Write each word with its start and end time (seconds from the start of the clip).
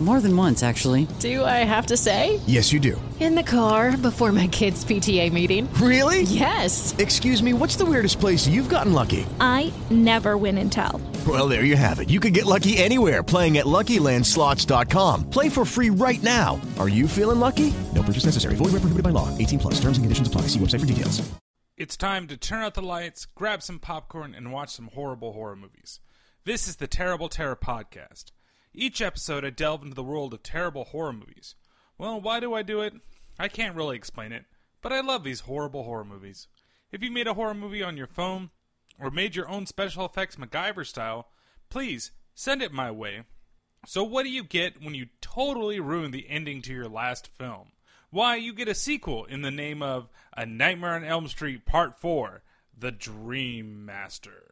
More 0.00 0.20
than 0.20 0.36
once, 0.36 0.62
actually. 0.62 1.08
Do 1.18 1.44
I 1.44 1.64
have 1.64 1.86
to 1.86 1.96
say? 1.96 2.38
Yes, 2.46 2.72
you 2.72 2.78
do. 2.78 3.00
In 3.18 3.34
the 3.34 3.42
car 3.42 3.96
before 3.96 4.30
my 4.30 4.46
kids' 4.46 4.84
PTA 4.84 5.32
meeting. 5.32 5.68
Really? 5.74 6.22
Yes. 6.22 6.94
Excuse 6.98 7.42
me, 7.42 7.52
what's 7.52 7.74
the 7.74 7.84
weirdest 7.84 8.20
place 8.20 8.46
you've 8.46 8.68
gotten 8.68 8.92
lucky? 8.92 9.26
I 9.40 9.72
never 9.90 10.36
win 10.36 10.56
and 10.58 10.70
tell. 10.70 11.00
Well, 11.26 11.48
there 11.48 11.64
you 11.64 11.74
have 11.74 11.98
it. 11.98 12.10
You 12.10 12.20
can 12.20 12.32
get 12.32 12.46
lucky 12.46 12.78
anywhere 12.78 13.24
playing 13.24 13.58
at 13.58 13.66
LuckyLandSlots.com. 13.66 15.30
Play 15.30 15.48
for 15.48 15.64
free 15.64 15.90
right 15.90 16.22
now. 16.22 16.60
Are 16.78 16.88
you 16.88 17.08
feeling 17.08 17.40
lucky? 17.40 17.74
No 17.92 18.04
purchase 18.04 18.24
necessary. 18.26 18.54
Void 18.54 18.66
where 18.66 18.82
prohibited 18.82 19.02
by 19.02 19.10
law. 19.10 19.36
18 19.36 19.58
plus. 19.58 19.74
Terms 19.80 19.98
and 19.98 20.04
conditions 20.04 20.28
apply. 20.28 20.42
See 20.42 20.60
website 20.60 20.80
for 20.80 20.86
details. 20.86 21.28
It's 21.76 21.96
time 21.96 22.26
to 22.28 22.36
turn 22.36 22.62
out 22.64 22.74
the 22.74 22.82
lights, 22.82 23.24
grab 23.24 23.62
some 23.62 23.78
popcorn, 23.78 24.34
and 24.34 24.50
watch 24.52 24.70
some 24.70 24.90
horrible 24.94 25.32
horror 25.32 25.54
movies. 25.54 26.00
This 26.44 26.66
is 26.66 26.76
the 26.76 26.88
Terrible 26.88 27.28
Terror 27.28 27.54
Podcast. 27.54 28.32
Each 28.80 29.02
episode, 29.02 29.44
I 29.44 29.50
delve 29.50 29.82
into 29.82 29.96
the 29.96 30.04
world 30.04 30.32
of 30.32 30.44
terrible 30.44 30.84
horror 30.84 31.12
movies. 31.12 31.56
Well, 31.98 32.20
why 32.20 32.38
do 32.38 32.54
I 32.54 32.62
do 32.62 32.80
it? 32.80 32.94
I 33.36 33.48
can't 33.48 33.74
really 33.74 33.96
explain 33.96 34.30
it, 34.30 34.44
but 34.82 34.92
I 34.92 35.00
love 35.00 35.24
these 35.24 35.40
horrible 35.40 35.82
horror 35.82 36.04
movies. 36.04 36.46
If 36.92 37.02
you 37.02 37.10
made 37.10 37.26
a 37.26 37.34
horror 37.34 37.54
movie 37.54 37.82
on 37.82 37.96
your 37.96 38.06
phone, 38.06 38.50
or 38.96 39.10
made 39.10 39.34
your 39.34 39.48
own 39.48 39.66
special 39.66 40.04
effects 40.04 40.36
MacGyver 40.36 40.86
style, 40.86 41.26
please 41.70 42.12
send 42.36 42.62
it 42.62 42.70
my 42.70 42.88
way. 42.92 43.24
So, 43.84 44.04
what 44.04 44.22
do 44.22 44.30
you 44.30 44.44
get 44.44 44.80
when 44.80 44.94
you 44.94 45.08
totally 45.20 45.80
ruin 45.80 46.12
the 46.12 46.28
ending 46.28 46.62
to 46.62 46.72
your 46.72 46.88
last 46.88 47.26
film? 47.36 47.72
Why, 48.10 48.36
you 48.36 48.52
get 48.52 48.68
a 48.68 48.76
sequel 48.76 49.24
in 49.24 49.42
the 49.42 49.50
name 49.50 49.82
of 49.82 50.08
A 50.36 50.46
Nightmare 50.46 50.94
on 50.94 51.04
Elm 51.04 51.26
Street 51.26 51.66
Part 51.66 51.98
4 51.98 52.42
The 52.78 52.92
Dream 52.92 53.84
Master. 53.84 54.47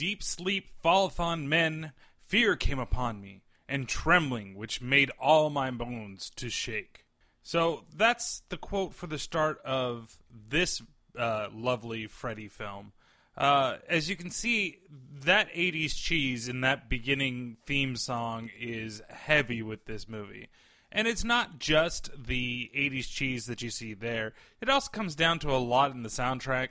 Deep 0.00 0.22
sleep 0.22 0.70
falleth 0.82 1.20
on 1.20 1.46
men, 1.46 1.92
fear 2.26 2.56
came 2.56 2.78
upon 2.78 3.20
me, 3.20 3.42
and 3.68 3.86
trembling 3.86 4.54
which 4.54 4.80
made 4.80 5.10
all 5.20 5.50
my 5.50 5.70
bones 5.70 6.30
to 6.30 6.48
shake. 6.48 7.04
So 7.42 7.84
that's 7.94 8.40
the 8.48 8.56
quote 8.56 8.94
for 8.94 9.06
the 9.06 9.18
start 9.18 9.60
of 9.62 10.16
this 10.48 10.80
uh, 11.18 11.48
lovely 11.52 12.06
Freddy 12.06 12.48
film. 12.48 12.92
Uh, 13.36 13.76
as 13.90 14.08
you 14.08 14.16
can 14.16 14.30
see, 14.30 14.78
that 15.22 15.52
80s 15.52 15.94
cheese 15.94 16.48
in 16.48 16.62
that 16.62 16.88
beginning 16.88 17.58
theme 17.66 17.94
song 17.94 18.48
is 18.58 19.02
heavy 19.10 19.60
with 19.60 19.84
this 19.84 20.08
movie. 20.08 20.48
And 20.90 21.06
it's 21.06 21.24
not 21.24 21.58
just 21.58 22.10
the 22.16 22.70
80s 22.74 23.06
cheese 23.06 23.44
that 23.46 23.60
you 23.60 23.68
see 23.68 23.92
there, 23.92 24.32
it 24.62 24.70
also 24.70 24.88
comes 24.90 25.14
down 25.14 25.40
to 25.40 25.50
a 25.50 25.58
lot 25.58 25.92
in 25.92 26.04
the 26.04 26.08
soundtrack 26.08 26.70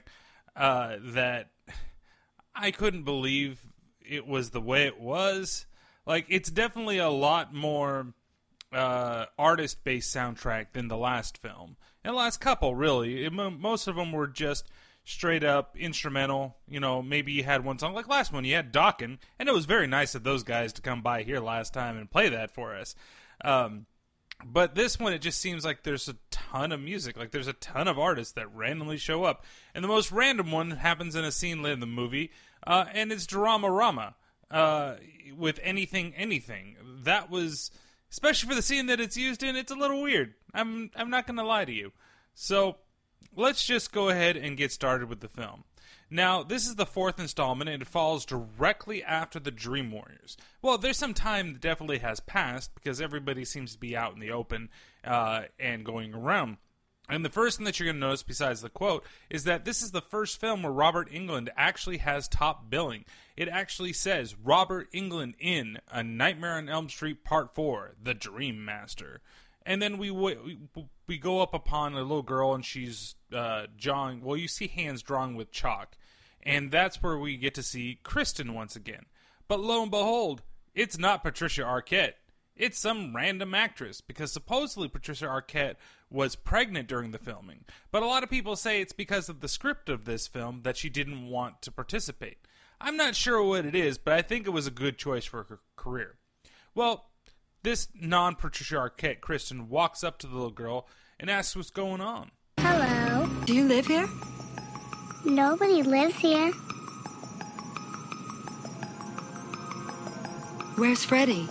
uh, 0.55 0.95
that 0.99 1.51
I 2.55 2.71
couldn't 2.71 3.03
believe 3.03 3.61
it 4.01 4.27
was 4.27 4.49
the 4.49 4.61
way 4.61 4.85
it 4.85 4.99
was. 4.99 5.65
Like, 6.05 6.25
it's 6.29 6.49
definitely 6.49 6.97
a 6.97 7.09
lot 7.09 7.53
more 7.53 8.13
uh, 8.71 9.25
artist 9.37 9.83
based 9.83 10.15
soundtrack 10.15 10.73
than 10.73 10.87
the 10.87 10.97
last 10.97 11.37
film. 11.37 11.77
And 12.03 12.13
the 12.13 12.17
last 12.17 12.39
couple, 12.39 12.75
really. 12.75 13.25
It, 13.25 13.33
most 13.33 13.87
of 13.87 13.95
them 13.95 14.11
were 14.11 14.27
just 14.27 14.69
straight 15.03 15.43
up 15.43 15.75
instrumental. 15.77 16.55
You 16.67 16.79
know, 16.79 17.01
maybe 17.01 17.31
you 17.31 17.43
had 17.43 17.63
one 17.63 17.79
song, 17.79 17.93
like 17.93 18.07
last 18.07 18.31
one, 18.31 18.45
you 18.45 18.55
had 18.55 18.73
Dokken, 18.73 19.17
and 19.39 19.49
it 19.49 19.53
was 19.53 19.65
very 19.65 19.87
nice 19.87 20.15
of 20.15 20.23
those 20.23 20.43
guys 20.43 20.73
to 20.73 20.81
come 20.81 21.01
by 21.01 21.23
here 21.23 21.39
last 21.39 21.73
time 21.73 21.97
and 21.97 22.09
play 22.09 22.29
that 22.29 22.51
for 22.51 22.75
us. 22.75 22.95
Um, 23.43 23.85
but 24.45 24.75
this 24.75 24.99
one, 24.99 25.13
it 25.13 25.19
just 25.19 25.39
seems 25.39 25.65
like 25.65 25.83
there's 25.83 26.07
a 26.07 26.15
ton 26.51 26.71
of 26.71 26.79
music. 26.81 27.17
Like 27.17 27.31
there's 27.31 27.47
a 27.47 27.53
ton 27.53 27.87
of 27.87 27.99
artists 27.99 28.33
that 28.33 28.53
randomly 28.53 28.97
show 28.97 29.23
up, 29.23 29.43
and 29.73 29.83
the 29.83 29.87
most 29.87 30.11
random 30.11 30.51
one 30.51 30.71
happens 30.71 31.15
in 31.15 31.23
a 31.23 31.31
scene 31.31 31.61
late 31.61 31.73
in 31.73 31.79
the 31.79 31.85
movie, 31.85 32.31
uh, 32.65 32.85
and 32.93 33.11
it's 33.11 33.25
Dramarama 33.25 34.13
uh, 34.51 34.95
with 35.35 35.59
anything, 35.63 36.13
anything. 36.15 36.75
That 37.03 37.29
was 37.29 37.71
especially 38.11 38.49
for 38.49 38.55
the 38.55 38.61
scene 38.61 38.87
that 38.87 38.99
it's 38.99 39.17
used 39.17 39.43
in. 39.43 39.55
It's 39.55 39.71
a 39.71 39.75
little 39.75 40.01
weird. 40.01 40.33
I'm 40.53 40.91
I'm 40.95 41.09
not 41.09 41.27
gonna 41.27 41.43
lie 41.43 41.65
to 41.65 41.73
you. 41.73 41.91
So 42.33 42.77
let's 43.35 43.63
just 43.63 43.91
go 43.91 44.09
ahead 44.09 44.37
and 44.37 44.57
get 44.57 44.71
started 44.71 45.09
with 45.09 45.19
the 45.19 45.27
film. 45.27 45.63
Now, 46.09 46.43
this 46.43 46.67
is 46.67 46.75
the 46.75 46.85
fourth 46.85 47.19
installment, 47.19 47.69
and 47.69 47.81
it 47.81 47.87
falls 47.87 48.25
directly 48.25 49.03
after 49.03 49.39
the 49.39 49.51
Dream 49.51 49.91
Warriors. 49.91 50.37
Well, 50.61 50.77
there's 50.77 50.97
some 50.97 51.13
time 51.13 51.53
that 51.53 51.61
definitely 51.61 51.99
has 51.99 52.19
passed 52.19 52.73
because 52.75 52.99
everybody 52.99 53.45
seems 53.45 53.73
to 53.73 53.79
be 53.79 53.95
out 53.95 54.13
in 54.13 54.19
the 54.19 54.31
open 54.31 54.69
uh, 55.03 55.43
and 55.59 55.85
going 55.85 56.13
around. 56.13 56.57
And 57.09 57.25
the 57.25 57.29
first 57.29 57.57
thing 57.57 57.65
that 57.65 57.79
you're 57.79 57.87
going 57.87 57.95
to 57.95 58.07
notice, 58.07 58.21
besides 58.21 58.61
the 58.61 58.69
quote, 58.69 59.03
is 59.29 59.43
that 59.45 59.65
this 59.65 59.81
is 59.81 59.91
the 59.91 60.01
first 60.01 60.39
film 60.39 60.61
where 60.61 60.71
Robert 60.71 61.11
Englund 61.11 61.49
actually 61.57 61.97
has 61.97 62.27
top 62.27 62.69
billing. 62.69 63.03
It 63.35 63.49
actually 63.49 63.93
says 63.93 64.35
Robert 64.35 64.91
Englund 64.93 65.33
in 65.39 65.79
A 65.91 66.03
Nightmare 66.03 66.53
on 66.53 66.69
Elm 66.69 66.87
Street 66.87 67.23
Part 67.23 67.55
4 67.55 67.95
The 68.01 68.13
Dream 68.13 68.63
Master. 68.63 69.21
And 69.69 69.79
then 69.79 69.99
we 69.99 70.09
we, 70.09 70.35
we 71.05 71.19
go 71.19 71.41
up 71.41 71.53
upon 71.53 71.93
a 71.93 72.01
little 72.01 72.23
girl 72.23 72.55
and 72.55 72.65
she's 72.65 73.13
uh, 73.31 73.67
drawing. 73.77 74.23
Well, 74.23 74.35
you 74.35 74.47
see 74.47 74.67
hands 74.67 75.03
drawing 75.03 75.35
with 75.35 75.51
chalk, 75.51 75.95
and 76.41 76.71
that's 76.71 77.03
where 77.03 77.19
we 77.19 77.37
get 77.37 77.53
to 77.53 77.61
see 77.61 77.99
Kristen 78.01 78.55
once 78.55 78.75
again. 78.75 79.05
But 79.47 79.59
lo 79.59 79.83
and 79.83 79.91
behold, 79.91 80.41
it's 80.73 80.97
not 80.97 81.21
Patricia 81.21 81.61
Arquette. 81.61 82.13
It's 82.55 82.79
some 82.79 83.15
random 83.15 83.53
actress 83.53 84.01
because 84.01 84.31
supposedly 84.31 84.87
Patricia 84.87 85.27
Arquette 85.27 85.75
was 86.09 86.35
pregnant 86.35 86.87
during 86.87 87.11
the 87.11 87.19
filming. 87.19 87.63
But 87.91 88.01
a 88.01 88.07
lot 88.07 88.23
of 88.23 88.29
people 88.31 88.55
say 88.55 88.81
it's 88.81 88.91
because 88.91 89.29
of 89.29 89.39
the 89.39 89.47
script 89.47 89.87
of 89.87 90.05
this 90.05 90.25
film 90.25 90.61
that 90.63 90.77
she 90.77 90.89
didn't 90.89 91.27
want 91.27 91.61
to 91.61 91.71
participate. 91.71 92.39
I'm 92.81 92.97
not 92.97 93.15
sure 93.15 93.43
what 93.43 93.65
it 93.65 93.75
is, 93.75 93.99
but 93.99 94.13
I 94.13 94.23
think 94.23 94.47
it 94.47 94.49
was 94.49 94.65
a 94.65 94.71
good 94.71 94.97
choice 94.97 95.25
for 95.25 95.43
her 95.43 95.59
career. 95.75 96.15
Well, 96.73 97.08
this 97.63 97.87
non 97.93 98.35
Patricia 98.35 98.75
Arquette 98.75 99.21
Kristen 99.21 99.69
walks 99.69 100.03
up 100.03 100.17
to 100.19 100.27
the 100.27 100.35
little 100.35 100.51
girl 100.51 100.87
and 101.19 101.29
asks 101.29 101.55
what's 101.55 101.69
going 101.69 102.01
on. 102.01 102.31
Hello. 102.59 103.27
Do 103.45 103.53
you 103.53 103.65
live 103.65 103.87
here? 103.87 104.07
Nobody 105.25 105.83
lives 105.83 106.15
here. 106.15 106.51
Where's 110.75 111.03
Freddy? 111.03 111.47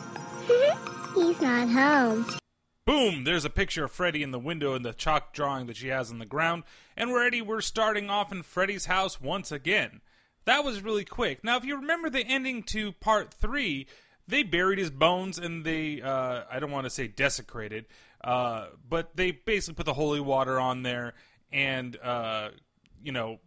He's 1.14 1.40
not 1.40 1.69
home. 1.69 2.26
Boom! 2.87 3.25
There's 3.25 3.44
a 3.44 3.50
picture 3.50 3.84
of 3.84 3.93
Freddy 3.93 4.22
in 4.22 4.31
the 4.31 4.38
window 4.38 4.75
in 4.75 4.82
the 4.82 4.94
chalk 4.94 5.34
drawing 5.34 5.66
that 5.66 5.76
she 5.76 5.88
has 5.88 6.10
on 6.10 6.19
the 6.19 6.25
ground, 6.25 6.62
and 6.96 7.10
we're 7.10 7.20
ready. 7.20 7.43
We're 7.43 7.60
starting 7.60 8.08
off 8.08 8.32
in 8.32 8.43
Freddy's 8.43 8.87
house 8.87 9.20
once 9.20 9.52
again. 9.52 10.00
That 10.46 10.64
was 10.64 10.81
really 10.81 11.05
quick. 11.05 11.44
Now, 11.44 11.58
if 11.58 11.66
you 11.66 11.76
remember 11.76 12.08
the 12.08 12.26
ending 12.26 12.62
to 12.64 12.93
part 12.93 13.34
three, 13.34 13.87
they 14.29 14.43
buried 14.43 14.79
his 14.79 14.91
bones 14.91 15.39
and 15.39 15.65
they, 15.65 16.03
uh, 16.03 16.43
I 16.51 16.61
don't 16.61 16.71
want 16.71 16.85
to 16.85 16.91
say 16.91 17.09
desecrated, 17.09 17.87
uh, 18.23 18.67
but 18.89 19.17
they 19.17 19.33
basically 19.33 19.75
put 19.75 19.87
the 19.87 19.95
holy 19.95 20.21
water 20.21 20.61
on 20.61 20.83
there 20.83 21.15
and, 21.51 21.97
uh, 22.03 22.51
you 23.03 23.11
know, 23.11 23.41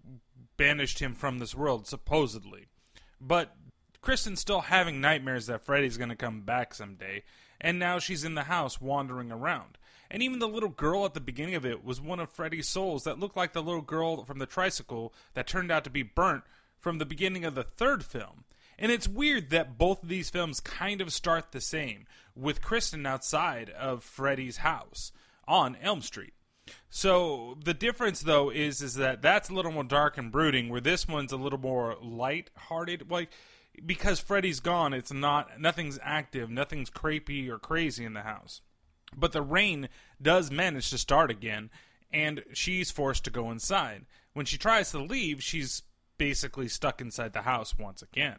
banished 0.57 0.99
him 0.99 1.13
from 1.13 1.39
this 1.39 1.55
world, 1.55 1.87
supposedly. 1.87 2.65
But 3.19 3.55
Kristen's 4.01 4.41
still 4.41 4.61
having 4.61 4.99
nightmares 4.99 5.45
that 5.45 5.63
Freddy's 5.63 5.97
going 5.97 6.09
to 6.09 6.15
come 6.15 6.41
back 6.41 6.73
someday, 6.73 7.23
and 7.59 7.77
now 7.77 7.99
she's 7.99 8.23
in 8.23 8.33
the 8.33 8.43
house 8.43 8.81
wandering 8.81 9.31
around. 9.31 9.77
And 10.09 10.21
even 10.23 10.39
the 10.39 10.47
little 10.47 10.69
girl 10.69 11.05
at 11.05 11.13
the 11.13 11.21
beginning 11.21 11.55
of 11.55 11.65
it 11.65 11.85
was 11.85 12.01
one 12.01 12.19
of 12.19 12.31
Freddy's 12.31 12.67
souls 12.67 13.03
that 13.03 13.19
looked 13.19 13.37
like 13.37 13.53
the 13.53 13.63
little 13.63 13.81
girl 13.81 14.25
from 14.25 14.39
the 14.39 14.45
tricycle 14.45 15.13
that 15.35 15.47
turned 15.47 15.71
out 15.71 15.83
to 15.83 15.89
be 15.89 16.03
burnt 16.03 16.43
from 16.79 16.97
the 16.97 17.05
beginning 17.05 17.45
of 17.45 17.55
the 17.55 17.63
third 17.63 18.03
film. 18.03 18.43
And 18.81 18.91
it's 18.91 19.07
weird 19.07 19.51
that 19.51 19.77
both 19.77 20.01
of 20.01 20.09
these 20.09 20.31
films 20.31 20.59
kind 20.59 21.01
of 21.01 21.13
start 21.13 21.51
the 21.51 21.61
same, 21.61 22.07
with 22.35 22.63
Kristen 22.63 23.05
outside 23.05 23.69
of 23.69 24.03
Freddy's 24.03 24.57
house 24.57 25.11
on 25.47 25.77
Elm 25.81 26.01
Street. 26.01 26.33
So 26.89 27.57
the 27.63 27.75
difference 27.75 28.21
though 28.21 28.49
is 28.49 28.81
is 28.81 28.95
that 28.95 29.21
that's 29.21 29.49
a 29.49 29.53
little 29.53 29.71
more 29.71 29.83
dark 29.83 30.17
and 30.17 30.31
brooding, 30.31 30.67
where 30.69 30.81
this 30.81 31.07
one's 31.07 31.31
a 31.31 31.37
little 31.37 31.59
more 31.59 31.95
light-hearted. 32.01 33.11
Like 33.11 33.29
because 33.85 34.19
Freddy's 34.19 34.59
gone, 34.59 34.93
it's 34.93 35.13
not 35.13 35.59
nothing's 35.59 35.99
active, 36.01 36.49
nothing's 36.49 36.89
creepy 36.89 37.49
or 37.51 37.59
crazy 37.59 38.03
in 38.03 38.13
the 38.13 38.21
house. 38.21 38.61
But 39.15 39.31
the 39.31 39.43
rain 39.43 39.89
does 40.19 40.49
manage 40.49 40.89
to 40.89 40.97
start 40.97 41.29
again, 41.29 41.69
and 42.11 42.43
she's 42.53 42.89
forced 42.89 43.25
to 43.25 43.29
go 43.29 43.51
inside. 43.51 44.05
When 44.33 44.47
she 44.47 44.57
tries 44.57 44.89
to 44.91 44.99
leave, 44.99 45.43
she's 45.43 45.83
basically 46.17 46.67
stuck 46.67 46.99
inside 46.99 47.33
the 47.33 47.43
house 47.43 47.77
once 47.77 48.01
again. 48.01 48.37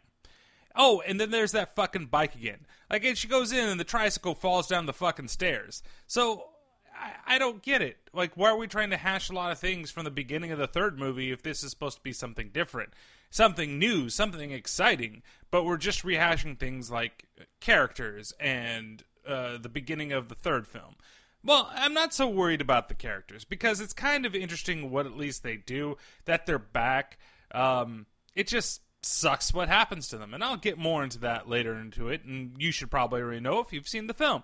Oh, 0.75 1.01
and 1.05 1.19
then 1.19 1.31
there's 1.31 1.51
that 1.51 1.75
fucking 1.75 2.07
bike 2.07 2.35
again. 2.35 2.65
Like, 2.89 3.03
and 3.05 3.17
she 3.17 3.27
goes 3.27 3.51
in 3.51 3.69
and 3.69 3.79
the 3.79 3.83
tricycle 3.83 4.35
falls 4.35 4.67
down 4.67 4.85
the 4.85 4.93
fucking 4.93 5.27
stairs. 5.27 5.83
So, 6.07 6.49
I, 6.95 7.35
I 7.35 7.37
don't 7.37 7.61
get 7.61 7.81
it. 7.81 7.97
Like, 8.13 8.35
why 8.35 8.49
are 8.49 8.57
we 8.57 8.67
trying 8.67 8.89
to 8.89 8.97
hash 8.97 9.29
a 9.29 9.33
lot 9.33 9.51
of 9.51 9.59
things 9.59 9.91
from 9.91 10.03
the 10.03 10.11
beginning 10.11 10.51
of 10.51 10.59
the 10.59 10.67
third 10.67 10.97
movie 10.97 11.31
if 11.31 11.43
this 11.43 11.63
is 11.63 11.71
supposed 11.71 11.97
to 11.97 12.03
be 12.03 12.13
something 12.13 12.49
different? 12.53 12.93
Something 13.29 13.79
new, 13.79 14.09
something 14.09 14.51
exciting, 14.51 15.23
but 15.49 15.63
we're 15.63 15.77
just 15.77 16.03
rehashing 16.03 16.57
things 16.57 16.91
like 16.91 17.25
characters 17.59 18.31
and 18.39 19.03
uh, 19.27 19.57
the 19.57 19.69
beginning 19.69 20.11
of 20.11 20.29
the 20.29 20.35
third 20.35 20.67
film. 20.67 20.95
Well, 21.43 21.69
I'm 21.73 21.93
not 21.93 22.13
so 22.13 22.29
worried 22.29 22.61
about 22.61 22.87
the 22.87 22.93
characters 22.93 23.43
because 23.43 23.81
it's 23.81 23.93
kind 23.93 24.25
of 24.25 24.33
interesting 24.33 24.91
what 24.91 25.05
at 25.05 25.17
least 25.17 25.43
they 25.43 25.57
do, 25.57 25.97
that 26.25 26.45
they're 26.45 26.59
back. 26.59 27.17
Um, 27.51 28.05
it 28.35 28.47
just 28.47 28.81
sucks 29.05 29.53
what 29.53 29.69
happens 29.69 30.07
to 30.09 30.17
them. 30.17 30.33
And 30.33 30.43
I'll 30.43 30.57
get 30.57 30.77
more 30.77 31.03
into 31.03 31.19
that 31.19 31.49
later 31.49 31.77
into 31.77 32.09
it, 32.09 32.23
and 32.23 32.55
you 32.57 32.71
should 32.71 32.91
probably 32.91 33.21
already 33.21 33.41
know 33.41 33.59
if 33.59 33.73
you've 33.73 33.87
seen 33.87 34.07
the 34.07 34.13
film. 34.13 34.43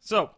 So, 0.00 0.30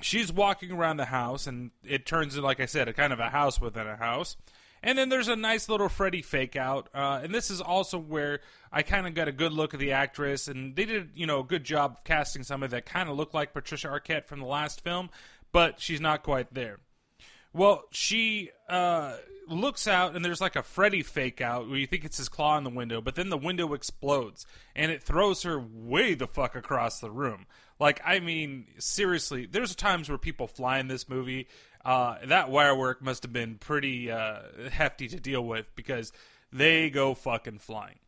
she's 0.00 0.32
walking 0.32 0.70
around 0.70 0.96
the 0.96 1.06
house, 1.06 1.46
and 1.46 1.70
it 1.84 2.06
turns 2.06 2.34
into, 2.34 2.46
like 2.46 2.60
I 2.60 2.66
said, 2.66 2.88
a 2.88 2.92
kind 2.92 3.12
of 3.12 3.20
a 3.20 3.30
house 3.30 3.60
within 3.60 3.86
a 3.86 3.96
house. 3.96 4.36
And 4.82 4.96
then 4.96 5.08
there's 5.08 5.28
a 5.28 5.36
nice 5.36 5.68
little 5.68 5.88
Freddy 5.88 6.22
fake 6.22 6.54
out, 6.54 6.88
uh, 6.94 7.20
and 7.22 7.34
this 7.34 7.50
is 7.50 7.60
also 7.60 7.98
where 7.98 8.40
I 8.70 8.82
kind 8.82 9.08
of 9.08 9.14
got 9.14 9.26
a 9.26 9.32
good 9.32 9.52
look 9.52 9.74
at 9.74 9.80
the 9.80 9.92
actress, 9.92 10.46
and 10.46 10.76
they 10.76 10.84
did, 10.84 11.10
you 11.14 11.26
know, 11.26 11.40
a 11.40 11.44
good 11.44 11.64
job 11.64 11.96
of 11.98 12.04
casting 12.04 12.44
somebody 12.44 12.70
that 12.70 12.86
kind 12.86 13.08
of 13.08 13.16
looked 13.16 13.34
like 13.34 13.52
Patricia 13.52 13.88
Arquette 13.88 14.26
from 14.26 14.38
the 14.38 14.46
last 14.46 14.82
film, 14.82 15.10
but 15.50 15.80
she's 15.80 16.00
not 16.00 16.22
quite 16.22 16.54
there. 16.54 16.78
Well, 17.52 17.84
she 17.90 18.50
uh, 18.68 19.16
looks 19.48 19.88
out, 19.88 20.14
and 20.14 20.24
there's 20.24 20.40
like 20.40 20.56
a 20.56 20.62
Freddy 20.62 21.02
fake 21.02 21.40
out 21.40 21.68
where 21.68 21.78
you 21.78 21.86
think 21.86 22.04
it's 22.04 22.18
his 22.18 22.28
claw 22.28 22.58
in 22.58 22.64
the 22.64 22.70
window, 22.70 23.00
but 23.00 23.14
then 23.14 23.30
the 23.30 23.38
window 23.38 23.72
explodes, 23.74 24.46
and 24.76 24.90
it 24.92 25.02
throws 25.02 25.42
her 25.42 25.58
way 25.58 26.14
the 26.14 26.26
fuck 26.26 26.54
across 26.54 27.00
the 27.00 27.10
room. 27.10 27.46
Like, 27.80 28.00
I 28.04 28.20
mean, 28.20 28.66
seriously, 28.78 29.46
there's 29.46 29.74
times 29.74 30.08
where 30.08 30.18
people 30.18 30.46
fly 30.46 30.78
in 30.78 30.88
this 30.88 31.08
movie. 31.08 31.48
Uh, 31.84 32.16
that 32.26 32.50
wire 32.50 32.76
work 32.76 33.00
must 33.00 33.22
have 33.22 33.32
been 33.32 33.56
pretty 33.56 34.10
uh, 34.10 34.40
hefty 34.70 35.08
to 35.08 35.20
deal 35.20 35.44
with 35.44 35.66
because 35.74 36.12
they 36.52 36.90
go 36.90 37.14
fucking 37.14 37.58
flying. 37.58 37.98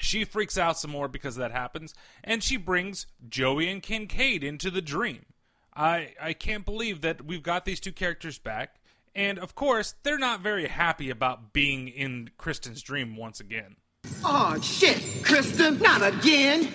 She 0.00 0.24
freaks 0.24 0.56
out 0.56 0.78
some 0.78 0.90
more 0.90 1.08
because 1.08 1.36
that 1.36 1.50
happens, 1.50 1.94
and 2.22 2.42
she 2.42 2.56
brings 2.56 3.06
Joey 3.28 3.68
and 3.68 3.82
Kincaid 3.82 4.44
into 4.44 4.70
the 4.70 4.80
dream. 4.80 5.26
I 5.74 6.14
I 6.20 6.32
can't 6.32 6.64
believe 6.64 7.00
that 7.02 7.24
we've 7.24 7.42
got 7.42 7.64
these 7.64 7.80
two 7.80 7.92
characters 7.92 8.38
back, 8.38 8.80
and 9.14 9.38
of 9.38 9.54
course 9.54 9.94
they're 10.02 10.18
not 10.18 10.40
very 10.40 10.66
happy 10.66 11.10
about 11.10 11.52
being 11.52 11.88
in 11.88 12.30
Kristen's 12.36 12.82
dream 12.82 13.16
once 13.16 13.40
again. 13.40 13.76
Oh, 14.24 14.58
shit, 14.60 15.02
Kristen, 15.24 15.78
not 15.78 16.02
again. 16.02 16.68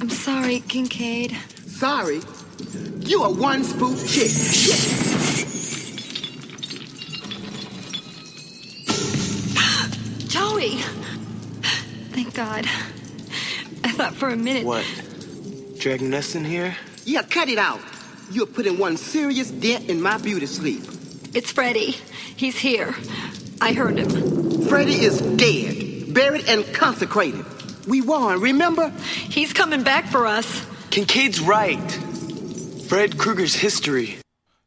I'm 0.00 0.10
sorry, 0.10 0.60
Kincaid. 0.60 1.36
Sorry. 1.66 2.20
You 3.00 3.24
a 3.24 3.32
one 3.32 3.64
spook 3.64 3.96
chick. 3.98 4.30
Shit. 4.30 4.78
Joey! 10.28 10.78
Thank 12.12 12.34
God. 12.34 12.66
I 13.84 13.92
thought 13.92 14.14
for 14.14 14.28
a 14.28 14.36
minute. 14.36 14.64
What? 14.64 14.84
Dragging 15.78 16.12
us 16.14 16.34
in 16.34 16.44
here? 16.44 16.76
Yeah, 17.04 17.22
cut 17.22 17.48
it 17.48 17.58
out. 17.58 17.80
You're 18.30 18.46
putting 18.46 18.78
one 18.78 18.96
serious 18.96 19.50
dent 19.50 19.88
in 19.88 20.02
my 20.02 20.18
beauty 20.18 20.46
sleep. 20.46 20.82
It's 21.34 21.52
Freddy. 21.52 21.96
He's 22.36 22.58
here. 22.58 22.94
I 23.60 23.72
heard 23.72 23.98
him. 23.98 24.62
Freddy 24.66 25.00
is 25.00 25.20
dead, 25.20 26.14
buried 26.14 26.48
and 26.48 26.64
consecrated. 26.72 27.44
We 27.86 28.00
won, 28.00 28.40
remember? 28.40 28.90
He's 28.90 29.52
coming 29.52 29.82
back 29.82 30.06
for 30.06 30.26
us. 30.26 30.66
Kincaid's 30.90 31.40
right. 31.40 31.90
Fred 32.88 33.18
Krueger's 33.18 33.54
history. 33.54 34.16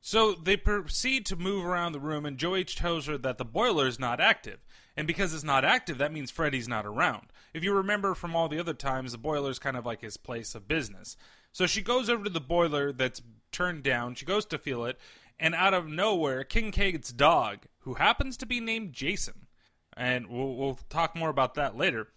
So 0.02 0.34
they 0.34 0.58
proceed 0.58 1.25
to 1.28 1.36
move 1.36 1.66
around 1.66 1.94
the 1.94 2.00
room, 2.00 2.25
and 2.25 2.38
Joey 2.38 2.63
tells 2.63 3.08
her 3.08 3.18
that 3.18 3.38
the 3.38 3.46
boiler 3.46 3.88
is 3.88 4.00
not 4.00 4.19
active. 4.19 4.60
And 4.96 5.08
because 5.08 5.34
it's 5.34 5.44
not 5.44 5.63
active, 5.63 5.98
that 6.00 6.12
means 6.12 6.30
Freddy's 6.30 6.68
not 6.68 6.86
around. 6.86 7.28
If 7.54 7.63
you 7.63 7.74
remember 7.74 8.13
from 8.13 8.36
all 8.36 8.50
the 8.50 8.60
other 8.60 8.74
times, 8.74 9.13
the 9.13 9.18
boiler's 9.18 9.60
kind 9.60 9.78
of 9.78 9.86
like 9.86 10.02
his 10.02 10.18
place 10.18 10.54
of 10.54 10.68
business. 10.68 11.18
So 11.52 11.66
she 11.66 11.81
goes 11.81 12.10
over 12.10 12.25
to 12.25 12.30
the 12.30 12.40
boiler 12.40 12.92
that's 12.92 13.22
turned 13.52 13.84
down, 13.84 14.16
she 14.16 14.25
goes 14.25 14.46
to 14.46 14.58
feel 14.58 14.86
it, 14.86 14.98
and 15.39 15.56
out 15.56 15.74
of 15.74 15.88
nowhere, 15.88 16.44
Kincaid's 16.44 17.12
dog, 17.12 17.66
who 17.80 17.95
happens 17.95 18.38
to 18.38 18.45
be 18.45 18.60
named 18.60 18.94
Jason, 18.94 19.48
and 19.95 20.28
we'll, 20.28 20.56
we'll 20.56 20.80
talk 20.89 21.16
more 21.16 21.30
about 21.30 21.56
that 21.56 21.78
later, 21.78 22.07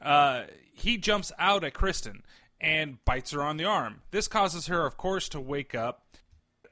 uh, 0.00 0.44
he 0.72 0.98
jumps 0.98 1.32
out 1.38 1.64
at 1.64 1.74
Kristen 1.74 2.22
and 2.60 3.04
bites 3.04 3.32
her 3.32 3.42
on 3.42 3.56
the 3.56 3.64
arm. 3.64 4.02
This 4.10 4.28
causes 4.28 4.66
her, 4.66 4.86
of 4.86 4.96
course, 4.96 5.28
to 5.30 5.40
wake 5.40 5.74
up 5.74 6.02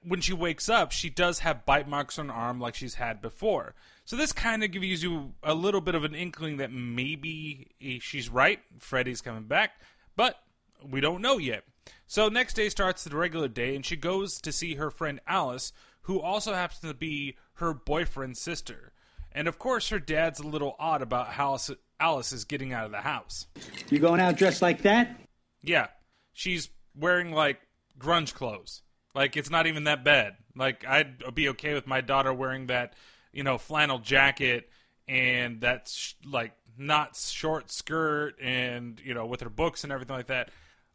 when 0.03 0.21
she 0.21 0.33
wakes 0.33 0.69
up, 0.69 0.93
she 0.93 1.11
does 1.11 1.41
have 1.41 1.67
bite 1.67 1.89
marks 1.89 2.19
on 2.19 2.29
her 2.29 2.35
arm 2.35 2.61
like 2.61 2.75
she's 2.75 2.95
had 2.95 3.21
before. 3.21 3.75
So 4.05 4.17
this 4.17 4.33
kind 4.33 4.65
of 4.65 4.73
gives 4.73 5.03
you 5.03 5.35
a 5.43 5.55
little 5.55 5.81
bit 5.81 5.95
of 5.95 6.05
an 6.05 6.15
inkling 6.15 6.57
that 6.57 6.73
maybe 6.73 7.69
she's 8.01 8.29
right. 8.29 8.61
Freddy's 8.79 9.21
coming 9.21 9.45
back, 9.45 9.73
but 10.17 10.37
we 10.83 11.01
don't 11.01 11.23
know 11.23 11.39
yet. 11.39 11.65
So 12.07 12.29
next 12.29 12.55
day 12.55 12.69
starts 12.69 13.05
the 13.05 13.17
regular 13.17 13.49
day, 13.49 13.77
and 13.77 13.85
she 13.85 13.97
goes 13.97 14.41
to 14.41 14.53
see 14.53 14.75
her 14.75 14.91
friend 14.91 15.21
Alice, 15.27 15.73
who 16.03 16.21
also 16.21 16.55
happens 16.55 16.81
to 16.81 16.95
be 16.95 17.37
her 17.55 17.73
boyfriend's 17.75 18.41
sister. 18.41 18.93
And 19.33 19.47
of 19.47 19.59
course, 19.59 19.89
her 19.91 19.99
dad's 19.99 20.41
a 20.41 20.47
little 20.47 20.75
odd 20.79 21.03
about 21.03 21.29
how 21.29 21.51
Alice- 21.51 21.71
Alice 22.01 22.33
is 22.33 22.45
getting 22.45 22.73
out 22.73 22.87
of 22.87 22.91
the 22.91 23.01
house. 23.01 23.47
You 23.89 23.99
going 23.99 24.21
out 24.21 24.37
dressed 24.37 24.63
like 24.63 24.83
that? 24.83 25.21
Yeah, 25.63 25.89
she's 26.33 26.69
wearing 26.97 27.33
like 27.33 27.61
grunge 27.99 28.35
clothes. 28.35 28.83
Like 29.15 29.37
it's 29.37 29.51
not 29.51 29.67
even 29.67 29.85
that 29.85 30.05
bad. 30.05 30.37
Like 30.57 30.85
I'd 30.87 31.35
be 31.35 31.49
okay 31.51 31.75
with 31.75 31.87
my 31.87 32.01
daughter 32.01 32.33
wearing 32.33 32.67
that, 32.69 32.95
you 33.33 33.43
know, 33.45 33.59
flannel 33.59 33.99
jacket 33.99 34.69
and 35.07 35.61
that's 35.61 35.95
sh- 35.95 36.15
like 36.25 36.53
not 36.79 37.17
short 37.17 37.71
skirt 37.71 38.37
and 38.41 39.01
you 39.05 39.13
know 39.13 39.27
with 39.27 39.41
her 39.43 39.51
books 39.51 39.85
and 39.85 39.93
everything 39.93 40.17
like 40.17 40.29
that. 40.29 40.49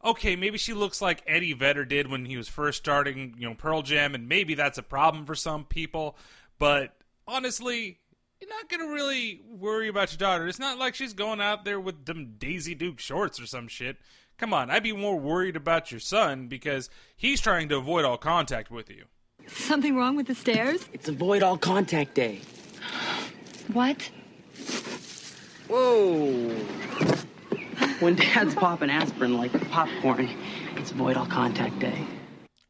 Okay, 0.06 0.36
maybe 0.36 0.60
she 0.60 0.74
looks 0.74 1.02
like 1.02 1.24
Eddie 1.26 1.54
Vedder 1.54 1.84
did 1.84 2.08
when 2.08 2.26
he 2.26 2.38
was 2.38 2.48
first 2.48 2.78
starting, 2.78 3.34
you 3.40 3.50
know, 3.50 3.56
Pearl 3.56 3.82
Jam, 3.82 4.14
and 4.14 4.30
maybe 4.30 4.54
that's 4.54 4.78
a 4.78 4.84
problem 4.84 5.26
for 5.26 5.34
some 5.34 5.66
people. 5.66 6.16
But 6.60 6.94
honestly, 7.28 7.98
you're 8.40 8.50
not 8.50 8.70
gonna 8.70 8.94
really 8.94 9.42
worry 9.50 9.88
about 9.88 10.12
your 10.12 10.20
daughter. 10.20 10.48
It's 10.48 10.60
not 10.60 10.78
like 10.78 10.94
she's 10.94 11.14
going 11.14 11.42
out 11.42 11.66
there 11.66 11.80
with 11.80 12.06
them 12.06 12.36
Daisy 12.38 12.76
Duke 12.76 13.00
shorts 13.00 13.40
or 13.42 13.48
some 13.48 13.68
shit. 13.68 13.98
Come 14.38 14.54
on, 14.54 14.70
I'd 14.70 14.84
be 14.84 14.92
more 14.92 15.18
worried 15.18 15.56
about 15.56 15.90
your 15.92 16.00
son 16.00 16.48
because 16.48 16.90
he's 17.18 17.42
trying 17.42 17.70
to 17.70 17.78
avoid 17.78 18.06
all 18.06 18.18
contact 18.18 18.70
with 18.70 18.92
you. 18.92 19.06
Something 19.48 19.96
wrong 19.96 20.16
with 20.16 20.28
the 20.28 20.36
stairs? 20.36 20.88
It's 20.94 21.08
avoid 21.08 21.42
all 21.42 21.58
contact 21.58 22.14
day. 22.14 22.42
What? 23.74 24.10
Whoa. 25.68 26.56
When 28.00 28.16
dad's 28.16 28.56
popping 28.56 28.90
aspirin 28.90 29.38
like 29.38 29.54
popcorn, 29.72 30.30
it's 30.76 30.92
avoid 30.92 31.16
all 31.16 31.26
contact 31.26 31.80
day. 31.80 32.06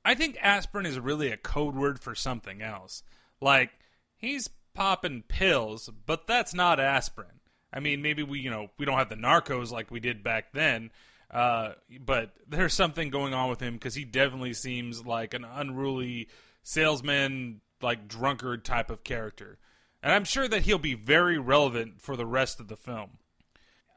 I 0.03 0.13
think 0.13 0.37
aspirin 0.39 0.85
is 0.85 0.99
really 0.99 1.31
a 1.31 1.37
code 1.37 1.75
word 1.75 1.99
for 1.99 2.13
something 2.13 2.61
else. 2.61 3.01
Like, 3.41 3.71
he's 4.17 4.49
popping 4.75 5.23
pills, 5.27 5.89
but 6.05 6.27
that's 6.27 6.53
not 6.53 6.79
aspirin. 6.79 7.39
I 7.73 7.79
mean, 7.79 8.03
maybe 8.03 8.21
we, 8.21 8.39
you 8.39 8.51
know, 8.51 8.69
we 8.77 8.85
don't 8.85 8.99
have 8.99 9.09
the 9.09 9.15
narcos 9.15 9.71
like 9.71 9.89
we 9.89 9.99
did 9.99 10.23
back 10.23 10.53
then, 10.53 10.91
uh, 11.31 11.71
but 11.99 12.33
there's 12.47 12.75
something 12.75 13.09
going 13.09 13.33
on 13.33 13.49
with 13.49 13.59
him 13.59 13.73
because 13.73 13.95
he 13.95 14.05
definitely 14.05 14.53
seems 14.53 15.05
like 15.05 15.33
an 15.33 15.43
unruly 15.43 16.29
salesman, 16.61 17.61
like 17.81 18.07
drunkard 18.07 18.63
type 18.63 18.91
of 18.91 19.03
character. 19.03 19.57
And 20.03 20.13
I'm 20.13 20.23
sure 20.23 20.47
that 20.47 20.61
he'll 20.61 20.77
be 20.77 20.93
very 20.93 21.39
relevant 21.39 21.99
for 21.99 22.15
the 22.15 22.27
rest 22.27 22.59
of 22.59 22.67
the 22.67 22.77
film. 22.77 23.17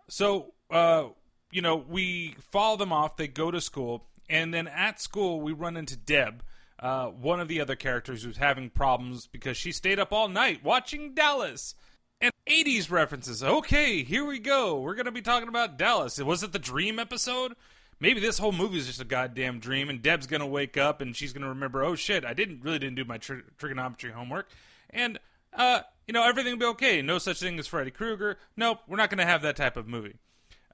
So, 0.08 0.54
uh, 0.70 1.08
you 1.50 1.62
know, 1.62 1.76
we 1.76 2.36
follow 2.50 2.76
them 2.76 2.92
off. 2.92 3.16
They 3.16 3.28
go 3.28 3.50
to 3.50 3.60
school, 3.60 4.04
and 4.28 4.52
then 4.52 4.66
at 4.66 5.00
school 5.00 5.40
we 5.40 5.52
run 5.52 5.76
into 5.76 5.96
Deb, 5.96 6.42
uh, 6.78 7.06
one 7.06 7.40
of 7.40 7.48
the 7.48 7.60
other 7.60 7.76
characters 7.76 8.22
who's 8.22 8.36
having 8.36 8.70
problems 8.70 9.26
because 9.26 9.56
she 9.56 9.72
stayed 9.72 9.98
up 9.98 10.12
all 10.12 10.28
night 10.28 10.62
watching 10.62 11.14
Dallas. 11.14 11.74
And 12.20 12.32
80s 12.50 12.90
references. 12.90 13.44
Okay, 13.44 14.02
here 14.02 14.24
we 14.24 14.40
go. 14.40 14.80
We're 14.80 14.96
going 14.96 15.06
to 15.06 15.12
be 15.12 15.22
talking 15.22 15.48
about 15.48 15.78
Dallas. 15.78 16.18
Was 16.18 16.42
it 16.42 16.52
the 16.52 16.58
dream 16.58 16.98
episode? 16.98 17.54
Maybe 18.00 18.18
this 18.20 18.38
whole 18.38 18.52
movie 18.52 18.78
is 18.78 18.86
just 18.86 19.00
a 19.00 19.04
goddamn 19.04 19.60
dream, 19.60 19.88
and 19.88 20.02
Deb's 20.02 20.26
going 20.26 20.40
to 20.40 20.46
wake 20.46 20.76
up 20.76 21.00
and 21.00 21.14
she's 21.14 21.32
going 21.32 21.42
to 21.42 21.48
remember, 21.48 21.84
oh 21.84 21.94
shit, 21.94 22.24
I 22.24 22.32
didn't 22.32 22.62
really 22.62 22.78
didn't 22.78 22.96
do 22.96 23.04
my 23.04 23.18
tri- 23.18 23.42
trigonometry 23.56 24.10
homework. 24.10 24.48
And, 24.90 25.18
uh, 25.52 25.80
you 26.06 26.12
know, 26.12 26.24
everything 26.24 26.52
will 26.52 26.58
be 26.58 26.66
okay. 26.66 27.02
No 27.02 27.18
such 27.18 27.40
thing 27.40 27.58
as 27.58 27.66
Freddy 27.66 27.90
Krueger. 27.90 28.38
Nope, 28.56 28.80
we're 28.88 28.96
not 28.96 29.10
going 29.10 29.18
to 29.18 29.24
have 29.24 29.42
that 29.42 29.56
type 29.56 29.76
of 29.76 29.86
movie. 29.88 30.16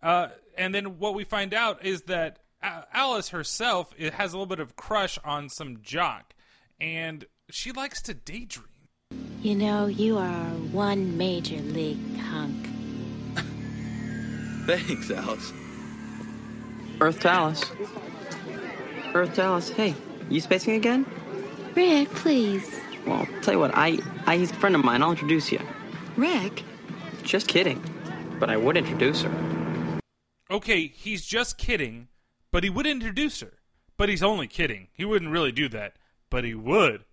Uh, 0.05 0.29
and 0.57 0.75
then 0.75 0.99
what 0.99 1.15
we 1.15 1.25
find 1.25 1.55
out 1.55 1.85
is 1.85 2.03
that 2.03 2.41
Alice 2.63 3.31
herself 3.31 3.93
it 3.97 4.13
has 4.15 4.33
a 4.33 4.37
little 4.37 4.47
bit 4.47 4.61
of 4.61 4.77
crush 4.77 5.19
on 5.25 5.49
some 5.49 5.79
jock, 5.83 6.35
and 6.79 7.25
she 7.51 7.73
likes 7.73 8.03
to 8.03 8.15
daydream. 8.15 8.69
You 9.41 9.55
know, 9.55 9.87
you 9.87 10.19
are 10.19 10.45
one 10.73 11.17
major 11.17 11.57
league 11.57 12.19
hunk. 12.19 12.67
Thanks, 14.67 15.11
Alice. 15.11 15.53
Earth 17.01 17.21
to 17.21 17.31
Alice. 17.31 17.65
Earth 19.15 19.35
to 19.35 19.43
Alice. 19.43 19.71
Hey, 19.71 19.95
you 20.29 20.41
spacing 20.41 20.75
again? 20.75 21.07
Rick, 21.75 22.11
please. 22.11 22.81
Well, 23.07 23.27
tell 23.43 23.55
you 23.55 23.61
what, 23.61 23.73
I, 23.75 23.99
I 24.27 24.37
he's 24.37 24.51
a 24.51 24.55
friend 24.55 24.75
of 24.75 24.85
mine. 24.85 25.03
I'll 25.03 25.11
introduce 25.11 25.51
you. 25.51 25.61
Rick? 26.17 26.63
Just 27.23 27.49
kidding. 27.49 27.83
But 28.39 28.51
I 28.51 28.57
would 28.57 28.77
introduce 28.77 29.23
her. 29.23 29.64
Okay, 30.51 30.89
he's 30.89 31.25
just 31.25 31.59
kidding, 31.59 32.09
but 32.51 32.65
he 32.65 32.71
would 32.71 32.87
introduce 32.87 33.41
her. 33.41 33.55
But 33.97 34.09
he's 34.09 34.23
only 34.23 34.47
kidding. 34.47 34.89
He 34.93 35.05
wouldn't 35.05 35.31
really 35.31 35.53
do 35.53 35.69
that, 35.69 35.95
but 36.31 36.45
he 36.45 36.55
would. 36.55 37.05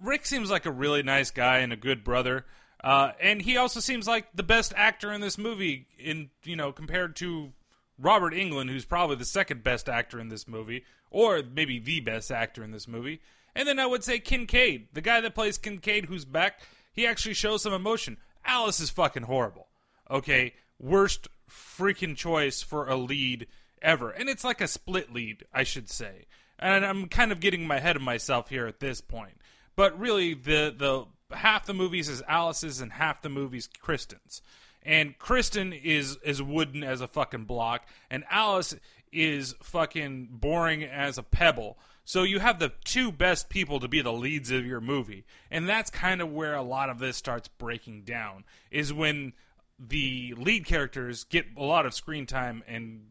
Rick 0.00 0.26
seems 0.26 0.50
like 0.50 0.66
a 0.66 0.72
really 0.72 1.02
nice 1.02 1.30
guy 1.30 1.58
and 1.58 1.72
a 1.72 1.76
good 1.76 2.02
brother. 2.02 2.46
Uh, 2.82 3.12
and 3.20 3.42
he 3.42 3.56
also 3.56 3.80
seems 3.80 4.08
like 4.08 4.26
the 4.34 4.42
best 4.42 4.72
actor 4.76 5.12
in 5.12 5.20
this 5.20 5.38
movie 5.38 5.86
in 5.98 6.30
you 6.42 6.56
know 6.56 6.72
compared 6.72 7.14
to 7.16 7.52
Robert 7.98 8.32
Englund, 8.32 8.70
who's 8.70 8.84
probably 8.84 9.16
the 9.16 9.24
second 9.24 9.62
best 9.62 9.88
actor 9.88 10.18
in 10.18 10.28
this 10.28 10.48
movie, 10.48 10.84
or 11.10 11.42
maybe 11.42 11.78
the 11.78 12.00
best 12.00 12.32
actor 12.32 12.64
in 12.64 12.72
this 12.72 12.88
movie. 12.88 13.20
And 13.54 13.68
then 13.68 13.78
I 13.78 13.86
would 13.86 14.02
say 14.02 14.18
Kincaid, 14.18 14.88
the 14.94 15.00
guy 15.00 15.20
that 15.20 15.34
plays 15.34 15.58
Kincaid, 15.58 16.06
who's 16.06 16.24
back. 16.24 16.60
He 16.92 17.06
actually 17.06 17.34
shows 17.34 17.62
some 17.62 17.72
emotion. 17.72 18.16
Alice 18.44 18.80
is 18.80 18.90
fucking 18.90 19.24
horrible. 19.24 19.68
Okay, 20.10 20.54
worst 20.78 21.28
freaking 21.52 22.16
choice 22.16 22.62
for 22.62 22.88
a 22.88 22.96
lead 22.96 23.46
ever, 23.80 24.10
and 24.10 24.28
it's 24.28 24.44
like 24.44 24.60
a 24.60 24.68
split 24.68 25.12
lead, 25.12 25.44
I 25.52 25.64
should 25.64 25.90
say. 25.90 26.26
And 26.58 26.84
I'm 26.84 27.08
kind 27.08 27.32
of 27.32 27.40
getting 27.40 27.66
my 27.66 27.80
head 27.80 27.96
of 27.96 28.02
myself 28.02 28.48
here 28.48 28.66
at 28.66 28.80
this 28.80 29.00
point. 29.00 29.38
But 29.76 29.98
really, 29.98 30.34
the 30.34 30.74
the 30.76 31.36
half 31.36 31.66
the 31.66 31.74
movies 31.74 32.08
is 32.08 32.22
Alice's 32.28 32.80
and 32.80 32.92
half 32.92 33.22
the 33.22 33.28
movies 33.28 33.68
Kristen's. 33.80 34.42
And 34.84 35.16
Kristen 35.18 35.72
is 35.72 36.18
as 36.24 36.42
wooden 36.42 36.82
as 36.82 37.00
a 37.00 37.08
fucking 37.08 37.44
block, 37.44 37.86
and 38.10 38.24
Alice 38.30 38.74
is 39.12 39.54
fucking 39.62 40.28
boring 40.32 40.82
as 40.82 41.18
a 41.18 41.22
pebble. 41.22 41.78
So 42.04 42.24
you 42.24 42.40
have 42.40 42.58
the 42.58 42.72
two 42.84 43.12
best 43.12 43.48
people 43.48 43.78
to 43.80 43.86
be 43.86 44.00
the 44.00 44.12
leads 44.12 44.50
of 44.50 44.66
your 44.66 44.80
movie. 44.80 45.24
And 45.50 45.68
that's 45.68 45.90
kind 45.90 46.20
of 46.20 46.32
where 46.32 46.54
a 46.54 46.62
lot 46.62 46.90
of 46.90 46.98
this 46.98 47.16
starts 47.16 47.48
breaking 47.48 48.02
down 48.02 48.44
is 48.70 48.92
when 48.92 49.34
the 49.78 50.34
lead 50.36 50.64
characters 50.64 51.24
get 51.24 51.46
a 51.56 51.62
lot 51.62 51.86
of 51.86 51.94
screen 51.94 52.26
time 52.26 52.62
and 52.66 53.10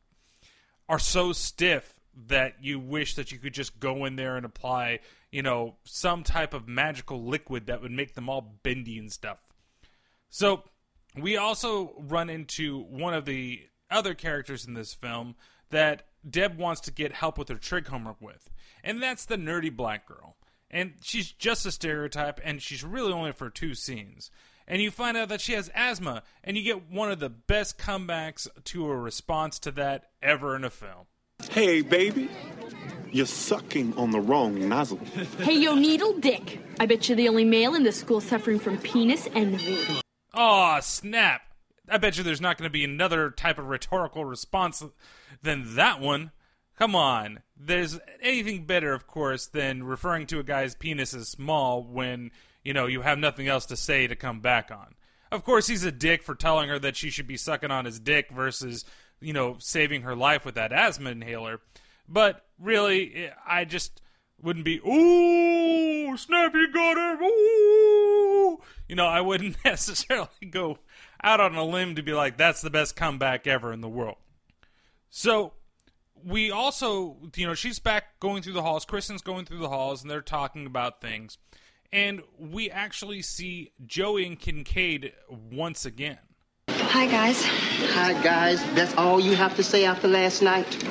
are 0.88 1.00
so 1.00 1.32
stiff 1.34 2.00
that 2.28 2.56
you 2.62 2.80
wish 2.80 3.16
that 3.16 3.32
you 3.32 3.38
could 3.38 3.54
just 3.54 3.80
go 3.80 4.06
in 4.06 4.16
there 4.16 4.36
and 4.36 4.46
apply, 4.46 5.00
you 5.32 5.42
know, 5.42 5.76
some 5.84 6.24
type 6.24 6.54
of 6.54 6.68
magical 6.68 7.24
liquid 7.24 7.68
that 7.68 7.82
would 7.82 7.92
make 7.92 8.14
them 8.14 8.30
all 8.30 8.60
bendy 8.64 8.98
and 8.98 9.12
stuff. 9.12 9.38
So, 10.30 10.64
we 11.18 11.36
also 11.36 11.94
run 11.98 12.30
into 12.30 12.84
one 12.84 13.14
of 13.14 13.26
the 13.26 13.68
other 13.90 14.14
characters 14.14 14.66
in 14.66 14.74
this 14.74 14.94
film 14.94 15.36
that 15.70 16.04
Deb 16.30 16.58
wants 16.58 16.82
to 16.82 16.92
get 16.92 17.14
help 17.14 17.38
with 17.38 17.50
her 17.50 17.56
trig 17.56 17.88
homework 17.88 18.22
with, 18.22 18.50
and 18.84 19.02
that's 19.02 19.26
the 19.26 19.38
nerdy 19.38 19.76
black 19.76 20.08
girl. 20.08 20.36
And 20.70 20.94
she's 21.02 21.32
just 21.32 21.66
a 21.66 21.72
stereotype, 21.72 22.40
and 22.44 22.62
she's 22.62 22.84
really 22.84 23.12
only 23.12 23.34
for 23.34 23.50
two 23.50 23.74
scenes. 23.74 24.32
And 24.68 24.82
you 24.82 24.92
find 24.92 25.18
out 25.18 25.30
that 25.30 25.42
she 25.42 25.54
has 25.54 25.70
asthma, 25.74 26.24
and 26.44 26.58
you 26.58 26.64
get 26.64 26.90
one 26.90 27.12
of 27.12 27.20
the 27.20 27.30
best 27.30 27.78
comebacks 27.78 28.48
to 28.66 28.90
a 28.90 28.96
response 28.96 29.60
to 29.60 29.72
that 29.72 30.10
ever 30.22 30.56
in 30.56 30.64
a 30.64 30.70
film. 30.70 31.08
Hey, 31.50 31.82
baby. 31.82 32.30
You're 33.12 33.26
sucking 33.26 33.98
on 33.98 34.12
the 34.12 34.22
wrong 34.22 34.70
nozzle. 34.70 35.00
Hey, 35.40 35.58
yo, 35.58 35.76
Needle 35.76 36.14
Dick. 36.20 36.60
I 36.80 36.86
bet 36.86 37.10
you're 37.10 37.16
the 37.16 37.28
only 37.28 37.44
male 37.44 37.76
in 37.76 37.84
this 37.84 38.00
school 38.00 38.22
suffering 38.22 38.60
from 38.60 38.78
penis 38.78 39.28
envy. 39.34 40.02
Aw, 40.34 40.80
snap. 40.80 41.42
I 41.90 41.98
bet 41.98 42.18
you 42.18 42.24
there's 42.24 42.40
not 42.40 42.58
going 42.58 42.70
to 42.70 42.72
be 42.72 42.86
another 42.86 43.32
type 43.32 43.60
of 43.60 43.68
rhetorical 43.68 44.24
response 44.24 44.82
than 45.42 45.76
that 45.76 46.00
one. 46.00 46.32
Come 46.78 46.96
on. 46.96 47.42
There's 47.58 48.00
anything 48.22 48.66
better, 48.66 48.94
of 48.94 49.08
course, 49.08 49.48
than 49.48 49.84
referring 49.84 50.28
to 50.28 50.40
a 50.40 50.44
guy's 50.44 50.74
penis 50.74 51.14
as 51.14 51.28
small 51.28 51.84
when, 51.84 52.32
you 52.64 52.74
know, 52.74 52.88
you 52.88 53.02
have 53.02 53.18
nothing 53.18 53.48
else 53.48 53.66
to 53.68 53.76
say 53.76 54.08
to 54.08 54.16
come 54.16 54.40
back 54.40 54.72
on. 54.72 54.96
Of 55.32 55.44
course, 55.44 55.68
he's 55.68 55.84
a 55.84 55.92
dick 55.92 56.24
for 56.24 56.36
telling 56.36 56.70
her 56.70 56.80
that 56.80 56.96
she 56.96 57.10
should 57.10 57.28
be 57.28 57.38
sucking 57.38 57.72
on 57.72 57.86
his 57.86 58.00
dick 58.00 58.30
versus, 58.32 58.86
you 59.22 59.34
know, 59.34 59.56
saving 59.60 60.02
her 60.02 60.16
life 60.16 60.46
with 60.46 60.56
that 60.56 60.74
asthma 60.74 61.12
inhaler. 61.12 61.62
But 62.08 62.46
really, 62.60 63.30
I 63.48 63.64
just 63.64 64.02
wouldn't 64.42 64.66
be, 64.66 64.80
ooh, 64.80 66.18
snap, 66.18 66.54
you 66.54 66.72
got 66.74 66.98
her, 66.98 67.24
ooh. 67.24 68.60
You 68.90 68.96
know, 68.96 69.08
I 69.08 69.22
wouldn't 69.22 69.58
necessarily 69.66 70.28
go 70.50 70.80
out 71.24 71.40
on 71.40 71.56
a 71.56 71.64
limb 71.64 71.96
to 71.96 72.02
be 72.02 72.14
like, 72.14 72.38
that's 72.38 72.62
the 72.62 72.70
best 72.70 72.96
comeback 72.96 73.48
ever 73.48 73.72
in 73.72 73.82
the 73.82 73.90
world. 73.90 74.18
So 75.10 75.54
we 76.24 76.52
also, 76.52 77.18
you 77.36 77.48
know, 77.48 77.54
she's 77.54 77.80
back 77.80 78.20
going 78.20 78.44
through 78.44 78.54
the 78.54 78.62
halls. 78.62 78.86
Kristen's 78.86 79.22
going 79.22 79.46
through 79.46 79.60
the 79.60 79.70
halls, 79.70 80.02
and 80.02 80.12
they're 80.12 80.22
talking 80.22 80.66
about 80.66 81.02
things. 81.02 81.38
And 81.94 82.22
we 82.40 82.72
actually 82.72 83.22
see 83.22 83.74
Joey 83.86 84.26
and 84.26 84.40
Kincaid 84.40 85.12
once 85.52 85.86
again. 85.86 86.20
Hi, 86.70 87.06
guys. 87.06 87.44
Hi, 87.44 88.14
guys. 88.24 88.64
That's 88.76 88.96
all 88.96 89.20
you 89.20 89.36
have 89.36 89.58
to 89.58 89.64
say 89.64 89.84
after 89.84 90.08
last 90.08 90.42
night? 90.42 90.82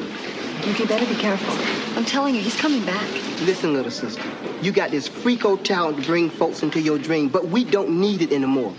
You 0.67 0.87
better 0.87 1.07
be 1.07 1.19
careful. 1.19 1.55
I'm 1.97 2.05
telling 2.05 2.35
you, 2.35 2.43
he's 2.43 2.61
coming 2.61 2.85
back. 2.85 3.11
Listen, 3.41 3.73
little 3.73 3.91
sister. 3.91 4.23
You 4.61 4.73
got 4.73 4.91
this 4.91 5.09
freako 5.09 5.63
talent 5.65 6.01
to 6.01 6.07
bring 6.07 6.29
folks 6.29 6.63
into 6.63 6.83
your 6.83 6.99
dream, 6.99 7.31
but 7.31 7.49
we 7.49 7.65
don't 7.65 7.99
need 7.99 8.21
it 8.21 8.31
anymore. 8.31 8.75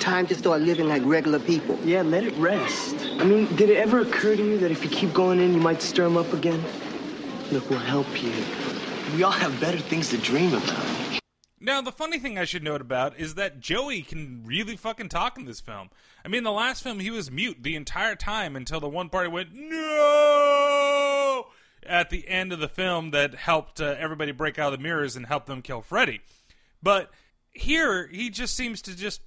Time 0.00 0.26
to 0.26 0.34
start 0.34 0.62
living 0.62 0.88
like 0.88 1.02
regular 1.04 1.38
people. 1.38 1.78
Yeah, 1.84 2.02
let 2.02 2.24
it 2.24 2.34
rest. 2.34 2.96
I 3.20 3.24
mean, 3.24 3.46
did 3.54 3.70
it 3.70 3.76
ever 3.76 4.00
occur 4.00 4.34
to 4.34 4.44
you 4.44 4.58
that 4.58 4.72
if 4.72 4.82
you 4.82 4.90
keep 4.90 5.12
going 5.14 5.38
in, 5.38 5.54
you 5.54 5.60
might 5.60 5.82
stir 5.82 6.06
him 6.06 6.16
up 6.16 6.32
again? 6.32 6.60
Look, 7.52 7.70
we'll 7.70 7.78
help 7.78 8.20
you. 8.20 8.32
We 9.14 9.22
all 9.22 9.30
have 9.30 9.60
better 9.60 9.78
things 9.78 10.10
to 10.10 10.18
dream 10.18 10.52
about. 10.52 11.19
Now, 11.62 11.82
the 11.82 11.92
funny 11.92 12.18
thing 12.18 12.38
I 12.38 12.46
should 12.46 12.62
note 12.62 12.80
about 12.80 13.18
is 13.18 13.34
that 13.34 13.60
Joey 13.60 14.00
can 14.00 14.42
really 14.46 14.76
fucking 14.76 15.10
talk 15.10 15.36
in 15.36 15.44
this 15.44 15.60
film. 15.60 15.90
I 16.24 16.28
mean, 16.28 16.42
the 16.42 16.50
last 16.50 16.82
film 16.82 17.00
he 17.00 17.10
was 17.10 17.30
mute 17.30 17.58
the 17.62 17.76
entire 17.76 18.14
time 18.14 18.56
until 18.56 18.80
the 18.80 18.88
one 18.88 19.10
party 19.10 19.28
went 19.28 19.50
no 19.52 21.48
at 21.86 22.08
the 22.08 22.26
end 22.28 22.52
of 22.52 22.60
the 22.60 22.68
film 22.68 23.10
that 23.10 23.34
helped 23.34 23.80
uh, 23.80 23.94
everybody 23.98 24.32
break 24.32 24.58
out 24.58 24.72
of 24.72 24.78
the 24.78 24.82
mirrors 24.82 25.16
and 25.16 25.26
help 25.26 25.44
them 25.44 25.60
kill 25.60 25.82
Freddy. 25.82 26.20
But 26.82 27.10
here, 27.50 28.06
he 28.06 28.30
just 28.30 28.54
seems 28.56 28.80
to 28.82 28.96
just 28.96 29.20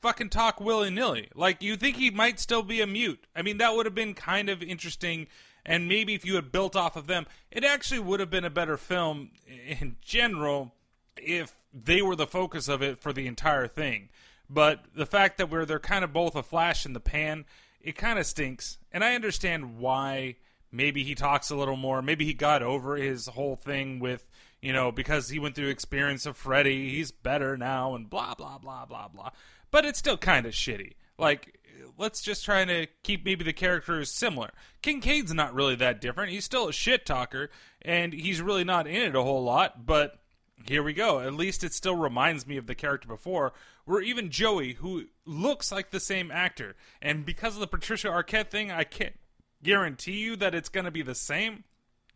fucking 0.00 0.30
talk 0.30 0.60
willy 0.60 0.90
nilly. 0.90 1.28
Like 1.34 1.60
you 1.60 1.76
think 1.76 1.96
he 1.96 2.10
might 2.10 2.38
still 2.38 2.62
be 2.62 2.80
a 2.80 2.86
mute. 2.86 3.26
I 3.34 3.42
mean, 3.42 3.58
that 3.58 3.74
would 3.74 3.86
have 3.86 3.94
been 3.96 4.14
kind 4.14 4.48
of 4.48 4.62
interesting. 4.62 5.26
And 5.66 5.88
maybe 5.88 6.14
if 6.14 6.24
you 6.24 6.36
had 6.36 6.52
built 6.52 6.76
off 6.76 6.94
of 6.94 7.08
them, 7.08 7.26
it 7.50 7.64
actually 7.64 8.00
would 8.00 8.20
have 8.20 8.30
been 8.30 8.44
a 8.44 8.50
better 8.50 8.76
film 8.76 9.30
in 9.46 9.96
general 10.00 10.74
if 11.20 11.54
they 11.72 12.02
were 12.02 12.16
the 12.16 12.26
focus 12.26 12.68
of 12.68 12.82
it 12.82 13.00
for 13.00 13.12
the 13.12 13.26
entire 13.26 13.66
thing. 13.66 14.08
But 14.48 14.84
the 14.94 15.06
fact 15.06 15.38
that 15.38 15.50
we're 15.50 15.64
they're 15.64 15.78
kind 15.78 16.04
of 16.04 16.12
both 16.12 16.34
a 16.34 16.42
flash 16.42 16.84
in 16.84 16.92
the 16.92 17.00
pan, 17.00 17.44
it 17.80 17.96
kind 17.96 18.18
of 18.18 18.26
stinks. 18.26 18.78
And 18.92 19.04
I 19.04 19.14
understand 19.14 19.78
why 19.78 20.36
maybe 20.72 21.04
he 21.04 21.14
talks 21.14 21.50
a 21.50 21.56
little 21.56 21.76
more. 21.76 22.02
Maybe 22.02 22.24
he 22.24 22.34
got 22.34 22.62
over 22.62 22.96
his 22.96 23.28
whole 23.28 23.56
thing 23.56 24.00
with, 24.00 24.28
you 24.60 24.72
know, 24.72 24.90
because 24.90 25.28
he 25.28 25.38
went 25.38 25.54
through 25.54 25.68
experience 25.68 26.26
of 26.26 26.36
Freddy, 26.36 26.90
he's 26.90 27.12
better 27.12 27.56
now 27.56 27.94
and 27.94 28.10
blah 28.10 28.34
blah 28.34 28.58
blah 28.58 28.86
blah 28.86 29.08
blah. 29.08 29.30
But 29.70 29.84
it's 29.84 30.00
still 30.00 30.18
kind 30.18 30.46
of 30.46 30.52
shitty. 30.52 30.94
Like 31.16 31.60
let's 31.96 32.20
just 32.22 32.44
try 32.44 32.64
to 32.64 32.86
keep 33.02 33.24
maybe 33.24 33.44
the 33.44 33.52
characters 33.52 34.12
similar. 34.12 34.50
Kincaid's 34.82 35.34
not 35.34 35.54
really 35.54 35.76
that 35.76 36.00
different. 36.00 36.32
He's 36.32 36.44
still 36.44 36.68
a 36.68 36.72
shit 36.72 37.06
talker 37.06 37.50
and 37.82 38.12
he's 38.12 38.42
really 38.42 38.64
not 38.64 38.86
in 38.86 39.02
it 39.02 39.14
a 39.14 39.22
whole 39.22 39.44
lot, 39.44 39.86
but 39.86 40.19
here 40.66 40.82
we 40.82 40.92
go. 40.92 41.20
At 41.20 41.34
least 41.34 41.64
it 41.64 41.72
still 41.72 41.96
reminds 41.96 42.46
me 42.46 42.56
of 42.56 42.66
the 42.66 42.74
character 42.74 43.08
before, 43.08 43.52
where 43.84 44.00
even 44.00 44.30
Joey, 44.30 44.74
who 44.74 45.06
looks 45.24 45.72
like 45.72 45.90
the 45.90 46.00
same 46.00 46.30
actor, 46.30 46.76
and 47.00 47.24
because 47.24 47.54
of 47.54 47.60
the 47.60 47.66
Patricia 47.66 48.08
Arquette 48.08 48.50
thing, 48.50 48.70
I 48.70 48.84
can't 48.84 49.18
guarantee 49.62 50.18
you 50.20 50.36
that 50.36 50.54
it's 50.54 50.68
going 50.68 50.84
to 50.84 50.90
be 50.90 51.02
the 51.02 51.14
same, 51.14 51.64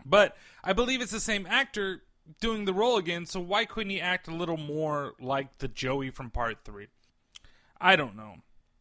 but 0.05 0.37
I 0.63 0.73
believe 0.73 1.01
it's 1.01 1.13
the 1.13 1.21
same 1.21 1.47
actor 1.49 2.03
doing 2.41 2.65
the 2.65 2.73
role 2.73 2.97
again, 2.97 3.27
so 3.27 3.41
why 3.41 3.65
couldn't 3.65 3.91
he 3.91 4.01
act 4.01 4.29
a 4.29 4.35
little 4.35 4.57
more 4.57 5.15
like 5.21 5.59
the 5.59 5.69
Joey 5.69 6.11
from 6.11 6.31
part 6.31 6.59
3? 6.65 6.87
I 7.81 7.97
don't 7.97 8.17
know. 8.17 8.37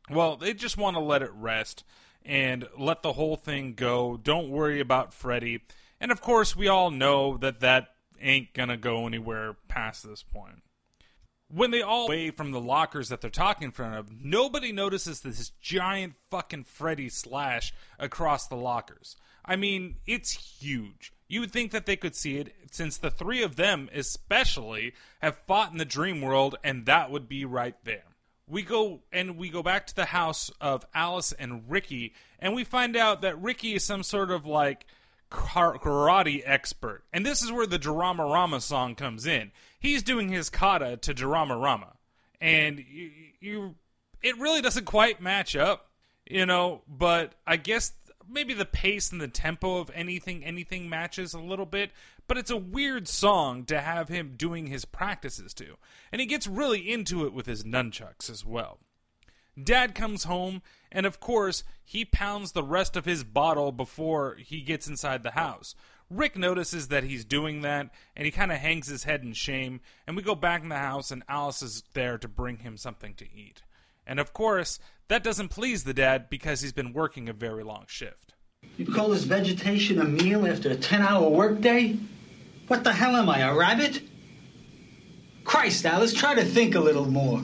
Well, 0.09 0.37
they 0.37 0.53
just 0.53 0.77
want 0.77 0.95
to 0.95 1.01
let 1.01 1.21
it 1.21 1.31
rest 1.33 1.83
and 2.25 2.67
let 2.77 3.01
the 3.01 3.13
whole 3.13 3.35
thing 3.35 3.73
go. 3.73 4.17
Don't 4.21 4.49
worry 4.49 4.79
about 4.79 5.13
Freddy. 5.13 5.61
And 5.99 6.11
of 6.11 6.21
course, 6.21 6.55
we 6.55 6.67
all 6.67 6.91
know 6.91 7.37
that 7.37 7.59
that 7.61 7.92
ain't 8.21 8.53
to 8.53 8.77
go 8.77 9.07
anywhere 9.07 9.55
past 9.67 10.07
this 10.07 10.23
point. 10.23 10.63
When 11.49 11.71
they 11.71 11.81
all 11.81 12.07
away 12.07 12.31
from 12.31 12.51
the 12.51 12.59
lockers 12.59 13.09
that 13.09 13.21
they're 13.21 13.29
talking 13.29 13.65
in 13.65 13.71
front 13.71 13.95
of, 13.95 14.09
nobody 14.11 14.71
notices 14.71 15.21
this 15.21 15.51
giant 15.61 16.13
fucking 16.31 16.63
Freddy 16.63 17.09
slash 17.09 17.73
across 17.99 18.47
the 18.47 18.55
lockers. 18.55 19.15
I 19.45 19.55
mean, 19.55 19.97
it's 20.07 20.31
huge. 20.31 21.13
You 21.27 21.41
would 21.41 21.51
think 21.51 21.71
that 21.71 21.85
they 21.85 21.95
could 21.95 22.15
see 22.15 22.37
it 22.37 22.53
since 22.71 22.97
the 22.97 23.11
three 23.11 23.43
of 23.43 23.55
them, 23.55 23.89
especially, 23.93 24.93
have 25.21 25.37
fought 25.47 25.71
in 25.71 25.77
the 25.77 25.85
dream 25.85 26.21
world, 26.21 26.55
and 26.63 26.85
that 26.85 27.11
would 27.11 27.27
be 27.27 27.45
right 27.45 27.75
there. 27.83 28.03
We 28.47 28.61
go 28.61 29.01
and 29.11 29.37
we 29.37 29.49
go 29.49 29.63
back 29.63 29.87
to 29.87 29.95
the 29.95 30.05
house 30.05 30.51
of 30.59 30.85
Alice 30.93 31.31
and 31.33 31.63
Ricky, 31.69 32.13
and 32.39 32.53
we 32.53 32.63
find 32.63 32.95
out 32.95 33.21
that 33.21 33.41
Ricky 33.41 33.73
is 33.73 33.83
some 33.83 34.03
sort 34.03 34.31
of 34.31 34.45
like 34.45 34.85
karate 35.33 36.41
expert. 36.45 37.03
And 37.11 37.25
this 37.25 37.41
is 37.41 37.51
where 37.51 37.67
the 37.67 37.79
Dramarama 37.79 38.61
song 38.61 38.95
comes 38.95 39.25
in. 39.25 39.51
He's 39.79 40.03
doing 40.03 40.29
his 40.29 40.49
kata 40.49 40.97
to 40.97 41.13
Dramarama. 41.13 41.93
And 42.39 42.79
you, 42.79 43.11
you 43.39 43.75
it 44.21 44.37
really 44.37 44.61
doesn't 44.61 44.85
quite 44.85 45.21
match 45.21 45.55
up, 45.55 45.89
you 46.29 46.45
know, 46.45 46.81
but 46.87 47.33
I 47.45 47.57
guess 47.57 47.93
maybe 48.29 48.53
the 48.53 48.65
pace 48.65 49.11
and 49.11 49.19
the 49.19 49.27
tempo 49.27 49.79
of 49.79 49.91
anything 49.93 50.43
anything 50.43 50.89
matches 50.89 51.33
a 51.33 51.39
little 51.39 51.65
bit, 51.65 51.91
but 52.27 52.37
it's 52.37 52.51
a 52.51 52.57
weird 52.57 53.07
song 53.07 53.65
to 53.65 53.81
have 53.81 54.09
him 54.09 54.35
doing 54.37 54.67
his 54.67 54.85
practices 54.85 55.53
to. 55.55 55.75
And 56.11 56.21
he 56.21 56.27
gets 56.27 56.47
really 56.47 56.91
into 56.91 57.25
it 57.25 57.33
with 57.33 57.45
his 57.45 57.63
nunchucks 57.63 58.29
as 58.29 58.45
well. 58.45 58.79
Dad 59.61 59.93
comes 59.93 60.23
home, 60.23 60.61
and 60.93 61.05
of 61.05 61.19
course, 61.19 61.63
he 61.83 62.05
pounds 62.05 62.51
the 62.51 62.63
rest 62.63 62.95
of 62.95 63.05
his 63.05 63.23
bottle 63.23 63.71
before 63.71 64.35
he 64.35 64.61
gets 64.61 64.87
inside 64.87 65.23
the 65.23 65.31
house. 65.31 65.75
Rick 66.09 66.37
notices 66.37 66.89
that 66.89 67.03
he's 67.03 67.25
doing 67.25 67.61
that, 67.61 67.89
and 68.15 68.25
he 68.25 68.31
kind 68.31 68.51
of 68.51 68.59
hangs 68.59 68.87
his 68.87 69.03
head 69.03 69.23
in 69.23 69.33
shame. 69.33 69.81
And 70.05 70.15
we 70.15 70.21
go 70.21 70.35
back 70.35 70.61
in 70.61 70.69
the 70.69 70.77
house, 70.77 71.09
and 71.09 71.23
Alice 71.27 71.63
is 71.63 71.83
there 71.93 72.17
to 72.19 72.27
bring 72.27 72.59
him 72.59 72.77
something 72.77 73.15
to 73.15 73.25
eat. 73.25 73.63
And 74.05 74.19
of 74.19 74.33
course, 74.33 74.79
that 75.07 75.23
doesn't 75.23 75.49
please 75.49 75.83
the 75.83 75.93
dad 75.93 76.29
because 76.29 76.61
he's 76.61 76.73
been 76.73 76.93
working 76.93 77.27
a 77.27 77.33
very 77.33 77.63
long 77.63 77.85
shift. 77.87 78.33
You 78.77 78.85
call 78.85 79.09
this 79.09 79.23
vegetation 79.23 79.99
a 79.99 80.05
meal 80.05 80.45
after 80.45 80.69
a 80.69 80.75
10 80.75 81.01
hour 81.01 81.27
workday? 81.27 81.97
What 82.67 82.83
the 82.83 82.93
hell 82.93 83.15
am 83.15 83.29
I, 83.29 83.39
a 83.39 83.55
rabbit? 83.55 84.01
Christ, 85.43 85.85
Alice, 85.85 86.13
try 86.13 86.35
to 86.35 86.45
think 86.45 86.75
a 86.75 86.79
little 86.79 87.05
more. 87.05 87.41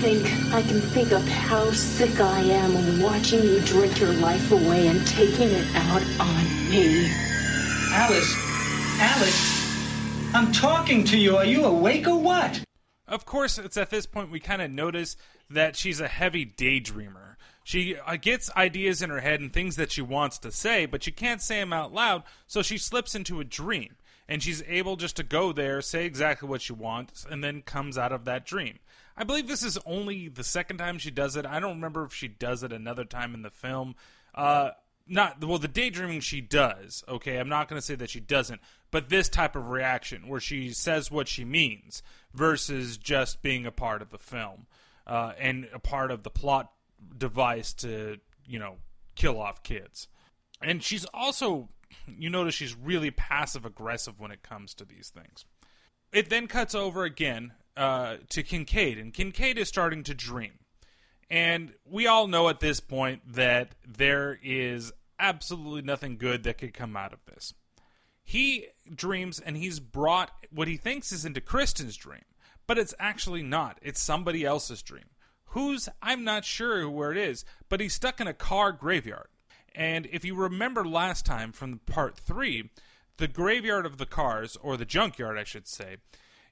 Think. 0.00 0.24
I 0.54 0.62
can 0.62 0.80
think 0.80 1.10
of 1.10 1.26
how 1.26 1.72
sick 1.72 2.20
I 2.20 2.40
am 2.40 3.02
watching 3.02 3.42
you 3.42 3.60
drink 3.62 3.98
your 3.98 4.12
life 4.12 4.52
away 4.52 4.86
and 4.86 5.04
taking 5.06 5.48
it 5.48 5.66
out 5.74 6.02
on 6.20 6.44
me. 6.70 7.10
Alice, 7.90 8.34
Alice, 9.00 10.34
I'm 10.34 10.52
talking 10.52 11.02
to 11.04 11.18
you. 11.18 11.36
Are 11.36 11.44
you 11.44 11.64
awake 11.64 12.06
or 12.06 12.16
what? 12.16 12.62
Of 13.08 13.24
course, 13.24 13.58
it's 13.58 13.76
at 13.76 13.90
this 13.90 14.06
point 14.06 14.30
we 14.30 14.38
kind 14.38 14.62
of 14.62 14.70
notice 14.70 15.16
that 15.50 15.74
she's 15.74 16.00
a 16.00 16.06
heavy 16.06 16.46
daydreamer. 16.46 17.34
She 17.64 17.96
uh, 17.96 18.16
gets 18.16 18.54
ideas 18.56 19.02
in 19.02 19.10
her 19.10 19.20
head 19.20 19.40
and 19.40 19.52
things 19.52 19.76
that 19.76 19.90
she 19.90 20.02
wants 20.02 20.38
to 20.38 20.52
say, 20.52 20.86
but 20.86 21.02
she 21.02 21.10
can't 21.10 21.42
say 21.42 21.58
them 21.58 21.72
out 21.72 21.92
loud, 21.92 22.22
so 22.46 22.62
she 22.62 22.78
slips 22.78 23.16
into 23.16 23.40
a 23.40 23.44
dream. 23.44 23.96
And 24.28 24.42
she's 24.42 24.62
able 24.68 24.96
just 24.96 25.16
to 25.16 25.22
go 25.22 25.52
there, 25.52 25.80
say 25.80 26.04
exactly 26.04 26.48
what 26.48 26.62
she 26.62 26.74
wants, 26.74 27.26
and 27.28 27.42
then 27.42 27.62
comes 27.62 27.98
out 27.98 28.12
of 28.12 28.26
that 28.26 28.46
dream. 28.46 28.78
I 29.18 29.24
believe 29.24 29.48
this 29.48 29.64
is 29.64 29.76
only 29.84 30.28
the 30.28 30.44
second 30.44 30.78
time 30.78 30.98
she 30.98 31.10
does 31.10 31.34
it. 31.34 31.44
I 31.44 31.58
don't 31.58 31.74
remember 31.74 32.04
if 32.04 32.14
she 32.14 32.28
does 32.28 32.62
it 32.62 32.72
another 32.72 33.04
time 33.04 33.34
in 33.34 33.42
the 33.42 33.50
film. 33.50 33.96
Uh, 34.32 34.70
not 35.08 35.44
well, 35.44 35.58
the 35.58 35.66
daydreaming 35.66 36.20
she 36.20 36.40
does. 36.40 37.02
Okay, 37.08 37.38
I'm 37.38 37.48
not 37.48 37.68
going 37.68 37.80
to 37.80 37.84
say 37.84 37.96
that 37.96 38.10
she 38.10 38.20
doesn't, 38.20 38.60
but 38.92 39.08
this 39.08 39.28
type 39.28 39.56
of 39.56 39.70
reaction 39.70 40.28
where 40.28 40.40
she 40.40 40.70
says 40.70 41.10
what 41.10 41.26
she 41.26 41.44
means 41.44 42.02
versus 42.32 42.96
just 42.96 43.42
being 43.42 43.66
a 43.66 43.72
part 43.72 44.02
of 44.02 44.10
the 44.10 44.18
film 44.18 44.66
uh, 45.06 45.32
and 45.36 45.68
a 45.72 45.80
part 45.80 46.12
of 46.12 46.22
the 46.22 46.30
plot 46.30 46.70
device 47.16 47.72
to 47.72 48.18
you 48.46 48.60
know 48.60 48.76
kill 49.16 49.40
off 49.40 49.64
kids. 49.64 50.06
And 50.62 50.82
she's 50.82 51.04
also, 51.06 51.70
you 52.06 52.30
notice 52.30 52.54
she's 52.54 52.76
really 52.76 53.10
passive 53.10 53.64
aggressive 53.64 54.20
when 54.20 54.30
it 54.30 54.42
comes 54.42 54.74
to 54.74 54.84
these 54.84 55.10
things. 55.10 55.44
It 56.12 56.30
then 56.30 56.46
cuts 56.46 56.74
over 56.74 57.04
again 57.04 57.52
uh, 57.78 58.16
to 58.30 58.42
Kincaid, 58.42 58.98
and 58.98 59.14
Kincaid 59.14 59.56
is 59.56 59.68
starting 59.68 60.02
to 60.02 60.14
dream. 60.14 60.52
And 61.30 61.72
we 61.88 62.06
all 62.08 62.26
know 62.26 62.48
at 62.48 62.58
this 62.58 62.80
point 62.80 63.22
that 63.34 63.76
there 63.86 64.38
is 64.42 64.92
absolutely 65.18 65.82
nothing 65.82 66.18
good 66.18 66.42
that 66.42 66.58
could 66.58 66.74
come 66.74 66.96
out 66.96 67.12
of 67.12 67.24
this. 67.26 67.54
He 68.24 68.66
dreams 68.92 69.38
and 69.38 69.56
he's 69.56 69.78
brought 69.78 70.32
what 70.50 70.68
he 70.68 70.76
thinks 70.76 71.12
is 71.12 71.24
into 71.24 71.40
Kristen's 71.40 71.96
dream, 71.96 72.24
but 72.66 72.78
it's 72.78 72.94
actually 72.98 73.42
not. 73.42 73.78
It's 73.80 74.00
somebody 74.00 74.44
else's 74.44 74.82
dream. 74.82 75.04
Whose, 75.52 75.88
I'm 76.02 76.24
not 76.24 76.44
sure 76.44 76.90
where 76.90 77.12
it 77.12 77.16
is, 77.16 77.44
but 77.68 77.80
he's 77.80 77.94
stuck 77.94 78.20
in 78.20 78.26
a 78.26 78.34
car 78.34 78.72
graveyard. 78.72 79.28
And 79.74 80.06
if 80.10 80.24
you 80.24 80.34
remember 80.34 80.84
last 80.84 81.24
time 81.24 81.52
from 81.52 81.78
part 81.86 82.16
three, 82.16 82.70
the 83.18 83.28
graveyard 83.28 83.86
of 83.86 83.98
the 83.98 84.06
cars, 84.06 84.56
or 84.60 84.76
the 84.76 84.84
junkyard, 84.84 85.38
I 85.38 85.44
should 85.44 85.68
say, 85.68 85.98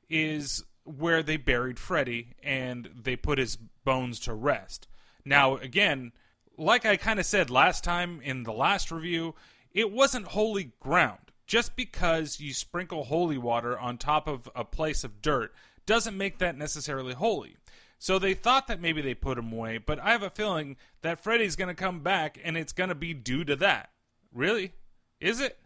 is 0.09 0.65
where 0.87 1.23
they 1.23 1.37
buried 1.37 1.79
Freddy 1.79 2.35
and 2.43 2.89
they 2.95 3.17
put 3.17 3.39
his 3.39 3.57
bones 3.85 4.21
to 4.21 4.35
rest. 4.35 4.89
Now, 5.25 5.57
again, 5.57 6.13
like 6.57 6.87
I 6.87 6.97
kind 6.97 7.19
of 7.19 7.27
said 7.27 7.51
last 7.51 7.85
time 7.85 8.21
in 8.23 8.45
the 8.45 8.53
last 8.53 8.91
review, 8.91 9.35
it 9.73 9.91
wasn't 9.91 10.29
holy 10.29 10.73
ground. 10.81 11.19
Just 11.47 11.77
because 11.77 12.41
you 12.41 12.53
sprinkle 12.53 13.05
holy 13.05 13.39
water 13.39 13.79
on 13.79 13.99
top 13.99 14.27
of 14.27 14.49
a 14.57 14.65
place 14.65 15.05
of 15.05 15.23
dirt 15.23 15.53
doesn't 15.85 16.17
make 16.17 16.39
that 16.39 16.59
necessarily 16.59 17.15
holy. 17.15 17.57
So 17.99 18.19
they 18.19 18.35
thought 18.35 18.67
that 18.67 18.81
maybe 18.81 19.01
they 19.01 19.15
put 19.15 19.39
him 19.39 19.53
away, 19.53 19.79
but 19.79 20.01
I 20.01 20.11
have 20.11 20.23
a 20.23 20.31
feeling 20.31 20.77
that 21.03 21.23
Freddy's 21.23 21.57
going 21.57 21.69
to 21.69 21.75
come 21.75 22.01
back 22.01 22.39
and 22.43 22.57
it's 22.57 22.73
going 22.73 22.89
to 22.89 22.95
be 22.95 23.15
due 23.15 23.45
to 23.45 23.57
that. 23.57 23.91
Really? 24.33 24.73
Is 25.21 25.41
it? 25.41 25.59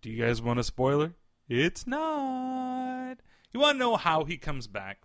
Do 0.00 0.10
you 0.10 0.22
guys 0.22 0.40
want 0.40 0.60
a 0.60 0.64
spoiler? 0.64 1.14
It's 1.48 1.86
not. 1.86 3.16
You 3.52 3.60
want 3.60 3.74
to 3.74 3.78
know 3.78 3.96
how 3.96 4.24
he 4.24 4.36
comes 4.36 4.66
back? 4.66 5.02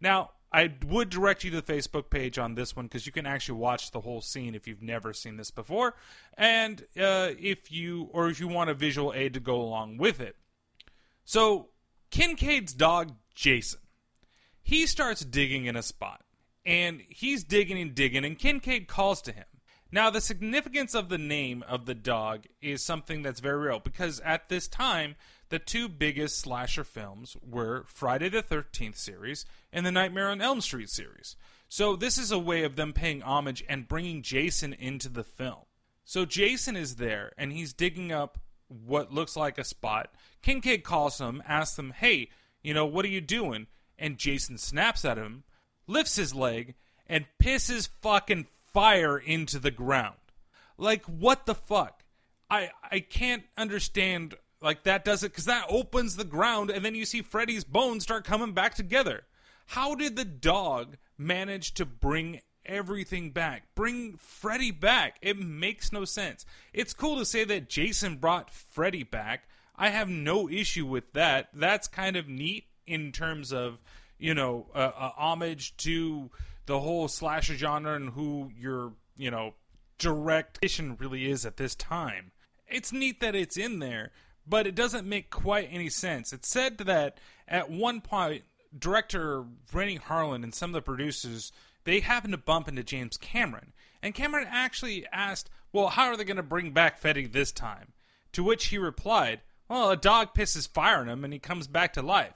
Now, 0.00 0.30
I 0.50 0.72
would 0.86 1.10
direct 1.10 1.44
you 1.44 1.50
to 1.50 1.60
the 1.60 1.72
Facebook 1.72 2.08
page 2.08 2.38
on 2.38 2.54
this 2.54 2.74
one 2.74 2.86
because 2.86 3.04
you 3.04 3.12
can 3.12 3.26
actually 3.26 3.58
watch 3.58 3.90
the 3.90 4.00
whole 4.00 4.22
scene 4.22 4.54
if 4.54 4.66
you've 4.66 4.82
never 4.82 5.12
seen 5.12 5.36
this 5.36 5.50
before, 5.50 5.94
and 6.36 6.82
uh, 6.98 7.30
if 7.38 7.70
you 7.70 8.08
or 8.12 8.28
if 8.30 8.40
you 8.40 8.48
want 8.48 8.70
a 8.70 8.74
visual 8.74 9.12
aid 9.12 9.34
to 9.34 9.40
go 9.40 9.60
along 9.60 9.98
with 9.98 10.20
it. 10.20 10.36
So, 11.24 11.68
Kincaid's 12.10 12.72
dog 12.72 13.12
Jason, 13.34 13.80
he 14.62 14.86
starts 14.86 15.22
digging 15.22 15.66
in 15.66 15.76
a 15.76 15.82
spot, 15.82 16.24
and 16.64 17.02
he's 17.08 17.44
digging 17.44 17.78
and 17.78 17.94
digging, 17.94 18.24
and 18.24 18.38
Kincaid 18.38 18.88
calls 18.88 19.20
to 19.22 19.32
him. 19.32 19.44
Now, 19.90 20.10
the 20.10 20.20
significance 20.20 20.94
of 20.94 21.08
the 21.08 21.18
name 21.18 21.64
of 21.66 21.86
the 21.86 21.94
dog 21.94 22.44
is 22.60 22.82
something 22.82 23.22
that's 23.22 23.40
very 23.40 23.68
real 23.68 23.80
because 23.80 24.20
at 24.20 24.48
this 24.48 24.68
time, 24.68 25.16
the 25.50 25.58
two 25.58 25.88
biggest 25.88 26.38
slasher 26.38 26.84
films 26.84 27.36
were 27.42 27.84
Friday 27.86 28.28
the 28.28 28.42
13th 28.42 28.96
series 28.96 29.44
and 29.72 29.84
the 29.84 29.92
Nightmare 29.92 30.28
on 30.28 30.40
Elm 30.40 30.60
Street 30.60 30.90
series. 30.90 31.36
So, 31.68 31.96
this 31.96 32.18
is 32.18 32.30
a 32.30 32.38
way 32.38 32.64
of 32.64 32.76
them 32.76 32.92
paying 32.92 33.22
homage 33.22 33.64
and 33.68 33.88
bringing 33.88 34.22
Jason 34.22 34.72
into 34.72 35.08
the 35.08 35.24
film. 35.24 35.64
So, 36.04 36.24
Jason 36.24 36.76
is 36.76 36.96
there 36.96 37.32
and 37.36 37.52
he's 37.52 37.72
digging 37.72 38.12
up 38.12 38.38
what 38.68 39.12
looks 39.12 39.36
like 39.36 39.58
a 39.58 39.64
spot. 39.64 40.14
Kincaid 40.42 40.84
calls 40.84 41.18
him, 41.20 41.42
asks 41.46 41.78
him, 41.78 41.92
Hey, 41.92 42.30
you 42.62 42.74
know, 42.74 42.86
what 42.86 43.04
are 43.04 43.08
you 43.08 43.20
doing? 43.20 43.66
And 43.98 44.18
Jason 44.18 44.58
snaps 44.58 45.04
at 45.04 45.18
him, 45.18 45.44
lifts 45.86 46.16
his 46.16 46.34
leg, 46.34 46.74
and 47.06 47.26
pisses 47.42 47.88
fucking 48.00 48.46
fire 48.72 49.18
into 49.18 49.58
the 49.58 49.70
ground. 49.70 50.16
Like, 50.76 51.04
what 51.06 51.46
the 51.46 51.54
fuck? 51.54 52.04
I 52.50 52.70
I 52.90 53.00
can't 53.00 53.44
understand 53.56 54.34
like 54.60 54.84
that 54.84 55.04
does 55.04 55.22
it 55.22 55.32
because 55.32 55.44
that 55.46 55.66
opens 55.68 56.16
the 56.16 56.24
ground 56.24 56.70
and 56.70 56.84
then 56.84 56.94
you 56.94 57.04
see 57.04 57.22
Freddy's 57.22 57.64
bones 57.64 58.02
start 58.02 58.24
coming 58.24 58.52
back 58.52 58.74
together. 58.74 59.24
How 59.66 59.94
did 59.94 60.16
the 60.16 60.24
dog 60.24 60.96
manage 61.16 61.74
to 61.74 61.84
bring 61.84 62.40
everything 62.64 63.30
back? 63.30 63.74
Bring 63.74 64.16
Freddy 64.16 64.70
back? 64.70 65.16
It 65.20 65.38
makes 65.38 65.92
no 65.92 66.04
sense. 66.04 66.46
It's 66.72 66.94
cool 66.94 67.18
to 67.18 67.24
say 67.24 67.44
that 67.44 67.68
Jason 67.68 68.16
brought 68.16 68.50
Freddy 68.50 69.02
back. 69.02 69.48
I 69.76 69.90
have 69.90 70.08
no 70.08 70.48
issue 70.48 70.86
with 70.86 71.12
that. 71.12 71.50
That's 71.52 71.86
kind 71.86 72.16
of 72.16 72.28
neat 72.28 72.64
in 72.86 73.12
terms 73.12 73.52
of, 73.52 73.78
you 74.18 74.34
know, 74.34 74.66
a, 74.74 74.78
uh, 74.78 75.12
homage 75.16 75.76
to 75.78 76.30
the 76.68 76.80
whole 76.80 77.08
slasher 77.08 77.54
genre 77.54 77.94
and 77.94 78.10
who 78.10 78.50
your 78.56 78.92
you 79.16 79.30
know 79.30 79.54
direct 79.98 80.58
really 81.00 81.28
is 81.28 81.44
at 81.44 81.56
this 81.56 81.74
time. 81.74 82.30
It's 82.68 82.92
neat 82.92 83.20
that 83.20 83.34
it's 83.34 83.56
in 83.56 83.78
there, 83.78 84.12
but 84.48 84.66
it 84.66 84.74
doesn't 84.74 85.06
make 85.06 85.30
quite 85.30 85.68
any 85.70 85.88
sense. 85.88 86.32
It's 86.32 86.48
said 86.48 86.78
that 86.78 87.18
at 87.46 87.70
one 87.70 88.00
point, 88.00 88.44
director 88.76 89.44
Renny 89.72 89.98
Harlin 89.98 90.42
and 90.42 90.54
some 90.54 90.70
of 90.70 90.74
the 90.74 90.82
producers 90.82 91.52
they 91.84 92.00
happened 92.00 92.32
to 92.32 92.38
bump 92.38 92.68
into 92.68 92.82
James 92.82 93.16
Cameron, 93.16 93.72
and 94.02 94.14
Cameron 94.14 94.46
actually 94.50 95.06
asked, 95.12 95.48
"Well, 95.72 95.88
how 95.88 96.06
are 96.06 96.16
they 96.16 96.24
going 96.24 96.36
to 96.36 96.42
bring 96.42 96.72
back 96.72 96.98
Freddy 96.98 97.26
this 97.26 97.50
time?" 97.50 97.92
To 98.32 98.44
which 98.44 98.66
he 98.66 98.78
replied, 98.78 99.40
"Well, 99.68 99.90
a 99.90 99.96
dog 99.96 100.34
pisses 100.34 100.68
fire 100.68 100.98
on 100.98 101.08
him, 101.08 101.24
and 101.24 101.32
he 101.32 101.38
comes 101.38 101.66
back 101.66 101.94
to 101.94 102.02
life." 102.02 102.34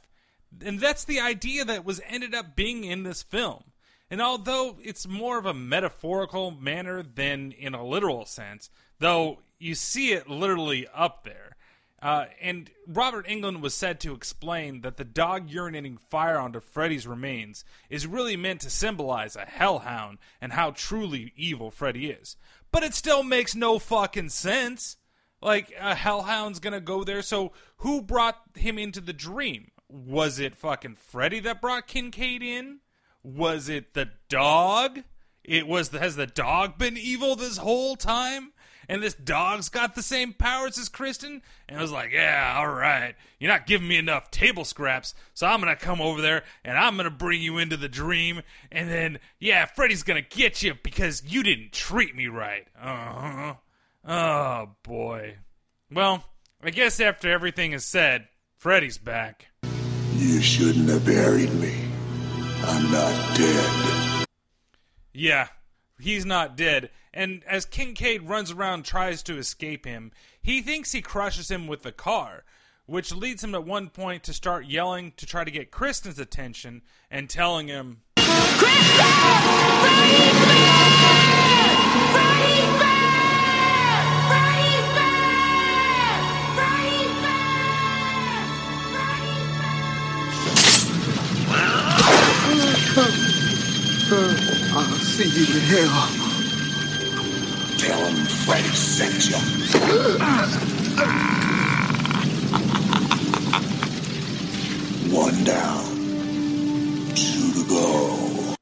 And 0.64 0.80
that's 0.80 1.04
the 1.04 1.20
idea 1.20 1.64
that 1.64 1.84
was 1.84 2.00
ended 2.06 2.34
up 2.34 2.56
being 2.56 2.84
in 2.84 3.02
this 3.02 3.22
film. 3.22 3.72
And 4.10 4.20
although 4.20 4.78
it's 4.82 5.06
more 5.06 5.38
of 5.38 5.46
a 5.46 5.54
metaphorical 5.54 6.50
manner 6.50 7.02
than 7.02 7.52
in 7.52 7.74
a 7.74 7.84
literal 7.84 8.26
sense, 8.26 8.68
though 8.98 9.40
you 9.58 9.74
see 9.74 10.12
it 10.12 10.28
literally 10.28 10.86
up 10.88 11.24
there. 11.24 11.56
Uh, 12.02 12.26
and 12.40 12.68
Robert 12.88 13.28
Englund 13.28 13.60
was 13.60 13.74
said 13.74 14.00
to 14.00 14.12
explain 14.12 14.80
that 14.80 14.96
the 14.96 15.04
dog 15.04 15.48
urinating 15.48 16.00
fire 16.10 16.36
onto 16.36 16.58
Freddy's 16.58 17.06
remains 17.06 17.64
is 17.88 18.08
really 18.08 18.36
meant 18.36 18.60
to 18.62 18.70
symbolize 18.70 19.36
a 19.36 19.44
hellhound 19.44 20.18
and 20.40 20.52
how 20.52 20.72
truly 20.72 21.32
evil 21.36 21.70
Freddy 21.70 22.10
is. 22.10 22.36
But 22.72 22.82
it 22.82 22.94
still 22.94 23.22
makes 23.22 23.54
no 23.54 23.78
fucking 23.78 24.30
sense. 24.30 24.96
Like, 25.40 25.72
a 25.80 25.94
hellhound's 25.94 26.58
gonna 26.58 26.80
go 26.80 27.04
there, 27.04 27.22
so 27.22 27.52
who 27.78 28.02
brought 28.02 28.40
him 28.56 28.78
into 28.78 29.00
the 29.00 29.12
dream? 29.12 29.70
Was 29.88 30.40
it 30.40 30.56
fucking 30.56 30.96
Freddy 30.96 31.38
that 31.40 31.60
brought 31.60 31.86
Kincaid 31.86 32.42
in? 32.42 32.80
Was 33.22 33.68
it 33.68 33.94
the 33.94 34.08
dog? 34.28 35.04
It 35.44 35.68
was 35.68 35.90
the. 35.90 35.98
has 35.98 36.16
the 36.16 36.26
dog 36.26 36.78
been 36.78 36.96
evil 36.96 37.36
this 37.36 37.58
whole 37.58 37.96
time? 37.96 38.52
And 38.92 39.02
this 39.02 39.14
dog's 39.14 39.70
got 39.70 39.94
the 39.94 40.02
same 40.02 40.34
powers 40.34 40.76
as 40.76 40.90
Kristen? 40.90 41.40
And 41.66 41.78
I 41.78 41.80
was 41.80 41.90
like, 41.90 42.12
yeah, 42.12 42.56
all 42.58 42.68
right. 42.68 43.14
You're 43.40 43.50
not 43.50 43.66
giving 43.66 43.88
me 43.88 43.96
enough 43.96 44.30
table 44.30 44.66
scraps, 44.66 45.14
so 45.32 45.46
I'm 45.46 45.60
gonna 45.60 45.76
come 45.76 46.02
over 46.02 46.20
there 46.20 46.42
and 46.62 46.76
I'm 46.76 46.98
gonna 46.98 47.08
bring 47.08 47.40
you 47.40 47.56
into 47.56 47.78
the 47.78 47.88
dream, 47.88 48.42
and 48.70 48.90
then 48.90 49.18
yeah, 49.40 49.64
Freddy's 49.64 50.02
gonna 50.02 50.20
get 50.20 50.62
you 50.62 50.74
because 50.82 51.24
you 51.24 51.42
didn't 51.42 51.72
treat 51.72 52.14
me 52.14 52.26
right. 52.26 52.68
Uh-huh. 52.78 53.54
Oh 54.06 54.72
boy. 54.82 55.38
Well, 55.90 56.22
I 56.62 56.68
guess 56.68 57.00
after 57.00 57.32
everything 57.32 57.72
is 57.72 57.86
said, 57.86 58.28
Freddy's 58.58 58.98
back. 58.98 59.46
You 60.16 60.42
shouldn't 60.42 60.90
have 60.90 61.06
buried 61.06 61.54
me. 61.54 61.74
I'm 62.62 62.92
not 62.92 63.36
dead. 63.38 64.26
Yeah, 65.14 65.48
he's 65.98 66.26
not 66.26 66.58
dead. 66.58 66.90
And 67.14 67.44
as 67.44 67.66
Kincaid 67.66 68.22
runs 68.22 68.50
around 68.50 68.84
tries 68.84 69.22
to 69.24 69.36
escape 69.36 69.84
him, 69.84 70.12
he 70.40 70.62
thinks 70.62 70.92
he 70.92 71.02
crushes 71.02 71.50
him 71.50 71.66
with 71.66 71.82
the 71.82 71.92
car, 71.92 72.44
which 72.86 73.14
leads 73.14 73.44
him 73.44 73.54
at 73.54 73.64
one 73.64 73.90
point 73.90 74.22
to 74.24 74.32
start 74.32 74.64
yelling 74.66 75.12
to 75.18 75.26
try 75.26 75.44
to 75.44 75.50
get 75.50 75.70
Kristen's 75.70 76.18
attention 76.18 76.82
and 77.10 77.28
telling 77.28 77.68
him, 77.68 78.00
I'll 94.74 94.84
see 94.98 95.28
you 95.28 95.46
in 95.54 95.60
hell. 95.62 96.21
Tell 97.82 98.04
him 98.06 98.26
Freddy 98.46 98.68
sent 98.68 99.28
you. 99.28 99.36
One 105.12 105.44
down. 105.44 105.84
Two 107.14 107.52
to 107.54 107.68
go. 107.68 108.54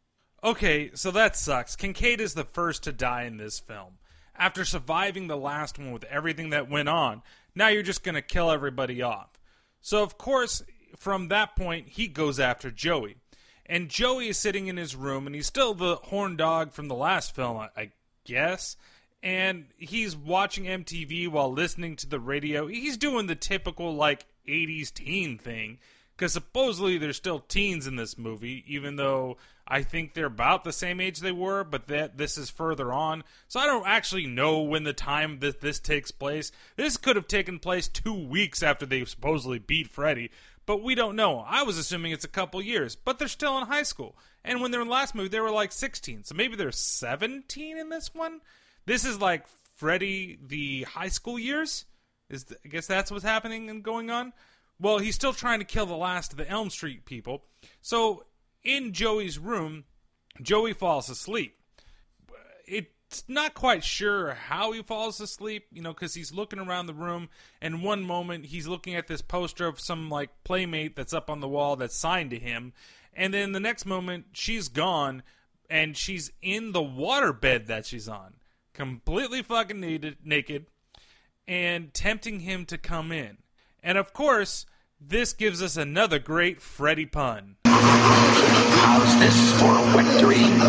Okay, 0.43 0.91
so 0.95 1.11
that 1.11 1.37
sucks. 1.37 1.77
Kincaid 1.77 2.21
is 2.21 2.33
the 2.33 2.45
first 2.45 2.83
to 2.85 2.93
die 2.93 3.25
in 3.25 3.37
this 3.37 3.61
film. 3.61 3.99
After 4.35 4.65
surviving 4.65 5.27
the 5.27 5.37
last 5.37 5.79
one 5.79 5.93
with 5.93 6.05
everything 6.05 6.49
that 6.51 6.71
went 6.71 6.89
on, 6.89 7.21
now 7.55 7.69
you're 7.69 7.83
just 7.83 8.03
going 8.03 8.15
to 8.15 8.23
kill 8.23 8.51
everybody 8.51 9.03
off. 9.03 9.39
So, 9.83 10.03
of 10.03 10.17
course, 10.17 10.63
from 10.97 11.29
that 11.29 11.57
point, 11.57 11.89
he 11.89 12.09
goes 12.09 12.41
after 12.41 12.71
Joey. 12.71 13.17
And 13.67 13.91
Joey 13.91 14.29
is 14.29 14.39
sitting 14.39 14.69
in 14.69 14.79
his 14.79 14.97
room, 14.97 15.27
and 15.27 15.35
he's 15.35 15.47
still 15.47 15.75
the 15.75 15.97
horn 15.97 16.37
dog 16.37 16.73
from 16.73 16.89
the 16.89 16.95
last 16.95 17.35
film, 17.35 17.59
I, 17.59 17.69
I 17.77 17.91
guess. 18.25 18.77
And 19.23 19.67
he's 19.77 20.17
watching 20.17 20.65
MTV 20.65 21.29
while 21.29 21.53
listening 21.53 21.97
to 21.97 22.07
the 22.07 22.21
radio. 22.21 22.67
He's 22.67 22.97
doing 22.97 23.27
the 23.27 23.35
typical, 23.35 23.95
like, 23.95 24.27
80s 24.49 24.93
teen 24.93 25.39
thing. 25.39 25.79
Because 26.17 26.33
supposedly 26.35 26.99
there's 26.99 27.17
still 27.17 27.41
teens 27.41 27.87
in 27.87 27.97
this 27.97 28.19
movie, 28.19 28.63
even 28.67 28.97
though 28.97 29.39
I 29.67 29.83
think 29.83 30.13
they're 30.13 30.27
about 30.27 30.65
the 30.65 30.73
same 30.73 31.01
age 31.01 31.21
they 31.21 31.33
were, 31.33 31.65
but 31.65 31.87
that 31.87 32.19
this 32.19 32.37
is 32.37 32.51
further 32.51 32.93
on. 32.93 33.25
So 33.49 33.59
I 33.59 33.67
don't 33.67 33.87
actually 33.87 34.27
know 34.27 34.61
when 34.61 34.85
the 34.85 34.93
time 34.93 35.39
that 35.39 35.63
this 35.63 35.79
takes 35.79 36.11
place. 36.11 36.53
This 36.77 36.99
could 36.99 37.17
have 37.17 37.27
taken 37.27 37.59
place 37.59 37.89
two 37.89 38.13
weeks 38.13 38.63
after 38.63 38.85
they 38.85 39.03
supposedly 39.07 39.61
beat 39.61 39.89
Freddy, 39.89 40.31
but 40.67 40.83
we 40.83 40.95
don't 40.95 41.17
know. 41.17 41.39
I 41.39 41.63
was 41.63 41.79
assuming 41.79 42.13
it's 42.13 42.25
a 42.25 42.29
couple 42.29 42.61
years, 42.61 42.97
but 42.97 43.19
they're 43.19 43.27
still 43.29 43.57
in 43.59 43.67
high 43.69 43.85
school. 43.85 44.15
And 44.45 44.61
when 44.61 44.73
they're 44.73 44.83
in 44.83 44.89
the 44.89 44.93
last 44.93 45.15
movie, 45.15 45.29
they 45.29 45.41
were 45.41 45.51
like 45.51 45.73
16, 45.73 46.25
so 46.25 46.35
maybe 46.35 46.57
they're 46.57 46.71
17 46.71 47.79
in 47.79 47.89
this 47.89 48.15
one. 48.15 48.41
This 48.87 49.05
is 49.05 49.21
like 49.21 49.45
Freddy 49.77 50.39
the 50.45 50.83
high 50.83 51.09
school 51.09 51.39
years. 51.39 51.85
Is 52.29 52.47
I 52.65 52.69
guess 52.69 52.87
that's 52.87 53.11
what's 53.11 53.25
happening 53.25 53.71
and 53.71 53.83
going 53.83 54.11
on. 54.11 54.33
Well, 54.79 54.99
he's 54.99 55.15
still 55.15 55.33
trying 55.33 55.59
to 55.59 55.65
kill 55.65 55.87
the 55.87 55.97
last 55.97 56.33
of 56.33 56.39
the 56.39 56.49
Elm 56.49 56.71
Street 56.71 57.05
people. 57.05 57.45
So 57.83 58.25
in 58.63 58.93
Joey's 58.93 59.39
room, 59.39 59.85
Joey 60.41 60.73
falls 60.73 61.11
asleep. 61.11 61.57
It's 62.67 63.25
not 63.27 63.55
quite 63.55 63.83
sure 63.83 64.35
how 64.35 64.71
he 64.71 64.83
falls 64.83 65.21
asleep, 65.21 65.67
you 65.73 65.83
know, 65.83 65.93
because 65.93 66.15
he's 66.15 66.33
looking 66.33 66.61
around 66.61 66.87
the 66.87 66.95
room, 66.95 67.29
and 67.61 67.83
one 67.83 68.05
moment 68.05 68.47
he's 68.47 68.69
looking 68.69 68.95
at 68.95 69.09
this 69.09 69.21
poster 69.21 69.67
of 69.67 69.81
some 69.81 70.09
like 70.09 70.31
playmate 70.45 70.95
that's 70.95 71.13
up 71.13 71.29
on 71.29 71.41
the 71.41 71.49
wall 71.49 71.75
that's 71.75 71.99
signed 71.99 72.31
to 72.31 72.39
him, 72.39 72.73
and 73.13 73.35
then 73.35 73.51
the 73.51 73.59
next 73.59 73.85
moment 73.85 74.27
she's 74.33 74.69
gone, 74.69 75.25
and 75.69 75.97
she's 75.97 76.31
in 76.41 76.71
the 76.71 76.81
waterbed 76.81 77.67
that 77.67 77.85
she's 77.85 78.09
on, 78.09 78.35
completely 78.81 79.43
fucking 79.43 79.79
naked, 79.79 80.17
naked, 80.25 80.65
and 81.47 81.93
tempting 81.93 82.41
him 82.41 82.65
to 82.65 82.79
come 82.79 83.13
in. 83.13 83.37
And 83.83 83.99
of 83.99 84.15
course, 84.15 84.65
this 84.99 85.35
gives 85.35 85.63
us 85.63 85.77
another 85.77 86.19
great 86.19 86.63
Freddy 86.63 87.05
pun. 87.05 87.57
How's 87.67 89.19
this 89.19 89.61
for 89.61 89.67
a 89.67 89.95
wet 89.95 90.19
dream? 90.19 90.63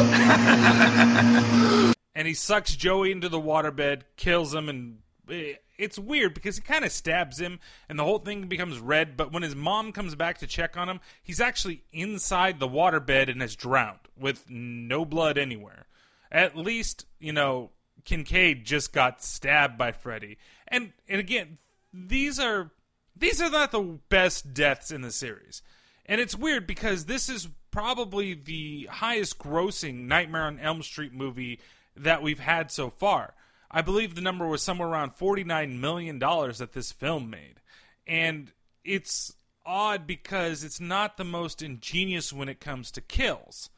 and 2.14 2.28
he 2.28 2.34
sucks 2.34 2.76
Joey 2.76 3.14
into 3.14 3.30
the 3.30 3.40
waterbed, 3.40 4.02
kills 4.18 4.54
him, 4.54 4.68
and 4.68 4.98
eh, 5.30 5.54
it's 5.78 5.98
weird 5.98 6.34
because 6.34 6.58
he 6.58 6.64
kind 6.64 6.84
of 6.84 6.92
stabs 6.92 7.40
him, 7.40 7.62
and 7.88 7.98
the 7.98 8.04
whole 8.04 8.20
thing 8.20 8.48
becomes 8.48 8.80
red. 8.80 9.16
But 9.16 9.32
when 9.32 9.44
his 9.44 9.56
mom 9.56 9.94
comes 9.94 10.16
back 10.16 10.40
to 10.40 10.48
check 10.48 10.76
on 10.76 10.90
him, 10.90 11.00
he's 11.24 11.40
actually 11.40 11.86
inside 11.94 12.60
the 12.60 12.68
waterbed 12.68 13.32
and 13.32 13.42
is 13.42 13.56
drowned 13.56 14.00
with 14.20 14.50
no 14.50 15.06
blood 15.06 15.38
anywhere. 15.38 15.86
At 16.30 16.58
least, 16.58 17.06
you 17.18 17.32
know, 17.32 17.72
Kincaid 18.06 18.66
just 18.66 18.94
got 18.94 19.24
stabbed 19.24 19.78
by 19.78 19.92
Freddy. 19.92 20.38
And 20.68 20.94
and 21.08 21.20
again, 21.20 21.58
these 21.94 22.40
are 22.40 22.72
these 23.16 23.42
are 23.42 23.50
not 23.50 23.72
the 23.72 24.00
best 24.10 24.54
deaths 24.54 24.92
in 24.92 25.02
the 25.02 25.12
series. 25.12 25.62
And 26.06 26.20
it's 26.20 26.36
weird 26.36 26.68
because 26.68 27.06
this 27.06 27.30
is 27.30 27.48
probably 27.72 28.34
the 28.34 28.88
highest 28.92 29.40
grossing 29.40 30.08
Nightmare 30.08 30.44
on 30.44 30.60
Elm 30.60 30.82
Street 30.82 31.14
movie 31.14 31.60
that 31.96 32.22
we've 32.22 32.40
had 32.40 32.72
so 32.72 32.90
far. 32.90 33.34
I 33.70 33.82
believe 33.82 34.16
the 34.16 34.22
number 34.22 34.48
was 34.48 34.62
somewhere 34.62 34.90
around 34.90 35.16
$49 35.16 35.80
million 35.80 36.20
that 36.20 36.72
this 36.74 36.92
film 36.92 37.30
made. 37.30 37.62
And 38.06 38.52
it's 38.84 39.34
odd 39.66 40.06
because 40.06 40.64
it's 40.64 40.82
not 40.82 41.16
the 41.18 41.24
most 41.24 41.62
ingenious 41.62 42.34
when 42.34 42.50
it 42.50 42.60
comes 42.60 42.92
to 42.92 43.02
kills. 43.02 43.70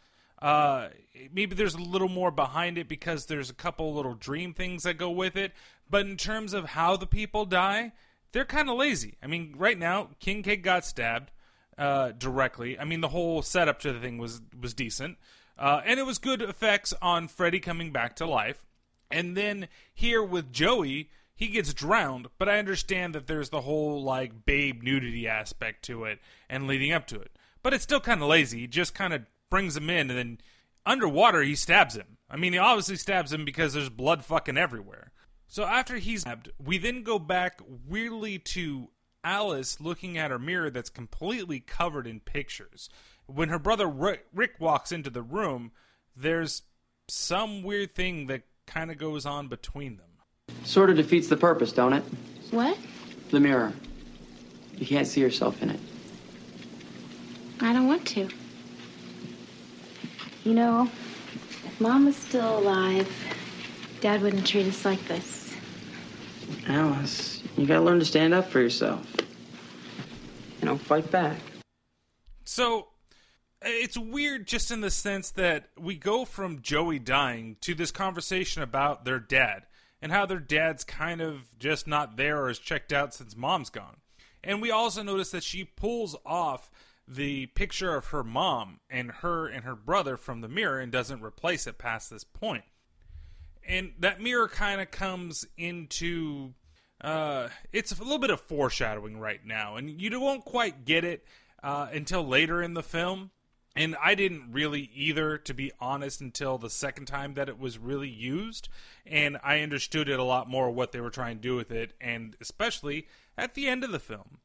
Uh, 0.43 0.89
maybe 1.31 1.55
there's 1.55 1.73
a 1.73 1.79
little 1.79 2.09
more 2.09 2.29
behind 2.29 2.77
it 2.77 2.89
because 2.89 3.27
there's 3.27 3.49
a 3.49 3.53
couple 3.53 3.93
little 3.93 4.13
dream 4.13 4.53
things 4.53 4.83
that 4.83 4.97
go 4.97 5.09
with 5.09 5.37
it. 5.37 5.53
But 5.89 6.05
in 6.05 6.17
terms 6.17 6.53
of 6.53 6.65
how 6.65 6.97
the 6.97 7.07
people 7.07 7.45
die, 7.45 7.93
they're 8.33 8.43
kind 8.43 8.69
of 8.69 8.75
lazy. 8.75 9.15
I 9.23 9.27
mean, 9.27 9.55
right 9.57 9.79
now, 9.79 10.09
King 10.19 10.43
Kincaid 10.43 10.61
got 10.61 10.85
stabbed 10.85 11.31
uh, 11.77 12.11
directly. 12.11 12.77
I 12.77 12.83
mean, 12.83 12.99
the 12.99 13.07
whole 13.07 13.41
setup 13.41 13.79
to 13.79 13.93
the 13.93 14.01
thing 14.01 14.17
was 14.17 14.41
was 14.59 14.73
decent, 14.73 15.17
uh, 15.57 15.81
and 15.85 15.97
it 15.97 16.05
was 16.05 16.17
good 16.17 16.41
effects 16.41 16.93
on 17.01 17.29
Freddy 17.29 17.61
coming 17.61 17.91
back 17.91 18.17
to 18.17 18.25
life. 18.25 18.65
And 19.09 19.37
then 19.37 19.69
here 19.93 20.21
with 20.23 20.51
Joey, 20.51 21.09
he 21.35 21.47
gets 21.47 21.73
drowned, 21.73 22.27
but 22.37 22.49
I 22.49 22.59
understand 22.59 23.15
that 23.15 23.27
there's 23.27 23.49
the 23.49 23.61
whole 23.61 24.03
like 24.03 24.45
babe 24.45 24.83
nudity 24.83 25.27
aspect 25.27 25.85
to 25.85 26.03
it 26.03 26.19
and 26.49 26.67
leading 26.67 26.91
up 26.91 27.07
to 27.07 27.19
it. 27.19 27.31
But 27.61 27.73
it's 27.73 27.83
still 27.83 28.01
kind 28.01 28.21
of 28.21 28.27
lazy. 28.27 28.67
Just 28.67 28.93
kind 28.93 29.13
of 29.13 29.21
brings 29.53 29.77
him 29.77 29.87
in, 29.87 30.09
and 30.09 30.17
then 30.17 30.37
underwater, 30.83 31.43
he 31.43 31.53
stabs 31.53 31.95
him. 31.95 32.17
I 32.27 32.37
mean, 32.37 32.53
he 32.53 32.57
obviously 32.57 32.95
stabs 32.95 33.31
him 33.31 33.45
because 33.45 33.71
there's 33.71 33.87
blood 33.87 34.25
fucking 34.25 34.57
everywhere. 34.57 35.11
So 35.47 35.63
after 35.63 35.97
he's 35.97 36.21
stabbed, 36.21 36.51
we 36.57 36.79
then 36.79 37.03
go 37.03 37.19
back 37.19 37.59
weirdly 37.87 38.39
to 38.39 38.89
Alice 39.23 39.79
looking 39.79 40.17
at 40.17 40.31
her 40.31 40.39
mirror 40.39 40.71
that's 40.71 40.89
completely 40.89 41.59
covered 41.59 42.07
in 42.07 42.19
pictures. 42.19 42.89
When 43.27 43.49
her 43.49 43.59
brother 43.59 43.87
Rick, 43.87 44.25
Rick 44.33 44.55
walks 44.57 44.91
into 44.91 45.11
the 45.11 45.21
room, 45.21 45.71
there's 46.15 46.63
some 47.07 47.61
weird 47.61 47.93
thing 47.93 48.25
that 48.25 48.41
kind 48.65 48.89
of 48.89 48.97
goes 48.97 49.23
on 49.27 49.49
between 49.49 49.97
them. 49.97 50.57
Sort 50.63 50.89
of 50.89 50.95
defeats 50.95 51.27
the 51.27 51.37
purpose, 51.37 51.71
don't 51.71 51.93
it? 51.93 52.03
What? 52.49 52.75
The 53.29 53.39
mirror. 53.39 53.71
You 54.79 54.87
can't 54.87 55.05
see 55.05 55.21
yourself 55.21 55.61
in 55.61 55.69
it. 55.69 55.79
I 57.61 57.71
don't 57.71 57.85
want 57.85 58.07
to. 58.07 58.29
You 60.43 60.53
know, 60.53 60.89
if 61.65 61.79
Mom 61.79 62.05
was 62.05 62.17
still 62.17 62.59
alive, 62.59 63.09
Dad 64.01 64.21
wouldn't 64.21 64.45
treat 64.45 64.67
us 64.67 64.83
like 64.83 65.05
this. 65.07 65.55
Alice, 66.67 67.41
you 67.55 67.65
gotta 67.65 67.81
learn 67.81 67.99
to 67.99 68.05
stand 68.05 68.33
up 68.33 68.47
for 68.47 68.59
yourself. 68.59 69.05
You 70.59 70.65
know, 70.65 70.77
fight 70.77 71.09
back. 71.09 71.37
So 72.43 72.89
it's 73.61 73.97
weird 73.97 74.47
just 74.47 74.69
in 74.71 74.81
the 74.81 74.91
sense 74.91 75.31
that 75.31 75.69
we 75.79 75.95
go 75.95 76.25
from 76.25 76.61
Joey 76.61 76.99
dying 76.99 77.55
to 77.61 77.73
this 77.73 77.91
conversation 77.91 78.61
about 78.61 79.05
their 79.05 79.19
dad 79.19 79.65
and 80.01 80.11
how 80.11 80.25
their 80.25 80.39
dad's 80.39 80.83
kind 80.83 81.21
of 81.21 81.57
just 81.57 81.87
not 81.87 82.17
there 82.17 82.41
or 82.43 82.49
is 82.49 82.59
checked 82.59 82.91
out 82.91 83.13
since 83.13 83.37
mom's 83.37 83.69
gone. 83.69 83.97
And 84.43 84.61
we 84.61 84.71
also 84.71 85.01
notice 85.03 85.31
that 85.31 85.43
she 85.43 85.63
pulls 85.63 86.17
off 86.25 86.69
the 87.07 87.47
picture 87.47 87.95
of 87.95 88.07
her 88.07 88.23
mom 88.23 88.79
and 88.89 89.11
her 89.11 89.47
and 89.47 89.65
her 89.65 89.75
brother 89.75 90.17
from 90.17 90.41
the 90.41 90.47
mirror 90.47 90.79
and 90.79 90.91
doesn't 90.91 91.21
replace 91.21 91.67
it 91.67 91.77
past 91.77 92.09
this 92.09 92.23
point. 92.23 92.63
And 93.67 93.93
that 93.99 94.21
mirror 94.21 94.47
kind 94.47 94.81
of 94.81 94.91
comes 94.91 95.45
into 95.57 96.53
uh, 97.03 97.49
it's 97.73 97.91
a 97.91 98.01
little 98.01 98.19
bit 98.19 98.29
of 98.29 98.39
foreshadowing 98.39 99.19
right 99.19 99.45
now, 99.45 99.75
and 99.75 100.01
you 100.01 100.19
won't 100.19 100.45
quite 100.45 100.85
get 100.85 101.03
it 101.03 101.25
uh, 101.61 101.87
until 101.91 102.25
later 102.25 102.61
in 102.61 102.73
the 102.73 102.83
film. 102.83 103.31
And 103.75 103.95
I 104.01 104.13
didn't 104.13 104.51
really 104.51 104.91
either, 104.93 105.37
to 105.39 105.53
be 105.53 105.71
honest, 105.79 106.21
until 106.21 106.59
the 106.59 106.69
second 106.69 107.07
time 107.07 107.33
that 107.33 107.49
it 107.49 107.57
was 107.57 107.79
really 107.79 108.07
used. 108.07 108.69
And 109.05 109.37
I 109.43 109.61
understood 109.61 110.07
it 110.07 110.19
a 110.19 110.23
lot 110.23 110.47
more 110.47 110.69
what 110.69 110.91
they 110.91 111.01
were 111.01 111.09
trying 111.09 111.37
to 111.37 111.41
do 111.41 111.55
with 111.55 111.71
it, 111.71 111.93
and 111.99 112.37
especially 112.39 113.07
at 113.35 113.55
the 113.55 113.67
end 113.67 113.83
of 113.83 113.91
the 113.91 113.99
film. 113.99 114.37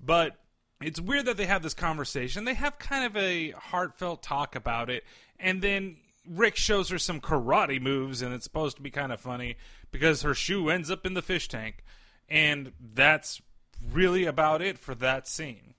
But 0.00 0.38
it's 0.84 1.00
weird 1.00 1.26
that 1.26 1.36
they 1.36 1.46
have 1.46 1.62
this 1.62 1.74
conversation. 1.74 2.44
They 2.44 2.54
have 2.54 2.78
kind 2.78 3.04
of 3.04 3.16
a 3.16 3.50
heartfelt 3.50 4.22
talk 4.22 4.54
about 4.54 4.90
it, 4.90 5.04
and 5.38 5.62
then 5.62 5.96
Rick 6.28 6.56
shows 6.56 6.88
her 6.90 6.98
some 6.98 7.20
karate 7.20 7.80
moves, 7.80 8.22
and 8.22 8.34
it's 8.34 8.44
supposed 8.44 8.76
to 8.76 8.82
be 8.82 8.90
kind 8.90 9.12
of 9.12 9.20
funny 9.20 9.56
because 9.90 10.22
her 10.22 10.34
shoe 10.34 10.68
ends 10.68 10.90
up 10.90 11.04
in 11.04 11.14
the 11.14 11.22
fish 11.22 11.48
tank, 11.48 11.84
and 12.28 12.72
that's 12.94 13.42
really 13.90 14.24
about 14.24 14.62
it 14.62 14.78
for 14.78 14.94
that 14.94 15.26
scene. 15.26 15.74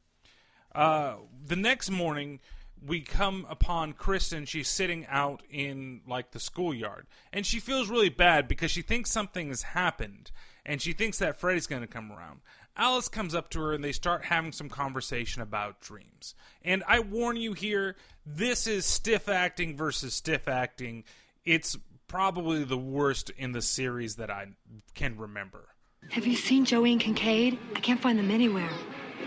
Uh, 0.76 1.16
the 1.46 1.56
next 1.56 1.89
morning, 1.89 2.39
we 2.86 3.00
come 3.02 3.46
upon 3.50 3.94
Kristen. 3.94 4.46
She's 4.46 4.68
sitting 4.68 5.06
out 5.08 5.42
in 5.50 6.02
like 6.08 6.32
the 6.32 6.39
schoolyard, 6.39 7.08
and 7.32 7.46
she 7.46 7.60
feels 7.60 7.89
really 7.89 8.10
bad 8.10 8.48
because 8.48 8.72
she 8.72 8.82
thinks 8.82 9.12
something 9.12 9.50
has 9.50 9.63
happened, 9.63 10.32
and 10.66 10.82
she 10.82 10.94
thinks 10.94 11.20
that 11.20 11.39
Freddy's 11.39 11.68
going 11.68 11.82
to 11.82 11.88
come 11.88 12.12
around. 12.12 12.42
Alice 12.76 13.08
comes 13.08 13.36
up 13.36 13.50
to 13.52 13.62
her 13.62 13.74
and 13.74 13.84
they 13.84 13.92
start 13.92 14.26
having 14.26 14.52
some 14.52 14.70
conversation 14.70 15.42
about 15.42 15.80
dreams. 15.80 16.34
And 16.64 16.84
I 16.88 17.00
warn 17.00 17.38
you 17.38 17.54
here, 17.54 17.96
this 18.26 18.66
is 18.66 18.86
stiff 18.86 19.30
acting 19.30 19.78
versus 19.78 20.14
stiff 20.16 20.48
acting. 20.48 21.04
It's 21.46 21.78
probably 22.08 22.64
the 22.64 22.78
worst 22.78 23.30
in 23.32 23.52
the 23.52 23.62
series 23.62 24.16
that 24.16 24.32
I 24.32 24.48
can 24.96 25.18
remember. 25.18 25.68
Have 26.12 26.26
you 26.26 26.36
seen 26.36 26.66
Joey 26.66 26.92
and 26.94 27.02
Kincaid? 27.02 27.60
I 27.76 27.80
can't 27.80 28.02
find 28.02 28.18
them 28.18 28.32
anywhere. 28.32 28.70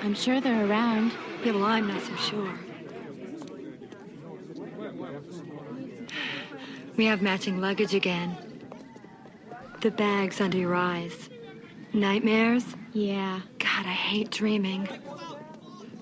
I'm 0.02 0.14
sure 0.14 0.40
they're 0.40 0.66
around. 0.68 1.12
Yeah, 1.44 1.52
well, 1.52 1.64
I'm 1.64 1.86
not 1.86 2.02
so 2.02 2.16
sure. 2.16 2.52
We 6.96 7.06
have 7.06 7.22
matching 7.22 7.60
luggage 7.60 7.94
again. 7.94 8.36
The 9.82 9.90
bags 9.90 10.40
under 10.40 10.58
your 10.58 10.74
eyes. 10.74 11.28
Nightmares? 11.92 12.64
Yeah. 12.96 13.42
God, 13.58 13.84
I 13.84 13.92
hate 13.92 14.30
dreaming. 14.30 14.86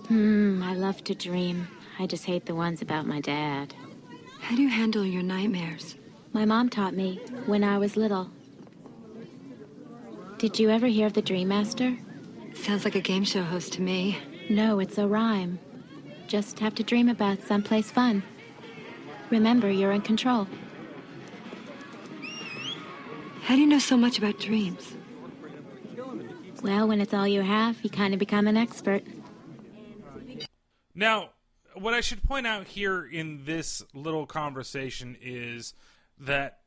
Hmm, 0.06 0.62
I 0.62 0.74
love 0.74 1.02
to 1.04 1.14
dream. 1.16 1.66
I 1.98 2.06
just 2.06 2.24
hate 2.24 2.46
the 2.46 2.54
ones 2.54 2.82
about 2.82 3.04
my 3.04 3.20
dad. 3.20 3.74
How 4.38 4.54
do 4.54 4.62
you 4.62 4.68
handle 4.68 5.04
your 5.04 5.24
nightmares? 5.24 5.96
My 6.32 6.44
mom 6.44 6.68
taught 6.68 6.94
me 6.94 7.16
when 7.46 7.64
I 7.64 7.78
was 7.78 7.96
little. 7.96 8.30
Did 10.38 10.60
you 10.60 10.70
ever 10.70 10.86
hear 10.86 11.08
of 11.08 11.14
the 11.14 11.20
Dream 11.20 11.48
Master? 11.48 11.98
Sounds 12.54 12.84
like 12.84 12.94
a 12.94 13.00
game 13.00 13.24
show 13.24 13.42
host 13.42 13.72
to 13.72 13.82
me. 13.82 14.16
No, 14.48 14.78
it's 14.78 14.96
a 14.96 15.08
rhyme. 15.08 15.58
Just 16.28 16.60
have 16.60 16.76
to 16.76 16.84
dream 16.84 17.08
about 17.08 17.42
someplace 17.42 17.90
fun. 17.90 18.22
Remember, 19.30 19.68
you're 19.68 19.90
in 19.90 20.02
control. 20.02 20.46
How 23.42 23.56
do 23.56 23.62
you 23.62 23.66
know 23.66 23.80
so 23.80 23.96
much 23.96 24.16
about 24.16 24.38
dreams? 24.38 24.94
Well, 26.64 26.88
when 26.88 27.02
it's 27.02 27.12
all 27.12 27.28
you 27.28 27.42
have, 27.42 27.76
you 27.82 27.90
kind 27.90 28.14
of 28.14 28.18
become 28.18 28.46
an 28.46 28.56
expert. 28.56 29.02
Now, 30.94 31.28
what 31.74 31.92
I 31.92 32.00
should 32.00 32.22
point 32.22 32.46
out 32.46 32.66
here 32.66 33.04
in 33.04 33.44
this 33.44 33.82
little 33.92 34.24
conversation 34.24 35.14
is 35.20 35.74
that 36.18 36.60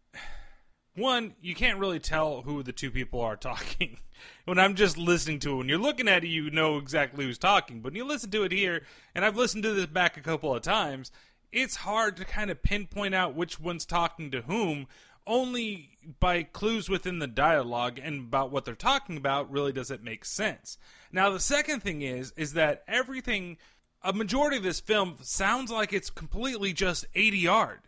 one, 0.95 1.33
you 1.41 1.55
can't 1.55 1.79
really 1.79 1.97
tell 1.97 2.43
who 2.43 2.61
the 2.61 2.73
two 2.73 2.91
people 2.91 3.21
are 3.21 3.35
talking. 3.35 3.97
when 4.45 4.59
I'm 4.59 4.75
just 4.75 4.99
listening 4.99 5.39
to 5.39 5.53
it, 5.53 5.55
when 5.55 5.69
you're 5.69 5.79
looking 5.79 6.07
at 6.07 6.23
it, 6.23 6.27
you 6.27 6.51
know 6.51 6.77
exactly 6.77 7.25
who's 7.25 7.39
talking. 7.39 7.81
But 7.81 7.93
when 7.93 7.97
you 7.97 8.05
listen 8.05 8.29
to 8.29 8.43
it 8.43 8.51
here, 8.51 8.83
and 9.15 9.25
I've 9.25 9.35
listened 9.35 9.63
to 9.63 9.73
this 9.73 9.87
back 9.87 10.15
a 10.15 10.21
couple 10.21 10.53
of 10.53 10.61
times, 10.61 11.11
it's 11.51 11.77
hard 11.77 12.17
to 12.17 12.25
kind 12.25 12.51
of 12.51 12.61
pinpoint 12.61 13.15
out 13.15 13.33
which 13.33 13.59
one's 13.59 13.85
talking 13.85 14.29
to 14.29 14.41
whom. 14.41 14.85
Only 15.27 15.97
by 16.19 16.43
clues 16.43 16.89
within 16.89 17.19
the 17.19 17.27
dialogue 17.27 17.99
and 18.01 18.21
about 18.21 18.51
what 18.51 18.65
they're 18.65 18.75
talking 18.75 19.17
about 19.17 19.51
really 19.51 19.73
does 19.73 19.91
it 19.91 20.01
make 20.01 20.23
sense. 20.23 20.77
Now, 21.11 21.29
the 21.29 21.39
second 21.39 21.83
thing 21.83 22.01
is 22.01 22.33
is 22.37 22.53
that 22.53 22.83
everything, 22.87 23.57
a 24.01 24.13
majority 24.13 24.57
of 24.57 24.63
this 24.63 24.79
film 24.79 25.17
sounds 25.21 25.69
like 25.69 25.91
it's 25.91 26.09
completely 26.09 26.71
just 26.73 27.11
ADR. 27.13 27.79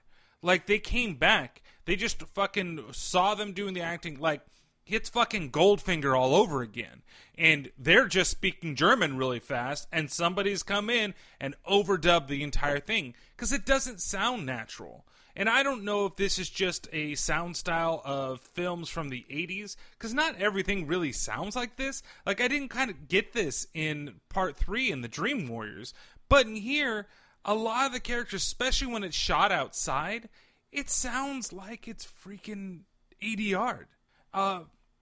Like 0.41 0.67
they 0.67 0.79
came 0.79 1.15
back, 1.15 1.61
they 1.85 1.95
just 1.95 2.21
fucking 2.21 2.83
saw 2.91 3.35
them 3.35 3.53
doing 3.53 3.73
the 3.73 3.81
acting 3.81 4.19
like 4.19 4.41
it's 4.85 5.09
fucking 5.09 5.51
Goldfinger 5.51 6.17
all 6.17 6.35
over 6.35 6.61
again. 6.61 7.03
And 7.37 7.71
they're 7.77 8.07
just 8.07 8.31
speaking 8.31 8.75
German 8.75 9.17
really 9.17 9.39
fast, 9.39 9.87
and 9.91 10.11
somebody's 10.11 10.63
come 10.63 10.89
in 10.89 11.13
and 11.39 11.55
overdubbed 11.69 12.27
the 12.27 12.43
entire 12.43 12.79
thing 12.79 13.15
because 13.35 13.53
it 13.53 13.65
doesn't 13.65 14.01
sound 14.01 14.45
natural. 14.45 15.05
And 15.35 15.47
I 15.49 15.63
don't 15.63 15.83
know 15.83 16.05
if 16.05 16.15
this 16.15 16.37
is 16.39 16.49
just 16.49 16.87
a 16.91 17.15
sound 17.15 17.55
style 17.55 18.01
of 18.03 18.41
films 18.41 18.89
from 18.89 19.09
the 19.09 19.25
80s, 19.29 19.75
because 19.91 20.13
not 20.13 20.35
everything 20.39 20.87
really 20.87 21.11
sounds 21.11 21.55
like 21.55 21.77
this. 21.77 22.03
Like, 22.25 22.41
I 22.41 22.47
didn't 22.47 22.69
kind 22.69 22.89
of 22.89 23.07
get 23.07 23.33
this 23.33 23.67
in 23.73 24.15
part 24.29 24.57
three 24.57 24.91
in 24.91 25.01
The 25.01 25.07
Dream 25.07 25.47
Warriors, 25.47 25.93
but 26.27 26.45
in 26.45 26.55
here, 26.55 27.07
a 27.45 27.53
lot 27.53 27.87
of 27.87 27.93
the 27.93 27.99
characters, 27.99 28.43
especially 28.43 28.91
when 28.91 29.03
it's 29.03 29.15
shot 29.15 29.51
outside, 29.51 30.29
it 30.71 30.89
sounds 30.89 31.53
like 31.53 31.87
it's 31.87 32.05
freaking 32.05 32.81
ADR. 33.23 33.85
Uh, 34.33 34.61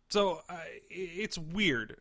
so 0.10 0.42
uh, 0.50 0.60
it's 0.90 1.38
weird. 1.38 1.98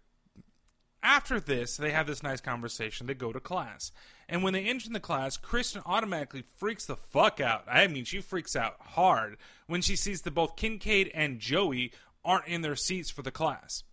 After 1.07 1.39
this, 1.39 1.77
they 1.77 1.93
have 1.93 2.09
this 2.09 2.25
nice 2.25 2.41
conversation. 2.41 3.07
They 3.07 3.15
go 3.15 3.33
to 3.33 3.39
class. 3.39 3.93
And 4.29 4.43
when 4.43 4.55
they 4.55 4.65
enter 4.65 4.91
the 4.91 4.99
class, 4.99 5.37
Kristen 5.37 5.83
automatically 5.87 6.43
freaks 6.43 6.85
the 6.85 6.97
fuck 6.97 7.41
out. 7.41 7.63
I 7.71 7.87
mean, 7.87 8.05
she 8.05 8.21
freaks 8.21 8.57
out 8.57 8.75
hard 8.81 9.37
when 9.69 9.83
she 9.83 9.95
sees 9.95 10.23
that 10.23 10.35
both 10.35 10.57
Kincaid 10.57 11.13
and 11.15 11.39
Joey 11.39 11.93
aren't 12.25 12.49
in 12.49 12.63
their 12.63 12.75
seats 12.75 13.09
for 13.09 13.23
the 13.23 13.31
class. 13.31 13.85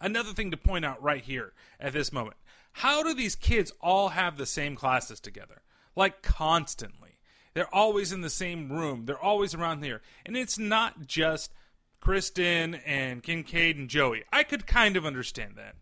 Another 0.00 0.32
thing 0.32 0.52
to 0.52 0.56
point 0.56 0.84
out 0.84 1.02
right 1.02 1.24
here 1.24 1.52
at 1.80 1.94
this 1.94 2.12
moment 2.12 2.36
how 2.74 3.02
do 3.02 3.12
these 3.12 3.34
kids 3.34 3.72
all 3.80 4.10
have 4.10 4.36
the 4.36 4.46
same 4.46 4.76
classes 4.76 5.18
together? 5.18 5.62
Like, 5.96 6.22
constantly. 6.22 7.18
They're 7.54 7.74
always 7.74 8.12
in 8.12 8.20
the 8.20 8.30
same 8.30 8.70
room, 8.70 9.06
they're 9.06 9.18
always 9.18 9.52
around 9.52 9.82
here. 9.82 10.00
And 10.24 10.36
it's 10.36 10.60
not 10.60 11.08
just 11.08 11.52
Kristen 11.98 12.76
and 12.76 13.20
Kincaid 13.20 13.76
and 13.76 13.90
Joey. 13.90 14.22
I 14.32 14.44
could 14.44 14.68
kind 14.68 14.96
of 14.96 15.04
understand 15.04 15.56
that. 15.56 15.74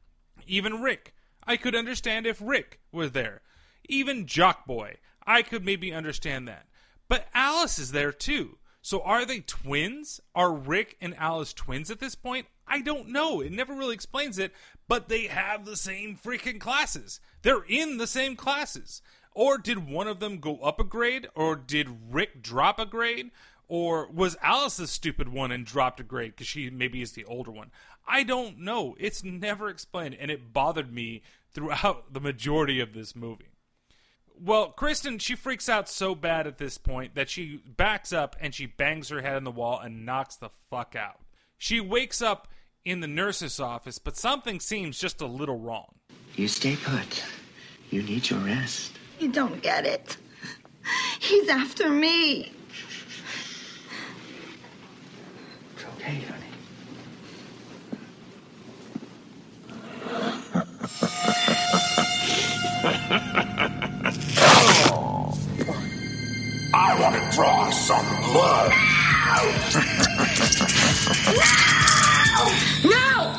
Even 0.50 0.82
Rick. 0.82 1.14
I 1.46 1.56
could 1.56 1.76
understand 1.76 2.26
if 2.26 2.42
Rick 2.42 2.80
was 2.90 3.12
there. 3.12 3.42
Even 3.88 4.26
Jock 4.26 4.66
Boy. 4.66 4.96
I 5.24 5.42
could 5.42 5.64
maybe 5.64 5.92
understand 5.92 6.48
that. 6.48 6.66
But 7.08 7.28
Alice 7.32 7.78
is 7.78 7.92
there 7.92 8.12
too. 8.12 8.58
So 8.82 9.00
are 9.02 9.24
they 9.24 9.40
twins? 9.40 10.20
Are 10.34 10.52
Rick 10.52 10.96
and 11.00 11.14
Alice 11.16 11.52
twins 11.52 11.90
at 11.90 12.00
this 12.00 12.16
point? 12.16 12.46
I 12.66 12.80
don't 12.80 13.10
know. 13.10 13.40
It 13.40 13.52
never 13.52 13.74
really 13.74 13.94
explains 13.94 14.38
it, 14.38 14.52
but 14.88 15.08
they 15.08 15.28
have 15.28 15.64
the 15.64 15.76
same 15.76 16.16
freaking 16.16 16.58
classes. 16.58 17.20
They're 17.42 17.64
in 17.68 17.98
the 17.98 18.06
same 18.06 18.34
classes. 18.34 19.02
Or 19.32 19.56
did 19.56 19.88
one 19.88 20.08
of 20.08 20.18
them 20.18 20.38
go 20.38 20.58
up 20.58 20.80
a 20.80 20.84
grade? 20.84 21.28
Or 21.36 21.54
did 21.54 21.88
Rick 22.10 22.42
drop 22.42 22.80
a 22.80 22.86
grade? 22.86 23.30
Or 23.68 24.08
was 24.10 24.36
Alice 24.42 24.78
the 24.78 24.88
stupid 24.88 25.28
one 25.28 25.52
and 25.52 25.64
dropped 25.64 26.00
a 26.00 26.02
grade 26.02 26.32
because 26.32 26.48
she 26.48 26.70
maybe 26.70 27.02
is 27.02 27.12
the 27.12 27.24
older 27.24 27.52
one? 27.52 27.70
I 28.06 28.22
don't 28.22 28.60
know. 28.60 28.96
It's 28.98 29.22
never 29.22 29.68
explained, 29.68 30.16
and 30.18 30.30
it 30.30 30.52
bothered 30.52 30.92
me 30.92 31.22
throughout 31.52 32.12
the 32.12 32.20
majority 32.20 32.80
of 32.80 32.92
this 32.92 33.14
movie. 33.14 33.46
Well, 34.42 34.68
Kristen, 34.68 35.18
she 35.18 35.34
freaks 35.34 35.68
out 35.68 35.88
so 35.88 36.14
bad 36.14 36.46
at 36.46 36.56
this 36.56 36.78
point 36.78 37.14
that 37.14 37.28
she 37.28 37.60
backs 37.76 38.10
up 38.10 38.36
and 38.40 38.54
she 38.54 38.64
bangs 38.64 39.10
her 39.10 39.20
head 39.20 39.36
on 39.36 39.44
the 39.44 39.50
wall 39.50 39.78
and 39.78 40.06
knocks 40.06 40.36
the 40.36 40.48
fuck 40.70 40.96
out. 40.96 41.20
She 41.58 41.78
wakes 41.78 42.22
up 42.22 42.48
in 42.82 43.00
the 43.00 43.06
nurse's 43.06 43.60
office, 43.60 43.98
but 43.98 44.16
something 44.16 44.58
seems 44.58 44.98
just 44.98 45.20
a 45.20 45.26
little 45.26 45.58
wrong. 45.58 45.94
You 46.36 46.48
stay 46.48 46.76
put. 46.76 47.22
You 47.90 48.02
need 48.02 48.30
your 48.30 48.38
rest. 48.40 48.92
You 49.18 49.30
don't 49.30 49.60
get 49.62 49.84
it. 49.84 50.16
He's 51.18 51.48
after 51.48 51.90
me. 51.90 52.52
It's 55.74 55.84
okay, 55.96 56.14
honey. 56.14 56.49
Some 67.90 68.07
blood. 68.33 68.72
No! 72.85 73.35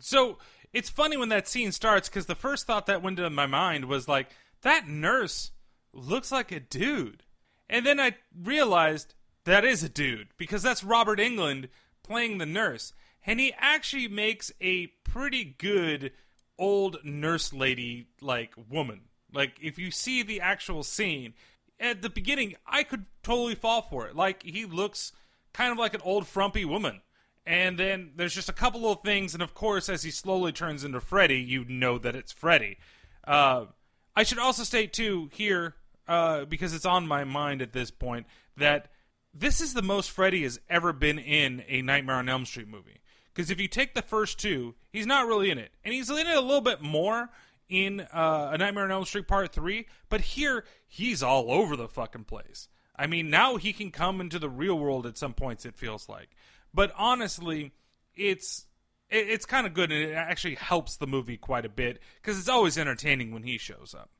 So 0.00 0.38
it's 0.72 0.88
funny 0.88 1.18
when 1.18 1.28
that 1.28 1.46
scene 1.46 1.72
starts 1.72 2.08
because 2.08 2.24
the 2.24 2.34
first 2.34 2.66
thought 2.66 2.86
that 2.86 3.02
went 3.02 3.18
into 3.18 3.28
my 3.28 3.44
mind 3.44 3.84
was 3.84 4.08
like, 4.08 4.30
that 4.62 4.88
nurse 4.88 5.50
looks 5.92 6.32
like 6.32 6.50
a 6.50 6.60
dude. 6.60 7.24
And 7.68 7.84
then 7.84 8.00
I 8.00 8.16
realized 8.34 9.12
that 9.44 9.66
is 9.66 9.84
a 9.84 9.90
dude 9.90 10.28
because 10.38 10.62
that's 10.62 10.82
Robert 10.82 11.18
Englund 11.18 11.68
playing 12.02 12.38
the 12.38 12.46
nurse. 12.46 12.94
And 13.26 13.38
he 13.38 13.52
actually 13.58 14.08
makes 14.08 14.50
a 14.62 14.86
pretty 15.04 15.44
good 15.44 16.12
old 16.58 17.04
nurse 17.04 17.52
lady 17.52 18.06
like 18.22 18.54
woman. 18.70 19.02
Like 19.30 19.58
if 19.60 19.78
you 19.78 19.90
see 19.90 20.22
the 20.22 20.40
actual 20.40 20.82
scene 20.82 21.34
at 21.80 22.02
the 22.02 22.10
beginning, 22.10 22.54
I 22.66 22.82
could 22.82 23.06
totally 23.22 23.54
fall 23.54 23.82
for 23.82 24.06
it. 24.06 24.16
Like 24.16 24.42
he 24.42 24.64
looks 24.64 25.12
kind 25.52 25.72
of 25.72 25.78
like 25.78 25.94
an 25.94 26.00
old 26.04 26.26
frumpy 26.26 26.64
woman. 26.64 27.00
And 27.46 27.78
then 27.78 28.10
there's 28.14 28.34
just 28.34 28.50
a 28.50 28.52
couple 28.52 28.80
little 28.80 28.96
things, 28.96 29.32
and 29.32 29.42
of 29.42 29.54
course, 29.54 29.88
as 29.88 30.02
he 30.02 30.10
slowly 30.10 30.52
turns 30.52 30.84
into 30.84 31.00
Freddy, 31.00 31.40
you 31.40 31.64
know 31.64 31.96
that 31.96 32.14
it's 32.14 32.30
Freddy. 32.30 32.76
Uh, 33.26 33.66
I 34.14 34.22
should 34.22 34.38
also 34.38 34.64
state 34.64 34.92
too 34.92 35.30
here, 35.32 35.74
uh, 36.06 36.44
because 36.44 36.74
it's 36.74 36.84
on 36.84 37.08
my 37.08 37.24
mind 37.24 37.62
at 37.62 37.72
this 37.72 37.90
point, 37.90 38.26
that 38.58 38.90
this 39.32 39.62
is 39.62 39.72
the 39.72 39.80
most 39.80 40.10
Freddy 40.10 40.42
has 40.42 40.60
ever 40.68 40.92
been 40.92 41.18
in 41.18 41.64
a 41.68 41.80
Nightmare 41.80 42.16
on 42.16 42.28
Elm 42.28 42.44
Street 42.44 42.68
movie. 42.68 43.00
Because 43.32 43.50
if 43.50 43.58
you 43.58 43.68
take 43.68 43.94
the 43.94 44.02
first 44.02 44.38
two, 44.38 44.74
he's 44.92 45.06
not 45.06 45.26
really 45.26 45.50
in 45.50 45.56
it, 45.56 45.70
and 45.84 45.94
he's 45.94 46.10
in 46.10 46.26
it 46.26 46.36
a 46.36 46.42
little 46.42 46.60
bit 46.60 46.82
more 46.82 47.30
in 47.68 48.00
uh, 48.00 48.50
A 48.52 48.58
Nightmare 48.58 48.84
on 48.84 48.90
Elm 48.90 49.04
Street 49.04 49.28
Part 49.28 49.52
Three. 49.52 49.86
But 50.08 50.20
here, 50.20 50.64
he's 50.86 51.22
all 51.22 51.50
over 51.50 51.76
the 51.76 51.88
fucking 51.88 52.24
place. 52.24 52.68
I 52.96 53.06
mean, 53.06 53.30
now 53.30 53.56
he 53.56 53.72
can 53.72 53.90
come 53.90 54.20
into 54.20 54.38
the 54.38 54.48
real 54.48 54.78
world 54.78 55.06
at 55.06 55.16
some 55.16 55.34
points. 55.34 55.64
It 55.64 55.76
feels 55.76 56.08
like, 56.08 56.30
but 56.74 56.92
honestly, 56.96 57.72
it's 58.16 58.66
it, 59.08 59.28
it's 59.28 59.46
kind 59.46 59.66
of 59.66 59.74
good, 59.74 59.92
and 59.92 60.10
it 60.10 60.14
actually 60.14 60.56
helps 60.56 60.96
the 60.96 61.06
movie 61.06 61.36
quite 61.36 61.64
a 61.64 61.70
bit 61.70 62.00
because 62.20 62.38
it's 62.38 62.48
always 62.48 62.76
entertaining 62.76 63.32
when 63.32 63.44
he 63.44 63.58
shows 63.58 63.94
up. 63.96 64.10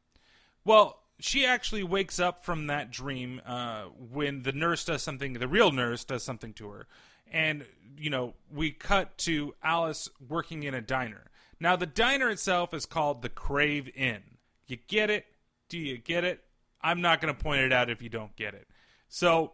Well, 0.64 1.00
she 1.18 1.44
actually 1.44 1.82
wakes 1.82 2.20
up 2.20 2.44
from 2.44 2.68
that 2.68 2.90
dream 2.90 3.40
uh, 3.44 3.84
when 4.12 4.42
the 4.42 4.52
nurse 4.52 4.84
does 4.84 5.02
something. 5.02 5.32
The 5.32 5.48
real 5.48 5.72
nurse 5.72 6.04
does 6.04 6.22
something 6.22 6.52
to 6.54 6.68
her, 6.70 6.86
and 7.30 7.64
you 7.96 8.10
know 8.10 8.34
we 8.52 8.70
cut 8.70 9.18
to 9.18 9.54
Alice 9.62 10.08
working 10.28 10.62
in 10.62 10.74
a 10.74 10.80
diner. 10.80 11.24
Now 11.60 11.76
the 11.76 11.86
diner 11.86 12.28
itself 12.28 12.72
is 12.72 12.86
called 12.86 13.22
the 13.22 13.28
Crave 13.28 13.88
Inn. 13.94 14.22
You 14.66 14.76
get 14.86 15.10
it? 15.10 15.26
Do 15.68 15.78
you 15.78 15.98
get 15.98 16.24
it? 16.24 16.42
I'm 16.80 17.00
not 17.00 17.20
going 17.20 17.34
to 17.34 17.42
point 17.42 17.62
it 17.62 17.72
out 17.72 17.90
if 17.90 18.02
you 18.02 18.08
don't 18.08 18.34
get 18.36 18.54
it. 18.54 18.68
So 19.08 19.52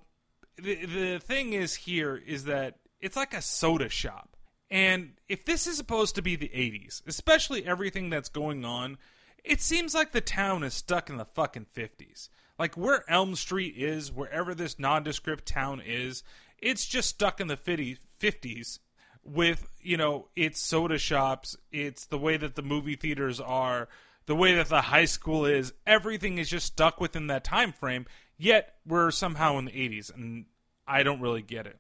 the 0.56 0.84
the 0.86 1.18
thing 1.18 1.52
is 1.52 1.74
here 1.74 2.16
is 2.16 2.44
that 2.44 2.78
it's 3.00 3.16
like 3.16 3.34
a 3.34 3.42
soda 3.42 3.88
shop. 3.88 4.36
And 4.70 5.12
if 5.28 5.44
this 5.44 5.66
is 5.66 5.76
supposed 5.76 6.14
to 6.16 6.22
be 6.22 6.36
the 6.36 6.48
80s, 6.48 7.06
especially 7.06 7.66
everything 7.66 8.10
that's 8.10 8.28
going 8.28 8.64
on, 8.64 8.98
it 9.44 9.60
seems 9.60 9.94
like 9.94 10.12
the 10.12 10.20
town 10.20 10.64
is 10.64 10.74
stuck 10.74 11.10
in 11.10 11.16
the 11.16 11.26
fucking 11.26 11.66
50s. 11.76 12.28
Like 12.58 12.76
where 12.76 13.04
Elm 13.08 13.36
Street 13.36 13.74
is, 13.76 14.10
wherever 14.10 14.54
this 14.54 14.78
nondescript 14.78 15.46
town 15.46 15.82
is, 15.84 16.22
it's 16.58 16.86
just 16.86 17.10
stuck 17.10 17.40
in 17.40 17.46
the 17.46 17.56
50s 17.56 18.78
with, 19.24 19.68
you 19.80 19.96
know, 19.96 20.28
its 20.36 20.60
soda 20.60 20.98
shops, 20.98 21.56
it's 21.72 22.06
the 22.06 22.18
way 22.18 22.36
that 22.36 22.54
the 22.54 22.62
movie 22.62 22.96
theaters 22.96 23.40
are, 23.40 23.88
the 24.26 24.36
way 24.36 24.54
that 24.54 24.68
the 24.68 24.82
high 24.82 25.04
school 25.04 25.44
is, 25.46 25.72
everything 25.86 26.38
is 26.38 26.48
just 26.48 26.66
stuck 26.66 27.00
within 27.00 27.26
that 27.28 27.44
time 27.44 27.72
frame, 27.72 28.06
yet 28.36 28.74
we're 28.86 29.10
somehow 29.10 29.58
in 29.58 29.66
the 29.66 29.72
80s 29.72 30.14
and 30.14 30.46
I 30.86 31.02
don't 31.02 31.20
really 31.20 31.42
get 31.42 31.66
it. 31.66 31.78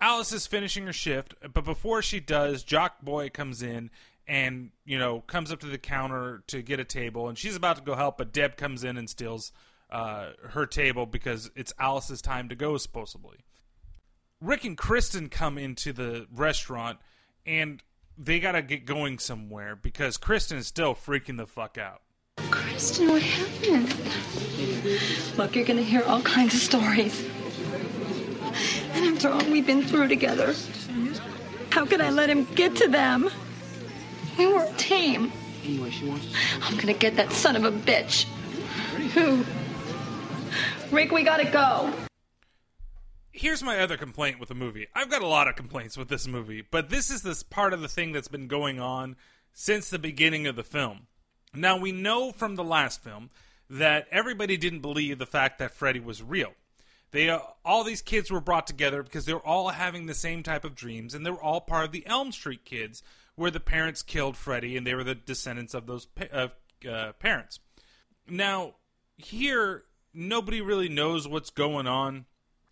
Alice 0.00 0.32
is 0.32 0.46
finishing 0.46 0.86
her 0.86 0.92
shift, 0.92 1.34
but 1.52 1.64
before 1.64 2.02
she 2.02 2.18
does, 2.20 2.64
Jock 2.64 3.02
Boy 3.02 3.30
comes 3.30 3.62
in 3.62 3.90
and, 4.26 4.70
you 4.84 4.98
know, 4.98 5.20
comes 5.20 5.52
up 5.52 5.60
to 5.60 5.66
the 5.66 5.78
counter 5.78 6.42
to 6.48 6.62
get 6.62 6.80
a 6.80 6.84
table, 6.84 7.28
and 7.28 7.38
she's 7.38 7.56
about 7.56 7.76
to 7.76 7.82
go 7.82 7.94
help, 7.94 8.18
but 8.18 8.32
Deb 8.32 8.56
comes 8.56 8.82
in 8.82 8.96
and 8.96 9.08
steals 9.08 9.52
uh, 9.90 10.30
her 10.50 10.66
table 10.66 11.06
because 11.06 11.50
it's 11.54 11.72
Alice's 11.78 12.22
time 12.22 12.48
to 12.48 12.56
go, 12.56 12.76
supposedly. 12.78 13.44
Rick 14.42 14.64
and 14.64 14.76
Kristen 14.76 15.28
come 15.28 15.56
into 15.56 15.92
the 15.92 16.26
restaurant, 16.34 16.98
and 17.46 17.80
they 18.18 18.40
gotta 18.40 18.60
get 18.60 18.84
going 18.84 19.20
somewhere 19.20 19.76
because 19.76 20.16
Kristen 20.16 20.58
is 20.58 20.66
still 20.66 20.96
freaking 20.96 21.36
the 21.36 21.46
fuck 21.46 21.78
out. 21.78 22.02
Kristen, 22.50 23.08
what 23.08 23.22
happened? 23.22 23.94
Look, 25.38 25.54
you're 25.54 25.64
gonna 25.64 25.82
hear 25.82 26.02
all 26.02 26.22
kinds 26.22 26.54
of 26.54 26.60
stories. 26.60 27.24
And 28.94 29.14
after 29.14 29.28
all 29.28 29.44
we've 29.48 29.64
been 29.64 29.84
through 29.84 30.08
together, 30.08 30.54
how 31.70 31.86
could 31.86 32.00
I 32.00 32.10
let 32.10 32.28
him 32.28 32.44
get 32.56 32.74
to 32.76 32.88
them? 32.88 33.30
We 34.36 34.48
were 34.48 34.64
a 34.64 34.72
team. 34.72 35.30
Anyway, 35.64 35.90
she 35.90 36.04
wants. 36.04 36.26
I'm 36.62 36.76
gonna 36.78 36.94
get 36.94 37.14
that 37.14 37.30
son 37.30 37.54
of 37.54 37.62
a 37.64 37.70
bitch. 37.70 38.24
Who? 39.14 39.44
Rick, 40.90 41.12
we 41.12 41.22
gotta 41.22 41.48
go. 41.48 41.92
Here's 43.32 43.62
my 43.62 43.80
other 43.80 43.96
complaint 43.96 44.38
with 44.38 44.50
the 44.50 44.54
movie. 44.54 44.88
I've 44.94 45.10
got 45.10 45.22
a 45.22 45.26
lot 45.26 45.48
of 45.48 45.56
complaints 45.56 45.96
with 45.96 46.08
this 46.08 46.26
movie, 46.26 46.62
but 46.70 46.90
this 46.90 47.10
is 47.10 47.22
this 47.22 47.42
part 47.42 47.72
of 47.72 47.80
the 47.80 47.88
thing 47.88 48.12
that's 48.12 48.28
been 48.28 48.46
going 48.46 48.78
on 48.78 49.16
since 49.54 49.88
the 49.88 49.98
beginning 49.98 50.46
of 50.46 50.54
the 50.54 50.62
film. 50.62 51.06
Now 51.54 51.78
we 51.78 51.92
know 51.92 52.32
from 52.32 52.56
the 52.56 52.64
last 52.64 53.02
film 53.02 53.30
that 53.70 54.06
everybody 54.10 54.58
didn't 54.58 54.80
believe 54.80 55.18
the 55.18 55.26
fact 55.26 55.58
that 55.58 55.72
Freddy 55.72 56.00
was 56.00 56.22
real. 56.22 56.52
They 57.10 57.28
uh, 57.30 57.40
all 57.64 57.84
these 57.84 58.02
kids 58.02 58.30
were 58.30 58.40
brought 58.40 58.66
together 58.66 59.02
because 59.02 59.24
they 59.26 59.34
were 59.34 59.46
all 59.46 59.68
having 59.70 60.06
the 60.06 60.14
same 60.14 60.42
type 60.42 60.64
of 60.64 60.74
dreams, 60.74 61.14
and 61.14 61.24
they 61.24 61.30
were 61.30 61.42
all 61.42 61.60
part 61.60 61.84
of 61.84 61.92
the 61.92 62.06
Elm 62.06 62.32
Street 62.32 62.64
kids, 62.64 63.02
where 63.34 63.50
the 63.50 63.60
parents 63.60 64.02
killed 64.02 64.36
Freddy, 64.36 64.76
and 64.76 64.86
they 64.86 64.94
were 64.94 65.04
the 65.04 65.14
descendants 65.14 65.74
of 65.74 65.86
those 65.86 66.06
pa- 66.06 66.24
uh, 66.32 66.48
uh, 66.88 67.12
parents. 67.12 67.60
Now 68.28 68.74
here, 69.16 69.84
nobody 70.14 70.60
really 70.60 70.88
knows 70.88 71.28
what's 71.28 71.50
going 71.50 71.86
on, 71.86 72.24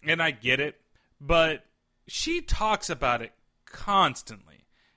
and 0.02 0.22
I 0.22 0.30
get 0.30 0.60
it, 0.60 0.80
but 1.20 1.64
she 2.06 2.40
talks 2.40 2.90
about 2.90 3.22
it 3.22 3.32
constantly. 3.66 4.50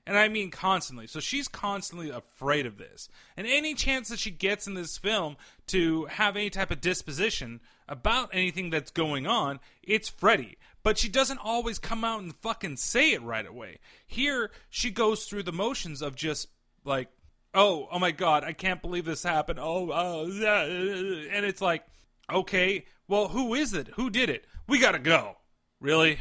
And 0.05 0.17
I 0.17 0.27
mean 0.27 0.51
constantly. 0.51 1.07
So 1.07 1.21
she's 1.21 1.47
constantly 1.47 2.09
afraid 2.09 2.65
of 2.65 2.77
this. 2.77 3.07
And 3.37 3.47
any 3.47 3.73
chance 3.73 4.09
that 4.09 4.19
she 4.19 4.31
gets 4.31 4.67
in 4.67 4.73
this 4.73 4.97
film 4.97 5.37
to 5.67 6.05
have 6.05 6.35
any 6.35 6.49
type 6.49 6.71
of 6.71 6.81
disposition 6.81 7.61
about 7.87 8.29
anything 8.33 8.69
that's 8.69 8.91
going 8.91 9.25
on, 9.25 9.61
it's 9.81 10.09
Freddy. 10.09 10.57
But 10.83 10.97
she 10.97 11.07
doesn't 11.07 11.39
always 11.41 11.79
come 11.79 12.03
out 12.03 12.21
and 12.21 12.35
fucking 12.35 12.77
say 12.77 13.13
it 13.13 13.21
right 13.21 13.47
away. 13.47 13.79
Here, 14.05 14.51
she 14.69 14.91
goes 14.91 15.23
through 15.23 15.43
the 15.43 15.53
motions 15.53 16.01
of 16.01 16.15
just 16.15 16.49
like, 16.83 17.07
oh, 17.53 17.87
oh 17.89 17.99
my 17.99 18.11
god, 18.11 18.43
I 18.43 18.51
can't 18.51 18.81
believe 18.81 19.05
this 19.05 19.23
happened. 19.23 19.59
Oh, 19.59 19.89
oh, 19.93 20.25
and 20.25 21.45
it's 21.45 21.61
like, 21.61 21.85
okay, 22.29 22.85
well, 23.07 23.29
who 23.29 23.53
is 23.53 23.73
it? 23.73 23.87
Who 23.95 24.09
did 24.09 24.29
it? 24.29 24.45
We 24.67 24.79
gotta 24.79 24.99
go. 24.99 25.37
Really? 25.79 26.19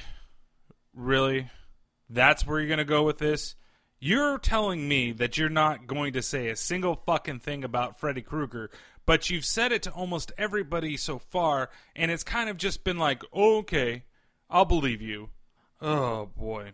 Really? 0.95 1.49
That's 2.11 2.47
where 2.47 2.61
you're 2.61 2.69
gonna 2.69 2.85
go 2.85 3.05
with 3.05 3.19
this? 3.19 3.55
You're 4.01 4.39
telling 4.39 4.89
me 4.89 5.13
that 5.13 5.39
you're 5.39 5.49
not 5.49 5.87
going 5.87 6.15
to 6.15 6.23
say 6.23 6.49
a 6.49 6.57
single 6.57 6.97
fucking 6.97 7.39
thing 7.39 7.63
about 7.63 8.01
Freddy 8.01 8.21
Krueger, 8.21 8.69
but 9.07 9.31
you've 9.31 9.45
said 9.45 9.71
it 9.71 9.83
to 9.85 9.93
almost 9.93 10.33
everybody 10.37 10.97
so 10.97 11.19
far, 11.19 11.71
and 11.95 12.11
it's 12.11 12.25
kind 12.25 12.51
of 12.51 12.57
just 12.57 12.83
been 12.83 12.99
like, 12.99 13.23
okay, 13.33 14.03
I'll 14.51 14.65
believe 14.65 15.01
you. 15.01 15.31
Oh 15.81 16.27
boy. 16.27 16.73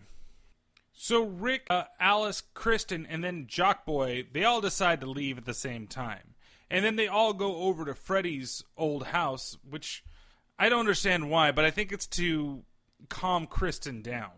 So 0.92 1.22
Rick, 1.22 1.66
uh, 1.70 1.84
Alice, 2.00 2.42
Kristen, 2.54 3.06
and 3.06 3.22
then 3.22 3.46
Jock 3.46 3.86
Boy, 3.86 4.26
they 4.32 4.44
all 4.44 4.60
decide 4.60 5.00
to 5.00 5.06
leave 5.10 5.38
at 5.38 5.44
the 5.44 5.54
same 5.54 5.86
time. 5.86 6.34
And 6.70 6.84
then 6.84 6.96
they 6.96 7.08
all 7.08 7.34
go 7.34 7.56
over 7.56 7.84
to 7.84 7.94
Freddy's 7.94 8.64
old 8.76 9.06
house, 9.06 9.56
which 9.68 10.02
I 10.58 10.68
don't 10.68 10.80
understand 10.80 11.30
why, 11.30 11.52
but 11.52 11.64
I 11.64 11.70
think 11.70 11.92
it's 11.92 12.06
to 12.08 12.64
calm 13.08 13.46
Kristen 13.46 14.02
down. 14.02 14.30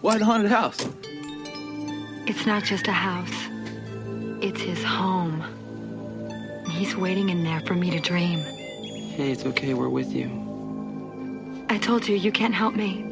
Why 0.00 0.16
the 0.16 0.24
haunted 0.24 0.50
house? 0.50 0.88
It's 2.26 2.46
not 2.46 2.64
just 2.64 2.88
a 2.88 2.92
house, 2.92 3.48
it's 4.42 4.60
his 4.60 4.82
home. 4.82 5.44
He's 6.70 6.96
waiting 6.96 7.28
in 7.28 7.44
there 7.44 7.60
for 7.60 7.74
me 7.74 7.90
to 7.90 8.00
dream. 8.00 8.38
Hey, 8.38 9.30
it's 9.30 9.44
okay. 9.46 9.74
We're 9.74 9.88
with 9.88 10.12
you. 10.12 10.30
I 11.68 11.78
told 11.78 12.08
you, 12.08 12.16
you 12.16 12.32
can't 12.32 12.54
help 12.54 12.74
me. 12.74 13.04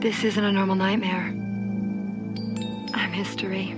This 0.00 0.24
isn't 0.24 0.44
a 0.44 0.52
normal 0.52 0.76
nightmare. 0.76 1.26
I'm 2.94 3.12
history. 3.12 3.74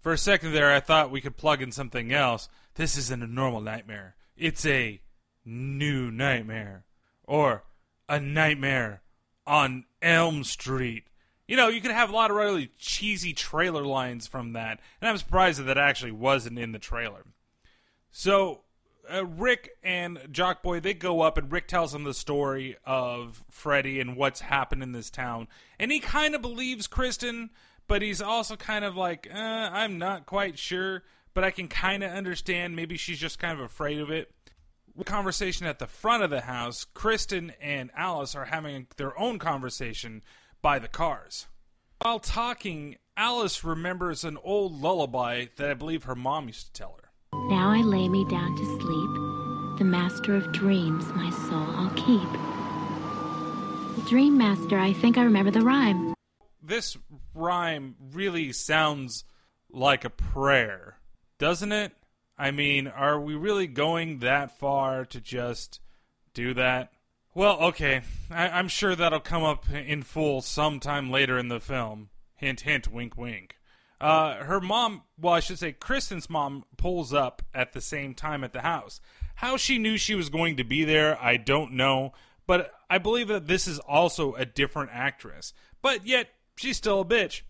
For 0.00 0.12
a 0.12 0.18
second 0.18 0.52
there, 0.52 0.72
I 0.72 0.80
thought 0.80 1.10
we 1.10 1.20
could 1.20 1.36
plug 1.36 1.62
in 1.62 1.72
something 1.72 2.12
else. 2.12 2.48
This 2.74 2.96
isn't 2.96 3.22
a 3.22 3.26
normal 3.26 3.60
nightmare. 3.60 4.16
It's 4.36 4.64
a 4.66 5.00
new 5.44 6.10
nightmare. 6.10 6.84
Or 7.24 7.64
a 8.08 8.18
nightmare 8.18 9.02
on 9.46 9.84
Elm 10.02 10.44
Street. 10.44 11.04
You 11.46 11.56
know, 11.56 11.68
you 11.68 11.80
could 11.80 11.90
have 11.90 12.10
a 12.10 12.14
lot 12.14 12.30
of 12.30 12.36
really 12.36 12.70
cheesy 12.78 13.32
trailer 13.32 13.84
lines 13.84 14.26
from 14.26 14.52
that, 14.52 14.80
and 15.00 15.08
I'm 15.08 15.16
surprised 15.16 15.58
that 15.58 15.64
that 15.64 15.78
actually 15.78 16.12
wasn't 16.12 16.58
in 16.58 16.72
the 16.72 16.78
trailer. 16.78 17.24
So, 18.10 18.64
uh, 19.10 19.24
Rick 19.24 19.70
and 19.82 20.18
Jock 20.30 20.62
Boy 20.62 20.80
they 20.80 20.92
go 20.92 21.22
up, 21.22 21.38
and 21.38 21.50
Rick 21.50 21.68
tells 21.68 21.92
them 21.92 22.04
the 22.04 22.12
story 22.12 22.76
of 22.84 23.42
Freddy 23.50 23.98
and 23.98 24.14
what's 24.16 24.40
happened 24.40 24.82
in 24.82 24.92
this 24.92 25.08
town, 25.08 25.48
and 25.78 25.90
he 25.90 26.00
kind 26.00 26.34
of 26.34 26.42
believes 26.42 26.86
Kristen, 26.86 27.48
but 27.86 28.02
he's 28.02 28.20
also 28.20 28.56
kind 28.56 28.84
of 28.84 28.94
like, 28.94 29.26
uh, 29.32 29.38
I'm 29.38 29.96
not 29.96 30.26
quite 30.26 30.58
sure, 30.58 31.02
but 31.32 31.44
I 31.44 31.50
can 31.50 31.68
kind 31.68 32.02
of 32.02 32.10
understand. 32.10 32.76
Maybe 32.76 32.98
she's 32.98 33.18
just 33.18 33.38
kind 33.38 33.58
of 33.58 33.64
afraid 33.64 34.00
of 34.00 34.10
it 34.10 34.30
conversation 35.04 35.66
at 35.66 35.78
the 35.78 35.86
front 35.86 36.22
of 36.22 36.30
the 36.30 36.42
house, 36.42 36.84
Kristen 36.84 37.52
and 37.60 37.90
Alice 37.96 38.34
are 38.34 38.46
having 38.46 38.86
their 38.96 39.18
own 39.18 39.38
conversation 39.38 40.22
by 40.62 40.78
the 40.78 40.88
cars. 40.88 41.46
While 42.02 42.20
talking, 42.20 42.96
Alice 43.16 43.64
remembers 43.64 44.24
an 44.24 44.38
old 44.42 44.80
lullaby 44.80 45.46
that 45.56 45.70
I 45.70 45.74
believe 45.74 46.04
her 46.04 46.14
mom 46.14 46.46
used 46.46 46.66
to 46.66 46.72
tell 46.72 46.96
her. 47.00 47.10
Now 47.48 47.70
I 47.70 47.82
lay 47.82 48.08
me 48.08 48.24
down 48.28 48.56
to 48.56 48.64
sleep. 48.64 49.78
The 49.78 49.84
master 49.84 50.34
of 50.34 50.52
dreams 50.52 51.04
my 51.14 51.30
soul 51.30 51.66
I'll 51.76 51.90
keep. 51.90 52.28
Dream 54.08 54.38
master, 54.38 54.78
I 54.78 54.92
think 54.92 55.18
I 55.18 55.22
remember 55.22 55.50
the 55.50 55.62
rhyme. 55.62 56.14
This 56.62 56.96
rhyme 57.34 57.96
really 58.12 58.52
sounds 58.52 59.24
like 59.70 60.04
a 60.04 60.10
prayer, 60.10 60.98
doesn't 61.38 61.72
it? 61.72 61.92
I 62.38 62.50
mean, 62.52 62.86
are 62.86 63.20
we 63.20 63.34
really 63.34 63.66
going 63.66 64.20
that 64.20 64.58
far 64.58 65.04
to 65.06 65.20
just 65.20 65.80
do 66.34 66.54
that? 66.54 66.92
Well, 67.34 67.60
okay. 67.60 68.02
I- 68.30 68.58
am 68.58 68.68
sure 68.68 68.94
that'll 68.94 69.20
come 69.20 69.42
up 69.42 69.68
in 69.70 70.02
full 70.02 70.40
sometime 70.40 71.10
later 71.10 71.38
in 71.38 71.48
the 71.48 71.60
film. 71.60 72.10
Hint, 72.36 72.60
hint, 72.60 72.88
wink, 72.88 73.16
wink. 73.16 73.56
Uh, 74.00 74.44
her 74.44 74.60
mom, 74.60 75.02
well, 75.20 75.34
I 75.34 75.40
should 75.40 75.58
say, 75.58 75.72
Kristen's 75.72 76.30
mom 76.30 76.64
pulls 76.76 77.12
up 77.12 77.42
at 77.52 77.72
the 77.72 77.80
same 77.80 78.14
time 78.14 78.44
at 78.44 78.52
the 78.52 78.60
house. 78.60 79.00
How 79.36 79.56
she 79.56 79.78
knew 79.78 79.96
she 79.96 80.14
was 80.14 80.28
going 80.28 80.56
to 80.56 80.64
be 80.64 80.84
there, 80.84 81.20
I 81.20 81.36
don't 81.36 81.72
know, 81.72 82.12
but 82.46 82.72
I 82.88 82.98
believe 82.98 83.28
that 83.28 83.48
this 83.48 83.66
is 83.66 83.80
also 83.80 84.34
a 84.34 84.44
different 84.44 84.90
actress. 84.92 85.52
But 85.82 86.06
yet, 86.06 86.28
she's 86.56 86.76
still 86.76 87.00
a 87.00 87.04
bitch. 87.04 87.42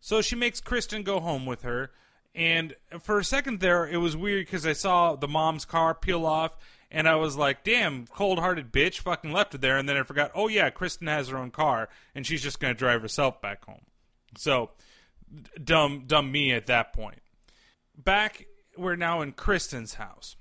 So 0.00 0.20
she 0.20 0.36
makes 0.36 0.60
Kristen 0.60 1.02
go 1.02 1.20
home 1.20 1.46
with 1.46 1.62
her 1.62 1.90
and 2.34 2.74
for 3.00 3.18
a 3.18 3.24
second 3.24 3.60
there, 3.60 3.86
it 3.86 3.98
was 3.98 4.16
weird 4.16 4.46
because 4.46 4.66
I 4.66 4.72
saw 4.72 5.14
the 5.16 5.28
mom's 5.28 5.64
car 5.64 5.94
peel 5.94 6.26
off, 6.26 6.56
and 6.90 7.08
I 7.08 7.16
was 7.16 7.36
like, 7.36 7.64
"Damn, 7.64 8.06
cold-hearted 8.06 8.72
bitch, 8.72 9.00
fucking 9.00 9.32
left 9.32 9.54
it 9.54 9.60
there." 9.60 9.76
And 9.76 9.88
then 9.88 9.96
I 9.96 10.02
forgot, 10.02 10.32
oh 10.34 10.48
yeah, 10.48 10.70
Kristen 10.70 11.06
has 11.06 11.28
her 11.28 11.38
own 11.38 11.50
car, 11.50 11.88
and 12.14 12.26
she's 12.26 12.42
just 12.42 12.60
gonna 12.60 12.74
drive 12.74 13.02
herself 13.02 13.40
back 13.40 13.64
home. 13.64 13.82
So 14.36 14.70
dumb, 15.62 16.04
dumb 16.06 16.30
me 16.32 16.52
at 16.52 16.66
that 16.66 16.92
point. 16.92 17.20
Back, 17.96 18.46
we're 18.76 18.96
now 18.96 19.20
in 19.20 19.32
Kristen's 19.32 19.94
house, 19.94 20.36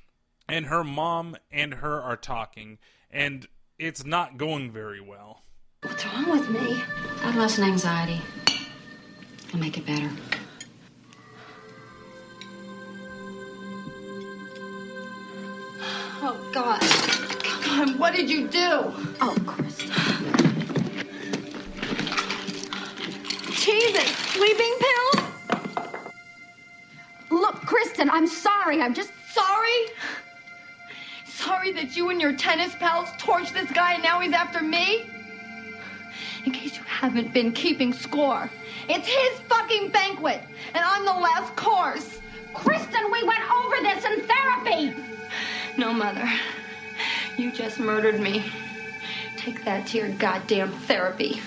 and 0.47 0.65
her 0.65 0.83
mom 0.83 1.35
and 1.51 1.75
her 1.75 2.01
are 2.01 2.17
talking, 2.17 2.79
and 3.11 3.47
it's 3.77 4.03
not 4.05 4.37
going 4.37 4.71
very 4.71 5.01
well. 5.01 5.43
What's 5.83 6.05
wrong 6.05 6.29
with 6.31 6.49
me? 6.49 6.81
Adolescent 7.23 7.67
anxiety. 7.67 8.21
I'll 9.53 9.59
make 9.59 9.77
it 9.77 9.85
better. 9.85 10.09
Oh, 16.25 16.39
God. 16.53 16.79
Come 17.63 17.81
on, 17.81 17.97
what 17.97 18.15
did 18.15 18.29
you 18.29 18.47
do? 18.47 18.93
Oh, 19.19 19.35
Kristen. 19.45 19.89
Jesus, 23.51 24.07
sleeping 24.31 24.73
pills? 24.79 25.25
Look, 27.29 27.55
Kristen, 27.65 28.09
I'm 28.09 28.25
sorry. 28.25 28.81
I'm 28.81 28.93
just 28.93 29.11
sorry. 29.33 29.87
Sorry 31.25 31.73
that 31.73 31.97
you 31.97 32.09
and 32.09 32.21
your 32.21 32.37
tennis 32.37 32.73
pals 32.75 33.09
torched 33.17 33.51
this 33.51 33.69
guy 33.71 33.95
and 33.95 34.03
now 34.03 34.21
he's 34.21 34.31
after 34.31 34.61
me? 34.61 35.05
In 36.45 36.53
case 36.53 36.77
you 36.77 36.83
haven't 36.83 37.33
been 37.33 37.51
keeping 37.51 37.91
score, 37.91 38.49
it's 38.87 39.07
his 39.09 39.39
fucking 39.49 39.89
banquet, 39.89 40.41
and 40.73 40.85
I'm 40.85 41.03
the 41.03 41.11
last 41.11 41.53
course. 41.57 42.21
Kristen, 42.53 43.11
we 43.11 43.23
went 43.23 43.43
over 43.51 43.75
this 43.81 44.05
in 44.05 44.21
therapy. 44.21 45.12
No, 45.77 45.91
Mother. 45.91 46.29
You 47.37 47.51
just 47.51 47.79
murdered 47.79 48.19
me. 48.19 48.45
Take 49.37 49.65
that 49.65 49.87
to 49.87 49.97
your 49.97 50.09
goddamn 50.09 50.71
therapy. 50.71 51.41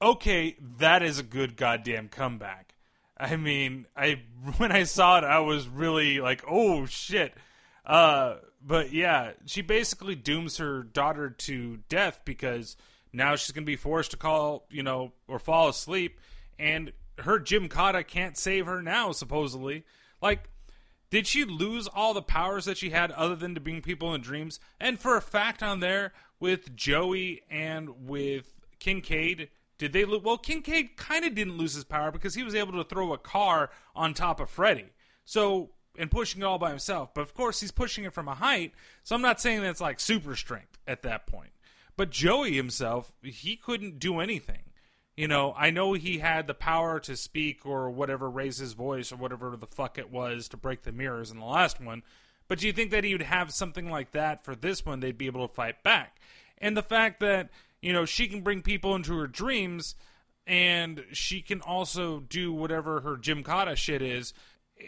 Okay, 0.00 0.56
that 0.78 1.02
is 1.02 1.18
a 1.18 1.24
good 1.24 1.56
goddamn 1.56 2.08
comeback. 2.08 2.74
I 3.16 3.36
mean, 3.36 3.86
I 3.96 4.22
when 4.56 4.72
I 4.72 4.84
saw 4.84 5.18
it, 5.18 5.24
I 5.24 5.40
was 5.40 5.68
really 5.68 6.20
like, 6.20 6.44
"Oh 6.48 6.86
shit!" 6.86 7.34
Uh, 7.84 8.36
but 8.64 8.92
yeah, 8.92 9.32
she 9.46 9.62
basically 9.62 10.14
dooms 10.14 10.58
her 10.58 10.82
daughter 10.82 11.30
to 11.30 11.78
death 11.88 12.20
because 12.24 12.76
now 13.12 13.36
she's 13.36 13.52
gonna 13.52 13.64
be 13.64 13.76
forced 13.76 14.12
to 14.12 14.16
call, 14.16 14.66
you 14.70 14.82
know, 14.82 15.12
or 15.28 15.38
fall 15.38 15.68
asleep, 15.68 16.20
and 16.58 16.92
her 17.18 17.38
Gymkata 17.38 18.06
can't 18.06 18.36
save 18.36 18.66
her 18.66 18.80
now. 18.80 19.12
Supposedly, 19.12 19.84
like 20.20 20.48
did 21.12 21.26
she 21.26 21.44
lose 21.44 21.86
all 21.88 22.14
the 22.14 22.22
powers 22.22 22.64
that 22.64 22.78
she 22.78 22.88
had 22.88 23.10
other 23.10 23.36
than 23.36 23.54
to 23.54 23.60
bring 23.60 23.82
people 23.82 24.14
in 24.14 24.22
dreams? 24.22 24.58
And 24.80 24.98
for 24.98 25.14
a 25.14 25.20
fact 25.20 25.62
on 25.62 25.80
there 25.80 26.14
with 26.40 26.74
Joey 26.74 27.42
and 27.50 28.08
with 28.08 28.54
Kincaid, 28.78 29.50
did 29.76 29.92
they 29.92 30.06
lose? 30.06 30.22
Well, 30.22 30.38
Kincaid 30.38 30.96
kind 30.96 31.26
of 31.26 31.34
didn't 31.34 31.58
lose 31.58 31.74
his 31.74 31.84
power 31.84 32.10
because 32.10 32.34
he 32.34 32.42
was 32.42 32.54
able 32.54 32.82
to 32.82 32.88
throw 32.88 33.12
a 33.12 33.18
car 33.18 33.68
on 33.94 34.14
top 34.14 34.40
of 34.40 34.48
Freddy. 34.48 34.86
So, 35.26 35.72
and 35.98 36.10
pushing 36.10 36.40
it 36.40 36.46
all 36.46 36.58
by 36.58 36.70
himself. 36.70 37.12
But 37.12 37.20
of 37.20 37.34
course, 37.34 37.60
he's 37.60 37.72
pushing 37.72 38.04
it 38.04 38.14
from 38.14 38.26
a 38.26 38.34
height. 38.34 38.72
So 39.02 39.14
I'm 39.14 39.20
not 39.20 39.38
saying 39.38 39.60
that's 39.60 39.82
like 39.82 40.00
super 40.00 40.34
strength 40.34 40.78
at 40.88 41.02
that 41.02 41.26
point. 41.26 41.52
But 41.94 42.08
Joey 42.08 42.56
himself, 42.56 43.12
he 43.22 43.56
couldn't 43.56 43.98
do 43.98 44.18
anything. 44.18 44.62
You 45.16 45.28
know, 45.28 45.54
I 45.56 45.70
know 45.70 45.92
he 45.92 46.18
had 46.18 46.46
the 46.46 46.54
power 46.54 46.98
to 47.00 47.16
speak 47.16 47.66
or 47.66 47.90
whatever, 47.90 48.30
raise 48.30 48.58
his 48.58 48.72
voice 48.72 49.12
or 49.12 49.16
whatever 49.16 49.54
the 49.56 49.66
fuck 49.66 49.98
it 49.98 50.10
was 50.10 50.48
to 50.48 50.56
break 50.56 50.82
the 50.82 50.92
mirrors 50.92 51.30
in 51.30 51.38
the 51.38 51.44
last 51.44 51.80
one. 51.80 52.02
But 52.48 52.58
do 52.58 52.66
you 52.66 52.72
think 52.72 52.90
that 52.90 53.04
he 53.04 53.12
would 53.12 53.22
have 53.22 53.52
something 53.52 53.90
like 53.90 54.12
that 54.12 54.44
for 54.44 54.54
this 54.54 54.84
one? 54.84 55.00
They'd 55.00 55.18
be 55.18 55.26
able 55.26 55.46
to 55.46 55.54
fight 55.54 55.82
back. 55.82 56.18
And 56.58 56.76
the 56.76 56.82
fact 56.82 57.20
that, 57.20 57.50
you 57.80 57.92
know, 57.92 58.04
she 58.04 58.26
can 58.26 58.40
bring 58.40 58.62
people 58.62 58.94
into 58.94 59.16
her 59.18 59.26
dreams 59.26 59.96
and 60.46 61.04
she 61.12 61.42
can 61.42 61.60
also 61.60 62.20
do 62.20 62.52
whatever 62.52 63.00
her 63.00 63.16
Gymkata 63.16 63.76
shit 63.76 64.02
is. 64.02 64.32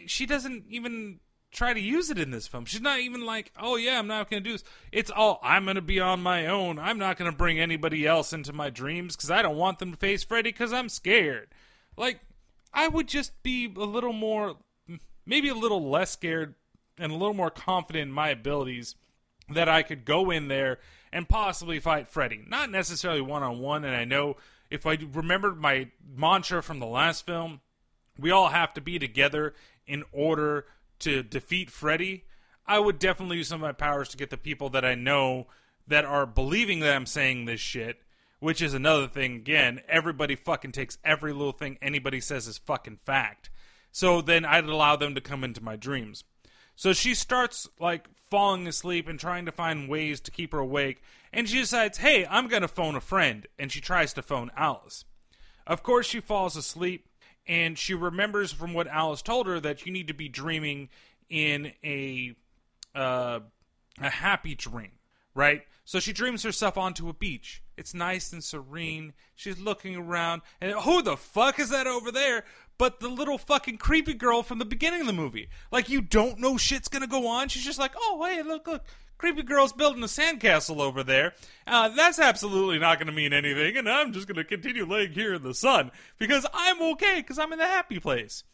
She 0.07 0.27
doesn't 0.27 0.65
even 0.69 1.21
try 1.55 1.73
to 1.73 1.81
use 1.81 2.11
it 2.11 2.19
in 2.19 2.31
this 2.31 2.47
film. 2.47 2.65
She's 2.65 2.81
not 2.81 3.01
even 3.01 3.25
like, 3.25 3.53
oh 3.59 3.77
yeah, 3.77 3.99
I'm 3.99 4.07
not 4.07 4.29
going 4.29 4.43
to 4.43 4.49
do 4.49 4.55
this. 4.55 4.65
It's 4.93 5.11
all, 5.11 5.41
I'm 5.43 5.65
going 5.65 5.77
to 5.77 5.83
be 5.83 6.01
on 6.01 6.23
my 6.23 6.47
own. 6.47 6.79
I'm 6.79 6.99
not 6.99 7.17
going 7.17 7.31
to 7.31 7.37
bring 7.37 7.59
anybody 7.59 8.07
else 8.07 8.33
into 8.33 8.53
my 8.53 8.71
dreams 8.71 9.17
because 9.17 9.31
I 9.31 9.41
don't 9.41 9.57
want 9.57 9.79
them 9.79 9.93
to 9.93 9.97
face 9.97 10.25
Freddy 10.25 10.51
because 10.51 10.73
I'm 10.73 10.89
scared. 10.89 11.49
Like, 11.97 12.21
I 12.73 12.89
would 12.89 13.09
just 13.09 13.43
be 13.43 13.73
a 13.77 13.85
little 13.85 14.13
more, 14.13 14.57
maybe 15.25 15.49
a 15.49 15.55
little 15.55 15.89
less 15.89 16.11
scared 16.11 16.55
and 16.99 17.13
a 17.13 17.17
little 17.17 17.35
more 17.35 17.51
confident 17.51 18.09
in 18.09 18.13
my 18.13 18.29
abilities 18.31 18.97
that 19.49 19.69
I 19.69 19.83
could 19.83 20.05
go 20.05 20.31
in 20.31 20.49
there 20.49 20.79
and 21.13 21.29
possibly 21.29 21.79
fight 21.79 22.09
Freddy. 22.09 22.45
Not 22.49 22.71
necessarily 22.71 23.21
one 23.21 23.45
on 23.45 23.61
one, 23.61 23.85
and 23.85 23.95
I 23.95 24.05
know 24.05 24.37
if 24.71 24.87
I 24.87 24.99
remembered 25.13 25.57
my 25.57 25.91
mantra 26.17 26.63
from 26.63 26.81
the 26.81 26.87
last 26.87 27.25
film, 27.25 27.61
we 28.19 28.33
all 28.33 28.49
have 28.49 28.75
to 28.75 28.81
be 28.81 28.99
together 28.99 29.55
in 29.87 30.03
order 30.13 30.67
to 31.01 31.23
defeat 31.23 31.71
Freddy, 31.71 32.25
I 32.67 32.79
would 32.79 32.99
definitely 32.99 33.39
use 33.39 33.49
some 33.49 33.63
of 33.63 33.69
my 33.69 33.73
powers 33.73 34.09
to 34.11 34.17
get 34.17 34.31
the 34.31 34.37
people 34.37 34.71
that 34.71 34.85
I 34.85 34.95
know 34.95 35.47
that 35.87 36.05
are 36.05 36.27
believing 36.27 36.81
that 36.81 36.95
I'm 36.95 37.07
saying 37.07 37.45
this 37.45 37.61
shit, 37.61 38.01
which 38.41 38.63
is 38.63 38.75
another 38.75 39.07
thing. 39.07 39.37
Again, 39.37 39.81
everybody 39.89 40.35
fucking 40.35 40.73
takes 40.73 40.99
every 41.05 41.33
little 41.33 41.53
thing 41.53 41.79
anybody 41.83 42.21
says 42.21 42.47
is 42.47 42.59
fucking 42.59 42.99
fact. 43.05 43.51
So 43.93 44.21
then 44.21 44.45
I'd 44.45 44.65
allow 44.65 44.97
them 44.97 45.15
to 45.15 45.21
come 45.21 45.45
into 45.45 45.63
my 45.63 45.77
dreams. 45.77 46.25
So 46.75 46.93
she 46.93 47.15
starts 47.15 47.69
like 47.79 48.09
falling 48.31 48.67
asleep 48.67 49.07
and 49.09 49.21
trying 49.21 49.47
to 49.47 49.53
find 49.53 49.89
ways 49.89 50.21
to 50.21 50.31
keep 50.31 50.53
her 50.53 50.59
awake. 50.59 51.03
And 51.33 51.49
she 51.49 51.61
decides, 51.61 51.99
hey, 51.99 52.27
I'm 52.29 52.49
to 52.49 52.69
phone 52.69 52.97
a 52.97 53.01
friend. 53.01 53.47
And 53.59 53.71
she 53.71 53.81
tries 53.81 54.13
to 54.15 54.23
phone 54.23 54.51
Alice. 54.57 55.05
Of 55.67 55.83
course, 55.83 56.07
she 56.07 56.21
falls 56.21 56.57
asleep 56.57 57.09
and 57.47 57.79
she 57.79 57.95
remembers 57.95 58.53
from 58.53 58.73
what 58.73 58.87
Alice 58.87 59.23
told 59.23 59.47
her 59.47 59.61
that 59.61 59.85
you 59.85 59.93
need 59.93 60.09
to 60.09 60.15
be 60.15 60.29
dreaming 60.29 60.89
in 61.29 61.73
a 61.83 62.35
uh, 62.95 63.41
a 64.01 64.11
happy 64.11 64.55
dream, 64.55 64.93
right? 65.35 65.63
So 65.85 66.01
she 66.01 66.13
dreams 66.13 66.43
herself 66.43 66.79
onto 66.79 67.09
a 67.09 67.13
beach. 67.13 67.63
It's 67.77 67.93
nice 67.93 68.33
and 68.33 68.43
serene. 68.43 69.13
She's 69.35 69.59
looking 69.59 69.97
around, 69.97 70.43
and 70.61 70.73
who 70.73 71.03
the 71.03 71.17
fuck 71.17 71.59
is 71.59 71.71
that 71.71 71.87
over 71.87 72.11
there? 72.11 72.45
But 72.79 73.01
the 73.01 73.09
little 73.09 73.39
fucking 73.39 73.79
creepy 73.79 74.15
girl 74.15 74.43
from 74.43 74.59
the 74.59 74.65
beginning 74.65 75.03
of 75.03 75.07
the 75.07 75.13
movie. 75.13 75.49
Like 75.71 75.89
you 75.89 76.01
don't 76.01 76.39
know 76.39 76.57
shit's 76.57 76.89
gonna 76.89 77.07
go 77.07 77.27
on. 77.27 77.49
She's 77.49 77.65
just 77.65 77.79
like, 77.79 77.93
oh 77.97 78.25
hey, 78.29 78.43
look, 78.43 78.67
look, 78.67 78.85
creepy 79.19 79.43
girl's 79.43 79.73
building 79.73 80.03
a 80.03 80.07
sandcastle 80.07 80.81
over 80.81 81.03
there. 81.03 81.35
Uh, 81.67 81.89
that's 81.91 82.19
absolutely 82.19 82.79
not 82.79 82.99
going 82.99 83.07
to 83.07 83.13
mean 83.13 83.33
anything, 83.33 83.77
and 83.77 83.89
I'm 83.89 84.13
just 84.13 84.27
going 84.27 84.37
to 84.37 84.45
continue 84.45 84.87
laying 84.87 85.13
here 85.13 85.35
in 85.35 85.43
the 85.43 85.55
sun 85.55 85.91
because 86.19 86.47
I'm 86.53 86.83
okay 86.93 87.17
because 87.17 87.39
I'm 87.39 87.53
in 87.53 87.59
the 87.59 87.67
happy 87.67 88.01
place. 88.01 88.45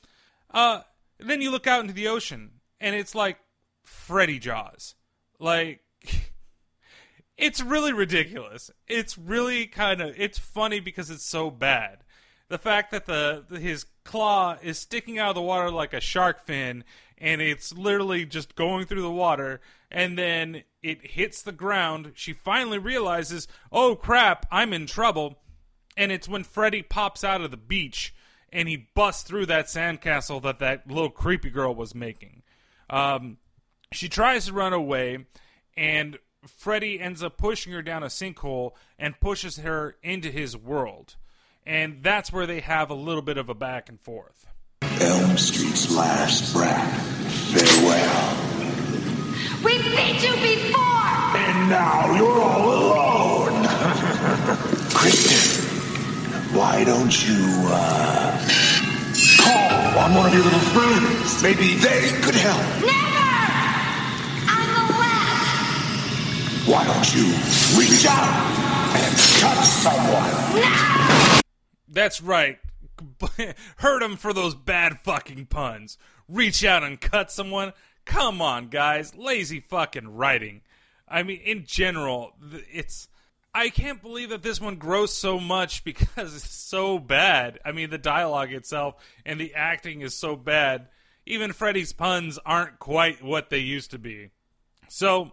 Uh, 0.52 0.82
then 1.18 1.40
you 1.40 1.50
look 1.50 1.66
out 1.66 1.80
into 1.80 1.92
the 1.92 2.08
ocean, 2.08 2.50
and 2.80 2.94
it's 2.94 3.14
like 3.14 3.38
Freddy 3.82 4.38
Jaws. 4.38 4.94
Like, 5.38 5.80
it's 7.36 7.62
really 7.62 7.92
ridiculous. 7.92 8.70
It's 8.86 9.18
really 9.18 9.66
kind 9.66 10.00
of 10.00 10.14
it's 10.18 10.38
funny 10.38 10.80
because 10.80 11.11
it's 11.11 11.24
so 11.24 11.50
bad. 11.50 12.04
The 12.48 12.58
fact 12.58 12.90
that 12.90 13.06
the 13.06 13.44
his 13.61 13.86
claw 14.04 14.56
is 14.61 14.78
sticking 14.78 15.18
out 15.18 15.30
of 15.30 15.34
the 15.36 15.42
water 15.42 15.70
like 15.70 15.92
a 15.92 16.00
shark 16.00 16.44
fin, 16.44 16.84
and 17.16 17.40
it's 17.40 17.72
literally 17.72 18.26
just 18.26 18.56
going 18.56 18.86
through 18.86 19.02
the 19.02 19.11
water 19.11 19.61
and 19.91 20.18
then 20.18 20.62
it 20.82 21.11
hits 21.11 21.43
the 21.43 21.53
ground. 21.53 22.12
She 22.14 22.32
finally 22.32 22.78
realizes, 22.78 23.49
oh 23.72 23.97
crap, 23.97 24.47
I'm 24.51 24.72
in 24.72 24.86
trouble. 24.86 25.38
And 25.97 26.12
it's 26.12 26.28
when 26.28 26.45
Freddy 26.45 26.82
pops 26.82 27.24
out 27.24 27.41
of 27.41 27.51
the 27.51 27.57
beach 27.57 28.14
and 28.53 28.68
he 28.68 28.88
busts 28.95 29.22
through 29.22 29.47
that 29.47 29.66
sandcastle 29.66 30.43
that 30.43 30.59
that 30.61 30.88
little 30.88 31.11
creepy 31.11 31.51
girl 31.51 31.74
was 31.74 31.95
making. 31.95 32.43
Um, 32.88 33.38
she 33.93 34.09
tries 34.09 34.47
to 34.47 34.53
run 34.53 34.72
away, 34.72 35.26
and 35.76 36.18
Freddy 36.47 37.01
ends 37.01 37.22
up 37.22 37.36
pushing 37.36 37.72
her 37.72 37.82
down 37.82 38.03
a 38.03 38.07
sinkhole 38.07 38.72
and 38.99 39.18
pushes 39.20 39.59
her 39.59 39.97
into 40.03 40.30
his 40.30 40.57
world. 40.57 41.16
And 41.66 42.03
that's 42.03 42.32
where 42.32 42.47
they 42.47 42.61
have 42.61 42.91
a 42.91 42.95
little 42.95 43.22
bit 43.22 43.36
of 43.36 43.49
a 43.49 43.55
back 43.55 43.88
and 43.88 44.01
forth. 44.01 44.47
Elm 44.82 45.36
Street's 45.36 45.95
last 45.95 46.53
breath. 46.53 47.07
Farewell. 47.53 48.49
We 49.64 49.76
beat 49.78 50.22
you 50.22 50.32
before! 50.36 51.36
And 51.36 51.68
now 51.68 52.14
you're 52.16 52.40
all 52.40 52.64
alone. 52.64 53.66
Kristen, 54.94 55.64
why 56.56 56.82
don't 56.84 57.12
you, 57.28 57.66
uh, 57.66 58.48
call 59.38 59.98
on 59.98 60.14
one 60.14 60.26
of 60.28 60.34
your 60.34 60.44
little 60.44 60.58
friends? 60.61 61.42
Maybe 61.42 61.74
they 61.74 62.08
could 62.22 62.34
help. 62.36 62.61
Never! 62.80 63.30
I'm 64.48 64.66
the 64.74 64.98
last! 64.98 66.68
Why 66.68 66.84
don't 66.86 67.14
you 67.14 67.26
reach 67.78 68.06
out 68.08 68.96
and 68.96 69.14
cut 69.40 69.62
someone? 69.64 70.32
No! 70.62 71.40
That's 71.88 72.22
right. 72.22 72.58
Hurt 73.76 74.02
him 74.02 74.16
for 74.16 74.32
those 74.32 74.54
bad 74.54 75.00
fucking 75.00 75.46
puns. 75.46 75.98
Reach 76.28 76.64
out 76.64 76.82
and 76.82 77.00
cut 77.00 77.30
someone. 77.30 77.72
Come 78.11 78.42
on, 78.42 78.70
guys. 78.70 79.14
Lazy 79.14 79.61
fucking 79.61 80.16
writing. 80.16 80.62
I 81.06 81.22
mean, 81.22 81.40
in 81.44 81.64
general, 81.64 82.32
it's. 82.72 83.08
I 83.54 83.68
can't 83.68 84.02
believe 84.02 84.30
that 84.30 84.42
this 84.42 84.61
one 84.61 84.76
grows 84.76 85.14
so 85.16 85.38
much 85.38 85.84
because 85.84 86.34
it's 86.34 86.50
so 86.52 86.98
bad. 86.98 87.61
I 87.64 87.70
mean, 87.70 87.90
the 87.90 87.98
dialogue 87.98 88.52
itself 88.52 88.96
and 89.24 89.40
the 89.40 89.54
acting 89.54 90.00
is 90.00 90.18
so 90.18 90.34
bad. 90.34 90.88
Even 91.24 91.52
Freddy's 91.52 91.92
puns 91.92 92.36
aren't 92.44 92.80
quite 92.80 93.22
what 93.22 93.48
they 93.48 93.58
used 93.58 93.92
to 93.92 93.98
be. 93.98 94.30
So 94.88 95.30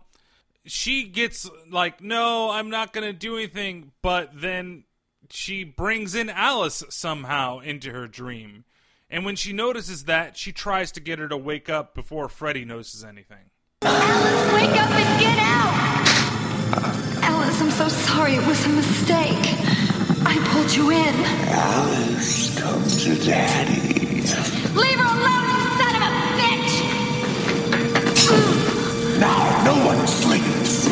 she 0.65 1.05
gets 1.05 1.49
like, 1.71 1.99
no, 2.03 2.51
I'm 2.51 2.69
not 2.69 2.93
going 2.93 3.07
to 3.07 3.13
do 3.13 3.37
anything. 3.37 3.91
But 4.03 4.29
then 4.35 4.83
she 5.31 5.63
brings 5.63 6.13
in 6.13 6.29
Alice 6.29 6.83
somehow 6.89 7.57
into 7.59 7.91
her 7.91 8.07
dream. 8.07 8.65
And 9.09 9.23
when 9.23 9.37
she 9.37 9.53
notices 9.53 10.03
that, 10.05 10.35
she 10.35 10.51
tries 10.51 10.91
to 10.93 10.99
get 10.99 11.17
her 11.19 11.29
to 11.29 11.37
wake 11.37 11.69
up 11.69 11.95
before 11.95 12.27
Freddy 12.27 12.65
notices 12.65 13.05
anything. 13.05 13.51
Alice, 13.83 14.53
wake 14.53 14.71
up 14.81 14.89
and 14.89 15.19
get 15.19 15.39
out! 15.39 15.73
Alice, 17.23 17.61
I'm 17.61 17.71
so 17.71 17.87
sorry. 17.87 18.35
It 18.35 18.45
was 18.45 18.65
a 18.65 18.69
mistake. 18.69 19.55
I 20.25 20.37
pulled 20.51 20.73
you 20.75 20.91
in. 20.91 21.15
Alice, 21.47 22.59
come 22.59 22.83
to 22.83 23.15
Daddy. 23.25 23.95
Leave 24.75 24.99
her 24.99 25.05
alone, 25.05 25.47
you 25.55 25.69
son 25.77 25.95
of 25.95 26.01
a 26.01 26.11
bitch! 26.37 26.73
Now 29.21 29.63
no 29.63 29.75
one 29.85 30.05
sleeps. 30.05 30.87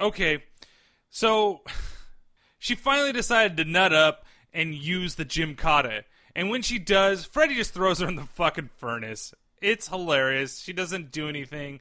No! 0.00 0.06
Okay, 0.08 0.42
so 1.10 1.62
she 2.64 2.74
finally 2.74 3.12
decided 3.12 3.58
to 3.58 3.64
nut 3.66 3.92
up 3.92 4.24
and 4.50 4.74
use 4.74 5.16
the 5.16 5.24
Gymkata. 5.26 6.04
And 6.34 6.48
when 6.48 6.62
she 6.62 6.78
does, 6.78 7.26
Freddy 7.26 7.56
just 7.56 7.74
throws 7.74 7.98
her 7.98 8.08
in 8.08 8.16
the 8.16 8.22
fucking 8.22 8.70
furnace. 8.78 9.34
It's 9.60 9.88
hilarious. 9.88 10.60
She 10.60 10.72
doesn't 10.72 11.12
do 11.12 11.28
anything. 11.28 11.80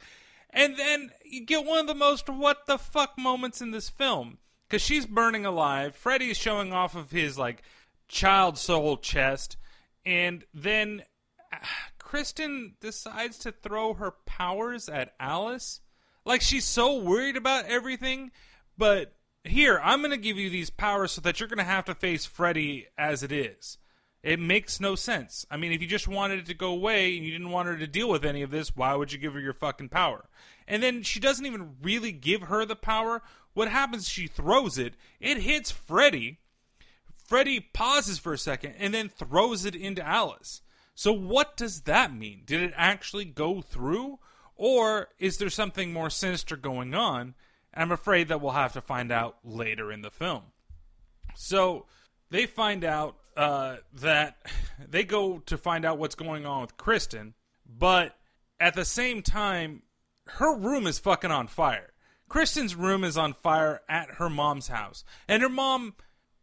And 0.50 0.76
then 0.76 1.12
you 1.24 1.46
get 1.46 1.64
one 1.64 1.80
of 1.80 1.88
the 1.88 1.96
most 1.96 2.28
what 2.28 2.66
the 2.66 2.78
fuck 2.78 3.18
moments 3.18 3.62
in 3.62 3.72
this 3.72 3.88
film. 3.88 4.40
Because 4.68 4.82
she's 4.82 5.06
burning 5.06 5.46
alive. 5.46 5.96
Freddy 5.96 6.32
is 6.32 6.38
showing 6.38 6.74
off 6.74 6.98
of 6.98 7.12
his, 7.12 7.38
like, 7.38 7.64
child 8.10 8.58
soul 8.58 8.98
chest. 8.98 9.56
And 10.06 10.44
then 10.54 11.04
uh, 11.54 11.60
Kristen 11.98 12.76
decides 12.82 13.38
to 13.38 13.54
throw 13.54 13.94
her 13.94 14.12
powers 14.26 14.90
at 14.90 15.14
Alice. 15.18 15.80
Like, 16.26 16.42
she's 16.42 16.66
so 16.66 17.00
worried 17.00 17.38
about 17.38 17.68
everything. 17.68 18.32
But 18.78 19.14
here, 19.44 19.80
I'm 19.84 20.00
going 20.00 20.12
to 20.12 20.18
give 20.18 20.38
you 20.38 20.50
these 20.50 20.70
powers 20.70 21.12
so 21.12 21.22
that 21.22 21.40
you're 21.40 21.50
going 21.50 21.58
to 21.58 21.64
have 21.64 21.86
to 21.86 21.96
face 21.96 22.26
Freddy 22.26 22.88
as 22.98 23.24
it 23.24 23.32
is. 23.32 23.78
It 24.22 24.40
makes 24.40 24.80
no 24.80 24.96
sense. 24.96 25.46
I 25.52 25.58
mean, 25.58 25.74
if 25.74 25.82
you 25.82 25.88
just 25.88 26.08
wanted 26.08 26.40
it 26.40 26.46
to 26.46 26.54
go 26.54 26.70
away 26.70 27.18
and 27.18 27.26
you 27.26 27.32
didn't 27.34 27.50
want 27.50 27.68
her 27.68 27.78
to 27.78 27.88
deal 27.88 28.10
with 28.10 28.24
any 28.24 28.42
of 28.42 28.52
this, 28.52 28.74
why 28.74 28.96
would 28.96 29.12
you 29.12 29.20
give 29.20 29.34
her 29.34 29.40
your 29.40 29.54
fucking 29.54 29.90
power? 29.90 30.30
And 30.66 30.82
then 30.82 31.04
she 31.04 31.20
doesn't 31.20 31.46
even 31.46 31.76
really 31.82 32.14
give 32.14 32.44
her 32.44 32.66
the 32.66 32.78
power. 32.78 33.22
What 33.54 33.68
happens? 33.68 34.08
She 34.08 34.28
throws 34.28 34.78
it. 34.78 34.94
It 35.20 35.40
hits 35.40 35.72
Freddy. 35.72 36.40
Freddy 37.28 37.60
pauses 37.60 38.18
for 38.18 38.32
a 38.32 38.38
second 38.38 38.76
and 38.80 38.94
then 38.94 39.10
throws 39.10 39.66
it 39.66 39.76
into 39.76 40.08
Alice. 40.08 40.62
So 40.96 41.12
what 41.12 41.58
does 41.58 41.82
that 41.82 42.16
mean? 42.16 42.44
Did 42.46 42.62
it 42.62 42.74
actually 42.78 43.26
go 43.26 43.62
through? 43.62 44.20
Or 44.56 45.10
is 45.20 45.38
there 45.38 45.50
something 45.50 45.92
more 45.92 46.10
sinister 46.10 46.56
going 46.56 46.94
on? 46.94 47.34
I'm 47.74 47.92
afraid 47.92 48.28
that 48.28 48.42
we'll 48.42 48.52
have 48.52 48.74
to 48.74 48.82
find 48.82 49.12
out 49.12 49.38
later 49.44 49.92
in 49.92 50.02
the 50.02 50.12
film. 50.12 50.44
So 51.36 51.86
they 52.30 52.46
find 52.46 52.84
out 52.84 53.16
uh, 53.36 53.78
that 54.02 54.38
they 54.90 55.04
go 55.04 55.40
to 55.40 55.58
find 55.58 55.86
out 55.86 55.98
what's 55.98 56.16
going 56.16 56.46
on 56.46 56.62
with 56.62 56.78
Kristen, 56.78 57.34
but 57.66 58.16
at 58.60 58.76
the 58.76 58.86
same 58.86 59.22
time, 59.22 59.84
her 60.26 60.56
room 60.56 60.88
is 60.88 61.00
fucking 61.00 61.32
on 61.32 61.48
fire. 61.48 61.92
Kristen's 62.30 62.76
room 62.76 63.04
is 63.04 63.18
on 63.18 63.34
fire 63.34 63.82
at 63.90 64.12
her 64.12 64.30
mom's 64.30 64.68
house, 64.68 65.04
and 65.28 65.44
her 65.44 65.50
mom 65.50 65.94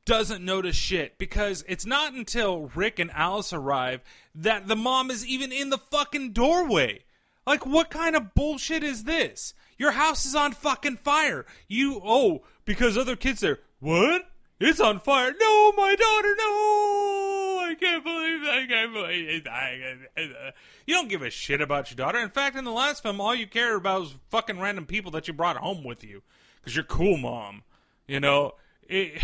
doesn't 0.05 0.45
notice 0.45 0.77
shit 0.77 1.19
because 1.19 1.65
it's 1.69 1.87
not 1.87 2.13
until 2.13 2.71
Rick 2.75 2.99
and 2.99 3.11
Alice 3.13 3.53
arrive 3.53 4.03
that 4.35 4.67
the 4.67 4.77
mom 4.77 5.11
is 5.11 5.27
even 5.27 5.53
in 5.53 5.71
the 5.71 5.79
fucking 5.79 6.33
doorway. 6.33 7.05
Like, 7.47 7.67
what 7.67 7.91
kind 7.91 8.15
of 8.15 8.35
bullshit 8.35 8.83
is 8.83 9.05
this? 9.05 9.55
Your 9.81 9.93
house 9.93 10.27
is 10.27 10.35
on 10.35 10.53
fucking 10.53 10.99
fire. 10.99 11.47
You 11.67 12.03
oh 12.05 12.43
because 12.67 12.99
other 12.99 13.17
kids 13.17 13.41
there. 13.41 13.61
What? 13.79 14.31
It's 14.61 14.79
on 14.79 15.01
fire. 15.01 15.33
No, 15.41 15.73
my 15.73 15.95
daughter. 15.95 16.35
No, 16.37 17.65
I 17.67 17.75
can't 17.81 18.05
believe 18.05 18.43
that. 18.43 18.59
I 18.59 18.67
can't 18.69 18.93
believe 18.93 19.43
it. 20.17 20.55
You 20.87 20.95
don't 20.95 21.09
give 21.09 21.23
a 21.23 21.31
shit 21.31 21.63
about 21.63 21.91
your 21.91 21.97
daughter. 21.97 22.19
In 22.19 22.29
fact, 22.29 22.57
in 22.57 22.65
the 22.65 22.71
last 22.71 23.03
film, 23.03 23.23
all 23.23 23.35
you 23.35 23.47
care 23.47 23.75
about 23.75 24.03
is 24.03 24.15
fucking 24.29 24.61
random 24.61 24.85
people 24.85 25.13
that 25.13 25.27
you 25.27 25.33
brought 25.33 25.57
home 25.57 25.83
with 25.83 26.05
you 26.05 26.21
because 26.57 26.77
you're 26.77 26.85
cool, 26.85 27.17
mom. 27.17 27.63
You 28.07 28.21
know, 28.21 28.57
it, 28.87 29.23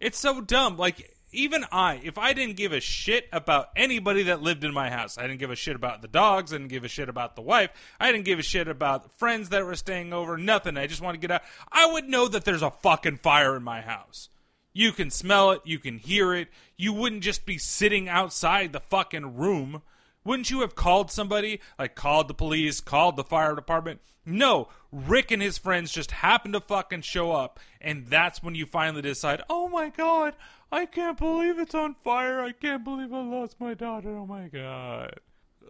it's 0.00 0.18
so 0.18 0.40
dumb. 0.40 0.78
Like 0.78 1.16
even 1.32 1.64
I, 1.70 2.00
if 2.02 2.18
I 2.18 2.32
didn't 2.32 2.56
give 2.56 2.72
a 2.72 2.80
shit 2.80 3.28
about 3.32 3.68
anybody 3.76 4.24
that 4.24 4.42
lived 4.42 4.64
in 4.64 4.72
my 4.72 4.90
house, 4.90 5.18
I 5.18 5.22
didn't 5.22 5.38
give 5.38 5.50
a 5.50 5.56
shit 5.56 5.76
about 5.76 6.02
the 6.02 6.08
dogs, 6.08 6.52
I 6.52 6.58
didn't 6.58 6.70
give 6.70 6.84
a 6.84 6.88
shit 6.88 7.08
about 7.08 7.36
the 7.36 7.42
wife, 7.42 7.70
I 7.98 8.10
didn't 8.12 8.24
give 8.24 8.38
a 8.38 8.42
shit 8.42 8.68
about 8.68 9.12
friends 9.18 9.50
that 9.50 9.64
were 9.64 9.76
staying 9.76 10.12
over, 10.12 10.36
nothing. 10.36 10.76
I 10.76 10.86
just 10.86 11.00
want 11.02 11.14
to 11.14 11.20
get 11.20 11.30
out. 11.30 11.42
I 11.70 11.86
would 11.86 12.08
know 12.08 12.28
that 12.28 12.44
there's 12.44 12.62
a 12.62 12.70
fucking 12.70 13.18
fire 13.18 13.56
in 13.56 13.62
my 13.62 13.80
house. 13.80 14.28
You 14.72 14.92
can 14.92 15.10
smell 15.10 15.50
it, 15.50 15.62
you 15.64 15.78
can 15.78 15.98
hear 15.98 16.34
it. 16.34 16.48
You 16.76 16.92
wouldn't 16.92 17.22
just 17.22 17.44
be 17.44 17.58
sitting 17.58 18.08
outside 18.08 18.72
the 18.72 18.80
fucking 18.80 19.36
room. 19.36 19.82
Wouldn't 20.24 20.50
you 20.50 20.60
have 20.60 20.74
called 20.74 21.10
somebody? 21.10 21.60
Like 21.78 21.94
called 21.94 22.28
the 22.28 22.34
police, 22.34 22.80
called 22.80 23.16
the 23.16 23.24
fire 23.24 23.54
department? 23.54 24.00
No, 24.26 24.68
Rick 24.92 25.30
and 25.30 25.42
his 25.42 25.58
friends 25.58 25.92
just 25.92 26.10
happened 26.10 26.54
to 26.54 26.60
fucking 26.60 27.02
show 27.02 27.32
up, 27.32 27.58
and 27.80 28.06
that's 28.06 28.42
when 28.42 28.54
you 28.54 28.66
finally 28.66 29.02
decide, 29.02 29.42
oh 29.48 29.68
my 29.68 29.88
god, 29.88 30.34
I 30.72 30.86
can't 30.86 31.18
believe 31.18 31.58
it's 31.58 31.74
on 31.74 31.96
fire. 32.04 32.40
I 32.40 32.52
can't 32.52 32.84
believe 32.84 33.12
I 33.12 33.22
lost 33.22 33.56
my 33.60 33.74
daughter. 33.74 34.16
Oh 34.16 34.26
my 34.26 34.48
god. 34.48 35.18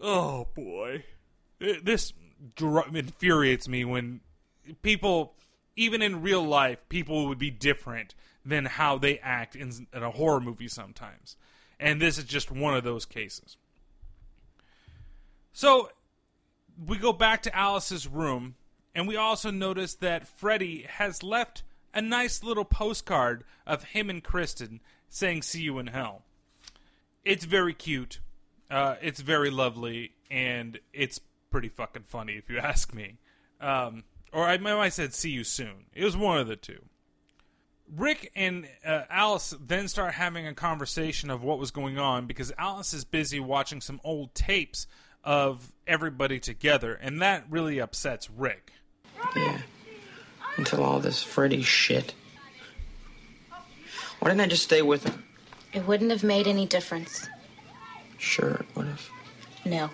Oh 0.00 0.48
boy. 0.54 1.04
It- 1.58 1.84
this 1.84 2.12
dr- 2.56 2.94
infuriates 2.94 3.66
me 3.68 3.84
when 3.84 4.20
people, 4.82 5.34
even 5.76 6.02
in 6.02 6.22
real 6.22 6.42
life, 6.42 6.78
people 6.88 7.26
would 7.28 7.38
be 7.38 7.50
different 7.50 8.14
than 8.44 8.64
how 8.66 8.98
they 8.98 9.18
act 9.18 9.56
in, 9.56 9.86
in 9.92 10.02
a 10.02 10.10
horror 10.10 10.40
movie 10.40 10.68
sometimes. 10.68 11.36
And 11.78 12.00
this 12.00 12.18
is 12.18 12.24
just 12.24 12.50
one 12.50 12.74
of 12.74 12.84
those 12.84 13.04
cases. 13.06 13.56
So 15.52 15.90
we 16.86 16.98
go 16.98 17.12
back 17.12 17.42
to 17.42 17.56
Alice's 17.56 18.06
room, 18.06 18.54
and 18.94 19.06
we 19.08 19.16
also 19.16 19.50
notice 19.50 19.94
that 19.96 20.26
Freddy 20.28 20.86
has 20.88 21.22
left 21.22 21.62
a 21.94 22.00
nice 22.00 22.42
little 22.42 22.64
postcard 22.64 23.44
of 23.66 23.84
him 23.84 24.10
and 24.10 24.22
Kristen 24.22 24.80
saying, 25.08 25.42
See 25.42 25.62
you 25.62 25.78
in 25.78 25.88
hell. 25.88 26.22
It's 27.24 27.44
very 27.44 27.74
cute. 27.74 28.20
Uh, 28.70 28.96
it's 29.02 29.20
very 29.20 29.50
lovely, 29.50 30.12
and 30.30 30.78
it's 30.92 31.20
pretty 31.50 31.68
fucking 31.68 32.04
funny, 32.06 32.34
if 32.34 32.48
you 32.48 32.58
ask 32.62 32.94
me. 32.94 33.18
Um, 33.60 34.04
or 34.32 34.44
I 34.44 34.56
have 34.56 34.92
said, 34.92 35.14
See 35.14 35.30
you 35.30 35.44
soon. 35.44 35.86
It 35.92 36.04
was 36.04 36.16
one 36.16 36.38
of 36.38 36.46
the 36.46 36.56
two. 36.56 36.84
Rick 37.96 38.30
and 38.36 38.68
uh, 38.86 39.02
Alice 39.10 39.52
then 39.60 39.88
start 39.88 40.14
having 40.14 40.46
a 40.46 40.54
conversation 40.54 41.28
of 41.28 41.42
what 41.42 41.58
was 41.58 41.72
going 41.72 41.98
on 41.98 42.26
because 42.26 42.52
Alice 42.56 42.94
is 42.94 43.04
busy 43.04 43.40
watching 43.40 43.80
some 43.80 44.00
old 44.04 44.32
tapes 44.34 44.86
of 45.24 45.72
everybody 45.86 46.38
together, 46.38 46.94
and 46.94 47.20
that 47.20 47.44
really 47.50 47.80
upsets 47.80 48.30
Rick. 48.30 48.72
Until 50.56 50.82
all 50.82 51.00
this 51.00 51.22
Freddy 51.22 51.62
shit. 51.62 52.14
Why 54.18 54.28
didn't 54.28 54.42
I 54.42 54.46
just 54.46 54.64
stay 54.64 54.82
with 54.82 55.04
him? 55.04 55.24
It 55.72 55.86
wouldn't 55.86 56.10
have 56.10 56.22
made 56.22 56.46
any 56.46 56.66
difference. 56.66 57.26
Sure, 58.18 58.50
it 58.50 58.66
would 58.74 58.86
have. 58.86 59.08
No. 59.64 59.90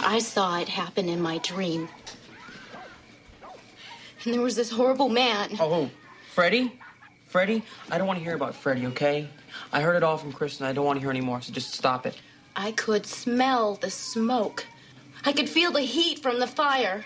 I 0.00 0.20
saw 0.20 0.60
it 0.60 0.68
happen 0.68 1.08
in 1.08 1.20
my 1.20 1.38
dream. 1.38 1.88
And 4.24 4.34
there 4.34 4.40
was 4.40 4.54
this 4.54 4.70
horrible 4.70 5.08
man. 5.08 5.56
Oh, 5.58 5.84
who? 5.84 5.90
Freddy? 6.32 6.78
Freddy? 7.26 7.62
I 7.90 7.98
don't 7.98 8.06
want 8.06 8.18
to 8.18 8.24
hear 8.24 8.34
about 8.34 8.54
Freddy, 8.54 8.86
okay? 8.86 9.28
I 9.72 9.80
heard 9.80 9.96
it 9.96 10.02
all 10.02 10.18
from 10.18 10.32
Kristen. 10.32 10.66
I 10.66 10.72
don't 10.72 10.84
want 10.84 10.96
to 10.96 11.00
hear 11.00 11.10
anymore, 11.10 11.40
so 11.42 11.52
just 11.52 11.72
stop 11.72 12.06
it. 12.06 12.16
I 12.54 12.72
could 12.72 13.06
smell 13.06 13.74
the 13.74 13.90
smoke. 13.90 14.66
I 15.24 15.32
could 15.32 15.48
feel 15.48 15.72
the 15.72 15.80
heat 15.80 16.20
from 16.20 16.38
the 16.38 16.46
fire. 16.46 17.04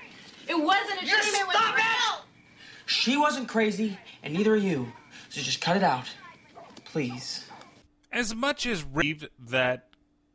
It 0.49 0.59
wasn't 0.59 1.03
a 1.03 1.07
dream, 1.07 1.35
it 1.35 1.47
was 1.47 1.75
real. 1.75 2.25
She 2.87 3.17
wasn't 3.17 3.49
crazy, 3.49 3.99
and 4.23 4.35
neither 4.35 4.55
are 4.55 4.57
you. 4.57 4.93
So 5.29 5.41
just 5.41 5.61
cut 5.61 5.77
it 5.77 5.83
out. 5.83 6.07
Please. 6.85 7.49
As 8.11 8.35
much 8.35 8.67
as 8.67 8.85
Reeve 8.85 9.29
that 9.39 9.89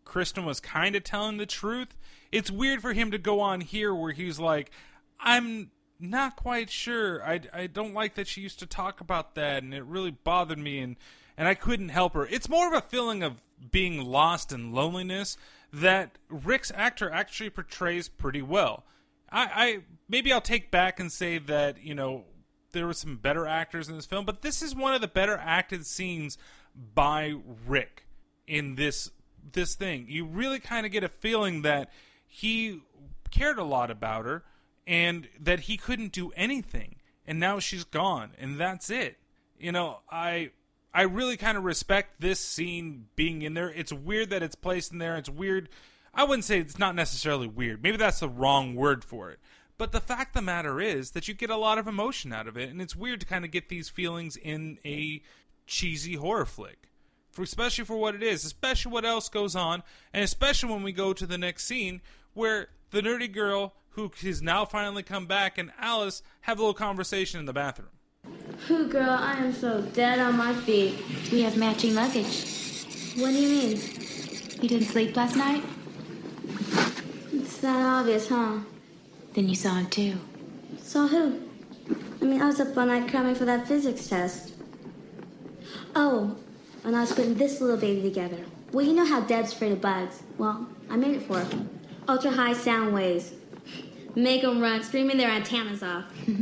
Kristen 0.06 0.46
was 0.46 0.62
kind 0.62 0.96
of 0.96 1.04
telling 1.04 1.38
the 1.38 1.46
truth, 1.46 1.98
it's 2.32 2.50
weird 2.50 2.82
for 2.82 2.94
him 2.94 3.12
to 3.12 3.18
go 3.18 3.42
on 3.42 3.62
here 3.62 3.94
where 3.94 4.14
he's 4.14 4.40
like, 4.40 4.72
I'm 5.20 5.72
not 6.00 6.38
quite 6.38 6.70
sure. 6.70 7.24
I, 7.24 7.42
I 7.54 7.68
don't 7.68 7.94
like 7.94 8.16
that 8.16 8.28
she 8.28 8.42
used 8.42 8.60
to 8.60 8.66
talk 8.66 9.02
about 9.02 9.36
that, 9.36 9.64
and 9.64 9.74
it 9.74 9.84
really 9.84 10.12
bothered 10.12 10.60
me, 10.60 10.80
and, 10.80 10.96
and 11.38 11.48
I 11.48 11.56
couldn't 11.56 11.90
help 11.90 12.14
her. 12.14 12.26
It's 12.26 12.48
more 12.48 12.68
of 12.68 12.74
a 12.74 12.88
feeling 12.88 13.24
of 13.24 13.42
being 13.72 14.04
lost 14.04 14.52
and 14.52 14.74
loneliness 14.74 15.38
that 15.74 16.18
Rick's 16.30 16.72
actor 16.74 17.12
actually 17.12 17.50
portrays 17.50 18.08
pretty 18.08 18.42
well. 18.42 18.86
I, 19.36 19.50
I 19.54 19.80
maybe 20.08 20.32
I'll 20.32 20.42
take 20.42 20.72
back 20.72 21.00
and 21.00 21.12
say 21.12 21.38
that 21.40 21.84
you 21.84 21.94
know 21.94 22.24
there 22.72 22.88
were 22.88 22.94
some 22.94 23.18
better 23.18 23.46
actors 23.46 23.90
in 23.90 23.96
this 23.96 24.06
film, 24.06 24.26
but 24.26 24.42
this 24.42 24.62
is 24.62 24.74
one 24.74 24.94
of 24.94 25.02
the 25.02 25.08
better 25.08 25.38
acted 25.38 25.86
scenes 25.86 26.38
by 26.94 27.36
Rick 27.68 28.06
in 28.48 28.76
this 28.76 29.12
this 29.52 29.76
thing. 29.76 30.06
You 30.08 30.26
really 30.26 30.60
kind 30.60 30.86
of 30.86 30.92
get 30.92 31.04
a 31.04 31.10
feeling 31.10 31.64
that 31.64 31.92
he 32.26 32.82
cared 33.30 33.60
a 33.60 33.64
lot 33.64 33.92
about 33.92 34.26
her 34.26 34.44
and 34.88 35.28
that 35.40 35.62
he 35.62 35.78
couldn't 35.78 36.12
do 36.12 36.32
anything 36.36 36.96
and 37.28 37.40
now 37.40 37.60
she's 37.60 37.84
gone 37.84 38.32
and 38.40 38.60
that's 38.60 38.90
it. 38.90 39.18
You 39.60 39.72
know, 39.72 40.00
I 40.10 40.52
I 40.94 41.04
really 41.04 41.36
kind 41.36 41.58
of 41.58 41.66
respect 41.66 42.22
this 42.22 42.40
scene 42.40 43.08
being 43.16 43.42
in 43.42 43.54
there. 43.54 43.70
It's 43.70 43.92
weird 43.92 44.30
that 44.30 44.44
it's 44.44 44.56
placed 44.56 44.94
in 44.94 45.00
there. 45.00 45.18
It's 45.18 45.30
weird. 45.30 45.68
I 46.16 46.24
wouldn't 46.24 46.46
say 46.46 46.60
it's 46.60 46.80
not 46.80 46.96
necessarily 46.96 47.48
weird. 47.48 47.84
Maybe 47.84 47.98
that's 47.98 48.22
the 48.22 48.30
wrong 48.30 48.76
word 48.76 49.04
for 49.04 49.30
it. 49.32 49.40
But 49.78 49.92
the 49.92 50.00
fact 50.00 50.30
of 50.30 50.36
the 50.36 50.42
matter 50.42 50.80
is 50.80 51.12
that 51.12 51.28
you 51.28 51.34
get 51.34 51.50
a 51.50 51.58
lot 51.58 51.78
of 51.78 51.88
emotion 51.88 52.32
out 52.32 52.48
of 52.48 52.56
it, 52.56 52.70
and 52.70 52.82
it's 52.82 52.96
weird 52.96 53.20
to 53.20 53.26
kind 53.26 53.44
of 53.44 53.52
get 53.52 53.68
these 53.68 53.90
feelings 53.90 54.38
in 54.38 54.80
a 54.86 55.22
cheesy 55.68 56.16
horror 56.16 56.46
flick. 56.46 56.90
For 57.32 57.42
especially 57.42 57.84
for 57.84 57.98
what 57.98 58.16
it 58.16 58.24
is, 58.24 58.46
especially 58.46 58.94
what 58.94 59.04
else 59.04 59.28
goes 59.28 59.58
on, 59.58 59.84
and 60.14 60.24
especially 60.24 60.72
when 60.72 60.84
we 60.84 60.94
go 60.94 61.12
to 61.12 61.26
the 61.26 61.38
next 61.38 61.66
scene 61.66 62.02
where 62.34 62.70
the 62.92 63.02
nerdy 63.02 63.32
girl 63.32 63.74
who 63.90 64.10
has 64.22 64.42
now 64.42 64.64
finally 64.64 65.04
come 65.04 65.26
back 65.26 65.58
and 65.58 65.72
Alice 65.78 66.22
have 66.42 66.60
a 66.60 66.62
little 66.62 66.74
conversation 66.74 67.42
in 67.42 67.46
the 67.46 67.52
bathroom. 67.52 67.90
Who, 68.68 68.88
girl? 68.88 69.10
I 69.10 69.34
am 69.34 69.52
so 69.52 69.82
dead 69.82 70.20
on 70.20 70.38
my 70.38 70.54
feet. 70.54 70.96
We 71.32 71.42
have 71.42 71.58
matching 71.58 71.94
luggage. 71.94 72.46
What 73.18 73.32
do 73.32 73.34
you 73.34 73.50
mean? 73.50 73.82
You 74.62 74.70
didn't 74.70 74.88
sleep 74.88 75.16
last 75.18 75.36
night? 75.36 75.64
It's 77.34 77.58
that 77.58 77.86
obvious, 77.86 78.30
huh? 78.30 78.60
Then 79.34 79.50
you 79.50 79.56
saw 79.56 79.76
him 79.76 79.88
too. 79.88 80.16
Saw 80.82 81.08
who? 81.08 81.42
I 82.22 82.26
mean, 82.26 82.42
I 82.42 82.48
was 82.48 82.60
up 82.60 82.76
all 82.78 82.86
night 82.86 83.10
cramming 83.10 83.36
for 83.36 83.46
that 83.46 83.68
physics 83.68 84.08
test. 84.08 84.54
Oh, 85.96 86.36
and 86.84 86.96
I 86.96 87.02
was 87.02 87.14
putting 87.14 87.36
this 87.36 87.62
little 87.62 87.78
baby 87.78 88.02
together. 88.02 88.38
Well, 88.72 88.86
you 88.86 88.94
know 88.94 89.06
how 89.06 89.22
Deb's 89.22 89.54
afraid 89.54 89.72
of 89.72 89.82
bugs. 89.82 90.24
Well, 90.38 90.68
I 90.90 90.96
made 90.98 91.16
it 91.16 91.24
for 91.24 91.40
her. 91.40 91.66
Ultra 92.08 92.32
high 92.32 92.54
sound 92.54 92.94
waves. 92.94 93.34
Make 94.16 94.42
them 94.42 94.60
run, 94.62 94.84
screaming 94.84 95.18
their 95.18 95.30
antennas 95.30 95.84
off. 95.84 96.06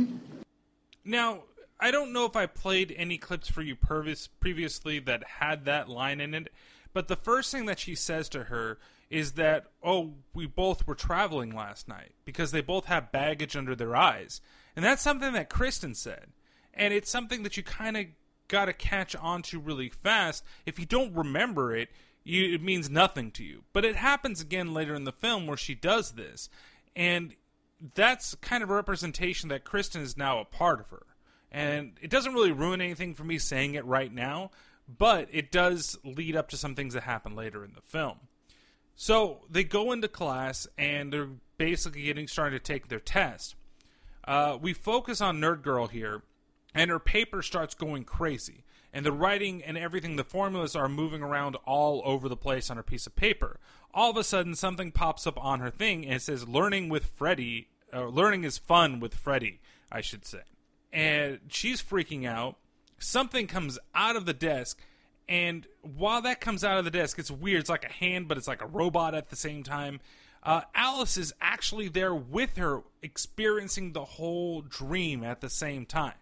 Now, 1.04 1.42
I 1.78 1.90
don't 1.90 2.14
know 2.14 2.24
if 2.24 2.34
I 2.34 2.46
played 2.46 2.94
any 2.96 3.18
clips 3.18 3.48
for 3.48 3.60
you 3.60 3.76
previous, 3.76 4.26
previously 4.26 4.98
that 5.00 5.22
had 5.24 5.66
that 5.66 5.86
line 5.86 6.18
in 6.18 6.32
it, 6.32 6.50
but 6.94 7.08
the 7.08 7.16
first 7.16 7.52
thing 7.52 7.66
that 7.66 7.78
she 7.78 7.94
says 7.94 8.30
to 8.30 8.44
her 8.44 8.78
is 9.10 9.32
that, 9.32 9.66
oh, 9.82 10.14
we 10.32 10.46
both 10.46 10.86
were 10.86 10.94
traveling 10.94 11.54
last 11.54 11.88
night 11.88 12.12
because 12.24 12.50
they 12.50 12.60
both 12.60 12.86
have 12.86 13.12
baggage 13.12 13.56
under 13.56 13.74
their 13.74 13.94
eyes. 13.94 14.40
And 14.74 14.84
that's 14.84 15.02
something 15.02 15.32
that 15.34 15.50
Kristen 15.50 15.94
said. 15.94 16.28
And 16.72 16.92
it's 16.92 17.10
something 17.10 17.42
that 17.42 17.56
you 17.56 17.62
kind 17.62 17.96
of 17.96 18.06
got 18.48 18.64
to 18.66 18.72
catch 18.72 19.14
on 19.16 19.42
to 19.42 19.58
really 19.60 19.88
fast. 19.88 20.44
If 20.66 20.78
you 20.78 20.86
don't 20.86 21.14
remember 21.14 21.74
it, 21.74 21.88
you, 22.24 22.54
it 22.54 22.62
means 22.62 22.90
nothing 22.90 23.30
to 23.32 23.44
you. 23.44 23.64
But 23.72 23.84
it 23.84 23.96
happens 23.96 24.40
again 24.40 24.74
later 24.74 24.94
in 24.94 25.04
the 25.04 25.12
film 25.12 25.46
where 25.46 25.56
she 25.56 25.74
does 25.74 26.12
this. 26.12 26.48
And 26.96 27.34
that's 27.94 28.34
kind 28.36 28.62
of 28.62 28.70
a 28.70 28.74
representation 28.74 29.48
that 29.50 29.64
Kristen 29.64 30.02
is 30.02 30.16
now 30.16 30.40
a 30.40 30.44
part 30.44 30.80
of 30.80 30.90
her. 30.90 31.06
And 31.52 31.92
it 32.00 32.10
doesn't 32.10 32.34
really 32.34 32.50
ruin 32.50 32.80
anything 32.80 33.14
for 33.14 33.22
me 33.24 33.38
saying 33.38 33.74
it 33.74 33.84
right 33.84 34.12
now, 34.12 34.50
but 34.88 35.28
it 35.30 35.52
does 35.52 35.96
lead 36.02 36.34
up 36.34 36.48
to 36.48 36.56
some 36.56 36.74
things 36.74 36.94
that 36.94 37.04
happen 37.04 37.36
later 37.36 37.64
in 37.64 37.74
the 37.74 37.80
film. 37.80 38.18
So 38.96 39.40
they 39.50 39.64
go 39.64 39.92
into 39.92 40.08
class 40.08 40.66
and 40.78 41.12
they're 41.12 41.30
basically 41.58 42.02
getting 42.02 42.28
started 42.28 42.64
to 42.64 42.72
take 42.72 42.88
their 42.88 43.00
test. 43.00 43.54
Uh, 44.26 44.58
we 44.60 44.72
focus 44.72 45.20
on 45.20 45.40
Nerd 45.40 45.62
Girl 45.62 45.86
here, 45.86 46.22
and 46.74 46.90
her 46.90 46.98
paper 46.98 47.42
starts 47.42 47.74
going 47.74 48.04
crazy. 48.04 48.64
And 48.92 49.04
the 49.04 49.12
writing 49.12 49.62
and 49.62 49.76
everything, 49.76 50.16
the 50.16 50.24
formulas 50.24 50.76
are 50.76 50.88
moving 50.88 51.22
around 51.22 51.56
all 51.66 52.00
over 52.04 52.28
the 52.28 52.36
place 52.36 52.70
on 52.70 52.76
her 52.76 52.82
piece 52.82 53.06
of 53.06 53.16
paper. 53.16 53.58
All 53.92 54.10
of 54.10 54.16
a 54.16 54.24
sudden, 54.24 54.54
something 54.54 54.92
pops 54.92 55.26
up 55.26 55.36
on 55.42 55.60
her 55.60 55.70
thing 55.70 56.04
and 56.04 56.14
it 56.14 56.22
says, 56.22 56.48
Learning 56.48 56.88
with 56.88 57.06
Freddy, 57.06 57.68
learning 57.92 58.44
is 58.44 58.56
fun 58.56 59.00
with 59.00 59.14
Freddy, 59.14 59.60
I 59.90 60.00
should 60.00 60.24
say. 60.24 60.42
And 60.92 61.40
she's 61.48 61.82
freaking 61.82 62.24
out. 62.24 62.56
Something 62.98 63.48
comes 63.48 63.78
out 63.94 64.14
of 64.14 64.26
the 64.26 64.32
desk, 64.32 64.80
and 65.28 65.66
while 65.82 66.22
that 66.22 66.40
comes 66.40 66.64
out 66.64 66.78
of 66.78 66.84
the 66.84 66.90
desk, 66.90 67.18
it's 67.18 67.30
weird. 67.30 67.60
It's 67.60 67.70
like 67.70 67.84
a 67.84 67.92
hand, 67.92 68.28
but 68.28 68.36
it's 68.36 68.48
like 68.48 68.62
a 68.62 68.66
robot 68.66 69.14
at 69.14 69.30
the 69.30 69.36
same 69.36 69.62
time. 69.62 70.00
Uh, 70.42 70.60
Alice 70.74 71.16
is 71.16 71.32
actually 71.40 71.88
there 71.88 72.14
with 72.14 72.56
her, 72.56 72.82
experiencing 73.02 73.92
the 73.92 74.04
whole 74.04 74.60
dream 74.60 75.24
at 75.24 75.40
the 75.40 75.48
same 75.48 75.86
time. 75.86 76.14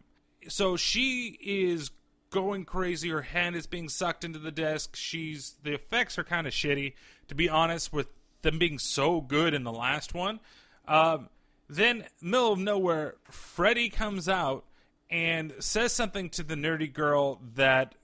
So 0.48 0.76
she 0.76 1.38
is 1.42 1.90
going 2.30 2.64
crazy. 2.64 3.11
Her 3.11 3.22
hand 3.22 3.57
is 3.57 3.66
being 3.66 3.88
sucked 3.88 4.24
into 4.24 4.38
the 4.38 4.53
desk. 4.53 4.94
She's 4.94 5.57
the 5.62 5.74
effects 5.74 6.18
are 6.18 6.24
kind 6.24 6.46
of 6.46 6.53
shitty, 6.53 6.94
to 7.28 7.34
be 7.34 7.48
honest, 7.48 7.92
with 7.92 8.07
them 8.42 8.59
being 8.59 8.78
so 8.78 9.20
good 9.20 9.55
in 9.55 9.64
the 9.64 9.72
last 9.72 10.14
one. 10.14 10.38
Um, 10.86 11.28
then, 11.68 12.05
middle 12.20 12.53
of 12.53 12.59
nowhere, 12.59 13.16
Freddy 13.30 13.88
comes 13.88 14.28
out 14.28 14.64
and 15.11 15.53
says 15.59 15.92
something 15.92 16.30
to 16.30 16.42
the 16.42 16.55
nerdy 16.55 16.92
girl 16.92 17.40
that 17.55 17.94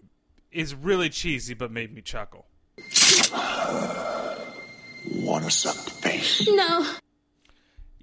is 0.50 0.74
really 0.74 1.08
cheesy 1.08 1.54
but 1.54 1.70
made 1.70 1.94
me 1.94 2.02
chuckle. 2.02 2.46
Wanna 5.10 5.50
suck 5.50 5.76
the 5.84 5.90
face? 5.90 6.46
No. 6.48 6.86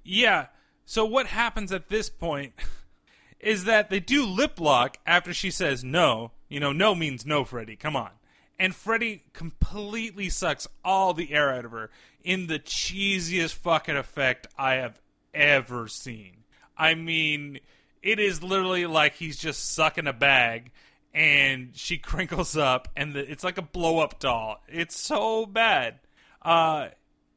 Yeah. 0.04 0.46
So 0.84 1.04
what 1.04 1.26
happens 1.26 1.72
at 1.72 1.88
this 1.88 2.08
point 2.08 2.52
is 3.40 3.64
that 3.64 3.90
they 3.90 4.00
do 4.00 4.24
lip 4.24 4.60
lock 4.60 4.98
after 5.06 5.34
she 5.34 5.50
says 5.50 5.82
no. 5.84 6.32
You 6.48 6.60
know, 6.60 6.72
no 6.72 6.94
means 6.94 7.26
no, 7.26 7.44
Freddy. 7.44 7.76
Come 7.76 7.96
on. 7.96 8.10
And 8.58 8.74
Freddy 8.74 9.24
completely 9.32 10.30
sucks 10.30 10.66
all 10.84 11.12
the 11.12 11.32
air 11.32 11.52
out 11.52 11.64
of 11.64 11.72
her 11.72 11.90
in 12.24 12.46
the 12.46 12.58
cheesiest 12.58 13.54
fucking 13.54 13.96
effect 13.96 14.46
I 14.56 14.74
have 14.74 15.00
ever 15.34 15.88
seen. 15.88 16.44
I 16.76 16.94
mean, 16.94 17.60
it 18.02 18.18
is 18.18 18.42
literally 18.42 18.86
like 18.86 19.14
he's 19.14 19.36
just 19.36 19.72
sucking 19.74 20.06
a 20.06 20.12
bag 20.12 20.70
and 21.16 21.70
she 21.74 21.96
crinkles 21.98 22.56
up 22.56 22.88
and 22.94 23.14
the, 23.14 23.28
it's 23.28 23.42
like 23.42 23.58
a 23.58 23.62
blow 23.62 23.98
up 23.98 24.20
doll. 24.20 24.62
It's 24.68 24.96
so 24.96 25.46
bad. 25.46 25.98
Uh, 26.42 26.88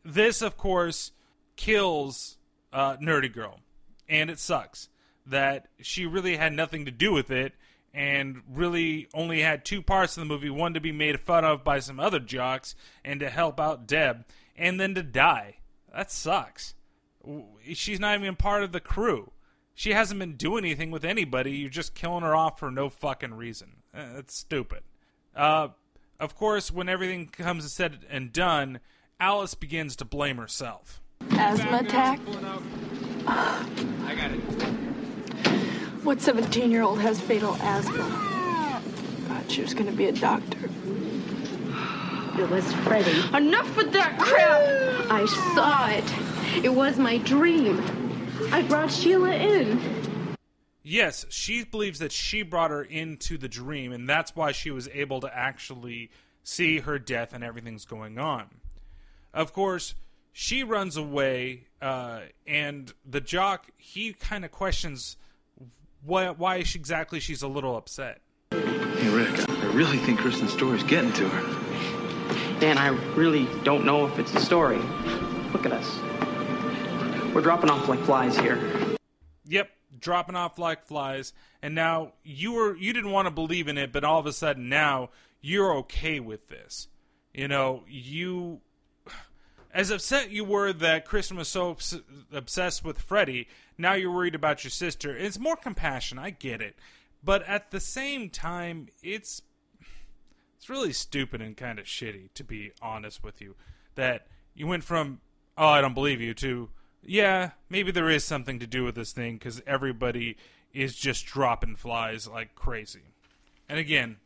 this, 0.03 0.43
of 0.43 0.57
course, 0.57 1.13
kills 1.55 2.38
uh, 2.71 2.97
Nerdy 2.97 3.34
Girl, 3.34 3.59
and 4.07 4.30
it 4.30 4.38
sucks 4.38 4.89
that 5.25 5.67
she 5.80 6.05
really 6.05 6.36
had 6.36 6.53
nothing 6.53 6.86
to 6.86 6.91
do 6.91 7.13
with 7.13 7.32
it 7.32 7.53
and 7.93 8.41
really 8.47 9.07
only 9.13 9.41
had 9.41 9.65
two 9.65 9.82
parts 9.82 10.15
in 10.15 10.21
the 10.21 10.32
movie 10.32 10.49
one 10.49 10.73
to 10.75 10.80
be 10.80 10.91
made 10.91 11.19
fun 11.19 11.43
of 11.43 11.63
by 11.63 11.80
some 11.80 11.99
other 11.99 12.19
jocks 12.19 12.75
and 13.03 13.19
to 13.19 13.30
help 13.30 13.59
out 13.59 13.88
Deb, 13.88 14.25
and 14.55 14.80
then 14.80 14.93
to 14.93 15.01
die. 15.01 15.57
That 15.95 16.11
sucks. 16.11 16.75
She's 17.73 17.99
not 17.99 18.19
even 18.19 18.36
part 18.36 18.63
of 18.63 18.71
the 18.71 18.80
crew. 18.80 19.32
She 19.80 19.93
hasn't 19.93 20.19
been 20.19 20.34
doing 20.34 20.65
anything 20.65 20.91
with 20.91 21.05
anybody. 21.05 21.51
You're 21.51 21.69
just 21.69 21.95
killing 21.95 22.23
her 22.23 22.36
off 22.36 22.59
for 22.59 22.69
no 22.69 22.89
fucking 22.89 23.34
reason. 23.34 23.77
That's 23.93 24.36
stupid. 24.36 24.84
Uh, 25.34 25.69
of 26.19 26.36
course, 26.36 26.69
when 26.69 26.89
everything 26.89 27.27
comes 27.27 27.71
said 27.71 27.99
and 28.09 28.34
done, 28.34 28.82
Alice 29.21 29.55
begins 29.55 29.95
to 29.95 30.03
blame 30.03 30.36
herself. 30.36 31.01
Asthma 31.32 31.77
attack? 31.77 32.19
I 33.25 34.15
got 34.17 34.32
it. 34.32 34.39
What 36.03 36.19
17 36.19 36.71
year 36.71 36.82
old 36.82 36.99
has 36.99 37.21
fatal 37.21 37.55
asthma? 37.61 38.03
Thought 39.30 39.49
she 39.49 39.61
was 39.61 39.73
gonna 39.73 39.93
be 39.93 40.07
a 40.07 40.11
doctor. 40.11 40.69
It 42.38 42.49
was 42.49 42.69
Freddy. 42.84 43.17
Enough 43.34 43.77
with 43.77 43.93
that 43.93 44.19
crap! 44.19 45.09
I 45.09 45.25
saw 45.55 45.88
it. 45.88 46.65
It 46.65 46.75
was 46.75 46.97
my 46.97 47.17
dream. 47.19 47.99
I 48.52 48.64
brought 48.64 48.91
Sheila 48.91 49.32
in. 49.32 49.80
Yes, 50.82 51.26
she 51.30 51.64
believes 51.64 52.00
that 52.00 52.12
she 52.12 52.41
brought 52.41 52.72
her 52.72 52.82
into 52.82 53.38
the 53.38 53.47
dream, 53.47 53.91
and 53.91 54.10
that's 54.10 54.36
why 54.36 54.52
she 54.52 54.72
was 54.72 54.88
able 54.89 55.22
to 55.22 55.36
actually 55.36 56.10
see 56.43 56.80
her 56.80 56.97
death 56.97 57.34
and 57.34 57.43
everything's 57.43 57.86
going 57.86 58.18
on. 58.18 58.45
Of 59.34 59.54
course, 59.54 59.93
she 60.32 60.64
runs 60.64 60.97
away, 60.97 61.66
uh, 61.82 62.22
and 62.47 62.91
the 63.06 63.22
jock 63.22 63.70
he 63.78 64.14
kind 64.14 64.43
of 64.43 64.52
questions 64.52 65.18
why, 66.04 66.30
why 66.30 66.56
exactly 66.56 67.20
she's 67.20 67.41
a 67.41 67.47
little 67.47 67.76
upset. 67.76 68.22
Hey, 68.52 69.10
Rick, 69.10 69.47
I 69.50 69.66
really 69.74 69.97
think 69.97 70.20
Kristen's 70.20 70.54
story's 70.54 70.84
getting 70.84 71.14
to 71.14 71.30
her. 71.30 72.60
Dan, 72.60 72.78
I 72.78 72.88
really 73.16 73.47
don't 73.64 73.86
know 73.86 74.08
if 74.08 74.18
it's 74.18 74.34
a 74.34 74.39
story. 74.39 74.80
Look 75.54 75.66
at 75.66 75.72
us. 75.72 76.09
We're 77.39 77.43
dropping 77.43 77.69
off 77.69 77.87
like 77.87 78.01
flies 78.01 78.37
here. 78.37 78.59
Yep, 79.45 79.69
dropping 79.97 80.35
off 80.35 80.59
like 80.59 80.83
flies, 80.83 81.31
and 81.61 81.73
now 81.73 82.11
you 82.21 82.51
were 82.51 82.75
you 82.75 82.91
didn't 82.91 83.11
want 83.11 83.27
to 83.27 83.31
believe 83.31 83.69
in 83.69 83.77
it, 83.77 83.93
but 83.93 84.03
all 84.03 84.19
of 84.19 84.25
a 84.25 84.33
sudden 84.33 84.67
now 84.67 85.11
you're 85.39 85.73
okay 85.75 86.19
with 86.19 86.49
this. 86.49 86.89
You 87.33 87.47
know, 87.47 87.85
you 87.87 88.59
as 89.73 89.89
upset 89.89 90.31
you 90.31 90.43
were 90.43 90.73
that 90.73 91.05
Kristen 91.05 91.37
was 91.37 91.47
so 91.47 91.69
obs- 91.69 92.01
obsessed 92.33 92.83
with 92.83 92.99
Freddy, 92.99 93.47
now 93.77 93.93
you're 93.93 94.11
worried 94.11 94.35
about 94.35 94.65
your 94.65 94.71
sister. 94.71 95.15
It's 95.15 95.39
more 95.39 95.55
compassion, 95.55 96.19
I 96.19 96.31
get 96.31 96.59
it. 96.59 96.75
But 97.23 97.47
at 97.47 97.71
the 97.71 97.79
same 97.79 98.29
time, 98.29 98.89
it's 99.01 99.43
it's 100.57 100.69
really 100.69 100.91
stupid 100.91 101.41
and 101.41 101.55
kind 101.55 101.79
of 101.79 101.85
shitty 101.85 102.33
to 102.33 102.43
be 102.43 102.73
honest 102.81 103.23
with 103.23 103.39
you 103.39 103.55
that 103.95 104.27
you 104.53 104.67
went 104.67 104.83
from 104.83 105.21
oh, 105.57 105.67
I 105.67 105.79
don't 105.79 105.93
believe 105.93 106.19
you 106.19 106.33
to 106.33 106.69
yeah, 107.04 107.52
maybe 107.70 107.91
there 107.91 108.10
is 108.10 108.24
something 108.24 108.60
to 108.60 108.68
do 108.68 108.84
with 108.84 108.95
this 108.95 109.14
thing 109.14 109.39
cuz 109.39 109.62
everybody 109.66 110.38
is 110.74 110.95
just 110.95 111.26
dropping 111.26 111.76
flies 111.76 112.28
like 112.28 112.56
crazy. 112.56 113.14
And 113.68 113.80
again, 113.80 114.18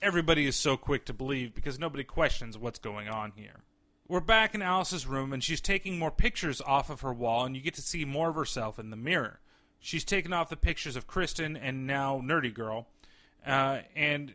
everybody 0.00 0.46
is 0.46 0.56
so 0.56 0.76
quick 0.76 1.04
to 1.06 1.14
believe 1.14 1.54
because 1.54 1.78
nobody 1.78 2.04
questions 2.04 2.58
what's 2.58 2.78
going 2.78 3.08
on 3.08 3.32
here. 3.36 3.60
We're 4.08 4.20
back 4.20 4.54
in 4.54 4.60
Alice's 4.60 5.06
room, 5.06 5.32
and 5.32 5.42
she's 5.42 5.60
taking 5.60 5.98
more 5.98 6.10
pictures 6.10 6.60
off 6.60 6.90
of 6.90 7.00
her 7.00 7.14
wall, 7.14 7.46
and 7.46 7.56
you 7.56 7.62
get 7.62 7.74
to 7.74 7.82
see 7.82 8.04
more 8.04 8.28
of 8.28 8.34
herself 8.34 8.78
in 8.78 8.90
the 8.90 8.96
mirror. 8.96 9.40
She's 9.78 10.04
taken 10.04 10.32
off 10.32 10.50
the 10.50 10.56
pictures 10.56 10.96
of 10.96 11.06
Kristen 11.06 11.56
and 11.56 11.86
now 11.86 12.20
Nerdy 12.20 12.52
Girl, 12.52 12.88
uh, 13.46 13.80
and 13.96 14.34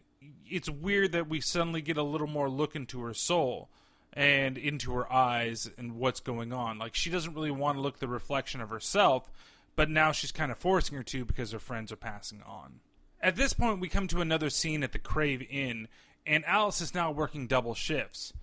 it's 0.50 0.70
weird 0.70 1.12
that 1.12 1.30
we 1.30 1.42
suddenly 1.42 1.82
get 1.82 1.98
a 1.98 2.04
little 2.04 2.28
more 2.28 2.50
look 2.50 2.76
into 2.76 3.02
her 3.04 3.14
soul 3.14 3.70
and 4.18 4.58
into 4.58 4.92
her 4.94 5.12
eyes 5.14 5.70
and 5.78 5.94
what's 5.94 6.20
going 6.20 6.52
on. 6.52 6.80
Like 6.80 6.96
she 6.96 7.12
doesn't 7.12 7.36
really 7.36 7.52
want 7.52 7.78
to 7.78 7.82
look 7.82 8.00
the 8.00 8.08
reflection 8.08 8.62
of 8.62 8.72
herself, 8.72 9.32
but 9.76 9.90
now 9.90 10.12
she's 10.12 10.32
kind 10.32 10.52
of 10.52 10.58
forcing 10.58 10.98
her 10.98 11.04
to 11.04 11.24
because 11.24 11.52
her 11.52 11.60
friends 11.60 11.92
are 11.92 11.98
passing 11.98 12.42
on. 12.42 12.80
At 13.22 13.36
this 13.36 13.54
point, 13.54 13.80
we 13.80 13.90
come 13.90 14.08
to 14.08 14.22
another 14.22 14.50
scene 14.50 14.84
at 14.84 14.92
the 14.92 15.00
Crave 15.00 15.46
Inn, 15.50 15.88
and 16.26 16.44
Alice 16.46 16.82
is 16.82 16.96
now 16.96 17.12
working 17.12 17.48
double 17.48 17.76
shifts 17.76 18.34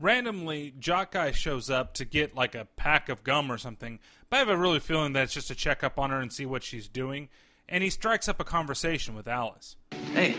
randomly 0.00 0.74
jock 0.80 1.12
guy 1.12 1.30
shows 1.30 1.70
up 1.70 1.94
to 1.94 2.04
get 2.04 2.34
like 2.34 2.56
a 2.56 2.66
pack 2.76 3.08
of 3.08 3.22
gum 3.22 3.50
or 3.50 3.56
something 3.56 4.00
but 4.28 4.36
i 4.36 4.38
have 4.40 4.48
a 4.48 4.56
really 4.56 4.80
feeling 4.80 5.12
that 5.12 5.22
it's 5.22 5.32
just 5.32 5.46
to 5.46 5.54
check 5.54 5.84
up 5.84 6.00
on 6.00 6.10
her 6.10 6.18
and 6.18 6.32
see 6.32 6.44
what 6.44 6.64
she's 6.64 6.88
doing 6.88 7.28
and 7.68 7.84
he 7.84 7.88
strikes 7.88 8.28
up 8.28 8.40
a 8.40 8.44
conversation 8.44 9.14
with 9.14 9.28
alice 9.28 9.76
Hey, 10.14 10.32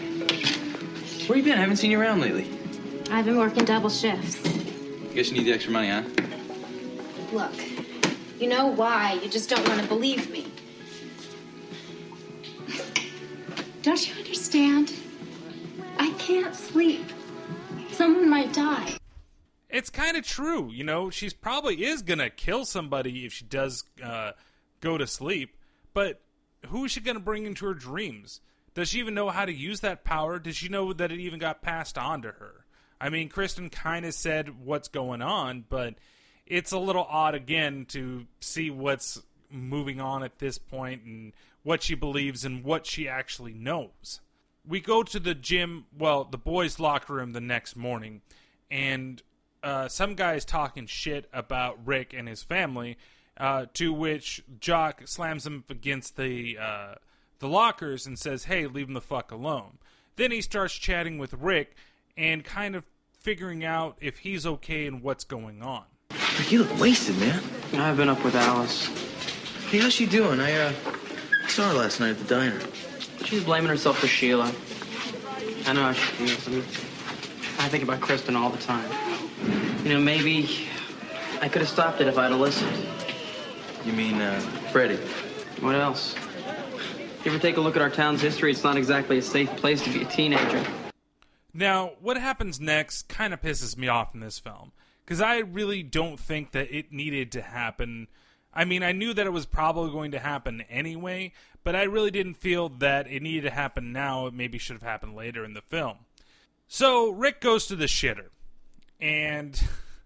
where 1.27 1.37
you 1.37 1.43
been? 1.43 1.57
I 1.57 1.61
haven't 1.61 1.77
seen 1.77 1.91
you 1.91 1.99
around 1.99 2.21
lately. 2.21 2.49
I've 3.11 3.25
been 3.25 3.37
working 3.37 3.65
double 3.65 3.89
shifts. 3.89 4.54
Guess 5.15 5.31
you 5.31 5.37
need 5.37 5.45
the 5.45 5.53
extra 5.53 5.71
money, 5.71 5.87
huh? 5.87 6.03
Look, 7.31 7.51
you 8.39 8.47
know 8.49 8.67
why. 8.67 9.13
You 9.23 9.29
just 9.29 9.49
don't 9.49 9.65
want 9.67 9.81
to 9.81 9.87
believe 9.87 10.29
me. 10.29 10.45
Don't 13.81 14.07
you 14.07 14.15
understand? 14.15 14.93
I 15.99 16.11
can't 16.17 16.53
sleep. 16.55 17.05
Someone 17.91 18.29
might 18.29 18.51
die. 18.53 18.97
it's 19.69 19.89
kind 19.89 20.17
of 20.17 20.25
true 20.25 20.69
you 20.71 20.83
know 20.83 21.09
she's 21.09 21.33
probably 21.33 21.85
is 21.85 22.01
gonna 22.01 22.29
kill 22.29 22.65
somebody 22.65 23.25
if 23.25 23.31
she 23.33 23.45
does 23.45 23.83
uh, 24.03 24.31
go 24.81 24.97
to 24.97 25.07
sleep 25.07 25.55
but 25.93 26.21
who 26.67 26.85
is 26.85 26.91
she 26.91 26.99
gonna 26.99 27.19
bring 27.19 27.45
into 27.45 27.65
her 27.65 27.73
dreams 27.73 28.41
does 28.73 28.89
she 28.89 28.99
even 28.99 29.13
know 29.13 29.29
how 29.29 29.45
to 29.45 29.53
use 29.53 29.79
that 29.79 30.03
power 30.03 30.39
does 30.39 30.55
she 30.57 30.67
know 30.69 30.91
that 30.93 31.11
it 31.11 31.19
even 31.19 31.39
got 31.39 31.61
passed 31.61 31.97
on 31.97 32.21
to 32.21 32.29
her 32.29 32.64
i 32.99 33.09
mean 33.09 33.29
kristen 33.29 33.69
kind 33.69 34.05
of 34.05 34.13
said 34.13 34.63
what's 34.63 34.87
going 34.87 35.21
on 35.21 35.63
but 35.67 35.95
it's 36.45 36.71
a 36.71 36.79
little 36.79 37.05
odd 37.09 37.35
again 37.35 37.85
to 37.85 38.25
see 38.39 38.69
what's 38.69 39.21
moving 39.49 39.99
on 40.01 40.23
at 40.23 40.39
this 40.39 40.57
point 40.57 41.03
and 41.03 41.33
what 41.63 41.81
she 41.81 41.95
believes 41.95 42.45
and 42.45 42.63
what 42.63 42.85
she 42.85 43.07
actually 43.07 43.53
knows 43.53 44.19
we 44.67 44.79
go 44.79 45.03
to 45.03 45.19
the 45.19 45.35
gym 45.35 45.85
well 45.97 46.23
the 46.23 46.37
boys 46.37 46.79
locker 46.79 47.13
room 47.13 47.33
the 47.33 47.41
next 47.41 47.75
morning 47.75 48.21
and 48.69 49.21
uh, 49.65 49.87
some 49.87 50.13
guy 50.13 50.35
is 50.35 50.45
talking 50.45 50.85
shit 50.85 51.27
about 51.33 51.79
Rick 51.85 52.13
and 52.13 52.27
his 52.27 52.43
family, 52.43 52.97
uh, 53.35 53.65
to 53.73 53.91
which 53.91 54.43
Jock 54.59 55.01
slams 55.07 55.45
him 55.45 55.63
against 55.69 56.17
the 56.17 56.57
uh, 56.61 56.95
the 57.39 57.47
lockers 57.47 58.05
and 58.05 58.17
says, 58.17 58.43
"Hey, 58.45 58.67
leave 58.67 58.87
him 58.87 58.93
the 58.93 59.01
fuck 59.01 59.31
alone." 59.31 59.79
Then 60.17 60.31
he 60.31 60.41
starts 60.41 60.75
chatting 60.75 61.17
with 61.17 61.33
Rick 61.33 61.75
and 62.17 62.43
kind 62.43 62.75
of 62.75 62.83
figuring 63.19 63.65
out 63.65 63.97
if 64.01 64.19
he's 64.19 64.45
okay 64.45 64.87
and 64.87 65.01
what's 65.01 65.23
going 65.23 65.61
on. 65.61 65.83
You 66.49 66.63
look 66.63 66.79
wasted, 66.79 67.17
man. 67.19 67.41
I've 67.73 67.97
been 67.97 68.09
up 68.09 68.23
with 68.23 68.35
Alice. 68.35 68.85
Hey, 69.69 69.79
how's 69.79 69.93
she 69.93 70.05
doing? 70.05 70.39
I 70.39 70.53
uh, 70.53 70.73
saw 71.47 71.69
her 71.69 71.73
last 71.73 71.99
night 71.99 72.11
at 72.11 72.19
the 72.19 72.25
diner. 72.25 72.59
She's 73.25 73.43
blaming 73.43 73.69
herself 73.69 73.97
for 73.99 74.07
Sheila. 74.07 74.53
I 75.65 75.73
know 75.73 75.81
how 75.81 75.93
she 75.93 76.27
feels. 76.27 76.47
I, 76.47 76.51
mean, 76.51 76.59
I 77.59 77.67
think 77.69 77.83
about 77.83 77.99
Kristen 77.99 78.35
all 78.35 78.49
the 78.49 78.61
time. 78.61 78.87
You 79.83 79.93
know, 79.93 79.99
maybe 79.99 80.67
I 81.41 81.49
could 81.49 81.61
have 81.61 81.69
stopped 81.69 82.01
it 82.01 82.07
if 82.07 82.17
I'd 82.17 82.31
have 82.31 82.39
listened. 82.39 82.85
You 83.83 83.93
mean, 83.93 84.21
uh, 84.21 84.39
Freddy? 84.71 84.97
What 85.61 85.75
else? 85.75 86.15
If 86.15 87.25
you 87.25 87.31
ever 87.31 87.39
take 87.39 87.57
a 87.57 87.61
look 87.61 87.75
at 87.75 87.81
our 87.81 87.89
town's 87.89 88.21
history? 88.21 88.51
It's 88.51 88.63
not 88.63 88.77
exactly 88.77 89.17
a 89.17 89.21
safe 89.21 89.49
place 89.57 89.81
to 89.83 89.89
be 89.89 90.03
a 90.03 90.05
teenager. 90.05 90.63
Now, 91.57 91.93
what 92.01 92.17
happens 92.17 92.59
next 92.59 93.07
kind 93.07 93.33
of 93.33 93.41
pisses 93.41 93.77
me 93.77 93.87
off 93.87 94.13
in 94.13 94.19
this 94.19 94.39
film 94.39 94.73
because 95.05 95.21
I 95.21 95.37
really 95.37 95.83
don't 95.83 96.19
think 96.19 96.51
that 96.51 96.69
it 96.69 96.91
needed 96.91 97.31
to 97.31 97.41
happen. 97.41 98.07
I 98.53 98.65
mean, 98.65 98.83
I 98.83 98.91
knew 98.91 99.13
that 99.13 99.25
it 99.25 99.31
was 99.31 99.45
probably 99.45 99.89
going 99.89 100.11
to 100.11 100.19
happen 100.19 100.65
anyway, 100.69 101.31
but 101.63 101.73
I 101.73 101.83
really 101.83 102.11
didn't 102.11 102.33
feel 102.33 102.67
that 102.79 103.09
it 103.09 103.21
needed 103.21 103.43
to 103.43 103.51
happen 103.51 103.93
now. 103.93 104.27
It 104.27 104.33
maybe 104.33 104.57
should 104.57 104.75
have 104.75 104.83
happened 104.83 105.15
later 105.15 105.45
in 105.45 105.53
the 105.53 105.61
film. 105.61 105.99
So 106.67 107.09
Rick 107.11 107.39
goes 107.39 107.67
to 107.67 107.77
the 107.77 107.85
shitter, 107.85 108.31
and 108.99 109.57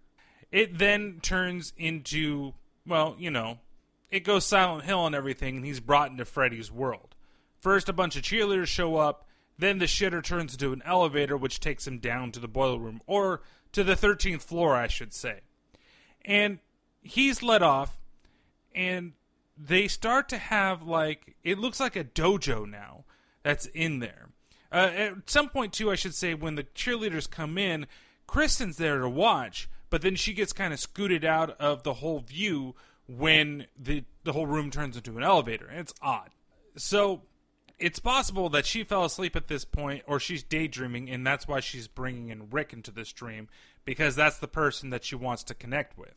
it 0.51 0.77
then 0.77 1.17
turns 1.19 1.73
into, 1.77 2.53
well, 2.85 3.15
you 3.17 3.31
know, 3.31 3.57
it 4.11 4.19
goes 4.19 4.45
Silent 4.45 4.85
Hill 4.85 5.07
and 5.07 5.15
everything, 5.15 5.57
and 5.57 5.65
he's 5.65 5.79
brought 5.79 6.11
into 6.11 6.25
Freddy's 6.25 6.71
world. 6.71 7.15
First, 7.59 7.89
a 7.89 7.93
bunch 7.93 8.15
of 8.15 8.21
cheerleaders 8.21 8.67
show 8.67 8.97
up, 8.97 9.25
then 9.59 9.77
the 9.77 9.85
shitter 9.85 10.23
turns 10.23 10.53
into 10.53 10.71
an 10.71 10.81
elevator, 10.85 11.35
which 11.35 11.59
takes 11.59 11.85
him 11.85 11.99
down 11.99 12.31
to 12.31 12.39
the 12.39 12.47
boiler 12.47 12.79
room, 12.79 13.01
or 13.05 13.41
to 13.73 13.83
the 13.83 13.95
13th 13.95 14.41
floor, 14.41 14.75
I 14.75 14.87
should 14.87 15.13
say. 15.13 15.41
And 16.23 16.59
he's 17.01 17.43
let 17.43 17.61
off, 17.61 17.99
and 18.73 19.13
they 19.57 19.89
start 19.89 20.29
to 20.29 20.37
have, 20.37 20.81
like, 20.83 21.35
it 21.43 21.59
looks 21.59 21.79
like 21.79 21.97
a 21.97 22.05
dojo 22.05 22.67
now 22.67 23.03
that's 23.43 23.65
in 23.67 23.99
there. 23.99 24.29
Uh, 24.71 24.91
at 24.95 25.29
some 25.29 25.49
point, 25.49 25.73
too, 25.73 25.91
I 25.91 25.95
should 25.95 26.15
say, 26.15 26.33
when 26.33 26.55
the 26.55 26.63
cheerleaders 26.63 27.29
come 27.29 27.57
in, 27.57 27.85
Kristen's 28.27 28.77
there 28.77 28.99
to 28.99 29.09
watch, 29.09 29.69
but 29.89 30.01
then 30.01 30.15
she 30.15 30.33
gets 30.33 30.53
kind 30.53 30.71
of 30.71 30.79
scooted 30.79 31.25
out 31.25 31.59
of 31.59 31.83
the 31.83 31.95
whole 31.95 32.19
view 32.19 32.75
when 33.07 33.65
the 33.77 34.03
the 34.23 34.33
whole 34.33 34.45
room 34.45 34.69
turns 34.69 34.95
into 34.95 35.17
an 35.17 35.23
elevator, 35.23 35.65
and 35.65 35.79
it's 35.79 35.93
odd. 35.99 36.29
So 36.77 37.23
it's 37.79 37.99
possible 37.99 38.49
that 38.49 38.65
she 38.65 38.83
fell 38.83 39.05
asleep 39.05 39.35
at 39.35 39.47
this 39.47 39.65
point, 39.65 40.03
or 40.05 40.19
she's 40.19 40.43
daydreaming, 40.43 41.09
and 41.09 41.25
that's 41.25 41.47
why 41.47 41.59
she's 41.59 41.87
bringing 41.87 42.29
in 42.29 42.49
Rick 42.49 42.73
into 42.73 42.91
this 42.91 43.11
dream 43.13 43.47
because 43.85 44.15
that's 44.15 44.37
the 44.37 44.47
person 44.47 44.89
that 44.89 45.03
she 45.03 45.15
wants 45.15 45.43
to 45.43 45.55
connect 45.55 45.97
with. 45.97 46.13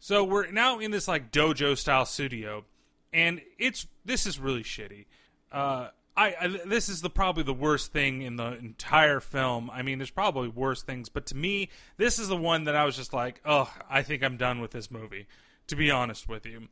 So 0.00 0.24
we're 0.24 0.50
now 0.50 0.78
in 0.78 0.90
this 0.90 1.08
like 1.08 1.30
dojo 1.30 1.76
style 1.76 2.06
studio, 2.06 2.64
and 3.12 3.40
it's 3.58 3.86
this 4.04 4.26
is 4.26 4.38
really 4.38 4.62
shitty. 4.62 5.06
Uh, 5.52 5.88
I, 6.16 6.34
I 6.40 6.60
this 6.66 6.88
is 6.88 7.00
the 7.00 7.10
probably 7.10 7.42
the 7.42 7.54
worst 7.54 7.92
thing 7.92 8.22
in 8.22 8.36
the 8.36 8.56
entire 8.58 9.20
film. 9.20 9.70
I 9.70 9.82
mean, 9.82 9.98
there's 9.98 10.10
probably 10.10 10.48
worse 10.48 10.82
things, 10.82 11.08
but 11.08 11.26
to 11.26 11.36
me, 11.36 11.68
this 11.96 12.18
is 12.18 12.28
the 12.28 12.36
one 12.36 12.64
that 12.64 12.76
I 12.76 12.84
was 12.84 12.96
just 12.96 13.12
like, 13.12 13.40
oh, 13.44 13.72
I 13.90 14.02
think 14.02 14.22
I'm 14.22 14.36
done 14.36 14.60
with 14.60 14.70
this 14.70 14.90
movie. 14.90 15.26
To 15.68 15.76
be 15.76 15.90
honest 15.90 16.28
with 16.28 16.46
you, 16.46 16.68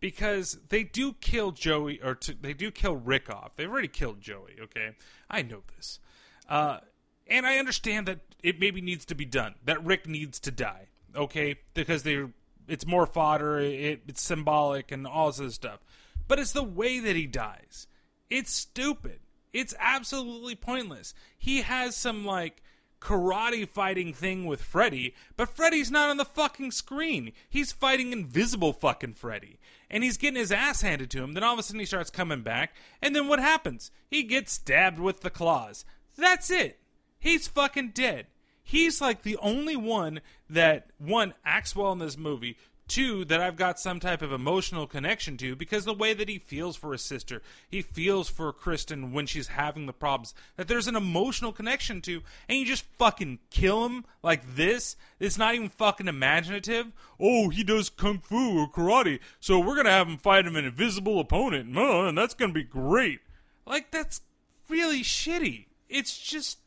because 0.00 0.58
they 0.68 0.84
do 0.84 1.14
kill 1.14 1.50
Joey 1.52 2.00
or 2.02 2.14
to, 2.14 2.34
they 2.34 2.52
do 2.52 2.70
kill 2.70 2.96
Rick 2.96 3.30
off. 3.30 3.56
They've 3.56 3.70
already 3.70 3.88
killed 3.88 4.20
Joey. 4.20 4.56
Okay, 4.60 4.90
I 5.30 5.42
know 5.42 5.62
this, 5.76 6.00
uh, 6.48 6.78
and 7.26 7.46
I 7.46 7.58
understand 7.58 8.06
that 8.06 8.20
it 8.42 8.60
maybe 8.60 8.80
needs 8.80 9.04
to 9.06 9.14
be 9.14 9.24
done. 9.24 9.54
That 9.64 9.84
Rick 9.84 10.06
needs 10.06 10.38
to 10.40 10.50
die. 10.50 10.88
Okay, 11.16 11.56
because 11.74 12.02
they 12.02 12.26
it's 12.68 12.86
more 12.86 13.06
fodder. 13.06 13.58
It, 13.58 14.02
it's 14.06 14.22
symbolic 14.22 14.92
and 14.92 15.06
all 15.06 15.28
this 15.28 15.40
other 15.40 15.50
stuff. 15.50 15.80
But 16.28 16.38
it's 16.38 16.52
the 16.52 16.62
way 16.62 17.00
that 17.00 17.16
he 17.16 17.26
dies. 17.26 17.86
It's 18.30 18.52
stupid. 18.52 19.20
It's 19.52 19.74
absolutely 19.78 20.54
pointless. 20.54 21.14
He 21.38 21.62
has 21.62 21.96
some 21.96 22.24
like 22.24 22.62
karate 23.00 23.66
fighting 23.66 24.12
thing 24.12 24.44
with 24.44 24.60
Freddy, 24.60 25.14
but 25.36 25.48
Freddy's 25.48 25.90
not 25.90 26.10
on 26.10 26.16
the 26.16 26.24
fucking 26.24 26.72
screen. 26.72 27.32
He's 27.48 27.72
fighting 27.72 28.12
invisible 28.12 28.72
fucking 28.72 29.14
Freddy. 29.14 29.58
And 29.90 30.04
he's 30.04 30.16
getting 30.16 30.38
his 30.38 30.52
ass 30.52 30.82
handed 30.82 31.10
to 31.10 31.22
him. 31.22 31.32
Then 31.32 31.42
all 31.42 31.54
of 31.54 31.58
a 31.58 31.62
sudden 31.62 31.80
he 31.80 31.86
starts 31.86 32.10
coming 32.10 32.42
back. 32.42 32.74
And 33.00 33.16
then 33.16 33.28
what 33.28 33.38
happens? 33.38 33.90
He 34.10 34.22
gets 34.22 34.52
stabbed 34.52 34.98
with 34.98 35.20
the 35.20 35.30
claws. 35.30 35.84
That's 36.16 36.50
it. 36.50 36.80
He's 37.18 37.48
fucking 37.48 37.92
dead. 37.94 38.26
He's 38.62 39.00
like 39.00 39.22
the 39.22 39.38
only 39.38 39.76
one 39.76 40.20
that, 40.50 40.90
one, 40.98 41.32
acts 41.42 41.74
well 41.74 41.92
in 41.92 42.00
this 42.00 42.18
movie, 42.18 42.58
two 42.88 43.24
that 43.26 43.40
I've 43.40 43.56
got 43.56 43.78
some 43.78 44.00
type 44.00 44.22
of 44.22 44.32
emotional 44.32 44.86
connection 44.86 45.36
to 45.36 45.54
because 45.54 45.84
the 45.84 45.94
way 45.94 46.14
that 46.14 46.28
he 46.28 46.38
feels 46.38 46.76
for 46.76 46.92
his 46.92 47.02
sister, 47.02 47.42
he 47.68 47.82
feels 47.82 48.28
for 48.28 48.52
Kristen 48.52 49.12
when 49.12 49.26
she's 49.26 49.48
having 49.48 49.86
the 49.86 49.92
problems, 49.92 50.34
that 50.56 50.66
there's 50.66 50.88
an 50.88 50.96
emotional 50.96 51.52
connection 51.52 52.00
to, 52.02 52.22
and 52.48 52.58
you 52.58 52.66
just 52.66 52.84
fucking 52.98 53.38
kill 53.50 53.84
him 53.84 54.04
like 54.22 54.56
this. 54.56 54.96
It's 55.20 55.38
not 55.38 55.54
even 55.54 55.68
fucking 55.68 56.08
imaginative. 56.08 56.86
Oh, 57.20 57.50
he 57.50 57.62
does 57.62 57.90
kung 57.90 58.18
fu 58.18 58.58
or 58.58 58.70
karate, 58.70 59.20
so 59.38 59.60
we're 59.60 59.76
gonna 59.76 59.90
have 59.90 60.08
him 60.08 60.18
fight 60.18 60.46
him 60.46 60.56
an 60.56 60.64
invisible 60.64 61.20
opponent, 61.20 61.76
uh, 61.76 62.06
and 62.06 62.16
that's 62.16 62.34
gonna 62.34 62.52
be 62.52 62.64
great. 62.64 63.20
Like 63.66 63.90
that's 63.90 64.22
really 64.68 65.02
shitty. 65.02 65.66
It's 65.88 66.18
just 66.18 66.58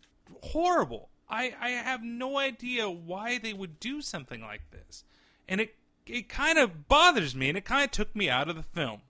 horrible. 0.42 1.10
I, 1.30 1.54
I 1.60 1.70
have 1.70 2.04
no 2.04 2.38
idea 2.38 2.90
why 2.90 3.38
they 3.38 3.54
would 3.54 3.80
do 3.80 4.02
something 4.02 4.42
like 4.42 4.70
this. 4.72 5.04
And 5.48 5.62
it 5.62 5.76
it 6.12 6.30
kind 6.30 6.59
of 6.59 6.88
bothers 6.88 7.36
me 7.36 7.49
and 7.49 7.57
it 7.57 7.66
kind 7.66 7.86
of 7.86 7.91
took 7.91 8.16
me 8.16 8.30
out 8.30 8.49
of 8.49 8.55
the 8.55 8.64
film 8.64 9.01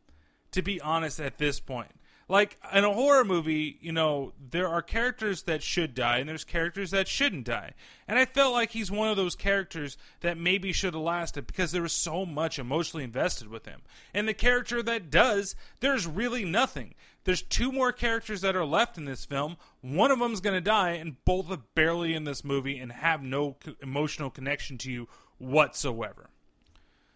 to 0.52 0.62
be 0.62 0.80
honest 0.82 1.20
at 1.20 1.38
this 1.38 1.60
point. 1.60 1.92
Like 2.30 2.58
in 2.74 2.86
a 2.86 2.94
horror 2.94 3.26
movie 3.26 3.78
you 3.82 3.92
know 3.92 4.34
there 4.52 4.68
are 4.68 4.82
characters 4.82 5.44
that 5.44 5.64
should 5.64 5.94
die 5.96 6.20
and 6.20 6.30
there's 6.30 6.44
characters 6.44 6.92
that 6.92 7.08
shouldn't 7.08 7.46
die. 7.46 7.74
And 8.08 8.20
i 8.20 8.26
felt 8.26 8.54
like 8.54 8.72
he's 8.72 8.92
one 8.92 9.10
of 9.10 9.18
those 9.18 9.36
characters 9.36 9.98
that 10.22 10.38
maybe 10.38 10.72
should 10.72 10.94
have 10.94 11.04
lasted 11.04 11.48
because 11.48 11.72
there 11.72 11.82
was 11.82 11.92
so 11.92 12.26
much 12.26 12.60
emotionally 12.60 13.04
invested 13.04 13.48
with 13.48 13.66
him. 13.66 13.82
And 14.14 14.28
the 14.28 14.34
character 14.34 14.84
that 14.84 15.10
does 15.10 15.56
there's 15.80 16.06
really 16.06 16.46
nothing. 16.46 16.94
There's 17.24 17.42
two 17.42 17.72
more 17.72 17.92
characters 17.92 18.42
that 18.42 18.56
are 18.56 18.66
left 18.66 18.98
in 18.98 19.06
this 19.06 19.26
film. 19.26 19.58
One 19.82 20.10
of 20.10 20.20
them's 20.20 20.42
going 20.42 20.56
to 20.56 20.62
die 20.62 20.92
and 20.92 21.24
both 21.26 21.52
are 21.52 21.62
barely 21.76 22.14
in 22.14 22.24
this 22.24 22.44
movie 22.44 22.80
and 22.80 22.92
have 22.92 23.22
no 23.22 23.58
emotional 23.82 24.30
connection 24.30 24.78
to 24.80 24.92
you 24.92 25.08
whatsoever 25.38 26.31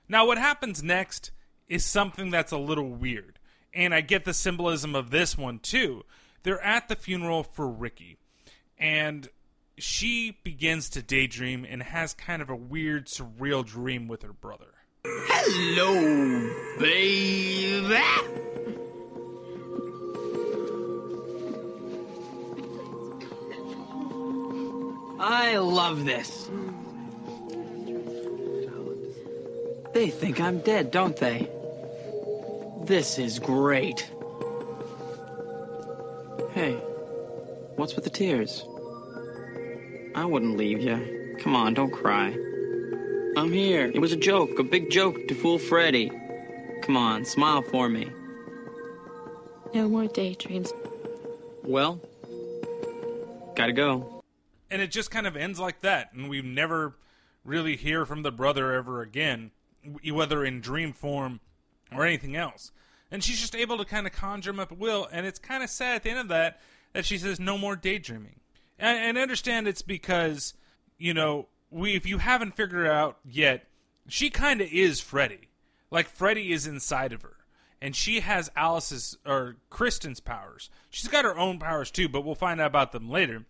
now, 0.08 0.26
what 0.28 0.38
happens 0.38 0.84
next 0.84 1.32
is 1.68 1.84
something 1.84 2.30
that's 2.30 2.52
a 2.52 2.58
little 2.58 2.90
weird. 2.90 3.40
And 3.74 3.94
I 3.94 4.02
get 4.02 4.26
the 4.26 4.34
symbolism 4.34 4.96
of 4.96 5.10
this 5.10 5.38
one 5.38 5.60
too. 5.60 6.04
They're 6.44 6.62
at 6.62 6.88
the 6.88 6.96
funeral 6.96 7.44
for 7.44 7.68
Ricky. 7.68 8.18
And 8.78 9.28
she 9.78 10.38
begins 10.44 10.90
to 10.92 11.02
daydream 11.02 11.66
and 11.68 11.84
has 11.84 12.14
kind 12.14 12.42
of 12.42 12.50
a 12.50 12.56
weird, 12.56 13.08
surreal 13.08 13.66
dream 13.66 14.08
with 14.08 14.22
her 14.22 14.34
brother. 14.34 14.74
Hello, 15.04 16.50
baby. 16.80 17.96
I 25.20 25.58
love 25.58 26.06
this. 26.06 26.50
They 29.96 30.10
think 30.10 30.42
I'm 30.42 30.60
dead, 30.60 30.92
don't 30.92 31.16
they? 31.16 31.48
This 32.84 33.18
is 33.18 33.40
great. 33.40 34.02
Hey, 36.54 36.74
what's 37.78 37.96
with 37.96 38.04
the 38.04 38.10
tears? 38.10 38.66
I 40.14 40.26
wouldn't 40.26 40.58
leave 40.58 40.82
you. 40.82 41.38
Come 41.40 41.56
on, 41.56 41.76
don't 41.76 41.92
cry. 41.92 42.28
I'm 43.38 43.54
here. 43.54 43.86
It 43.86 44.02
was 44.02 44.12
a 44.12 44.18
joke, 44.18 44.60
a 44.60 44.64
big 44.64 44.92
joke 44.92 45.30
to 45.30 45.34
fool 45.34 45.58
Freddy. 45.58 46.12
Come 46.82 46.98
on, 46.98 47.24
smile 47.24 47.62
for 47.62 47.88
me. 47.88 48.10
No 49.74 49.88
more 49.88 50.08
daydreams. 50.08 50.74
Well, 51.64 52.02
gotta 53.56 53.72
go. 53.72 54.22
And 54.70 54.82
it 54.82 54.92
just 54.92 55.10
kind 55.10 55.26
of 55.26 55.38
ends 55.38 55.58
like 55.58 55.80
that, 55.84 56.12
and 56.12 56.28
we 56.28 56.42
never 56.42 56.98
really 57.46 57.78
hear 57.78 58.06
from 58.06 58.24
the 58.24 58.32
brother 58.32 58.74
ever 58.74 59.02
again 59.02 59.52
whether 60.12 60.44
in 60.44 60.62
dream 60.62 60.94
form 60.94 61.40
or 61.92 62.06
anything 62.06 62.36
else. 62.36 62.72
And 63.12 63.24
she's 63.24 63.40
just 63.40 63.56
able 63.56 63.78
to 63.78 63.86
kind 63.86 64.08
of 64.08 64.14
conjure 64.14 64.50
him 64.52 64.60
up 64.60 64.72
at 64.72 64.78
will, 64.78 65.08
and 65.12 65.26
it's 65.26 65.40
kind 65.40 65.64
of 65.64 65.70
sad 65.70 65.96
at 65.96 66.04
the 66.04 66.10
end 66.10 66.20
of 66.20 66.28
that 66.30 66.60
that 66.94 67.06
she 67.06 67.18
says 67.18 67.40
no 67.40 67.58
more 67.58 67.76
daydreaming. 67.76 68.40
And, 68.80 68.98
and 68.98 69.18
understand 69.18 69.68
it's 69.68 69.82
because 69.82 70.54
you 70.98 71.14
know 71.14 71.48
we 71.70 71.96
if 71.96 72.06
you 72.06 72.18
haven't 72.18 72.56
figured 72.56 72.86
it 72.86 72.92
out 72.92 73.20
yet, 73.24 73.68
she 74.08 74.30
kind 74.30 74.62
of 74.62 74.72
is 74.72 75.00
Freddy. 75.00 75.50
Like 75.92 76.08
Freddy 76.08 76.52
is 76.52 76.68
inside 76.68 77.14
of 77.14 77.22
her, 77.22 77.38
and 77.82 77.96
she 77.96 78.22
has 78.22 78.52
Alice's 78.56 79.18
or 79.26 79.58
Kristen's 79.70 80.20
powers. 80.20 80.70
She's 80.90 81.08
got 81.08 81.26
her 81.26 81.38
own 81.38 81.60
powers 81.60 81.92
too, 81.92 82.10
but 82.10 82.26
we'll 82.26 82.36
find 82.36 82.60
out 82.60 82.68
about 82.68 82.92
them 82.92 83.10
later. 83.10 83.46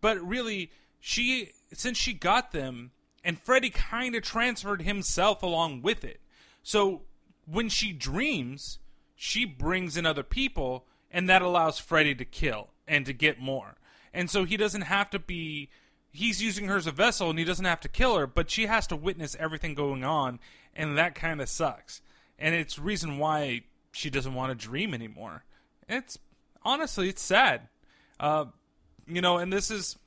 But 0.00 0.20
really, 0.26 0.70
she 1.00 1.52
since 1.72 1.98
she 1.98 2.12
got 2.12 2.52
them, 2.52 2.92
and 3.26 3.40
Freddy 3.40 3.70
kind 3.70 4.14
of 4.14 4.22
transferred 4.22 4.82
himself 4.82 5.42
along 5.42 5.82
with 5.82 6.04
it. 6.04 6.20
So 6.62 7.02
when 7.44 7.68
she 7.68 7.92
dreams, 7.92 8.78
she 9.16 9.44
brings 9.44 9.96
in 9.96 10.06
other 10.06 10.22
people, 10.22 10.86
and 11.10 11.28
that 11.28 11.42
allows 11.42 11.80
Freddy 11.80 12.14
to 12.14 12.24
kill 12.24 12.68
and 12.86 13.04
to 13.04 13.12
get 13.12 13.40
more. 13.40 13.74
And 14.14 14.30
so 14.30 14.44
he 14.44 14.56
doesn't 14.56 14.82
have 14.82 15.10
to 15.10 15.18
be. 15.18 15.70
He's 16.12 16.40
using 16.40 16.68
her 16.68 16.76
as 16.76 16.86
a 16.86 16.92
vessel, 16.92 17.28
and 17.28 17.38
he 17.38 17.44
doesn't 17.44 17.64
have 17.64 17.80
to 17.80 17.88
kill 17.88 18.16
her, 18.16 18.28
but 18.28 18.48
she 18.48 18.66
has 18.66 18.86
to 18.86 18.96
witness 18.96 19.36
everything 19.40 19.74
going 19.74 20.04
on, 20.04 20.38
and 20.72 20.96
that 20.96 21.16
kind 21.16 21.40
of 21.40 21.48
sucks. 21.48 22.00
And 22.38 22.54
it's 22.54 22.78
reason 22.78 23.18
why 23.18 23.62
she 23.90 24.08
doesn't 24.08 24.34
want 24.34 24.56
to 24.56 24.66
dream 24.66 24.94
anymore. 24.94 25.44
It's 25.88 26.16
honestly, 26.62 27.08
it's 27.08 27.22
sad. 27.22 27.62
Uh, 28.20 28.46
you 29.08 29.20
know, 29.20 29.38
and 29.38 29.52
this 29.52 29.68
is. 29.68 29.98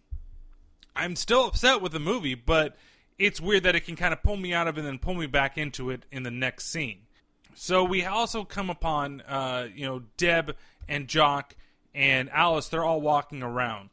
I'm 0.96 1.18
still 1.18 1.46
upset 1.46 1.82
with 1.82 1.92
the 1.92 2.00
movie, 2.00 2.36
but 2.36 2.76
it's 3.20 3.40
weird 3.42 3.64
that 3.64 3.76
it 3.76 3.82
can 3.82 3.96
kind 3.96 4.14
of 4.14 4.24
pull 4.24 4.38
me 4.38 4.54
out 4.54 4.68
of 4.68 4.78
it 4.78 4.80
and 4.80 4.88
then 4.88 4.98
pull 4.98 5.14
me 5.14 5.28
back 5.28 5.58
into 5.58 5.92
it 5.92 6.06
in 6.12 6.24
the 6.24 6.32
next 6.32 6.70
scene. 6.70 7.02
So 7.54 7.84
we 7.84 8.06
also 8.06 8.46
come 8.46 8.70
upon, 8.70 9.22
uh, 9.22 9.68
you 9.76 9.86
know, 9.86 10.04
Deb 10.18 10.56
and 10.88 11.08
Jock 11.08 11.56
and 11.94 12.30
Alice. 12.30 12.70
They're 12.70 12.86
all 12.86 13.02
walking 13.02 13.44
around, 13.44 13.90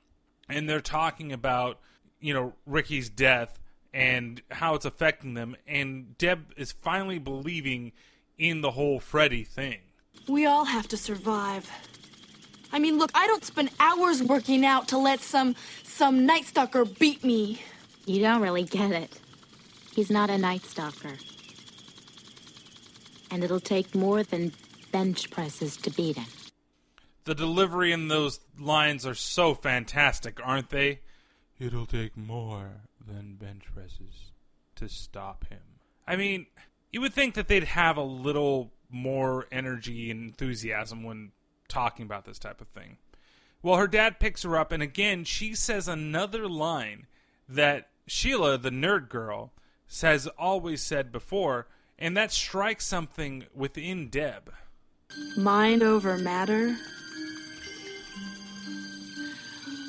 and 0.49 0.69
they're 0.71 0.81
talking 0.81 1.33
about, 1.33 1.81
you 2.21 2.33
know, 2.33 2.53
Ricky's 2.65 3.11
death 3.11 3.59
and 3.93 4.41
how 4.51 4.75
it's 4.75 4.85
affecting 4.85 5.35
them. 5.35 5.57
And 5.67 6.17
Deb 6.17 6.53
is 6.57 6.71
finally 6.71 7.19
believing 7.19 7.93
in 8.39 8.61
the 8.61 8.71
whole 8.71 9.01
Freddy 9.01 9.43
thing. 9.43 9.79
We 10.29 10.47
all 10.47 10.65
have 10.65 10.87
to 10.89 10.97
survive. 10.97 11.71
I 12.73 12.79
mean, 12.79 12.99
look, 12.99 13.11
I 13.15 13.27
don't 13.27 13.45
spend 13.45 13.71
hours 13.81 14.23
working 14.23 14.65
out 14.65 14.89
to 14.89 14.99
let 14.99 15.21
some 15.21 15.57
some 15.83 16.27
night 16.27 16.45
stalker 16.45 16.85
beat 16.85 17.25
me. 17.25 17.61
You 18.07 18.21
don't 18.21 18.41
really 18.41 18.63
get 18.63 18.93
it. 18.93 19.21
He's 19.93 20.11
not 20.11 20.31
a 20.31 20.39
night 20.39 20.65
stalker. 20.65 21.15
And 23.31 23.43
it'll 23.43 23.61
take 23.61 23.95
more 23.95 24.23
than 24.23 24.53
bench 24.93 25.29
presses 25.31 25.77
to 25.79 25.91
beat 25.91 26.17
him. 26.17 26.29
The 27.25 27.35
delivery 27.35 27.91
in 27.91 28.07
those 28.07 28.39
lines 28.59 29.05
are 29.05 29.15
so 29.15 29.55
fantastic, 29.55 30.39
aren't 30.43 30.71
they? 30.71 31.01
It'll 31.59 31.87
take 31.87 32.17
more 32.17 32.83
than 33.05 33.35
bench 33.35 33.65
presses 33.75 34.31
to 34.77 34.89
stop 34.89 35.49
him. 35.49 35.59
I 36.07 36.15
mean, 36.15 36.47
you 36.93 37.01
would 37.01 37.13
think 37.13 37.35
that 37.35 37.49
they'd 37.49 37.65
have 37.65 37.97
a 37.97 38.03
little 38.03 38.73
more 38.89 39.47
energy 39.51 40.13
and 40.13 40.23
enthusiasm 40.23 41.03
when 41.03 41.33
talking 41.67 42.05
about 42.05 42.25
this 42.25 42.39
type 42.39 42.61
of 42.61 42.69
thing. 42.69 42.99
Well, 43.63 43.77
her 43.77 43.89
dad 43.89 44.21
picks 44.21 44.45
her 44.45 44.57
up, 44.57 44.71
and 44.71 44.83
again, 44.83 45.25
she 45.25 45.57
says 45.57 45.89
another 45.89 46.49
line 46.49 47.07
that 47.49 47.89
Sheila, 48.07 48.59
the 48.59 48.71
nerd 48.71 49.09
girl, 49.09 49.53
has 50.01 50.27
always 50.39 50.83
said 50.83 51.11
before, 51.11 51.67
and 51.99 52.17
that 52.17 52.33
strikes 52.33 52.87
something 52.87 53.47
within 53.55 54.09
Deb. 54.09 54.53
Mind 55.37 55.83
over 55.83 56.19
matter. 56.19 56.77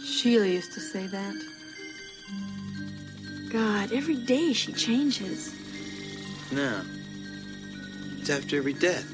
Sheila 0.05 0.47
used 0.47 0.74
to 0.74 0.80
say 0.80 1.05
that. 1.07 1.36
God, 3.51 3.91
every 3.91 4.18
day 4.26 4.53
she 4.53 4.74
changes. 4.74 5.53
No. 6.51 6.82
It's 8.20 8.30
after 8.30 8.57
every 8.57 8.74
death. 8.74 9.05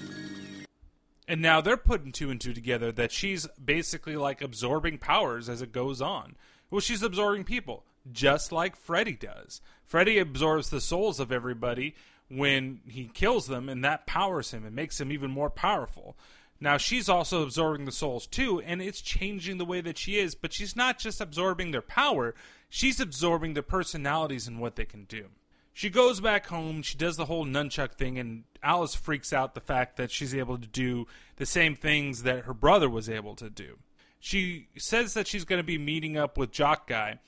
And 1.27 1.41
now 1.41 1.61
they're 1.61 1.77
putting 1.77 2.11
two 2.11 2.29
and 2.29 2.39
two 2.39 2.53
together 2.53 2.91
that 2.93 3.11
she's 3.11 3.47
basically 3.63 4.15
like 4.15 4.41
absorbing 4.41 4.97
powers 4.97 5.49
as 5.49 5.61
it 5.61 5.71
goes 5.71 6.01
on. 6.01 6.35
Well, 6.69 6.81
she's 6.81 7.03
absorbing 7.03 7.43
people, 7.43 7.83
just 8.11 8.51
like 8.51 8.75
Freddy 8.75 9.13
does. 9.13 9.61
Freddy 9.85 10.17
absorbs 10.17 10.69
the 10.69 10.81
souls 10.81 11.19
of 11.19 11.31
everybody 11.31 11.95
when 12.29 12.81
he 12.87 13.05
kills 13.05 13.47
them, 13.47 13.69
and 13.69 13.83
that 13.83 14.07
powers 14.07 14.51
him 14.51 14.65
and 14.65 14.75
makes 14.75 14.99
him 14.99 15.11
even 15.11 15.31
more 15.31 15.49
powerful. 15.49 16.17
Now, 16.59 16.77
she's 16.77 17.09
also 17.09 17.43
absorbing 17.43 17.85
the 17.85 17.91
souls 17.91 18.25
too, 18.25 18.61
and 18.61 18.81
it's 18.81 19.01
changing 19.01 19.57
the 19.57 19.65
way 19.65 19.81
that 19.81 19.97
she 19.97 20.17
is, 20.17 20.33
but 20.33 20.53
she's 20.53 20.75
not 20.75 20.97
just 20.97 21.19
absorbing 21.19 21.71
their 21.71 21.81
power, 21.81 22.33
she's 22.69 22.99
absorbing 22.99 23.53
their 23.53 23.63
personalities 23.63 24.47
and 24.47 24.59
what 24.59 24.75
they 24.75 24.85
can 24.85 25.03
do. 25.03 25.27
She 25.73 25.89
goes 25.89 26.21
back 26.21 26.47
home, 26.47 26.81
she 26.83 26.97
does 26.97 27.17
the 27.17 27.25
whole 27.25 27.45
nunchuck 27.45 27.95
thing, 27.95 28.17
and 28.19 28.43
Alice 28.61 28.95
freaks 28.95 29.33
out 29.33 29.55
the 29.55 29.59
fact 29.59 29.97
that 29.97 30.11
she's 30.11 30.33
able 30.33 30.57
to 30.57 30.67
do 30.67 31.07
the 31.35 31.45
same 31.45 31.75
things 31.75 32.23
that 32.23 32.45
her 32.45 32.53
brother 32.53 32.89
was 32.89 33.09
able 33.09 33.35
to 33.35 33.49
do. 33.49 33.79
She 34.19 34.67
says 34.77 35.15
that 35.15 35.27
she's 35.27 35.45
going 35.45 35.59
to 35.59 35.65
be 35.65 35.77
meeting 35.77 36.15
up 36.15 36.37
with 36.37 36.51
Jock 36.51 36.87
Guy, 36.87 37.19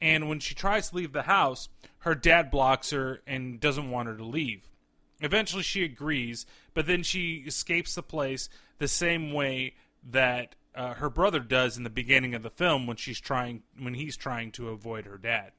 and 0.00 0.28
when 0.28 0.40
she 0.40 0.54
tries 0.54 0.90
to 0.90 0.96
leave 0.96 1.12
the 1.12 1.22
house, 1.22 1.68
her 2.00 2.14
dad 2.14 2.50
blocks 2.50 2.90
her 2.90 3.22
and 3.26 3.60
doesn't 3.60 3.90
want 3.90 4.08
her 4.08 4.16
to 4.16 4.24
leave. 4.24 4.68
Eventually, 5.20 5.62
she 5.62 5.84
agrees, 5.84 6.46
but 6.72 6.86
then 6.86 7.02
she 7.02 7.44
escapes 7.46 7.94
the 7.94 8.02
place 8.02 8.48
the 8.78 8.88
same 8.88 9.32
way 9.32 9.74
that 10.10 10.54
uh, 10.74 10.94
her 10.94 11.10
brother 11.10 11.40
does 11.40 11.76
in 11.76 11.84
the 11.84 11.90
beginning 11.90 12.34
of 12.34 12.42
the 12.42 12.50
film 12.50 12.86
when 12.86 12.96
she's 12.96 13.20
trying 13.20 13.62
when 13.78 13.94
he's 13.94 14.16
trying 14.16 14.50
to 14.52 14.70
avoid 14.70 15.04
her 15.04 15.18
dad. 15.18 15.52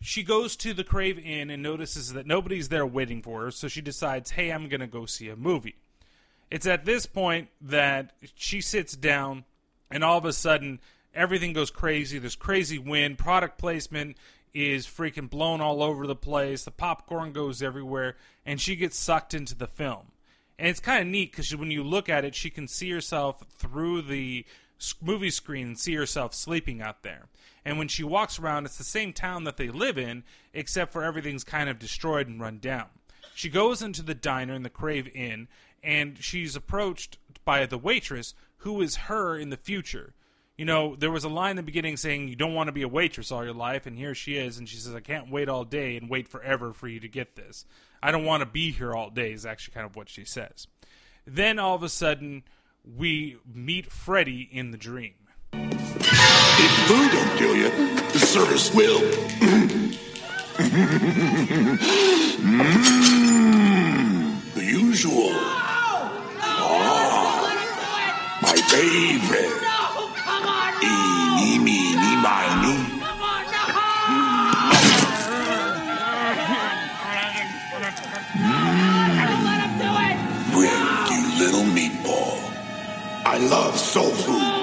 She 0.00 0.22
goes 0.22 0.56
to 0.56 0.72
the 0.72 0.82
Crave 0.82 1.18
Inn 1.18 1.50
and 1.50 1.62
notices 1.62 2.14
that 2.14 2.26
nobody's 2.26 2.70
there 2.70 2.86
waiting 2.86 3.22
for 3.22 3.42
her, 3.42 3.50
so 3.50 3.68
she 3.68 3.82
decides, 3.82 4.32
"Hey, 4.32 4.50
I'm 4.50 4.68
going 4.68 4.80
to 4.80 4.86
go 4.86 5.06
see 5.06 5.28
a 5.28 5.36
movie." 5.36 5.76
It's 6.50 6.66
at 6.66 6.84
this 6.84 7.06
point 7.06 7.48
that 7.60 8.12
she 8.34 8.60
sits 8.60 8.96
down, 8.96 9.44
and 9.90 10.02
all 10.02 10.18
of 10.18 10.24
a 10.24 10.32
sudden, 10.32 10.80
everything 11.14 11.52
goes 11.52 11.70
crazy. 11.70 12.18
There's 12.18 12.36
crazy 12.36 12.78
wind, 12.78 13.18
product 13.18 13.58
placement 13.58 14.16
is 14.52 14.86
freaking 14.86 15.30
blown 15.30 15.60
all 15.60 15.82
over 15.82 16.06
the 16.06 16.16
place. 16.16 16.64
The 16.64 16.70
popcorn 16.70 17.32
goes 17.32 17.62
everywhere, 17.62 18.16
and 18.44 18.60
she 18.60 18.76
gets 18.76 18.98
sucked 18.98 19.34
into 19.34 19.54
the 19.54 19.66
film. 19.66 20.12
And 20.58 20.68
it's 20.68 20.80
kind 20.80 21.00
of 21.00 21.08
neat 21.08 21.30
because 21.30 21.54
when 21.56 21.70
you 21.70 21.82
look 21.82 22.08
at 22.08 22.24
it, 22.24 22.34
she 22.34 22.50
can 22.50 22.68
see 22.68 22.90
herself 22.90 23.42
through 23.56 24.02
the 24.02 24.44
movie 25.00 25.30
screen 25.30 25.68
and 25.68 25.78
see 25.78 25.94
herself 25.94 26.34
sleeping 26.34 26.82
out 26.82 27.02
there. 27.02 27.28
And 27.64 27.78
when 27.78 27.88
she 27.88 28.02
walks 28.02 28.38
around, 28.38 28.66
it's 28.66 28.78
the 28.78 28.84
same 28.84 29.12
town 29.12 29.44
that 29.44 29.56
they 29.56 29.68
live 29.68 29.98
in, 29.98 30.24
except 30.52 30.92
for 30.92 31.04
everything's 31.04 31.44
kind 31.44 31.68
of 31.68 31.78
destroyed 31.78 32.28
and 32.28 32.40
run 32.40 32.58
down. 32.58 32.86
She 33.34 33.48
goes 33.48 33.82
into 33.82 34.02
the 34.02 34.14
diner 34.14 34.54
in 34.54 34.62
the 34.62 34.70
Crave 34.70 35.08
Inn, 35.14 35.48
and 35.82 36.18
she's 36.18 36.56
approached 36.56 37.18
by 37.44 37.64
the 37.66 37.78
waitress, 37.78 38.34
who 38.58 38.80
is 38.82 38.96
her 38.96 39.38
in 39.38 39.50
the 39.50 39.56
future. 39.56 40.14
You 40.60 40.66
know, 40.66 40.94
there 40.94 41.10
was 41.10 41.24
a 41.24 41.30
line 41.30 41.52
in 41.52 41.56
the 41.56 41.62
beginning 41.62 41.96
saying 41.96 42.28
you 42.28 42.36
don't 42.36 42.52
want 42.52 42.68
to 42.68 42.72
be 42.72 42.82
a 42.82 42.88
waitress 42.88 43.32
all 43.32 43.42
your 43.42 43.54
life, 43.54 43.86
and 43.86 43.96
here 43.96 44.14
she 44.14 44.36
is, 44.36 44.58
and 44.58 44.68
she 44.68 44.76
says, 44.76 44.94
I 44.94 45.00
can't 45.00 45.30
wait 45.30 45.48
all 45.48 45.64
day 45.64 45.96
and 45.96 46.10
wait 46.10 46.28
forever 46.28 46.74
for 46.74 46.86
you 46.86 47.00
to 47.00 47.08
get 47.08 47.34
this. 47.34 47.64
I 48.02 48.10
don't 48.10 48.26
want 48.26 48.42
to 48.42 48.46
be 48.46 48.70
here 48.70 48.94
all 48.94 49.08
day, 49.08 49.32
is 49.32 49.46
actually 49.46 49.72
kind 49.72 49.86
of 49.86 49.96
what 49.96 50.10
she 50.10 50.26
says. 50.26 50.66
Then 51.26 51.58
all 51.58 51.76
of 51.76 51.82
a 51.82 51.88
sudden, 51.88 52.42
we 52.84 53.38
meet 53.50 53.90
Freddy 53.90 54.50
in 54.52 54.70
the 54.70 54.76
dream. 54.76 55.14
If 55.54 56.70
food 56.88 57.10
don't 57.10 57.38
kill 57.38 57.56
you, 57.56 57.70
the 58.10 58.18
service 58.18 58.74
will. 58.74 59.00
Mm, 62.38 64.52
the 64.52 64.62
usual. 64.62 65.30
Ah, 66.42 68.40
my 68.42 68.56
favorite. 68.56 69.69
Eeny, 70.82 71.58
meeny, 71.58 72.16
miny. 72.22 72.76
Rick, 80.54 81.10
you 81.10 81.22
little 81.38 81.64
meatball. 81.76 82.38
I 83.26 83.38
love 83.38 83.78
soul 83.78 84.10
food. 84.10 84.59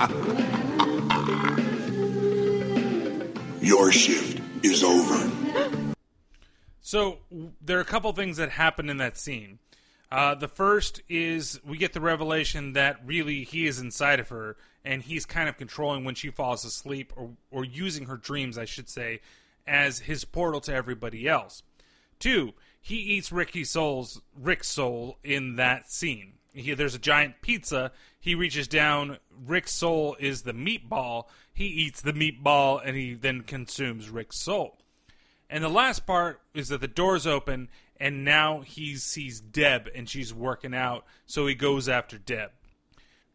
Your 3.60 3.92
shift 3.92 4.40
is 4.64 4.82
over. 4.82 5.30
So 6.80 7.18
there 7.60 7.76
are 7.76 7.82
a 7.82 7.84
couple 7.84 8.10
things 8.14 8.38
that 8.38 8.48
happen 8.50 8.88
in 8.88 8.96
that 8.96 9.18
scene. 9.18 9.58
Uh, 10.10 10.34
the 10.34 10.48
first 10.48 11.02
is 11.08 11.60
we 11.64 11.76
get 11.76 11.92
the 11.92 12.00
revelation 12.00 12.72
that 12.72 13.00
really 13.04 13.44
he 13.44 13.66
is 13.66 13.78
inside 13.78 14.20
of 14.20 14.30
her, 14.30 14.56
and 14.86 15.02
he's 15.02 15.26
kind 15.26 15.50
of 15.50 15.58
controlling 15.58 16.04
when 16.04 16.14
she 16.14 16.30
falls 16.30 16.64
asleep, 16.64 17.12
or 17.14 17.32
or 17.50 17.66
using 17.66 18.06
her 18.06 18.16
dreams, 18.16 18.56
I 18.56 18.64
should 18.64 18.88
say, 18.88 19.20
as 19.66 19.98
his 19.98 20.24
portal 20.24 20.62
to 20.62 20.74
everybody 20.74 21.28
else. 21.28 21.62
Two, 22.18 22.54
he 22.80 22.96
eats 22.96 23.30
Ricky's 23.30 23.70
soul's 23.70 24.22
Rick's 24.34 24.68
soul 24.68 25.18
in 25.22 25.56
that 25.56 25.90
scene. 25.90 26.38
He, 26.52 26.74
there's 26.74 26.94
a 26.94 26.98
giant 26.98 27.42
pizza. 27.42 27.92
He 28.18 28.34
reaches 28.34 28.68
down. 28.68 29.18
Rick's 29.46 29.72
soul 29.72 30.16
is 30.18 30.42
the 30.42 30.52
meatball. 30.52 31.24
He 31.52 31.66
eats 31.66 32.00
the 32.00 32.12
meatball, 32.12 32.80
and 32.84 32.96
he 32.96 33.14
then 33.14 33.42
consumes 33.42 34.10
Rick's 34.10 34.40
soul. 34.40 34.78
And 35.48 35.64
the 35.64 35.68
last 35.68 36.06
part 36.06 36.40
is 36.54 36.68
that 36.68 36.80
the 36.80 36.88
doors 36.88 37.26
open, 37.26 37.68
and 37.98 38.24
now 38.24 38.60
he 38.60 38.96
sees 38.96 39.40
Deb, 39.40 39.88
and 39.94 40.08
she's 40.08 40.32
working 40.32 40.74
out, 40.74 41.04
so 41.26 41.46
he 41.46 41.54
goes 41.54 41.88
after 41.88 42.18
Deb. 42.18 42.50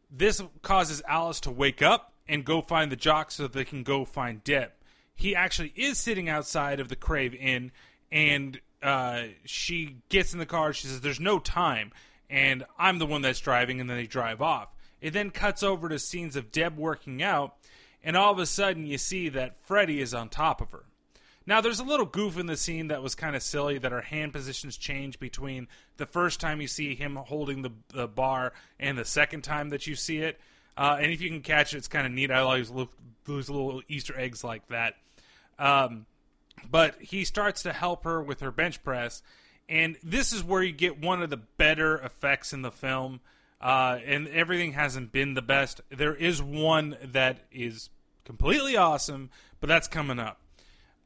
This 0.10 0.42
causes 0.62 1.02
Alice 1.08 1.40
to 1.42 1.52
wake 1.52 1.82
up 1.82 2.14
and 2.28 2.46
go 2.46 2.62
find 2.62 2.92
the 2.92 2.96
jock 2.96 3.32
so 3.32 3.48
they 3.48 3.66
can 3.66 3.84
go 3.84 4.06
find 4.06 4.44
Deb. 4.44 4.72
He 5.14 5.36
actually 5.36 5.74
is 5.76 5.98
sitting 5.98 6.30
outside 6.30 6.80
of 6.80 6.90
the 6.90 6.96
Crave 6.96 7.34
Inn, 7.34 7.72
and 8.12 8.60
uh, 8.82 9.24
she 9.46 9.98
gets 10.10 10.34
in 10.34 10.40
the 10.40 10.46
car. 10.46 10.74
She 10.74 10.88
says, 10.88 11.02
"There's 11.02 11.20
no 11.20 11.40
time," 11.40 11.92
and 12.36 12.66
I'm 12.78 13.00
the 13.00 13.06
one 13.06 13.22
that's 13.22 13.40
driving, 13.40 13.80
and 13.80 13.90
then 13.90 13.96
they 13.96 14.08
drive 14.08 14.42
off. 14.42 14.68
It 15.00 15.14
then 15.14 15.32
cuts 15.32 15.64
over 15.64 15.88
to 15.88 15.98
scenes 15.98 16.36
of 16.36 16.52
Deb 16.52 16.78
working 16.78 17.24
out, 17.24 17.56
and 18.04 18.18
all 18.18 18.34
of 18.34 18.40
a 18.40 18.46
sudden 18.46 18.86
you 18.86 18.98
see 18.98 19.30
that 19.30 19.56
Freddy 19.66 20.02
is 20.02 20.14
on 20.14 20.28
top 20.28 20.60
of 20.60 20.74
her. 20.74 20.84
Now, 21.48 21.62
there's 21.62 21.80
a 21.80 21.86
little 21.86 22.06
goof 22.06 22.38
in 22.38 22.46
the 22.46 22.58
scene 22.58 22.90
that 22.90 23.02
was 23.02 23.16
kind 23.16 23.38
of 23.38 23.44
silly 23.44 23.78
that 23.78 23.94
her 23.94 24.02
hand 24.02 24.34
positions 24.34 24.76
change 24.76 25.18
between 25.18 25.70
the 25.96 26.06
first 26.06 26.42
time 26.42 26.60
you 26.60 26.68
see 26.68 26.94
him 26.94 27.16
holding 27.16 27.62
the, 27.62 27.72
the 27.94 28.08
bar 28.08 28.52
and 28.82 28.98
the 28.98 29.06
second 29.06 29.44
time 29.44 29.70
that 29.70 29.88
you 29.88 29.96
see 29.96 30.18
it. 30.18 30.38
Uh, 30.76 30.98
and 31.00 31.14
if 31.14 31.22
you 31.22 31.30
can 31.30 31.42
catch 31.42 31.74
it, 31.74 31.78
it's 31.78 31.88
kind 31.88 32.06
of 32.06 32.12
neat. 32.12 32.32
I 32.32 32.40
always 32.40 32.70
look 32.70 32.92
those 33.24 33.50
little 33.50 33.82
Easter 33.88 34.20
eggs 34.20 34.44
like 34.44 34.68
that. 34.68 34.96
Um, 35.58 36.06
but 36.70 36.96
he 37.00 37.24
starts 37.24 37.64
to 37.64 37.72
help 37.72 38.04
her 38.04 38.22
with 38.22 38.42
her 38.42 38.52
bench 38.52 38.84
press, 38.84 39.22
and 39.68 39.98
this 40.04 40.32
is 40.32 40.44
where 40.44 40.62
you 40.62 40.72
get 40.72 41.02
one 41.02 41.22
of 41.22 41.30
the 41.30 41.38
better 41.38 41.98
effects 41.98 42.54
in 42.54 42.62
the 42.62 42.72
film. 42.72 43.20
Uh, 43.62 43.98
and 44.06 44.28
everything 44.28 44.74
hasn't 44.74 45.12
been 45.12 45.34
the 45.34 45.42
best. 45.42 45.82
There 45.90 46.14
is 46.14 46.42
one 46.42 46.98
that 47.04 47.40
is 47.52 47.90
completely 48.24 48.78
awesome, 48.78 49.32
but 49.60 49.68
that's 49.68 49.88
coming 49.88 50.20
up. 50.20 50.40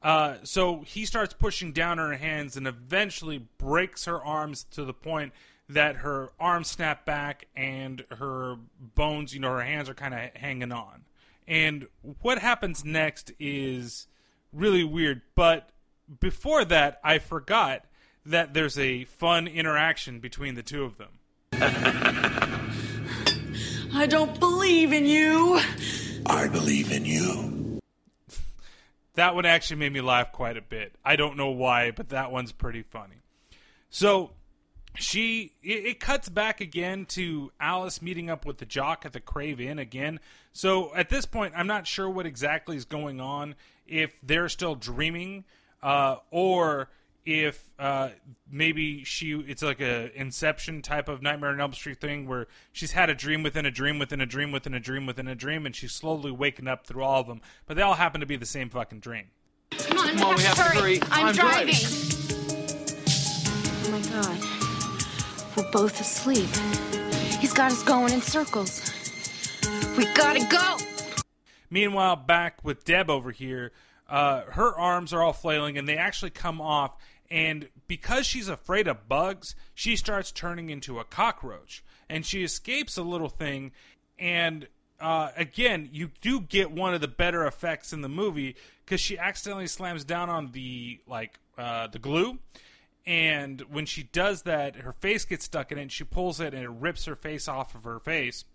Uh, 0.01 0.37
so 0.43 0.81
he 0.81 1.05
starts 1.05 1.33
pushing 1.33 1.71
down 1.73 1.97
her 1.97 2.15
hands 2.15 2.57
and 2.57 2.67
eventually 2.67 3.45
breaks 3.57 4.05
her 4.05 4.21
arms 4.21 4.63
to 4.71 4.83
the 4.83 4.93
point 4.93 5.33
that 5.67 5.97
her 5.97 6.31
arms 6.39 6.67
snap 6.67 7.05
back 7.05 7.47
and 7.55 8.03
her 8.09 8.55
bones, 8.95 9.33
you 9.33 9.39
know, 9.39 9.51
her 9.51 9.61
hands 9.61 9.87
are 9.87 9.93
kind 9.93 10.13
of 10.13 10.19
hanging 10.33 10.71
on. 10.71 11.03
And 11.47 11.87
what 12.21 12.39
happens 12.39 12.83
next 12.83 13.31
is 13.39 14.07
really 14.51 14.83
weird. 14.83 15.21
But 15.35 15.69
before 16.19 16.65
that, 16.65 16.99
I 17.03 17.19
forgot 17.19 17.85
that 18.25 18.53
there's 18.53 18.77
a 18.77 19.05
fun 19.05 19.47
interaction 19.47 20.19
between 20.19 20.55
the 20.55 20.63
two 20.63 20.83
of 20.83 20.97
them. 20.97 21.09
I 23.93 24.05
don't 24.07 24.39
believe 24.39 24.93
in 24.93 25.05
you. 25.05 25.59
I 26.25 26.47
believe 26.47 26.91
in 26.91 27.05
you. 27.05 27.55
That 29.15 29.33
one 29.35 29.45
actually 29.45 29.77
made 29.77 29.91
me 29.91 29.99
laugh 29.99 30.31
quite 30.31 30.55
a 30.55 30.61
bit. 30.61 30.93
I 31.03 31.17
don't 31.17 31.35
know 31.35 31.49
why, 31.49 31.91
but 31.91 32.07
that 32.09 32.31
one's 32.31 32.53
pretty 32.53 32.83
funny. 32.83 33.15
So 33.89 34.31
she 34.95 35.53
it, 35.61 35.85
it, 35.85 35.99
cuts 35.99 36.29
back 36.29 36.61
again 36.61 37.05
to 37.07 37.51
Alice 37.59 38.01
meeting 38.01 38.29
up 38.29 38.45
with 38.45 38.59
the 38.59 38.65
jock 38.65 39.05
at 39.05 39.11
the 39.11 39.19
Crave 39.19 39.59
Inn 39.59 39.77
again. 39.77 40.21
So 40.53 40.95
at 40.95 41.09
this 41.09 41.25
point, 41.25 41.53
I'm 41.57 41.67
not 41.67 41.85
sure 41.85 42.09
what 42.09 42.25
exactly 42.25 42.77
is 42.77 42.85
going 42.85 43.19
on. 43.19 43.55
If 43.85 44.15
they're 44.23 44.47
still 44.47 44.75
dreaming, 44.75 45.43
uh, 45.81 46.17
or 46.31 46.89
if 47.29 47.63
uh, 47.77 48.09
maybe 48.49 49.03
she 49.03 49.33
it's 49.33 49.61
like 49.61 49.81
a 49.81 50.11
Inception 50.19 50.81
type 50.81 51.07
of 51.07 51.21
Nightmare 51.21 51.51
on 51.51 51.61
Elm 51.61 51.73
Street 51.73 52.01
thing 52.01 52.27
where 52.27 52.47
she's 52.71 52.91
had 52.93 53.09
a 53.09 53.15
dream 53.15 53.43
within 53.43 53.65
a 53.65 53.71
dream 53.71 53.99
within 53.99 54.19
a 54.19 54.25
dream 54.25 54.51
within 54.51 54.73
a 54.73 54.79
dream 54.79 55.05
within 55.05 55.27
a 55.27 55.35
dream, 55.35 55.65
and 55.65 55.75
she's 55.75 55.91
slowly 55.91 56.31
waking 56.31 56.67
up 56.67 56.87
through 56.87 57.03
all 57.03 57.21
of 57.21 57.27
them. 57.27 57.41
But 57.67 57.77
they 57.77 57.83
all 57.83 57.93
happen 57.93 58.21
to 58.21 58.27
be 58.27 58.35
the 58.35 58.45
same 58.45 58.69
fucking 58.69 58.99
dream. 58.99 59.25
Come 59.71 59.99
on, 59.99 60.09
Come 60.09 60.27
on, 60.27 60.35
we 60.35 60.43
have 60.43 60.55
to 60.55 60.63
hurry. 60.63 60.99
I'm 61.11 61.27
I'm 61.27 61.35
driving. 61.35 61.75
Oh 63.85 63.91
my 63.91 64.01
god. 64.09 64.59
We're 65.55 65.71
both 65.71 65.99
asleep. 65.99 66.49
He's 67.39 67.53
got 67.53 67.71
us 67.71 67.83
going 67.83 68.13
in 68.13 68.21
circles. 68.21 68.91
We 69.97 70.05
gotta 70.13 70.45
go! 70.49 70.77
Meanwhile, 71.69 72.15
back 72.17 72.63
with 72.63 72.83
Deb 72.85 73.09
over 73.09 73.31
here, 73.31 73.71
uh, 74.09 74.41
her 74.51 74.77
arms 74.77 75.13
are 75.13 75.21
all 75.21 75.33
flailing 75.33 75.77
and 75.77 75.87
they 75.87 75.97
actually 75.97 76.31
come 76.31 76.61
off. 76.61 76.95
And 77.31 77.69
because 77.87 78.25
she's 78.25 78.49
afraid 78.49 78.87
of 78.87 79.07
bugs, 79.07 79.55
she 79.73 79.95
starts 79.95 80.31
turning 80.31 80.69
into 80.69 80.99
a 80.99 81.03
cockroach. 81.03 81.83
And 82.09 82.25
she 82.25 82.43
escapes 82.43 82.97
a 82.97 83.03
little 83.03 83.29
thing. 83.29 83.71
And 84.17 84.67
uh, 84.99 85.29
again, 85.37 85.89
you 85.91 86.11
do 86.21 86.41
get 86.41 86.71
one 86.71 86.93
of 86.93 87.01
the 87.01 87.07
better 87.07 87.45
effects 87.45 87.93
in 87.93 88.01
the 88.01 88.09
movie 88.09 88.55
because 88.83 88.99
she 88.99 89.17
accidentally 89.17 89.67
slams 89.67 90.03
down 90.03 90.29
on 90.29 90.51
the 90.51 90.99
like 91.07 91.39
uh, 91.57 91.87
the 91.87 91.99
glue, 91.99 92.39
and 93.05 93.61
when 93.69 93.85
she 93.85 94.03
does 94.03 94.43
that, 94.43 94.77
her 94.77 94.93
face 94.93 95.25
gets 95.25 95.45
stuck 95.45 95.71
in 95.71 95.77
it. 95.77 95.83
and 95.83 95.91
She 95.91 96.03
pulls 96.03 96.39
it, 96.39 96.53
and 96.53 96.63
it 96.63 96.69
rips 96.69 97.05
her 97.05 97.15
face 97.15 97.47
off 97.47 97.75
of 97.75 97.83
her 97.83 97.99
face, 97.99 98.45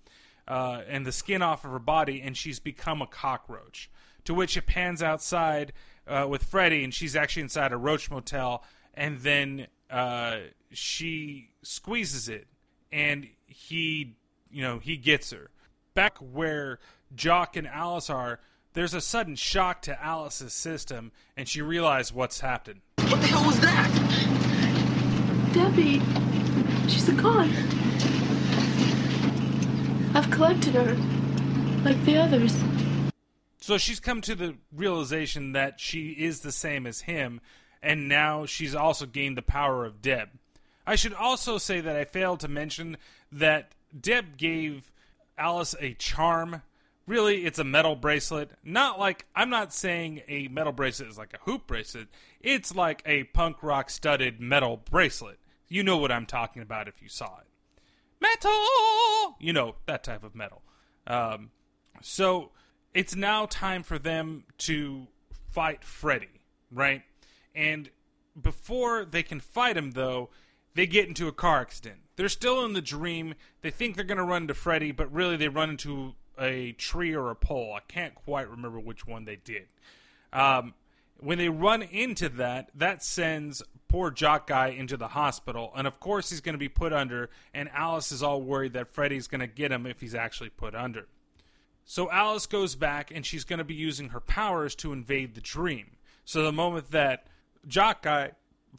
uh, 0.47 0.83
and 0.89 1.07
the 1.07 1.13
skin 1.13 1.41
off 1.41 1.65
of 1.65 1.71
her 1.71 1.79
body, 1.79 2.21
and 2.21 2.37
she's 2.37 2.61
become 2.61 3.01
a 3.01 3.07
cockroach. 3.07 3.91
To 4.25 4.35
which 4.35 4.57
it 4.57 4.67
pans 4.67 5.03
outside 5.03 5.73
uh, 6.07 6.27
with 6.29 6.45
Freddy, 6.45 6.85
and 6.85 6.93
she's 6.93 7.17
actually 7.17 7.43
inside 7.43 7.73
a 7.73 7.77
roach 7.77 8.11
motel, 8.11 8.65
and 8.95 9.21
then 9.21 9.67
uh, 9.91 10.39
she 10.71 11.51
squeezes 11.63 12.29
it, 12.29 12.47
and 12.93 13.29
he, 13.47 14.15
you 14.51 14.63
know, 14.63 14.79
he 14.79 14.97
gets 14.97 15.31
her 15.31 15.51
back 15.95 16.19
where 16.19 16.79
Jock 17.15 17.57
and 17.57 17.67
Alice 17.67 18.11
are. 18.11 18.41
There's 18.73 18.95
a 18.95 19.01
sudden 19.01 19.37
shock 19.37 19.83
to 19.83 20.03
Alice's 20.03 20.53
system, 20.53 21.13
and 21.37 21.49
she 21.49 21.63
realizes 21.63 22.13
what's 22.13 22.41
happened. 22.41 22.81
What 22.97 23.21
the 23.21 23.29
hell 23.29 23.47
was 23.47 23.61
that? 23.61 23.91
Debbie, 25.53 26.01
she's 26.89 27.09
a 27.09 27.15
con. 27.15 27.51
I've 30.17 30.31
collected 30.31 30.75
her, 30.75 30.95
like 31.85 32.05
the 32.05 32.17
others. 32.17 32.55
So 33.65 33.79
she's 33.79 33.99
come 33.99 34.21
to 34.21 34.35
the 34.35 34.57
realization 34.77 35.53
that 35.53 35.81
she 35.81 36.11
is 36.11 36.41
the 36.41 36.53
same 36.53 36.87
as 36.87 37.01
him, 37.01 37.41
and 37.83 38.11
now 38.11 38.45
she's 38.45 38.75
also 38.75 39.07
gained 39.07 39.39
the 39.39 39.43
power 39.43 39.87
of 39.87 40.03
Deb. 40.03 40.29
I 40.87 40.97
should 40.97 41.15
also 41.15 41.57
say 41.57 41.81
that 41.81 41.97
I 41.97 42.05
failed 42.05 42.41
to 42.41 42.49
mention 42.49 42.99
that 43.33 43.75
Deb 43.99 44.37
gave 44.37 44.93
Alice 45.39 45.75
a 45.81 45.95
charm. 45.95 46.61
Really, 47.07 47.47
it's 47.47 47.59
a 47.59 47.65
metal 47.65 47.97
bracelet. 47.97 48.51
Not 48.63 48.99
like, 48.99 49.25
I'm 49.35 49.49
not 49.49 49.73
saying 49.73 50.21
a 50.29 50.49
metal 50.49 50.73
bracelet 50.73 51.09
is 51.09 51.17
like 51.17 51.33
a 51.33 51.51
hoop 51.51 51.67
bracelet. 51.67 52.09
It's 52.43 52.75
like 52.75 53.03
a 53.07 53.25
punk 53.25 53.63
rock 53.63 53.89
studded 53.89 54.41
metal 54.41 54.83
bracelet. 54.91 55.39
You 55.69 55.83
know 55.83 55.97
what 55.97 56.13
I'm 56.13 56.27
talking 56.27 56.61
about 56.61 56.87
if 56.87 57.01
you 57.01 57.09
saw 57.09 57.39
it. 57.39 57.47
Metal! 58.21 59.37
You 59.41 59.55
know, 59.55 59.77
that 59.87 60.05
type 60.05 60.23
of 60.23 60.35
metal. 60.35 60.61
Um, 61.07 61.51
so 62.03 62.51
it's 62.95 63.17
now 63.17 63.47
time 63.47 63.83
for 63.83 63.99
them 63.99 64.45
to 64.59 65.09
fight 65.51 65.85
Freddy, 65.85 66.41
right? 66.71 67.03
And 67.55 67.91
before 68.41 69.05
they 69.05 69.23
can 69.23 69.41
fight 69.41 69.77
him, 69.77 69.93
though, 69.93 70.31
they 70.75 70.87
get 70.87 71.09
into 71.09 71.29
a 71.29 71.33
car 71.33 71.61
accident. 71.61 72.01
They're 72.17 72.29
still 72.29 72.65
in 72.65 72.73
the 72.73 72.81
dream. 72.81 73.35
They 73.63 73.71
think 73.71 73.97
they're 73.97 74.05
going 74.05 74.19
to 74.19 74.25
run 74.25 74.43
into 74.43 74.55
Freddy, 74.55 74.93
but 74.93 75.13
really 75.13 75.37
they 75.37 75.49
run 75.49 75.71
into 75.71 76.15
a 76.39 76.73
tree 76.73 77.15
or 77.15 77.31
a 77.31 77.37
pole. 77.37 77.75
I 77.77 77.81
can't 77.87 78.15
quite 78.15 78.49
remember 78.49 78.81
which 78.81 79.07
one 79.07 79.25
they 79.25 79.37
did. 79.37 79.67
Um, 80.33 80.75
when 81.19 81.39
they 81.39 81.49
run 81.49 81.83
into 81.83 82.29
that, 82.29 82.71
that 82.75 83.03
sends 83.05 83.63
poor 83.89 84.11
jock 84.11 84.49
guy 84.49 84.69
into 84.69 84.97
the 84.97 85.09
hospital, 85.09 85.73
and 85.77 85.87
of 85.87 86.01
course 86.01 86.31
he's 86.31 86.41
going 86.41 86.55
to 86.55 86.59
be 86.59 86.69
put 86.69 86.93
under. 86.93 87.31
And 87.53 87.69
Alice 87.73 88.11
is 88.11 88.23
all 88.23 88.43
worried 88.43 88.73
that 88.73 88.93
Freddy's 88.93 89.29
going 89.29 89.41
to 89.41 89.47
get 89.47 89.71
him 89.71 89.87
if 89.87 90.01
he's 90.01 90.15
actually 90.15 90.51
put 90.51 90.75
under. 90.75 91.07
So 91.85 92.11
Alice 92.11 92.47
goes 92.47 92.75
back, 92.77 93.11
and 93.15 93.25
she's 93.27 93.45
going 93.45 93.59
to 93.59 93.65
be 93.65 93.75
using 93.75 94.11
her 94.11 94.21
powers 94.21 94.75
to 94.77 94.93
invade 94.93 95.35
the 95.35 95.41
dream. 95.41 95.97
So 96.25 96.43
the 96.43 96.53
moment 96.53 96.91
that 96.93 97.27
jock 97.67 98.03
guy 98.03 98.33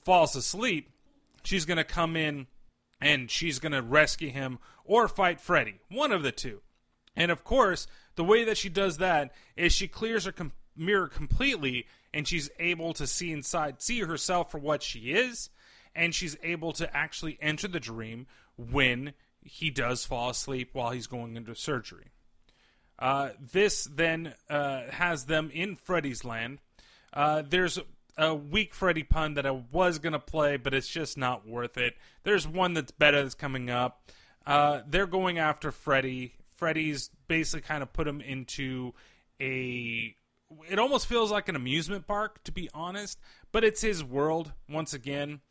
falls 0.04 0.36
asleep, 0.36 0.90
she's 1.44 1.66
going 1.66 1.78
to 1.78 1.84
come 1.84 2.16
in 2.16 2.48
and 3.00 3.30
she's 3.30 3.60
going 3.60 3.72
to 3.72 3.82
rescue 3.82 4.30
him 4.30 4.58
or 4.84 5.08
fight 5.08 5.40
Freddy, 5.40 5.80
one 5.90 6.12
of 6.12 6.24
the 6.24 6.32
two. 6.32 6.62
And 7.16 7.32
of 7.32 7.44
course, 7.44 7.88
the 8.16 8.24
way 8.24 8.44
that 8.46 8.58
she 8.58 8.70
does 8.70 8.98
that 8.98 9.34
is 9.56 9.74
she 9.74 9.88
clears 9.88 10.26
her 10.26 10.32
com- 10.32 10.54
mirror 10.76 11.08
completely 11.08 11.86
and 12.14 12.28
she's 12.28 12.50
able 12.60 12.94
to 12.94 13.06
see 13.06 13.32
inside, 13.32 13.82
see 13.82 14.00
herself 14.00 14.52
for 14.52 14.58
what 14.58 14.82
she 14.82 15.12
is, 15.12 15.50
and 15.94 16.16
she's 16.16 16.38
able 16.44 16.72
to 16.74 16.96
actually 16.96 17.38
enter 17.42 17.68
the 17.68 17.80
dream 17.80 18.26
when 18.58 19.14
he 19.42 19.70
does 19.70 20.06
fall 20.06 20.30
asleep 20.30 20.70
while 20.74 20.92
he's 20.92 21.08
going 21.08 21.36
into 21.36 21.54
surgery. 21.56 22.12
Uh, 22.98 23.30
this 23.52 23.86
then 23.86 24.34
uh, 24.50 24.84
has 24.90 25.26
them 25.26 25.52
in 25.54 25.76
Freddy's 25.76 26.24
land. 26.24 26.60
Uh, 27.14 27.44
there's 27.48 27.80
a 28.18 28.34
weak 28.34 28.74
Freddy 28.74 29.04
pun 29.04 29.34
that 29.34 29.46
I 29.46 29.52
was 29.72 30.00
gonna 30.00 30.20
play, 30.20 30.58
but 30.58 30.74
it's 30.74 30.88
just 30.88 31.18
not 31.18 31.48
worth 31.48 31.78
it. 31.78 31.96
There's 32.24 32.48
one 32.48 32.74
that's 32.74 32.92
better 32.92 33.22
that's 33.22 33.36
coming 33.36 33.70
up. 33.70 34.12
Uh, 34.46 34.82
they're 34.88 35.08
going 35.08 35.40
after 35.40 35.72
Freddy. 35.72 36.36
Freddy's 36.56 37.10
basically 37.28 37.68
kind 37.68 37.84
of 37.84 37.92
put 37.92 38.08
him 38.08 38.22
into 38.22 38.94
a. 39.42 40.16
It 40.70 40.80
almost 40.80 41.08
feels 41.08 41.32
like 41.32 41.50
an 41.50 41.56
amusement 41.56 42.08
park, 42.08 42.44
to 42.46 42.52
be 42.52 42.70
honest, 42.74 43.20
but 43.52 43.64
it's 43.64 43.82
his 43.82 44.04
world 44.04 44.54
once 44.70 44.94
again. 44.94 45.42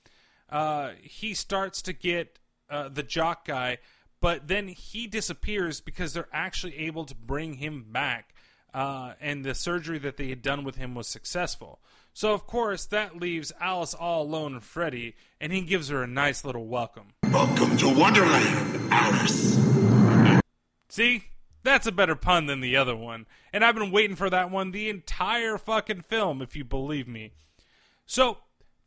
Uh, 0.49 0.93
he 1.03 1.35
starts 1.35 1.83
to 1.83 1.93
get 1.93 2.39
the 2.71 3.03
jock 3.03 3.47
guy, 3.47 3.79
but 4.25 4.49
then 4.49 4.69
he 4.69 5.07
disappears 5.07 5.83
because 5.83 6.15
they're 6.15 6.31
actually 6.33 6.79
able 6.79 7.05
to 7.05 7.15
bring 7.15 7.53
him 7.53 7.85
back, 7.91 8.35
uh, 8.73 9.13
and 9.21 9.45
the 9.45 9.55
surgery 9.55 9.99
that 9.99 10.17
they 10.17 10.31
had 10.31 10.41
done 10.41 10.65
with 10.65 10.77
him 10.77 10.95
was 10.95 11.07
successful. 11.07 11.79
So, 12.15 12.33
of 12.33 12.47
course, 12.47 12.87
that 12.87 13.21
leaves 13.21 13.53
Alice 13.61 13.93
all 13.93 14.23
alone 14.23 14.55
with 14.55 14.65
Freddy, 14.65 15.15
and 15.43 15.53
he 15.53 15.61
gives 15.61 15.91
her 15.91 16.03
a 16.03 16.07
nice 16.07 16.43
little 16.43 16.67
welcome. 16.67 17.09
Welcome 17.25 17.77
to 17.77 17.95
Wonderland, 17.95 18.91
Alice. 18.91 19.59
See? 20.89 21.25
That's 21.63 21.87
a 21.87 21.93
better 21.93 22.17
pun 22.17 22.47
than 22.47 22.61
the 22.61 22.79
other 22.79 22.97
one. 22.97 23.27
And 23.53 23.63
I've 23.63 23.75
been 23.75 23.91
waiting 23.91 24.17
for 24.17 24.31
that 24.31 24.51
one 24.51 24.71
the 24.71 24.89
entire 24.89 25.59
fucking 25.59 26.05
film, 26.09 26.41
if 26.41 26.57
you 26.57 26.65
believe 26.65 27.07
me. 27.07 27.33
So 28.07 28.39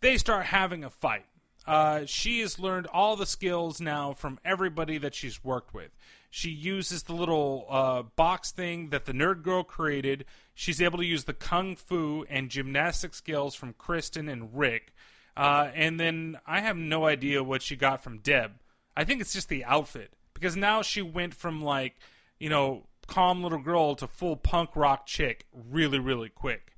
they 0.02 0.18
start 0.18 0.48
having 0.48 0.84
a 0.84 0.90
fight. 0.90 1.26
Uh, 1.68 2.06
she 2.06 2.40
has 2.40 2.58
learned 2.58 2.88
all 2.88 3.16
the 3.16 3.26
skills 3.26 3.82
now 3.82 4.14
from 4.14 4.40
everybody 4.46 4.98
that 4.98 5.14
she's 5.14 5.44
worked 5.44 5.74
with. 5.74 5.92
She 6.30 6.50
uses 6.50 7.04
the 7.04 7.14
little 7.14 7.66
uh, 7.70 8.04
box 8.16 8.52
thing 8.52 8.90
that 8.90 9.06
the 9.06 9.12
nerd 9.12 9.44
girl 9.44 9.64
created. 9.64 10.26
She's 10.54 10.82
able 10.82 11.00
to 11.00 11.06
use 11.06 11.26
the 11.26 11.34
kung 11.34 11.76
fu 11.76 12.26
and 12.30 12.50
gymnastic 12.50 13.14
skills 13.14 13.54
from 13.54 13.74
Kristen 13.74 14.30
and 14.30 14.58
Rick. 14.58 14.94
Uh, 15.36 15.70
and 15.76 16.00
then 16.00 16.38
I 16.46 16.62
have 16.62 16.78
no 16.78 17.06
idea 17.06 17.44
what 17.44 17.62
she 17.62 17.76
got 17.76 18.04
from 18.04 18.20
Deb. 18.20 18.54
I 18.96 19.04
think 19.04 19.22
it's 19.22 19.34
just 19.34 19.50
the 19.50 19.66
outfit 19.66 20.12
because 20.34 20.56
now 20.56 20.82
she 20.82 21.02
went 21.02 21.34
from 21.34 21.62
like, 21.62 21.96
you 22.40 22.50
know, 22.50 22.88
calm 23.08 23.44
little 23.44 23.60
girl 23.60 23.96
to 23.96 24.08
full 24.08 24.36
punk 24.36 24.72
rock 24.76 25.06
chick 25.06 25.46
really, 25.54 26.00
really 26.00 26.30
quick. 26.30 26.74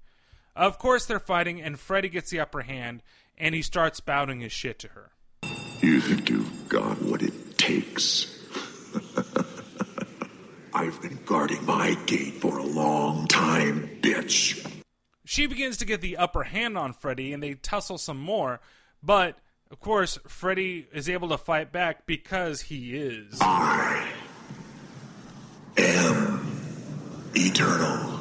Of 0.56 0.78
course, 0.78 1.06
they're 1.06 1.20
fighting, 1.20 1.62
and 1.62 1.80
Freddy 1.80 2.10
gets 2.10 2.32
the 2.32 2.42
upper 2.42 2.64
hand, 2.64 3.02
and 3.40 3.56
he 3.56 3.62
starts 3.62 3.98
spouting 3.98 4.42
his 4.42 4.52
shit 4.52 4.80
to 4.80 4.90
her. 4.90 5.12
You 5.82 6.02
think 6.02 6.30
you've 6.30 6.68
got 6.70 7.02
what 7.02 7.22
it 7.22 7.58
takes? 7.58 8.36
I've 10.74 11.02
been 11.02 11.20
guarding 11.26 11.66
my 11.66 11.96
gate 12.06 12.36
for 12.36 12.58
a 12.58 12.64
long 12.64 13.28
time, 13.28 13.90
bitch. 14.02 14.66
She 15.26 15.46
begins 15.46 15.78
to 15.78 15.86
get 15.86 16.02
the 16.02 16.18
upper 16.18 16.44
hand 16.44 16.78
on 16.78 16.94
Freddy, 16.94 17.34
and 17.34 17.42
they 17.42 17.54
tussle 17.54 17.98
some 17.98 18.20
more, 18.20 18.60
but 19.02 19.38
of 19.72 19.80
course, 19.80 20.18
Freddy 20.28 20.88
is 20.92 21.08
able 21.08 21.30
to 21.30 21.38
fight 21.38 21.72
back 21.72 22.08
because 22.08 22.62
he 22.62 22.96
is. 22.96 23.38
I 23.40 24.08
am 25.78 26.60
eternal. 27.36 28.20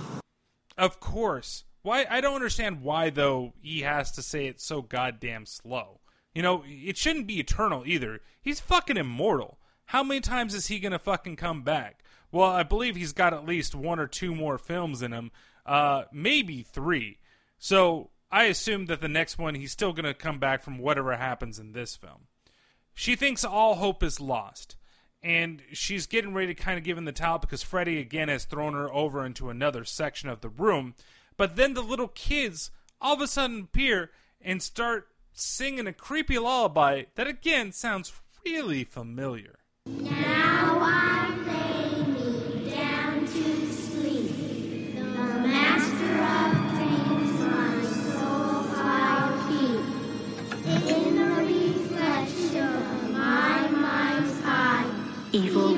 Of 0.77 1.01
course. 1.01 1.65
Why 1.83 2.07
I 2.09 2.21
don't 2.21 2.35
understand 2.35 2.83
why 2.83 3.11
though 3.11 3.53
he 3.61 3.81
has 3.81 4.11
to 4.13 4.23
say 4.23 4.47
it 4.47 4.61
so 4.61 4.83
goddamn 4.83 5.47
slow. 5.47 6.01
You 6.35 6.43
know, 6.43 6.63
it 6.67 6.97
shouldn't 6.97 7.27
be 7.27 7.41
eternal 7.41 7.85
either. 7.87 8.21
He's 8.41 8.61
fucking 8.61 8.97
immortal. 8.97 9.59
How 9.87 10.03
many 10.03 10.21
times 10.21 10.55
is 10.55 10.67
he 10.67 10.81
gonna 10.81 10.99
fucking 10.99 11.37
come 11.37 11.63
back? 11.63 12.03
Well, 12.31 12.51
I 12.51 12.63
believe 12.63 12.95
he's 12.95 13.13
got 13.13 13.33
at 13.33 13.47
least 13.47 13.75
one 13.75 13.99
or 13.99 14.07
two 14.07 14.35
more 14.35 14.59
films 14.59 15.03
in 15.03 15.13
him, 15.13 15.31
uh, 15.65 16.05
maybe 16.13 16.63
three. 16.63 17.19
So 17.59 18.11
I 18.31 18.45
assume 18.45 18.87
that 18.87 19.01
the 19.01 19.09
next 19.09 19.39
one 19.39 19.55
he's 19.55 19.73
still 19.73 19.93
gonna 19.93 20.15
come 20.15 20.39
back 20.39 20.63
from 20.63 20.79
whatever 20.79 21.17
happens 21.17 21.59
in 21.59 21.73
this 21.73 21.97
film. 21.97 22.27
She 22.93 23.17
thinks 23.17 23.45
all 23.45 23.77
hope 23.77 24.03
is 24.03 24.21
lost, 24.21 24.77
and 25.23 25.63
she's 25.73 26.07
getting 26.07 26.35
ready 26.35 26.55
to 26.55 26.63
kind 26.63 26.79
of 26.79 26.85
give 26.85 26.99
him 26.99 27.05
the 27.05 27.13
towel 27.13 27.39
because 27.39 27.63
Freddy 27.63 27.99
again 27.99 28.29
has 28.29 28.45
thrown 28.45 28.75
her 28.75 28.93
over 28.93 29.25
into 29.25 29.51
another 29.51 29.85
section 29.85 30.29
of 30.29 30.41
the 30.41 30.49
room. 30.49 30.95
But 31.39 31.55
then 31.57 31.73
the 31.75 31.83
little 31.83 32.09
kids 32.09 32.73
all 33.01 33.15
of 33.15 33.21
a 33.21 33.29
sudden 33.29 33.61
appear 33.61 34.11
and 34.43 34.61
start 34.61 35.07
singing 35.33 35.87
a 35.87 35.93
creepy 35.93 36.37
lullaby 36.37 37.05
that 37.15 37.29
again 37.29 37.71
sounds 37.71 38.13
really 38.45 38.83
familiar. 38.83 39.61
Now 39.87 40.79
I 40.83 41.31
lay 41.47 42.03
me 42.07 42.71
down 42.73 43.21
to 43.21 43.73
sleep. 43.73 44.97
The 44.97 45.05
master 45.47 46.13
of 46.35 46.51
dreams 46.75 47.41
my 47.55 47.85
soul 48.11 48.67
I 48.75 49.31
keep. 49.49 49.81
In 50.91 51.17
the 51.17 51.31
reflection 51.47 52.67
of 52.67 53.11
my 53.13 53.69
mind's 53.69 54.41
eye. 54.45 54.91
Evil 55.31 55.78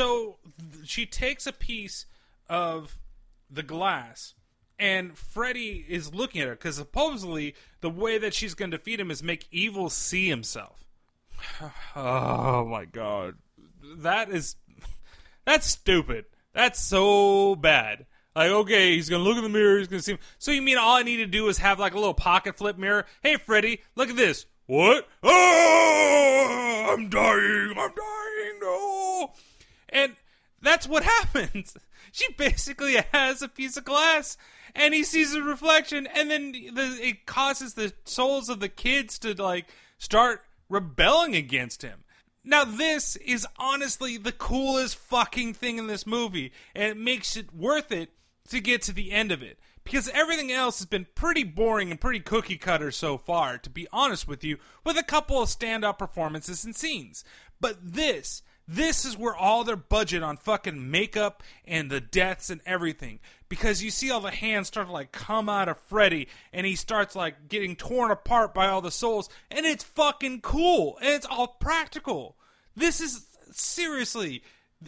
so 0.00 0.36
she 0.82 1.04
takes 1.04 1.46
a 1.46 1.52
piece 1.52 2.06
of 2.48 2.98
the 3.50 3.62
glass, 3.62 4.32
and 4.78 5.18
Freddy 5.18 5.84
is 5.86 6.14
looking 6.14 6.40
at 6.40 6.48
her 6.48 6.54
because 6.54 6.76
supposedly 6.76 7.54
the 7.82 7.90
way 7.90 8.16
that 8.16 8.32
she's 8.32 8.54
going 8.54 8.70
to 8.70 8.78
defeat 8.78 8.98
him 8.98 9.10
is 9.10 9.22
make 9.22 9.46
evil 9.50 9.90
see 9.90 10.26
himself. 10.26 10.86
oh 11.96 12.64
my 12.64 12.86
god, 12.86 13.34
that 13.98 14.30
is 14.30 14.56
that's 15.44 15.66
stupid. 15.66 16.24
That's 16.54 16.80
so 16.80 17.54
bad. 17.56 18.06
Like, 18.34 18.50
okay, 18.50 18.94
he's 18.94 19.10
gonna 19.10 19.22
look 19.22 19.36
in 19.36 19.42
the 19.42 19.50
mirror. 19.50 19.80
He's 19.80 19.88
gonna 19.88 20.00
see. 20.00 20.12
Him. 20.12 20.18
So 20.38 20.50
you 20.50 20.62
mean 20.62 20.78
all 20.78 20.96
I 20.96 21.02
need 21.02 21.18
to 21.18 21.26
do 21.26 21.46
is 21.48 21.58
have 21.58 21.78
like 21.78 21.92
a 21.92 21.98
little 21.98 22.14
pocket 22.14 22.56
flip 22.56 22.78
mirror? 22.78 23.04
Hey, 23.22 23.36
Freddy, 23.36 23.82
look 23.96 24.08
at 24.08 24.16
this. 24.16 24.46
What? 24.64 25.06
Oh, 25.22 26.86
I'm 26.90 27.10
dying. 27.10 27.74
I'm 27.76 27.94
dying. 27.94 28.19
And 29.90 30.16
that's 30.62 30.88
what 30.88 31.02
happens. 31.18 31.76
She 32.12 32.32
basically 32.32 32.96
has 33.12 33.42
a 33.42 33.48
piece 33.48 33.76
of 33.76 33.84
glass, 33.84 34.36
and 34.74 34.94
he 34.94 35.04
sees 35.04 35.34
a 35.34 35.42
reflection, 35.42 36.06
and 36.06 36.30
then 36.30 36.52
the, 36.52 36.98
it 37.00 37.26
causes 37.26 37.74
the 37.74 37.92
souls 38.04 38.48
of 38.48 38.60
the 38.60 38.68
kids 38.68 39.18
to 39.20 39.40
like 39.40 39.66
start 39.98 40.42
rebelling 40.68 41.34
against 41.36 41.82
him. 41.82 42.04
Now, 42.42 42.64
this 42.64 43.16
is 43.16 43.46
honestly 43.58 44.16
the 44.16 44.32
coolest 44.32 44.96
fucking 44.96 45.54
thing 45.54 45.78
in 45.78 45.88
this 45.88 46.06
movie, 46.06 46.52
and 46.74 46.84
it 46.90 46.96
makes 46.96 47.36
it 47.36 47.54
worth 47.54 47.92
it 47.92 48.10
to 48.48 48.60
get 48.60 48.82
to 48.82 48.92
the 48.92 49.12
end 49.12 49.30
of 49.30 49.42
it. 49.42 49.58
Because 49.84 50.08
everything 50.10 50.52
else 50.52 50.78
has 50.78 50.86
been 50.86 51.06
pretty 51.14 51.42
boring 51.42 51.90
and 51.90 52.00
pretty 52.00 52.20
cookie 52.20 52.56
cutter 52.56 52.90
so 52.90 53.18
far, 53.18 53.58
to 53.58 53.70
be 53.70 53.88
honest 53.92 54.28
with 54.28 54.44
you, 54.44 54.58
with 54.84 54.96
a 54.96 55.02
couple 55.02 55.42
of 55.42 55.48
stand 55.48 55.84
up 55.84 55.98
performances 55.98 56.64
and 56.64 56.76
scenes. 56.76 57.24
But 57.60 57.78
this, 57.82 58.42
this 58.72 59.04
is 59.04 59.18
where 59.18 59.34
all 59.34 59.64
their 59.64 59.74
budget 59.74 60.22
on 60.22 60.36
fucking 60.36 60.92
makeup 60.92 61.42
and 61.64 61.90
the 61.90 62.00
deaths 62.00 62.50
and 62.50 62.60
everything. 62.64 63.18
Because 63.48 63.82
you 63.82 63.90
see 63.90 64.12
all 64.12 64.20
the 64.20 64.30
hands 64.30 64.68
start 64.68 64.86
to 64.86 64.92
like 64.92 65.10
come 65.10 65.48
out 65.48 65.68
of 65.68 65.76
Freddy 65.76 66.28
and 66.52 66.64
he 66.64 66.76
starts 66.76 67.16
like 67.16 67.48
getting 67.48 67.74
torn 67.74 68.12
apart 68.12 68.54
by 68.54 68.68
all 68.68 68.80
the 68.80 68.92
souls 68.92 69.28
and 69.50 69.66
it's 69.66 69.82
fucking 69.82 70.42
cool 70.42 70.98
and 71.02 71.10
it's 71.10 71.26
all 71.26 71.48
practical. 71.48 72.36
This 72.76 73.00
is 73.00 73.26
seriously 73.50 74.44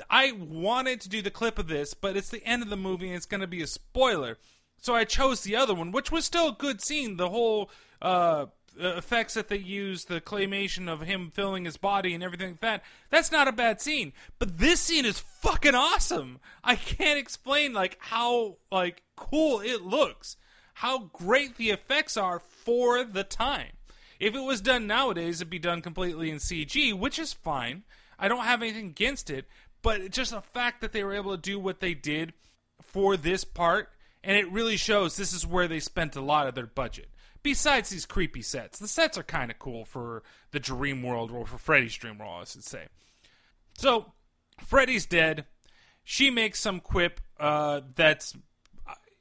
I 0.08 0.32
wanted 0.32 1.00
to 1.02 1.08
do 1.08 1.20
the 1.20 1.30
clip 1.30 1.58
of 1.58 1.66
this, 1.66 1.92
but 1.92 2.16
it's 2.16 2.30
the 2.30 2.44
end 2.46 2.62
of 2.62 2.70
the 2.70 2.76
movie 2.76 3.08
and 3.08 3.16
it's 3.16 3.26
going 3.26 3.40
to 3.40 3.46
be 3.46 3.62
a 3.62 3.66
spoiler. 3.66 4.38
So 4.82 4.96
I 4.96 5.04
chose 5.04 5.42
the 5.42 5.54
other 5.54 5.74
one, 5.74 5.92
which 5.92 6.10
was 6.10 6.24
still 6.24 6.48
a 6.48 6.56
good 6.58 6.82
scene. 6.82 7.16
The 7.16 7.30
whole 7.30 7.70
uh, 8.02 8.46
effects 8.76 9.34
that 9.34 9.46
they 9.46 9.56
used, 9.56 10.08
the 10.08 10.20
claymation 10.20 10.88
of 10.88 11.02
him 11.02 11.30
filling 11.32 11.66
his 11.66 11.76
body 11.76 12.14
and 12.14 12.22
everything 12.22 12.50
like 12.50 12.60
that. 12.62 12.82
That's 13.08 13.30
not 13.30 13.46
a 13.46 13.52
bad 13.52 13.80
scene. 13.80 14.12
But 14.40 14.58
this 14.58 14.80
scene 14.80 15.04
is 15.04 15.20
fucking 15.20 15.76
awesome. 15.76 16.40
I 16.64 16.74
can't 16.74 17.16
explain 17.16 17.72
like 17.72 17.96
how 18.00 18.56
like 18.72 19.04
cool 19.14 19.60
it 19.60 19.82
looks. 19.82 20.36
How 20.74 21.10
great 21.12 21.58
the 21.58 21.70
effects 21.70 22.16
are 22.16 22.40
for 22.40 23.04
the 23.04 23.22
time. 23.22 23.74
If 24.18 24.34
it 24.34 24.42
was 24.42 24.60
done 24.60 24.88
nowadays, 24.88 25.40
it'd 25.40 25.48
be 25.48 25.60
done 25.60 25.80
completely 25.80 26.28
in 26.28 26.38
CG, 26.38 26.92
which 26.92 27.20
is 27.20 27.32
fine. 27.32 27.84
I 28.18 28.26
don't 28.26 28.44
have 28.44 28.62
anything 28.62 28.86
against 28.86 29.30
it, 29.30 29.44
but 29.80 30.10
just 30.10 30.32
the 30.32 30.40
fact 30.40 30.80
that 30.80 30.90
they 30.90 31.04
were 31.04 31.14
able 31.14 31.36
to 31.36 31.40
do 31.40 31.60
what 31.60 31.78
they 31.78 31.94
did 31.94 32.32
for 32.80 33.16
this 33.16 33.44
part, 33.44 33.91
and 34.24 34.36
it 34.36 34.50
really 34.50 34.76
shows 34.76 35.16
this 35.16 35.32
is 35.32 35.46
where 35.46 35.68
they 35.68 35.80
spent 35.80 36.16
a 36.16 36.20
lot 36.20 36.46
of 36.46 36.54
their 36.54 36.66
budget. 36.66 37.08
Besides 37.42 37.90
these 37.90 38.06
creepy 38.06 38.42
sets, 38.42 38.78
the 38.78 38.86
sets 38.86 39.18
are 39.18 39.24
kind 39.24 39.50
of 39.50 39.58
cool 39.58 39.84
for 39.84 40.22
the 40.52 40.60
Dream 40.60 41.02
World 41.02 41.30
or 41.32 41.44
for 41.46 41.58
Freddy's 41.58 41.94
Dream 41.94 42.18
World, 42.18 42.42
I 42.42 42.44
should 42.44 42.64
say. 42.64 42.86
So, 43.76 44.12
Freddy's 44.64 45.06
dead. 45.06 45.46
She 46.04 46.30
makes 46.30 46.60
some 46.60 46.78
quip 46.78 47.20
uh, 47.40 47.80
that's 47.96 48.36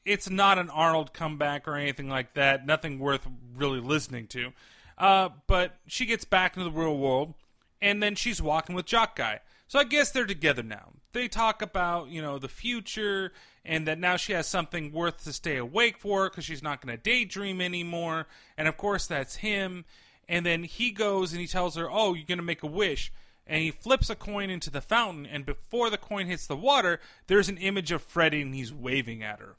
it's 0.05 0.29
not 0.29 0.57
an 0.57 0.69
Arnold 0.69 1.13
comeback 1.13 1.67
or 1.67 1.75
anything 1.75 2.09
like 2.09 2.33
that. 2.33 2.65
Nothing 2.65 2.99
worth 2.99 3.27
really 3.55 3.79
listening 3.79 4.27
to. 4.27 4.51
Uh, 4.97 5.29
but 5.47 5.77
she 5.87 6.05
gets 6.05 6.25
back 6.25 6.55
into 6.55 6.69
the 6.69 6.75
real 6.75 6.97
world, 6.97 7.33
and 7.81 8.01
then 8.01 8.15
she's 8.15 8.41
walking 8.41 8.75
with 8.75 8.85
Jock 8.85 9.15
Guy. 9.15 9.39
So 9.71 9.79
I 9.79 9.85
guess 9.85 10.11
they're 10.11 10.25
together 10.25 10.63
now. 10.63 10.89
They 11.13 11.29
talk 11.29 11.61
about 11.61 12.09
you 12.09 12.21
know 12.21 12.37
the 12.37 12.49
future, 12.49 13.31
and 13.63 13.87
that 13.87 13.99
now 13.99 14.17
she 14.17 14.33
has 14.33 14.45
something 14.45 14.91
worth 14.91 15.23
to 15.23 15.31
stay 15.31 15.55
awake 15.55 15.97
for 15.97 16.29
because 16.29 16.43
she's 16.43 16.61
not 16.61 16.81
going 16.81 16.93
to 16.93 17.01
daydream 17.01 17.61
anymore. 17.61 18.27
And 18.57 18.67
of 18.67 18.75
course 18.75 19.07
that's 19.07 19.37
him. 19.37 19.85
And 20.27 20.45
then 20.45 20.65
he 20.65 20.91
goes 20.91 21.31
and 21.31 21.39
he 21.39 21.47
tells 21.47 21.77
her, 21.77 21.89
"Oh, 21.89 22.13
you're 22.13 22.25
going 22.25 22.37
to 22.37 22.43
make 22.43 22.63
a 22.63 22.67
wish." 22.67 23.13
And 23.47 23.61
he 23.61 23.71
flips 23.71 24.09
a 24.09 24.15
coin 24.15 24.49
into 24.49 24.69
the 24.69 24.81
fountain, 24.81 25.25
and 25.25 25.45
before 25.45 25.89
the 25.89 25.97
coin 25.97 26.27
hits 26.27 26.47
the 26.47 26.57
water, 26.57 26.99
there's 27.27 27.47
an 27.47 27.57
image 27.57 27.93
of 27.93 28.01
Freddy, 28.01 28.41
and 28.41 28.53
he's 28.53 28.73
waving 28.73 29.23
at 29.23 29.39
her. 29.39 29.55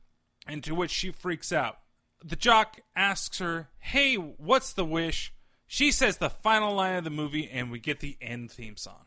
And 0.47 0.63
to 0.65 0.75
which 0.75 0.91
she 0.91 1.11
freaks 1.11 1.53
out. 1.53 1.79
The 2.23 2.37
jock 2.37 2.81
asks 2.95 3.39
her, 3.39 3.71
Hey, 3.79 4.17
what's 4.17 4.75
the 4.75 4.85
wish? 4.85 5.33
She 5.67 5.91
says 5.91 6.19
the 6.19 6.29
final 6.29 6.75
line 6.75 6.97
of 6.97 7.05
the 7.05 7.09
movie, 7.09 7.49
and 7.51 7.71
we 7.71 7.79
get 7.79 8.01
the 8.01 8.19
end 8.21 8.51
theme 8.51 8.77
song. 8.77 9.07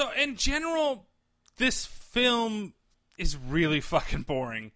So, 0.00 0.10
in 0.12 0.36
general, 0.36 1.08
this 1.58 1.84
film 1.84 2.72
is 3.18 3.36
really 3.36 3.82
fucking 3.82 4.22
boring 4.22 4.72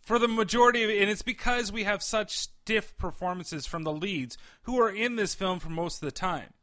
for 0.00 0.18
the 0.18 0.26
majority 0.26 0.82
of 0.82 0.90
it, 0.90 1.00
and 1.00 1.08
it's 1.08 1.22
because 1.22 1.70
we 1.70 1.84
have 1.84 2.02
such 2.02 2.36
stiff 2.36 2.96
performances 2.96 3.66
from 3.66 3.84
the 3.84 3.92
leads 3.92 4.36
who 4.62 4.80
are 4.80 4.90
in 4.90 5.14
this 5.14 5.32
film 5.32 5.60
for 5.60 5.68
most 5.68 6.02
of 6.02 6.06
the 6.06 6.10
time. 6.10 6.54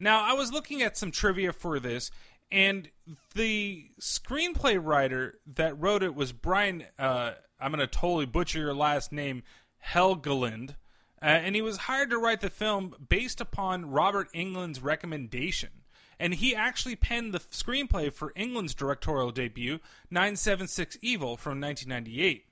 Now, 0.00 0.20
I 0.24 0.32
was 0.32 0.52
looking 0.52 0.82
at 0.82 0.96
some 0.96 1.12
trivia 1.12 1.52
for 1.52 1.78
this, 1.78 2.10
and 2.50 2.90
the 3.36 3.92
screenplay 4.00 4.76
writer 4.82 5.38
that 5.54 5.80
wrote 5.80 6.02
it 6.02 6.16
was 6.16 6.32
Brian. 6.32 6.86
Uh, 6.98 7.34
I'm 7.60 7.70
going 7.70 7.78
to 7.78 7.86
totally 7.86 8.26
butcher 8.26 8.58
your 8.58 8.74
last 8.74 9.12
name, 9.12 9.44
Helgeland. 9.86 10.70
Uh, 11.22 11.26
and 11.26 11.54
he 11.54 11.62
was 11.62 11.76
hired 11.76 12.10
to 12.10 12.18
write 12.18 12.40
the 12.40 12.50
film 12.50 12.96
based 13.08 13.40
upon 13.40 13.92
Robert 13.92 14.28
Englund's 14.34 14.82
recommendation. 14.82 15.70
And 16.20 16.34
he 16.34 16.54
actually 16.54 16.96
penned 16.96 17.32
the 17.32 17.40
screenplay 17.40 18.12
for 18.12 18.34
Englund's 18.36 18.74
directorial 18.74 19.30
debut, 19.30 19.80
976 20.10 20.98
Evil, 21.00 21.38
from 21.38 21.58
1998. 21.58 22.44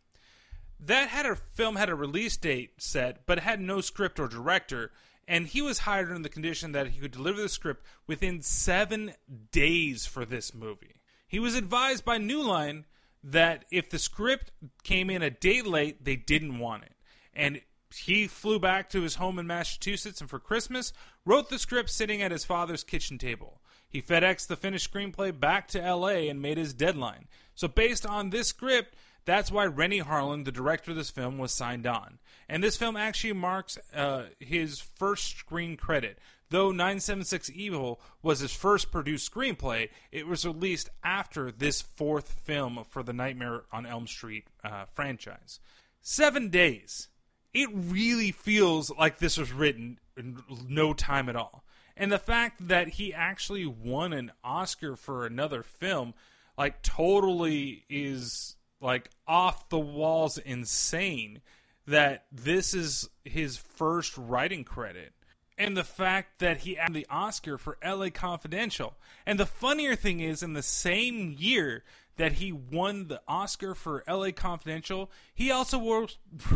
That 0.81 1.11
had 1.11 1.27
a 1.27 1.37
film 1.37 1.77
had 1.77 1.91
a 1.91 1.95
release 1.95 2.39
date 2.39 2.71
set, 2.79 3.27
but 3.27 3.41
had 3.41 3.61
no 3.61 3.83
script 3.83 4.19
or 4.19 4.27
director, 4.27 4.91
and 5.29 5.47
he 5.47 5.61
was 5.61 5.81
hired 5.81 6.11
on 6.11 6.23
the 6.23 6.31
condition 6.31 6.73
that 6.73 6.89
he 6.89 6.99
could 6.99 7.11
deliver 7.11 7.43
the 7.43 7.49
script 7.51 7.85
within 8.07 8.41
seven 8.41 9.13
days 9.53 10.07
for 10.07 10.25
this 10.25 10.55
movie. 10.55 11.03
He 11.27 11.39
was 11.39 11.55
advised 11.55 12.07
by 12.07 12.17
New 12.17 12.43
Line 12.43 12.87
that 13.23 13.67
if 13.71 13.91
the 13.91 13.99
script 13.99 14.51
came 14.83 15.11
in 15.11 15.21
a 15.21 15.29
day 15.29 15.61
late, 15.61 16.07
they 16.07 16.17
didn't 16.17 16.59
want 16.59 16.85
it. 16.85 16.95
And 17.35 17.61
he 17.95 18.27
flew 18.27 18.59
back 18.59 18.91
to 18.91 19.03
his 19.03 19.17
home 19.17 19.39
in 19.39 19.47
Massachusetts 19.47 20.21
and 20.21 20.29
for 20.29 20.39
Christmas 20.39 20.93
wrote 21.25 21.49
the 21.51 21.59
script 21.59 21.91
sitting 21.91 22.23
at 22.23 22.33
his 22.33 22.45
father's 22.45 22.85
kitchen 22.85 23.19
table. 23.19 23.61
He 23.89 24.03
FedExed 24.03 24.49
the 24.49 24.57
finished 24.57 24.93
screenplay 24.93 25.39
back 25.39 25.69
to 25.69 25.81
LA 25.81 26.29
and 26.29 26.43
made 26.43 26.59
his 26.59 26.75
deadline. 26.75 27.27
So, 27.55 27.69
based 27.69 28.05
on 28.05 28.31
this 28.31 28.49
script, 28.49 28.95
that's 29.25 29.51
why 29.51 29.67
Renny 29.67 30.01
Harlin, 30.01 30.45
the 30.45 30.53
director 30.53 30.91
of 30.91 30.97
this 30.97 31.11
film, 31.11 31.39
was 31.39 31.53
signed 31.53 31.87
on. 31.87 32.19
And 32.49 32.63
this 32.63 32.77
film 32.77 32.97
actually 32.97 33.33
marks 33.35 33.79
uh, 33.95 34.25
his 34.39 34.81
first 34.81 35.37
screen 35.37 35.77
credit. 35.77 36.19
Though 36.51 36.71
976 36.71 37.51
Evil 37.55 38.01
was 38.23 38.41
his 38.41 38.55
first 38.55 38.91
produced 38.91 39.31
screenplay, 39.31 39.91
it 40.11 40.27
was 40.27 40.47
released 40.47 40.89
after 41.05 41.51
this 41.51 41.83
fourth 41.83 42.31
film 42.45 42.85
for 42.89 43.03
the 43.03 43.13
Nightmare 43.13 43.65
on 43.71 43.85
Elm 43.85 44.07
Street 44.07 44.47
uh, 44.65 44.87
franchise. 44.95 45.61
Seven 46.01 46.49
days. 46.49 47.09
It 47.55 47.69
really 47.73 48.33
feels 48.33 48.91
like 48.91 49.19
this 49.19 49.39
was 49.39 49.53
written 49.53 49.99
in 50.17 50.43
no 50.69 50.93
time 50.93 51.29
at 51.29 51.37
all. 51.37 51.65
And 51.97 52.13
the 52.13 52.19
fact 52.19 52.69
that 52.69 52.89
he 52.89 53.13
actually 53.13 53.67
won 53.67 54.13
an 54.13 54.33
Oscar 54.45 54.95
for 54.97 55.27
another 55.27 55.63
film, 55.63 56.15
like, 56.57 56.83
totally 56.83 57.85
is 57.89 58.57
like 58.81 59.11
off 59.27 59.69
the 59.69 59.79
walls 59.79 60.39
insane 60.39 61.41
that 61.87 62.27
this 62.31 62.75
is 62.75 63.09
his 63.25 63.57
first 63.57 64.17
writing 64.17 64.63
credit 64.63 65.13
and 65.57 65.77
the 65.77 65.85
fact 65.85 66.39
that 66.39 66.59
he 66.59 66.75
had 66.75 66.95
the 66.95 67.07
Oscar 67.11 67.59
for 67.59 67.77
LA 67.85 68.11
Confidential. 68.11 68.95
And 69.27 69.41
the 69.41 69.47
funnier 69.47 69.97
thing 69.97 70.21
is, 70.21 70.43
in 70.43 70.53
the 70.53 70.63
same 70.63 71.35
year 71.37 71.83
that 72.19 72.33
he 72.33 72.53
won 72.53 73.09
the 73.09 73.23
Oscar 73.27 73.75
for 73.75 74.05
LA 74.07 74.31
Confidential, 74.31 75.11
he 75.35 75.51
also 75.51 75.79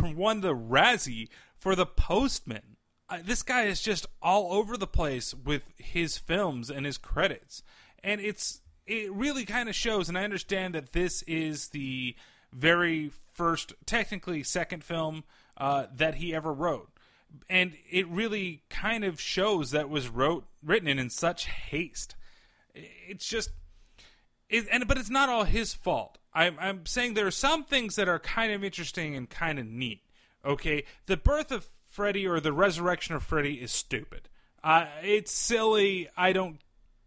won 0.02 0.40
the 0.40 0.54
Razzie 0.54 1.28
for 1.56 1.74
The 1.74 1.86
Postman. 1.86 2.76
Uh, 3.08 3.18
this 3.24 3.42
guy 3.42 3.64
is 3.64 3.80
just 3.80 4.06
all 4.20 4.52
over 4.52 4.76
the 4.76 4.86
place 4.86 5.34
with 5.34 5.72
his 5.76 6.18
films 6.18 6.70
and 6.70 6.86
his 6.86 6.98
credits. 6.98 7.62
And 8.02 8.20
it's 8.20 8.60
it 8.86 9.12
really 9.12 9.44
kind 9.44 9.68
of 9.68 9.74
shows, 9.74 10.08
and 10.08 10.18
I 10.18 10.24
understand 10.24 10.74
that 10.74 10.92
this 10.92 11.22
is 11.22 11.68
the 11.68 12.16
very 12.52 13.10
first, 13.32 13.72
technically 13.86 14.42
second 14.42 14.84
film 14.84 15.24
uh, 15.56 15.86
that 15.94 16.16
he 16.16 16.34
ever 16.34 16.52
wrote, 16.52 16.90
and 17.48 17.74
it 17.90 18.08
really 18.08 18.62
kind 18.68 19.04
of 19.04 19.20
shows 19.20 19.70
that 19.70 19.88
was 19.88 20.08
wrote 20.08 20.46
written 20.62 20.98
in 20.98 21.10
such 21.10 21.46
haste. 21.46 22.16
It's 22.74 23.28
just, 23.28 23.50
it, 24.52 24.66
and 24.70 24.86
but 24.86 24.98
it's 24.98 25.10
not 25.10 25.28
all 25.28 25.44
his 25.44 25.74
fault. 25.74 26.18
I'm, 26.34 26.56
I'm 26.60 26.86
saying 26.86 27.14
there 27.14 27.26
are 27.26 27.32
some 27.32 27.64
things 27.64 27.96
that 27.96 28.08
are 28.08 28.18
kind 28.18 28.52
of 28.52 28.62
interesting 28.62 29.16
and 29.16 29.28
kind 29.28 29.58
of 29.58 29.66
neat. 29.66 30.02
Okay, 30.44 30.84
the 31.06 31.16
birth 31.16 31.50
of 31.50 31.68
Freddy 31.88 32.26
or 32.26 32.40
the 32.40 32.52
resurrection 32.52 33.14
of 33.14 33.22
Freddy 33.22 33.54
is 33.54 33.72
stupid. 33.72 34.28
Uh, 34.62 34.86
it's 35.02 35.32
silly. 35.32 36.08
I 36.16 36.32
don't 36.32 36.60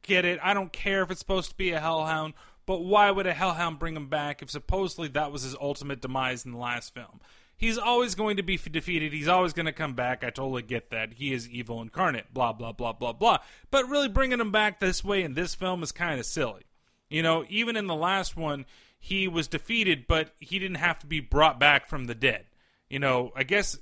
get 0.04 0.26
it. 0.26 0.40
I 0.44 0.54
don't 0.54 0.72
care 0.72 1.02
if 1.02 1.12
it's 1.12 1.20
supposed 1.20 1.52
to 1.52 1.58
be 1.58 1.72
a 1.72 1.80
hellhound, 1.80 2.34
but 2.66 2.84
why 2.84 3.10
would 3.12 3.28
a 3.28 3.34
hellhound 3.34 3.80
bring 3.80 3.96
him 3.96 4.10
back 4.10 4.42
if 4.42 4.50
supposedly 4.50 5.08
that 5.10 5.32
was 5.32 5.44
his 5.44 5.56
ultimate 5.60 6.02
demise 6.02 6.46
in 6.46 6.52
the 6.52 6.58
last 6.58 6.94
film? 6.94 7.20
He's 7.58 7.78
always 7.78 8.16
going 8.16 8.38
to 8.38 8.44
be 8.44 8.58
defeated. 8.58 9.14
He's 9.14 9.30
always 9.30 9.54
going 9.54 9.66
to 9.66 9.72
come 9.72 9.94
back. 9.94 10.24
I 10.24 10.30
totally 10.30 10.62
get 10.62 10.90
that. 10.92 11.14
He 11.14 11.34
is 11.34 11.50
evil 11.50 11.82
incarnate. 11.82 12.34
Blah 12.34 12.54
blah 12.54 12.74
blah 12.74 12.92
blah 12.92 13.14
blah. 13.14 13.38
But 13.72 13.90
really 13.90 14.10
bringing 14.10 14.42
him 14.42 14.52
back 14.52 14.80
this 14.80 15.04
way 15.04 15.24
in 15.24 15.36
this 15.36 15.56
film 15.56 15.82
is 15.82 15.94
kind 15.94 16.20
of 16.20 16.26
silly. 16.26 16.64
You 17.10 17.24
know, 17.24 17.46
even 17.50 17.76
in 17.76 17.88
the 17.88 17.96
last 17.96 18.36
one, 18.36 18.66
he 19.00 19.28
was 19.28 19.48
defeated, 19.48 20.06
but 20.08 20.34
he 20.40 20.60
didn't 20.60 20.78
have 20.78 21.00
to 21.00 21.08
be 21.08 21.20
brought 21.20 21.60
back 21.60 21.88
from 21.88 22.06
the 22.06 22.16
dead. 22.16 22.46
You 22.90 23.00
know, 23.00 23.32
I 23.36 23.44
guess 23.44 23.78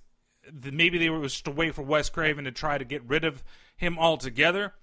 maybe 0.51 0.97
they 0.97 1.09
were 1.09 1.23
just 1.23 1.47
a 1.47 1.51
way 1.51 1.71
for 1.71 1.83
Wes 1.83 2.09
Craven 2.09 2.45
to 2.45 2.51
try 2.51 2.77
to 2.77 2.85
get 2.85 3.03
rid 3.03 3.23
of 3.23 3.43
him 3.77 3.97
altogether 3.97 4.73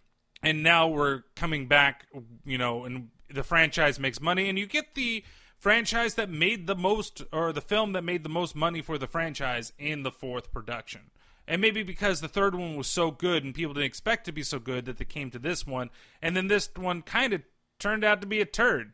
and 0.43 0.63
now 0.63 0.89
we're 0.89 1.23
coming 1.37 1.67
back, 1.67 2.07
you 2.45 2.59
know, 2.59 2.85
and 2.85 3.09
the 3.33 3.43
franchise 3.43 4.01
makes 4.01 4.21
money, 4.21 4.49
and 4.49 4.59
you 4.59 4.67
get 4.67 4.95
the 4.95 5.25
franchise 5.59 6.15
that 6.15 6.31
made 6.31 6.67
the 6.67 6.75
most, 6.75 7.23
or 7.33 7.53
the 7.53 7.61
film 7.61 7.93
that 7.93 8.03
made 8.03 8.23
the 8.23 8.31
most 8.31 8.57
money 8.57 8.81
for 8.81 8.97
the 8.97 9.07
franchise 9.07 9.73
in 9.79 10.03
the 10.03 10.11
fourth 10.11 10.53
production. 10.53 11.03
And 11.47 11.61
maybe 11.61 11.83
because 11.83 12.21
the 12.21 12.29
third 12.29 12.55
one 12.55 12.77
was 12.77 12.87
so 12.87 13.11
good 13.11 13.45
and 13.45 13.55
people 13.55 13.75
didn't 13.75 13.87
expect 13.87 14.25
to 14.27 14.33
be 14.33 14.43
so 14.43 14.59
good 14.59 14.85
that 14.87 14.99
they 14.99 15.05
came 15.05 15.31
to 15.31 15.39
this 15.39 15.67
one, 15.67 15.91
and 16.23 16.37
then 16.37 16.49
this 16.49 16.71
one 16.75 17.03
kind 17.03 17.33
of 17.33 17.43
turned 17.81 18.05
out 18.05 18.21
to 18.21 18.27
be 18.27 18.41
a 18.41 18.47
turd. 18.47 18.93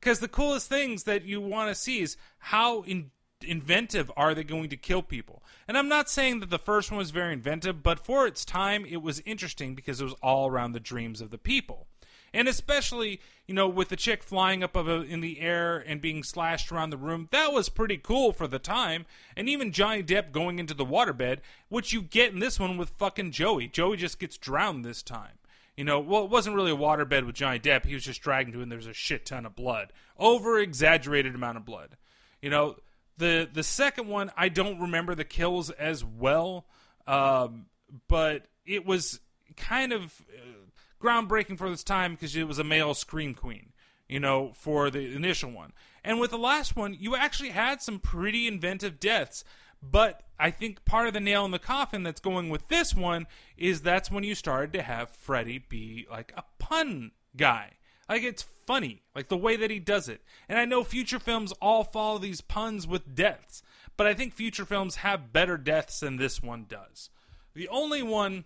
Because 0.00 0.20
the 0.20 0.28
coolest 0.28 0.68
things 0.68 1.02
that 1.04 1.24
you 1.24 1.40
want 1.40 1.68
to 1.68 1.74
see 1.74 2.00
is 2.00 2.16
how 2.38 2.82
in 2.82 3.10
inventive 3.46 4.10
are 4.16 4.34
they 4.34 4.44
going 4.44 4.68
to 4.70 4.76
kill 4.76 5.02
people? 5.02 5.42
And 5.66 5.76
I'm 5.76 5.88
not 5.88 6.10
saying 6.10 6.40
that 6.40 6.50
the 6.50 6.58
first 6.58 6.90
one 6.90 6.98
was 6.98 7.10
very 7.10 7.32
inventive, 7.32 7.82
but 7.82 8.04
for 8.04 8.26
its 8.26 8.44
time, 8.44 8.84
it 8.84 9.02
was 9.02 9.20
interesting 9.20 9.74
because 9.74 10.00
it 10.00 10.04
was 10.04 10.14
all 10.22 10.48
around 10.48 10.72
the 10.72 10.80
dreams 10.80 11.20
of 11.20 11.30
the 11.30 11.38
people. 11.38 11.86
And 12.32 12.46
especially, 12.46 13.20
you 13.46 13.54
know, 13.54 13.68
with 13.68 13.88
the 13.88 13.96
chick 13.96 14.22
flying 14.22 14.62
up 14.62 14.76
in 14.76 15.20
the 15.20 15.40
air 15.40 15.78
and 15.78 16.00
being 16.00 16.22
slashed 16.22 16.70
around 16.70 16.90
the 16.90 16.98
room, 16.98 17.28
that 17.32 17.52
was 17.52 17.68
pretty 17.68 17.96
cool 17.96 18.32
for 18.32 18.46
the 18.46 18.58
time. 18.58 19.06
And 19.36 19.48
even 19.48 19.72
Johnny 19.72 20.02
Depp 20.02 20.30
going 20.30 20.58
into 20.58 20.74
the 20.74 20.84
waterbed, 20.84 21.38
which 21.68 21.92
you 21.92 22.02
get 22.02 22.32
in 22.32 22.40
this 22.40 22.60
one 22.60 22.76
with 22.76 22.90
fucking 22.98 23.30
Joey. 23.30 23.66
Joey 23.68 23.96
just 23.96 24.18
gets 24.18 24.36
drowned 24.36 24.84
this 24.84 25.02
time. 25.02 25.38
You 25.78 25.84
know, 25.84 26.00
well, 26.00 26.24
it 26.24 26.30
wasn't 26.30 26.56
really 26.56 26.72
a 26.72 26.76
waterbed 26.76 27.24
with 27.24 27.36
Johnny 27.36 27.60
Depp. 27.60 27.86
He 27.86 27.94
was 27.94 28.02
just 28.02 28.20
dragged 28.20 28.48
into 28.48 28.58
it 28.58 28.64
and 28.64 28.72
there 28.72 28.76
was 28.76 28.88
a 28.88 28.92
shit 28.92 29.24
ton 29.24 29.46
of 29.46 29.54
blood. 29.54 29.92
Over 30.18 30.58
exaggerated 30.58 31.36
amount 31.36 31.56
of 31.56 31.64
blood. 31.64 31.96
You 32.42 32.50
know, 32.50 32.78
the 33.16 33.48
the 33.50 33.62
second 33.62 34.08
one, 34.08 34.32
I 34.36 34.48
don't 34.48 34.80
remember 34.80 35.14
the 35.14 35.22
kills 35.22 35.70
as 35.70 36.04
well, 36.04 36.66
um, 37.06 37.66
but 38.08 38.46
it 38.66 38.86
was 38.86 39.20
kind 39.56 39.92
of 39.92 40.20
uh, 40.36 40.66
groundbreaking 41.00 41.58
for 41.58 41.70
this 41.70 41.84
time 41.84 42.14
because 42.14 42.34
it 42.34 42.48
was 42.48 42.58
a 42.58 42.64
male 42.64 42.92
scream 42.92 43.32
queen, 43.32 43.72
you 44.08 44.18
know, 44.18 44.50
for 44.54 44.90
the 44.90 45.14
initial 45.14 45.52
one. 45.52 45.72
And 46.02 46.18
with 46.18 46.32
the 46.32 46.38
last 46.38 46.74
one, 46.74 46.96
you 46.98 47.14
actually 47.14 47.50
had 47.50 47.82
some 47.82 48.00
pretty 48.00 48.48
inventive 48.48 48.98
deaths. 48.98 49.44
But 49.82 50.22
I 50.38 50.50
think 50.50 50.84
part 50.84 51.08
of 51.08 51.14
the 51.14 51.20
nail 51.20 51.44
in 51.44 51.50
the 51.50 51.58
coffin 51.58 52.02
that's 52.02 52.20
going 52.20 52.48
with 52.48 52.68
this 52.68 52.94
one 52.94 53.26
is 53.56 53.82
that's 53.82 54.10
when 54.10 54.24
you 54.24 54.34
started 54.34 54.72
to 54.74 54.82
have 54.82 55.10
Freddy 55.10 55.58
be 55.58 56.06
like 56.10 56.32
a 56.36 56.44
pun 56.58 57.12
guy. 57.36 57.72
Like 58.08 58.22
it's 58.22 58.46
funny, 58.66 59.02
like 59.14 59.28
the 59.28 59.36
way 59.36 59.56
that 59.56 59.70
he 59.70 59.78
does 59.78 60.08
it. 60.08 60.22
And 60.48 60.58
I 60.58 60.64
know 60.64 60.82
future 60.82 61.18
films 61.18 61.52
all 61.60 61.84
follow 61.84 62.18
these 62.18 62.40
puns 62.40 62.86
with 62.86 63.14
deaths, 63.14 63.62
but 63.96 64.06
I 64.06 64.14
think 64.14 64.32
future 64.32 64.64
films 64.64 64.96
have 64.96 65.32
better 65.32 65.56
deaths 65.56 66.00
than 66.00 66.16
this 66.16 66.42
one 66.42 66.66
does. 66.68 67.10
The 67.54 67.68
only 67.68 68.02
one 68.02 68.44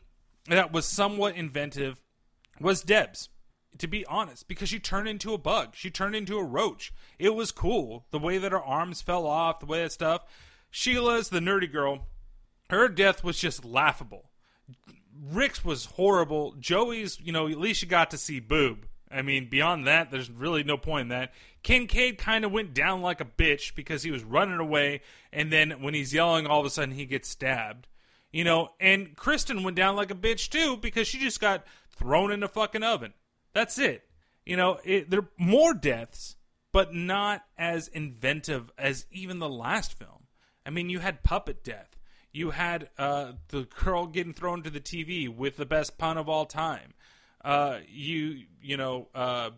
that 0.48 0.72
was 0.72 0.86
somewhat 0.86 1.36
inventive 1.36 2.02
was 2.60 2.82
Deb's. 2.82 3.28
To 3.78 3.86
be 3.86 4.04
honest, 4.04 4.48
because 4.48 4.68
she 4.68 4.78
turned 4.78 5.08
into 5.08 5.32
a 5.32 5.38
bug. 5.38 5.70
She 5.72 5.90
turned 5.90 6.14
into 6.14 6.36
a 6.36 6.44
roach. 6.44 6.92
It 7.18 7.34
was 7.34 7.50
cool. 7.50 8.04
The 8.10 8.18
way 8.18 8.36
that 8.36 8.52
her 8.52 8.62
arms 8.62 9.00
fell 9.00 9.26
off, 9.26 9.60
the 9.60 9.66
way 9.66 9.82
that 9.82 9.92
stuff. 9.92 10.26
Sheila's 10.72 11.28
the 11.28 11.38
nerdy 11.38 11.70
girl 11.70 12.06
her 12.72 12.88
death 12.88 13.22
was 13.22 13.38
just 13.38 13.66
laughable. 13.66 14.30
Rick's 15.30 15.62
was 15.62 15.84
horrible. 15.84 16.54
Joey's, 16.58 17.20
you 17.20 17.30
know, 17.30 17.46
at 17.46 17.60
least 17.60 17.82
you 17.82 17.88
got 17.88 18.10
to 18.10 18.18
see 18.18 18.40
boob. 18.40 18.86
I 19.10 19.20
mean, 19.20 19.50
beyond 19.50 19.86
that, 19.86 20.10
there's 20.10 20.30
really 20.30 20.64
no 20.64 20.78
point 20.78 21.02
in 21.02 21.08
that. 21.08 21.34
Kincaid 21.62 22.16
kind 22.16 22.46
of 22.46 22.50
went 22.50 22.72
down 22.72 23.02
like 23.02 23.20
a 23.20 23.26
bitch 23.26 23.74
because 23.74 24.02
he 24.02 24.10
was 24.10 24.24
running 24.24 24.58
away, 24.58 25.02
and 25.34 25.52
then 25.52 25.82
when 25.82 25.92
he's 25.92 26.14
yelling, 26.14 26.46
all 26.46 26.60
of 26.60 26.66
a 26.66 26.70
sudden 26.70 26.94
he 26.94 27.04
gets 27.04 27.28
stabbed. 27.28 27.88
You 28.32 28.44
know, 28.44 28.70
and 28.80 29.14
Kristen 29.16 29.62
went 29.62 29.76
down 29.76 29.94
like 29.94 30.10
a 30.10 30.14
bitch 30.14 30.48
too 30.48 30.78
because 30.78 31.06
she 31.06 31.18
just 31.18 31.40
got 31.40 31.66
thrown 31.94 32.32
in 32.32 32.42
a 32.42 32.48
fucking 32.48 32.82
oven. 32.82 33.12
That's 33.52 33.78
it. 33.78 34.02
You 34.46 34.56
know, 34.56 34.78
it, 34.82 35.10
there 35.10 35.20
are 35.20 35.28
more 35.36 35.74
deaths, 35.74 36.36
but 36.72 36.94
not 36.94 37.44
as 37.58 37.88
inventive 37.88 38.72
as 38.78 39.04
even 39.10 39.40
the 39.40 39.48
last 39.50 39.92
film. 39.92 40.21
I 40.64 40.70
mean, 40.70 40.90
you 40.90 41.00
had 41.00 41.22
puppet 41.22 41.64
death. 41.64 41.96
You 42.32 42.50
had 42.50 42.88
uh, 42.98 43.32
the 43.48 43.64
girl 43.64 44.06
getting 44.06 44.32
thrown 44.32 44.62
to 44.62 44.70
the 44.70 44.80
TV 44.80 45.28
with 45.28 45.56
the 45.56 45.66
best 45.66 45.98
pun 45.98 46.16
of 46.16 46.28
all 46.28 46.46
time. 46.46 46.94
Uh, 47.44 47.78
you 47.88 48.44
you 48.62 48.76
know 48.76 49.08
uh, 49.14 49.50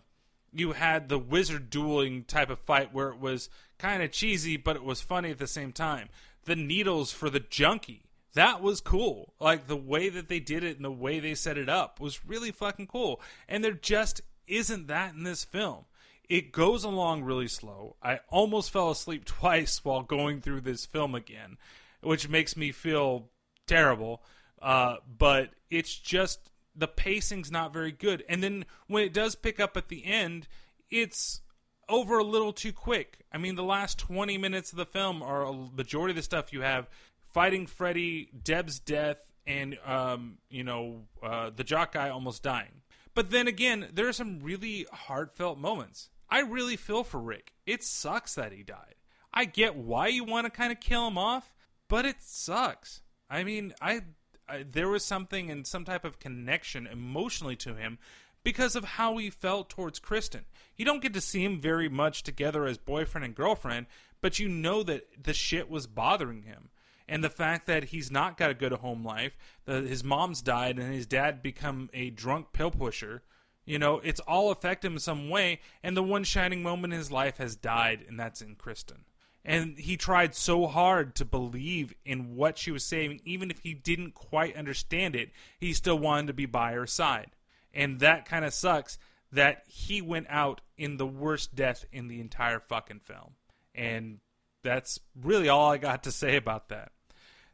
you 0.52 0.72
had 0.72 1.09
the 1.09 1.18
wizard 1.18 1.70
dueling 1.70 2.24
type 2.24 2.51
of 2.51 2.59
fight 2.59 2.93
where 2.93 3.10
it 3.10 3.20
was 3.20 3.48
kind 3.78 4.02
of 4.02 4.10
cheesy, 4.10 4.56
but 4.56 4.74
it 4.74 4.82
was 4.82 5.01
funny 5.01 5.31
at 5.31 5.39
the 5.39 5.47
same 5.47 5.70
time. 5.70 6.09
The 6.47 6.56
needles 6.56 7.12
for 7.12 7.31
the 7.31 7.40
junkie 7.40 8.05
that 8.35 8.60
was 8.60 8.81
cool. 8.81 9.32
Like 9.40 9.66
the 9.66 9.76
way 9.76 10.09
that 10.09 10.28
they 10.28 10.40
did 10.40 10.62
it 10.64 10.76
and 10.76 10.85
the 10.85 10.90
way 10.90 11.20
they 11.20 11.35
set 11.35 11.56
it 11.56 11.68
up 11.68 12.01
was 12.01 12.26
really 12.26 12.51
fucking 12.51 12.89
cool. 12.89 13.20
And 13.48 13.64
there 13.64 13.72
just 13.72 14.20
isn't 14.47 14.89
that 14.89 15.14
in 15.14 15.22
this 15.22 15.44
film. 15.44 15.85
It 16.28 16.52
goes 16.52 16.84
along 16.84 17.24
really 17.24 17.48
slow. 17.48 17.96
I 18.02 18.20
almost 18.28 18.70
fell 18.70 18.90
asleep 18.90 19.24
twice 19.26 19.84
while 19.84 20.02
going 20.02 20.40
through 20.40 20.62
this 20.62 20.86
film 20.86 21.14
again, 21.14 21.56
which 22.01 22.28
makes 22.28 22.56
me 22.56 22.72
feel 22.72 23.30
terrible. 23.66 24.22
Uh, 24.60 24.96
but 25.06 25.51
it's 25.70 25.94
just 25.94 26.51
the 26.74 26.88
pacing's 26.88 27.51
not 27.51 27.72
very 27.72 27.92
good. 27.92 28.24
And 28.28 28.42
then 28.42 28.64
when 28.86 29.05
it 29.05 29.12
does 29.12 29.34
pick 29.34 29.60
up 29.60 29.76
at 29.76 29.88
the 29.88 30.05
end, 30.05 30.48
it's 30.90 31.42
over 31.88 32.18
a 32.18 32.24
little 32.24 32.52
too 32.52 32.72
quick. 32.72 33.24
I 33.32 33.38
mean, 33.38 33.56
the 33.56 33.62
last 33.62 33.98
20 33.98 34.38
minutes 34.38 34.72
of 34.72 34.78
the 34.78 34.86
film 34.86 35.22
are 35.22 35.44
a 35.44 35.52
majority 35.52 36.12
of 36.12 36.16
the 36.16 36.22
stuff 36.22 36.52
you 36.52 36.62
have 36.62 36.88
fighting 37.34 37.66
Freddy, 37.66 38.30
Deb's 38.42 38.78
death, 38.78 39.18
and 39.46 39.76
um, 39.84 40.38
you 40.48 40.64
know 40.64 41.02
uh, 41.22 41.51
the 41.55 41.64
jock 41.64 41.92
guy 41.92 42.09
almost 42.09 42.42
dying. 42.42 42.82
But 43.14 43.30
then 43.30 43.46
again, 43.46 43.88
there 43.92 44.09
are 44.09 44.12
some 44.12 44.40
really 44.40 44.86
heartfelt 44.90 45.59
moments. 45.59 46.09
I 46.28 46.40
really 46.40 46.76
feel 46.76 47.05
for 47.05 47.20
Rick. 47.20 47.52
It 47.66 47.82
sucks 47.82 48.34
that 48.34 48.52
he 48.52 48.62
died. 48.62 48.94
I 49.32 49.44
get 49.44 49.76
why 49.76 50.09
you 50.09 50.24
want 50.24 50.46
to 50.46 50.51
kind 50.51 50.72
of 50.72 50.80
kill 50.80 51.06
him 51.09 51.18
off, 51.18 51.52
but 51.88 52.05
it 52.05 52.16
sucks. 52.20 53.02
I 53.28 53.44
mean, 53.44 53.74
I, 53.80 54.02
I 54.48 54.64
there 54.70 54.88
was 54.88 55.05
something 55.05 55.51
and 55.51 55.66
some 55.66 55.84
type 55.84 56.05
of 56.05 56.20
connection 56.20 56.86
emotionally 56.86 57.56
to 57.56 57.74
him 57.74 57.98
because 58.44 58.76
of 58.76 58.84
how 58.84 59.16
he 59.16 59.30
felt 59.30 59.70
towards 59.70 59.98
Kristen. 59.98 60.44
You 60.76 60.84
don't 60.84 61.02
get 61.02 61.14
to 61.14 61.20
see 61.20 61.42
him 61.42 61.60
very 61.60 61.88
much 61.88 62.22
together 62.22 62.66
as 62.66 62.78
boyfriend 62.78 63.24
and 63.24 63.34
girlfriend, 63.34 63.86
but 64.20 64.38
you 64.38 64.48
know 64.48 64.82
that 64.82 65.06
the 65.22 65.34
shit 65.34 65.68
was 65.68 65.86
bothering 65.86 66.42
him 66.42 66.68
and 67.09 67.22
the 67.22 67.30
fact 67.30 67.66
that 67.66 67.84
he's 67.84 68.10
not 68.10 68.36
got 68.36 68.51
a 68.51 68.55
good 68.55 68.72
home 68.72 69.05
life, 69.05 69.36
that 69.64 69.84
his 69.84 70.05
mom's 70.05 70.42
died 70.42 70.78
and 70.78 70.92
his 70.92 71.06
dad 71.06 71.42
become 71.42 71.90
a 71.92 72.10
drunk 72.10 72.52
pill 72.52 72.70
pusher. 72.70 73.22
You 73.65 73.78
know, 73.78 74.01
it's 74.01 74.20
all 74.20 74.51
affected 74.51 74.89
him 74.89 74.95
in 74.95 75.01
some 75.01 75.31
way, 75.31 75.61
and 75.82 75.97
the 75.97 76.03
one 76.03 76.24
shining 76.24 76.62
moment 76.62 76.93
in 76.93 76.99
his 76.99 77.11
life 77.11 77.39
has 77.39 77.57
died, 77.57 78.05
and 78.07 78.20
that's 78.20 78.43
in 78.43 78.57
Kristen. 78.57 79.05
And 79.45 79.78
he 79.78 79.97
tried 79.97 80.35
so 80.35 80.66
hard 80.66 81.15
to 81.16 81.24
believe 81.24 81.95
in 82.05 82.35
what 82.35 82.57
she 82.57 82.70
was 82.70 82.85
saying, 82.85 83.20
even 83.24 83.51
if 83.51 83.61
he 83.61 83.74
didn't 83.74 84.15
quite 84.15 84.57
understand 84.57 85.15
it, 85.15 85.32
he 85.59 85.74
still 85.74 85.99
wanted 85.99 86.28
to 86.28 86.32
be 86.32 86.47
by 86.47 86.73
her 86.73 86.86
side. 86.86 87.31
And 87.73 88.01
that 88.01 88.24
kind 88.24 88.45
of 88.45 88.55
sucks 88.55 88.99
that 89.32 89.65
he 89.66 90.01
went 90.01 90.27
out 90.31 90.61
in 90.78 90.97
the 90.97 91.07
worst 91.07 91.55
death 91.55 91.85
in 91.93 92.09
the 92.09 92.20
entire 92.20 92.61
fucking 92.61 93.01
film. 93.01 93.35
And 93.74 94.20
that's 94.62 94.99
really 95.20 95.49
all 95.49 95.70
I 95.70 95.77
got 95.77 96.05
to 96.05 96.12
say 96.12 96.36
about 96.36 96.69
that. 96.69 96.93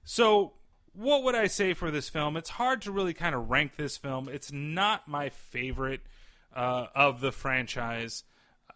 So, 0.05 0.53
what 0.93 1.23
would 1.25 1.35
I 1.35 1.47
say 1.47 1.75
for 1.75 1.91
this 1.91 2.09
film? 2.09 2.37
It's 2.37 2.51
hard 2.51 2.83
to 2.83 2.93
really 2.93 3.15
kind 3.15 3.35
of 3.35 3.51
rank 3.51 3.77
this 3.77 3.97
film. 3.97 4.29
It's 4.29 4.53
not 4.53 5.09
my 5.09 5.29
favorite 5.29 6.01
uh, 6.55 6.87
of 6.95 7.21
the 7.21 7.33
franchise, 7.33 8.25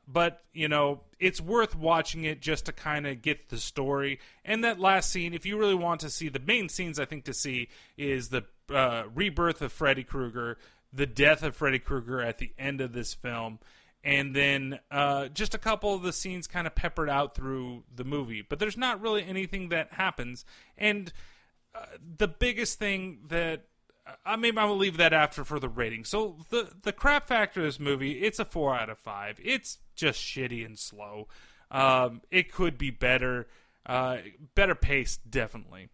but 0.06 0.42
you 0.52 0.68
know, 0.68 1.00
it's 1.18 1.40
worth 1.40 1.74
watching 1.74 2.24
it 2.24 2.40
just 2.40 2.66
to 2.66 2.72
kind 2.72 3.06
of 3.06 3.22
get 3.22 3.48
the 3.48 3.58
story. 3.58 4.20
And 4.44 4.62
that 4.64 4.78
last 4.78 5.10
scene, 5.10 5.34
if 5.34 5.44
you 5.44 5.58
really 5.58 5.74
want 5.74 6.00
to 6.00 6.10
see 6.10 6.28
the 6.28 6.40
main 6.40 6.68
scenes, 6.68 7.00
I 7.00 7.04
think 7.04 7.24
to 7.24 7.34
see 7.34 7.68
is 7.96 8.28
the 8.28 8.44
uh, 8.72 9.04
rebirth 9.14 9.60
of 9.62 9.72
Freddy 9.72 10.04
Krueger, 10.04 10.58
the 10.92 11.06
death 11.06 11.42
of 11.42 11.56
Freddy 11.56 11.78
Krueger 11.78 12.20
at 12.20 12.38
the 12.38 12.52
end 12.58 12.80
of 12.80 12.92
this 12.92 13.14
film, 13.14 13.58
and 14.04 14.36
then 14.36 14.78
uh, 14.90 15.28
just 15.28 15.54
a 15.54 15.58
couple 15.58 15.94
of 15.94 16.02
the 16.02 16.12
scenes 16.12 16.46
kind 16.46 16.66
of 16.66 16.74
peppered 16.74 17.08
out 17.08 17.34
through 17.34 17.82
the 17.94 18.04
movie. 18.04 18.42
But 18.42 18.58
there's 18.58 18.76
not 18.76 19.00
really 19.00 19.24
anything 19.24 19.70
that 19.70 19.94
happens. 19.94 20.44
And 20.76 21.12
the 22.16 22.28
biggest 22.28 22.78
thing 22.78 23.20
that 23.28 23.64
I 24.24 24.36
maybe 24.36 24.58
I 24.58 24.64
will 24.64 24.76
leave 24.76 24.98
that 24.98 25.12
after 25.12 25.44
for 25.44 25.58
the 25.58 25.68
rating. 25.68 26.04
So 26.04 26.36
the 26.50 26.70
the 26.82 26.92
crap 26.92 27.28
factor 27.28 27.60
of 27.60 27.66
this 27.66 27.80
movie, 27.80 28.22
it's 28.22 28.38
a 28.38 28.44
four 28.44 28.74
out 28.74 28.90
of 28.90 28.98
five. 28.98 29.38
It's 29.42 29.78
just 29.94 30.20
shitty 30.20 30.64
and 30.64 30.78
slow. 30.78 31.28
Um, 31.70 32.20
it 32.30 32.52
could 32.52 32.78
be 32.78 32.90
better, 32.90 33.48
uh, 33.86 34.18
better 34.54 34.74
paced, 34.74 35.28
definitely. 35.30 35.88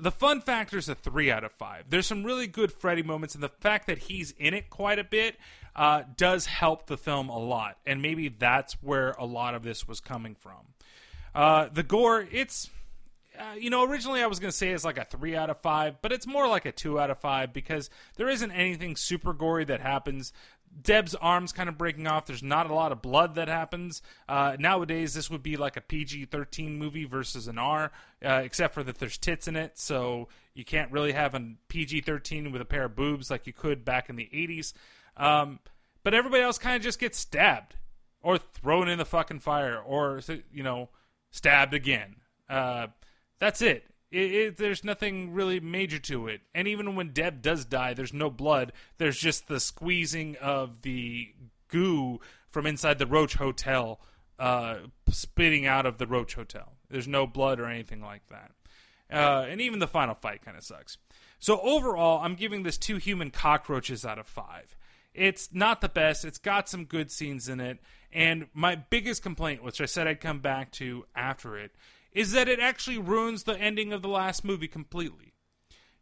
The 0.00 0.12
fun 0.12 0.40
factor 0.42 0.78
is 0.78 0.88
a 0.88 0.94
three 0.94 1.30
out 1.30 1.42
of 1.42 1.50
five. 1.50 1.86
There's 1.88 2.06
some 2.06 2.22
really 2.22 2.46
good 2.46 2.72
Freddy 2.72 3.02
moments, 3.02 3.34
and 3.34 3.42
the 3.42 3.48
fact 3.48 3.88
that 3.88 3.98
he's 3.98 4.30
in 4.32 4.54
it 4.54 4.70
quite 4.70 5.00
a 5.00 5.04
bit 5.04 5.36
uh, 5.74 6.02
does 6.16 6.46
help 6.46 6.86
the 6.86 6.96
film 6.96 7.28
a 7.28 7.38
lot. 7.38 7.78
And 7.84 8.00
maybe 8.00 8.28
that's 8.28 8.74
where 8.82 9.10
a 9.12 9.24
lot 9.24 9.56
of 9.56 9.64
this 9.64 9.88
was 9.88 9.98
coming 9.98 10.36
from. 10.36 10.68
Uh, 11.34 11.68
the 11.72 11.82
gore, 11.82 12.26
it's 12.30 12.70
uh, 13.38 13.54
you 13.54 13.70
know, 13.70 13.84
originally 13.84 14.22
I 14.22 14.26
was 14.26 14.40
going 14.40 14.50
to 14.50 14.56
say 14.56 14.70
it's 14.70 14.84
like 14.84 14.98
a 14.98 15.04
three 15.04 15.36
out 15.36 15.50
of 15.50 15.60
five, 15.60 16.02
but 16.02 16.12
it's 16.12 16.26
more 16.26 16.48
like 16.48 16.66
a 16.66 16.72
two 16.72 16.98
out 16.98 17.10
of 17.10 17.18
five 17.18 17.52
because 17.52 17.90
there 18.16 18.28
isn't 18.28 18.50
anything 18.50 18.96
super 18.96 19.32
gory 19.32 19.64
that 19.66 19.80
happens. 19.80 20.32
Deb's 20.82 21.14
arms 21.14 21.52
kind 21.52 21.68
of 21.68 21.78
breaking 21.78 22.06
off. 22.06 22.26
There's 22.26 22.42
not 22.42 22.70
a 22.70 22.74
lot 22.74 22.92
of 22.92 23.02
blood 23.02 23.36
that 23.36 23.48
happens. 23.48 24.02
Uh, 24.28 24.56
nowadays, 24.58 25.14
this 25.14 25.30
would 25.30 25.42
be 25.42 25.56
like 25.56 25.76
a 25.76 25.80
PG 25.80 26.26
13 26.26 26.78
movie 26.78 27.04
versus 27.04 27.48
an 27.48 27.58
R, 27.58 27.90
uh, 28.24 28.40
except 28.44 28.74
for 28.74 28.82
that 28.82 28.98
there's 28.98 29.18
tits 29.18 29.48
in 29.48 29.56
it. 29.56 29.78
So 29.78 30.28
you 30.54 30.64
can't 30.64 30.92
really 30.92 31.12
have 31.12 31.34
a 31.34 31.54
PG 31.68 32.02
13 32.02 32.52
with 32.52 32.60
a 32.60 32.66
pair 32.66 32.84
of 32.84 32.96
boobs 32.96 33.30
like 33.30 33.46
you 33.46 33.52
could 33.52 33.84
back 33.84 34.08
in 34.10 34.16
the 34.16 34.28
80s. 34.32 34.72
Um, 35.16 35.60
but 36.02 36.14
everybody 36.14 36.42
else 36.42 36.58
kind 36.58 36.76
of 36.76 36.82
just 36.82 36.98
gets 36.98 37.18
stabbed 37.18 37.76
or 38.22 38.38
thrown 38.38 38.88
in 38.88 38.98
the 38.98 39.04
fucking 39.04 39.40
fire 39.40 39.78
or, 39.78 40.20
you 40.52 40.62
know, 40.62 40.90
stabbed 41.30 41.74
again. 41.74 42.16
Uh, 42.48 42.88
that's 43.38 43.62
it. 43.62 43.84
It, 44.10 44.32
it. 44.32 44.56
There's 44.56 44.84
nothing 44.84 45.32
really 45.32 45.60
major 45.60 45.98
to 46.00 46.28
it. 46.28 46.40
And 46.54 46.66
even 46.66 46.94
when 46.94 47.12
Deb 47.12 47.42
does 47.42 47.64
die, 47.64 47.94
there's 47.94 48.12
no 48.12 48.30
blood. 48.30 48.72
There's 48.96 49.18
just 49.18 49.48
the 49.48 49.60
squeezing 49.60 50.36
of 50.40 50.82
the 50.82 51.28
goo 51.68 52.20
from 52.50 52.66
inside 52.66 52.98
the 52.98 53.06
Roach 53.06 53.34
Hotel, 53.34 54.00
uh, 54.38 54.76
spitting 55.10 55.66
out 55.66 55.86
of 55.86 55.98
the 55.98 56.06
Roach 56.06 56.34
Hotel. 56.34 56.72
There's 56.88 57.08
no 57.08 57.26
blood 57.26 57.60
or 57.60 57.66
anything 57.66 58.00
like 58.00 58.22
that. 58.28 58.52
Uh, 59.10 59.46
and 59.48 59.60
even 59.60 59.78
the 59.78 59.86
final 59.86 60.14
fight 60.14 60.44
kind 60.44 60.56
of 60.56 60.64
sucks. 60.64 60.98
So 61.38 61.60
overall, 61.60 62.20
I'm 62.22 62.34
giving 62.34 62.62
this 62.62 62.78
two 62.78 62.96
human 62.96 63.30
cockroaches 63.30 64.04
out 64.04 64.18
of 64.18 64.26
five. 64.26 64.76
It's 65.14 65.50
not 65.52 65.80
the 65.80 65.88
best. 65.88 66.24
It's 66.24 66.38
got 66.38 66.68
some 66.68 66.84
good 66.84 67.10
scenes 67.10 67.48
in 67.48 67.60
it. 67.60 67.78
And 68.12 68.46
my 68.54 68.74
biggest 68.76 69.22
complaint, 69.22 69.62
which 69.62 69.80
I 69.80 69.84
said 69.84 70.06
I'd 70.06 70.20
come 70.20 70.40
back 70.40 70.72
to 70.72 71.04
after 71.14 71.56
it, 71.56 71.72
is 72.12 72.32
that 72.32 72.48
it 72.48 72.60
actually 72.60 72.98
ruins 72.98 73.44
the 73.44 73.58
ending 73.58 73.92
of 73.92 74.02
the 74.02 74.08
last 74.08 74.44
movie 74.44 74.68
completely. 74.68 75.34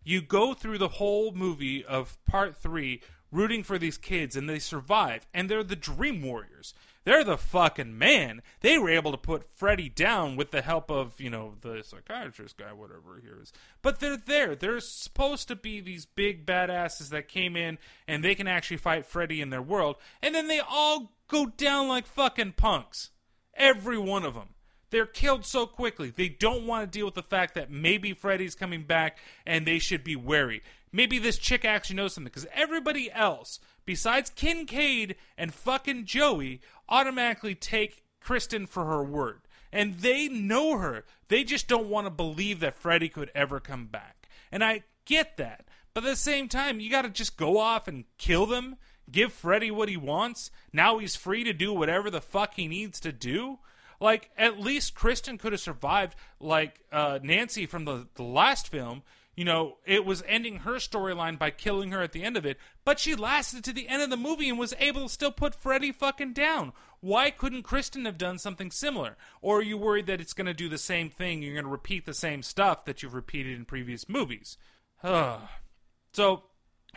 You 0.03 0.23
go 0.23 0.55
through 0.55 0.79
the 0.79 0.89
whole 0.89 1.33
movie 1.33 1.85
of 1.85 2.17
part 2.25 2.57
three 2.57 3.03
rooting 3.33 3.63
for 3.63 3.79
these 3.79 3.99
kids 3.99 4.37
and 4.37 4.49
they 4.49 4.59
survive, 4.59 5.27
and 5.35 5.51
they're 5.51 5.65
the 5.65 5.77
Dream 5.77 6.23
Warriors. 6.23 6.75
They're 7.05 7.23
the 7.23 7.39
fucking 7.39 7.97
man. 7.97 8.43
They 8.63 8.79
were 8.79 8.91
able 8.91 9.13
to 9.13 9.19
put 9.19 9.49
Freddy 9.55 9.89
down 9.89 10.35
with 10.35 10.51
the 10.51 10.63
help 10.63 10.91
of, 10.91 11.21
you 11.21 11.31
know, 11.31 11.55
the 11.61 11.83
psychiatrist 11.85 12.57
guy, 12.57 12.73
whatever 12.73 13.21
he 13.23 13.29
is. 13.29 13.53
But 13.81 14.01
they're 14.01 14.17
there. 14.17 14.57
They're 14.57 14.81
supposed 14.81 15.47
to 15.47 15.55
be 15.55 15.81
these 15.81 16.05
big 16.05 16.45
badasses 16.45 17.11
that 17.11 17.29
came 17.29 17.57
in 17.57 17.79
and 18.09 18.25
they 18.25 18.35
can 18.35 18.49
actually 18.49 18.79
fight 18.79 19.07
Freddy 19.07 19.41
in 19.41 19.51
their 19.51 19.63
world. 19.63 19.97
And 20.21 20.35
then 20.35 20.49
they 20.49 20.61
all 20.61 21.13
go 21.29 21.47
down 21.47 21.87
like 21.87 22.09
fucking 22.09 22.55
punks. 22.57 23.11
Every 23.55 23.99
one 23.99 24.25
of 24.25 24.35
them. 24.35 24.56
They're 24.91 25.07
killed 25.07 25.45
so 25.45 25.67
quickly. 25.67 26.11
They 26.11 26.29
don't 26.29 26.67
want 26.67 26.85
to 26.85 26.99
deal 26.99 27.07
with 27.07 27.15
the 27.15 27.23
fact 27.23 27.55
that 27.55 27.71
maybe 27.71 28.13
Freddy's 28.13 28.55
coming 28.55 28.85
back 28.85 29.19
and 29.45 29.67
they 29.67 29.79
should 29.79 30.05
be 30.05 30.17
wary. 30.17 30.63
Maybe 30.93 31.19
this 31.19 31.39
chick 31.39 31.65
actually 31.65 31.97
knows 31.97 32.15
something 32.15 32.31
because 32.33 32.47
everybody 32.55 33.11
else, 33.13 33.59
besides 33.85 34.31
Kincaid 34.31 35.17
and 35.37 35.53
fucking 35.53 36.05
Joey, 36.05 36.61
automatically 36.89 37.55
take 37.55 38.05
Kristen 38.21 38.67
for 38.67 38.85
her 38.87 39.03
word. 39.03 39.41
and 39.73 39.97
they 39.97 40.29
know 40.29 40.79
her. 40.79 41.05
They 41.29 41.45
just 41.45 41.69
don't 41.69 41.89
want 41.89 42.07
to 42.07 42.11
believe 42.11 42.61
that 42.61 42.79
Freddy 42.79 43.09
could 43.09 43.31
ever 43.35 43.61
come 43.61 43.87
back. 43.87 44.29
And 44.51 44.65
I 44.65 44.85
get 45.05 45.37
that. 45.37 45.67
But 45.93 46.05
at 46.05 46.11
the 46.11 46.17
same 46.17 46.49
time, 46.49 46.81
you 46.81 46.91
got 46.91 47.03
to 47.03 47.11
just 47.11 47.37
go 47.37 47.59
off 47.59 47.89
and 47.89 48.05
kill 48.19 48.47
them, 48.47 48.77
give 49.11 49.33
Freddy 49.33 49.71
what 49.71 49.89
he 49.89 49.97
wants. 49.97 50.51
Now 50.73 50.99
he's 50.99 51.17
free 51.17 51.45
to 51.45 51.53
do 51.53 51.73
whatever 51.73 52.11
the 52.11 52.21
fuck 52.21 52.55
he 52.55 52.69
needs 52.69 53.01
to 53.01 53.13
do. 53.13 53.59
Like, 54.01 54.31
at 54.37 54.61
least 54.61 54.95
Kristen 54.95 55.39
could 55.39 55.53
have 55.53 55.61
survived, 55.61 56.15
like 56.41 56.81
uh, 56.93 57.19
Nancy 57.23 57.67
from 57.67 57.85
the, 57.85 58.07
the 58.15 58.23
last 58.23 58.69
film. 58.69 59.03
You 59.37 59.45
know, 59.45 59.77
it 59.85 60.07
was 60.07 60.25
ending 60.27 60.61
her 60.61 60.77
storyline 60.77 61.39
by 61.39 61.51
killing 61.51 61.93
her 61.93 62.01
at 62.01 62.13
the 62.13 62.23
end 62.23 62.39
of 62.39 62.47
it, 62.47 62.57
but 62.87 62.99
she 62.99 63.15
lasted 63.15 63.65
to 63.65 63.73
the 63.73 63.87
end 63.87 64.03
of 64.03 64.09
the 64.09 64.17
movie 64.17 64.49
and 64.49 64.59
was 64.59 64.73
able 64.79 65.03
to 65.03 65.09
still 65.11 65.31
put 65.31 65.55
Freddy 65.55 65.93
fucking 65.93 66.33
down. 66.33 66.73
Why 67.01 67.31
couldn't 67.31 67.63
Kristen 67.63 68.07
have 68.07 68.17
done 68.17 68.39
something 68.39 68.71
similar? 68.71 69.17
Or 69.43 69.59
are 69.59 69.63
you 69.63 69.77
worried 69.77 70.07
that 70.07 70.23
it's 70.23 70.33
going 70.33 70.47
to 70.47 70.55
do 70.55 70.71
the 70.71 70.79
same 70.79 71.11
thing? 71.11 71.43
You're 71.43 71.53
going 71.53 71.67
to 71.67 71.71
repeat 71.71 72.07
the 72.07 72.15
same 72.15 72.43
stuff 72.43 72.87
that 72.87 73.03
you've 73.03 73.15
repeated 73.15 73.57
in 73.57 73.67
previous 73.67 74.09
movies. 74.09 74.57
so, 75.05 76.45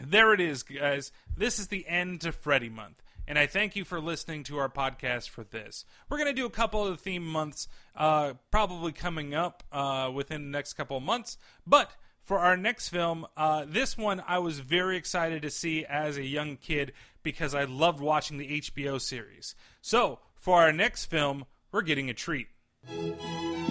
there 0.02 0.34
it 0.34 0.40
is, 0.40 0.64
guys. 0.64 1.12
This 1.36 1.60
is 1.60 1.68
the 1.68 1.86
end 1.88 2.22
to 2.22 2.32
Freddy 2.32 2.70
month. 2.70 3.04
And 3.30 3.38
I 3.38 3.46
thank 3.46 3.76
you 3.76 3.86
for 3.86 4.02
listening 4.02 4.42
to 4.46 4.58
our 4.58 4.70
podcast 4.70 5.30
for 5.30 5.44
this. 5.44 5.86
We're 6.10 6.18
going 6.18 6.34
to 6.36 6.42
do 6.42 6.48
a 6.48 6.50
couple 6.50 6.88
of 6.88 7.00
theme 7.00 7.24
months 7.24 7.68
uh, 7.96 8.34
probably 8.50 8.92
coming 8.92 9.36
up 9.36 9.62
uh, 9.72 10.10
within 10.12 10.42
the 10.42 10.50
next 10.50 10.74
couple 10.74 10.98
of 10.98 11.04
months. 11.04 11.38
But 11.68 11.92
for 12.24 12.40
our 12.40 12.58
next 12.58 12.90
film, 12.90 13.28
uh, 13.38 13.66
this 13.68 13.96
one 13.96 14.24
I 14.28 14.40
was 14.40 14.58
very 14.58 14.98
excited 14.98 15.44
to 15.44 15.52
see 15.52 15.86
as 15.86 16.18
a 16.18 16.26
young 16.26 16.58
kid 16.58 16.92
because 17.22 17.54
I 17.54 17.66
loved 17.66 18.00
watching 18.00 18.40
the 18.40 18.62
HBO 18.62 19.00
series. 19.00 19.54
So 19.80 20.18
for 20.34 20.64
our 20.64 20.74
next 20.74 21.06
film, 21.06 21.46
we're 21.72 21.84
getting 21.84 22.10
a 22.10 22.16
treat. 22.16 22.48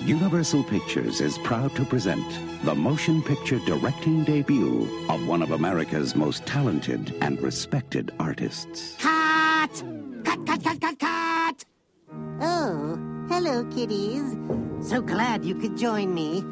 Universal 0.05 0.63
Pictures 0.65 1.21
is 1.21 1.37
proud 1.39 1.75
to 1.75 1.85
present 1.85 2.25
the 2.65 2.75
motion 2.77 3.23
picture 3.23 3.59
directing 3.67 4.23
debut 4.23 4.89
of 5.09 5.27
one 5.27 5.43
of 5.43 5.51
America's 5.51 6.15
most 6.15 6.47
talented 6.47 7.13
and 7.21 7.41
respected 7.43 8.13
artists. 8.21 8.97
Cut! 9.75 9.85
Cut, 10.25 10.47
cut, 10.47 10.65
cut, 10.65 10.81
cut, 10.81 10.99
cut! 10.99 11.65
Oh, 12.41 12.99
hello, 13.29 13.65
kiddies. 13.65 14.37
So 14.81 15.01
glad 15.03 15.45
you 15.45 15.55
could 15.55 15.77
join 15.77 16.15
me. 16.15 16.45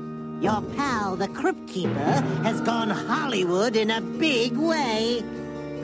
Your 0.44 0.60
pal, 0.76 1.16
the 1.16 1.28
Crypt 1.28 1.66
Keeper, 1.68 2.22
has 2.43 2.60
gone 2.60 2.90
Hollywood 2.90 3.76
in 3.76 3.90
a 3.90 4.01
big 4.01 4.56
way. 4.56 5.22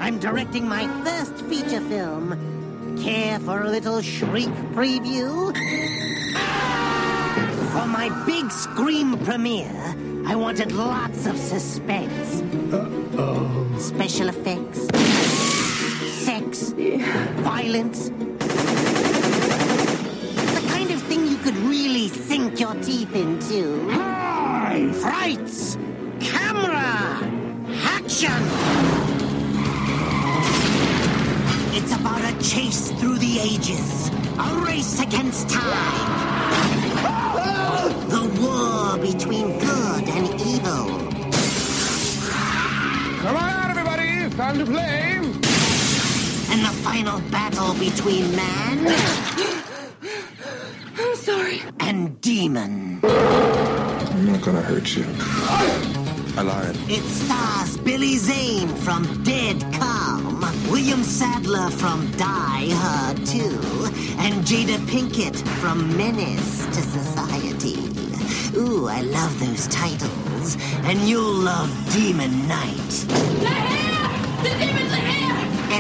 I'm 0.00 0.18
directing 0.18 0.68
my 0.68 0.86
first 1.04 1.36
feature 1.46 1.80
film. 1.80 2.98
Care 3.02 3.38
for 3.40 3.62
a 3.62 3.70
little 3.70 4.02
shriek 4.02 4.50
preview? 4.74 5.54
For 7.72 7.86
my 7.86 8.10
big 8.26 8.50
scream 8.50 9.18
premiere, 9.24 9.94
I 10.26 10.34
wanted 10.36 10.72
lots 10.72 11.24
of 11.26 11.38
suspense. 11.38 12.42
Uh-oh. 12.72 13.78
Special 13.78 14.28
effects, 14.28 14.86
sex, 16.22 16.70
violence. 17.42 18.10
The 20.54 20.62
kind 20.68 20.90
of 20.92 21.02
thing 21.02 21.26
you 21.26 21.36
could 21.38 21.56
really 21.56 22.06
sink 22.06 22.60
your 22.60 22.74
teeth 22.74 23.12
into. 23.16 23.90
Frights! 25.00 25.76
Camera! 26.20 27.18
Action! 27.98 28.40
It's 31.76 31.92
about 31.96 32.22
a 32.22 32.34
chase 32.38 32.92
through 32.92 33.18
the 33.18 33.40
ages, 33.40 34.10
a 34.38 34.62
race 34.64 35.00
against 35.00 35.48
time. 35.50 36.10
The 38.14 38.22
war 38.40 38.96
between 38.98 39.58
good 39.58 40.04
and 40.08 40.40
evil. 40.40 40.86
Come 43.22 43.36
on 43.36 43.50
out, 43.50 43.70
everybody. 43.70 44.08
It's 44.24 44.36
time 44.36 44.58
to 44.58 44.64
play. 44.64 45.11
And 46.82 46.82
the 46.82 46.90
final 46.90 47.20
battle 47.30 47.74
between 47.74 48.34
man 48.34 48.86
I'm 50.98 51.14
sorry. 51.16 51.62
and 51.80 52.20
demon. 52.20 53.00
I'm 53.04 54.26
not 54.26 54.40
gonna 54.42 54.62
hurt 54.62 54.94
you. 54.96 55.04
I 56.36 56.42
lied. 56.42 56.76
It 56.88 57.02
stars 57.04 57.76
Billy 57.78 58.16
Zane 58.16 58.68
from 58.68 59.22
Dead 59.22 59.60
Calm, 59.74 60.40
William 60.70 61.02
Sadler 61.04 61.70
from 61.70 62.10
Die 62.12 62.68
Hard 62.70 63.24
2, 63.26 63.38
and 64.18 64.44
Jada 64.44 64.78
Pinkett 64.86 65.36
from 65.60 65.94
Menace 65.96 66.64
to 66.66 66.82
Society. 66.82 67.76
Ooh, 68.56 68.86
I 68.88 69.02
love 69.02 69.38
those 69.40 69.66
titles. 69.68 70.56
And 70.84 70.98
you'll 71.00 71.32
love 71.32 71.70
Demon 71.92 72.48
Knight. 72.48 73.91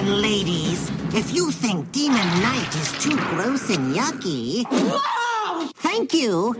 And 0.02 0.20
ladies, 0.20 0.90
if 1.14 1.32
you 1.32 1.52
think 1.52 1.92
Demon 1.92 2.16
Knight 2.16 2.74
is 2.74 2.90
too 3.00 3.16
gross 3.16 3.70
and 3.70 3.94
yucky, 3.94 4.64
Whoa! 4.68 5.68
thank 5.76 6.12
you. 6.12 6.56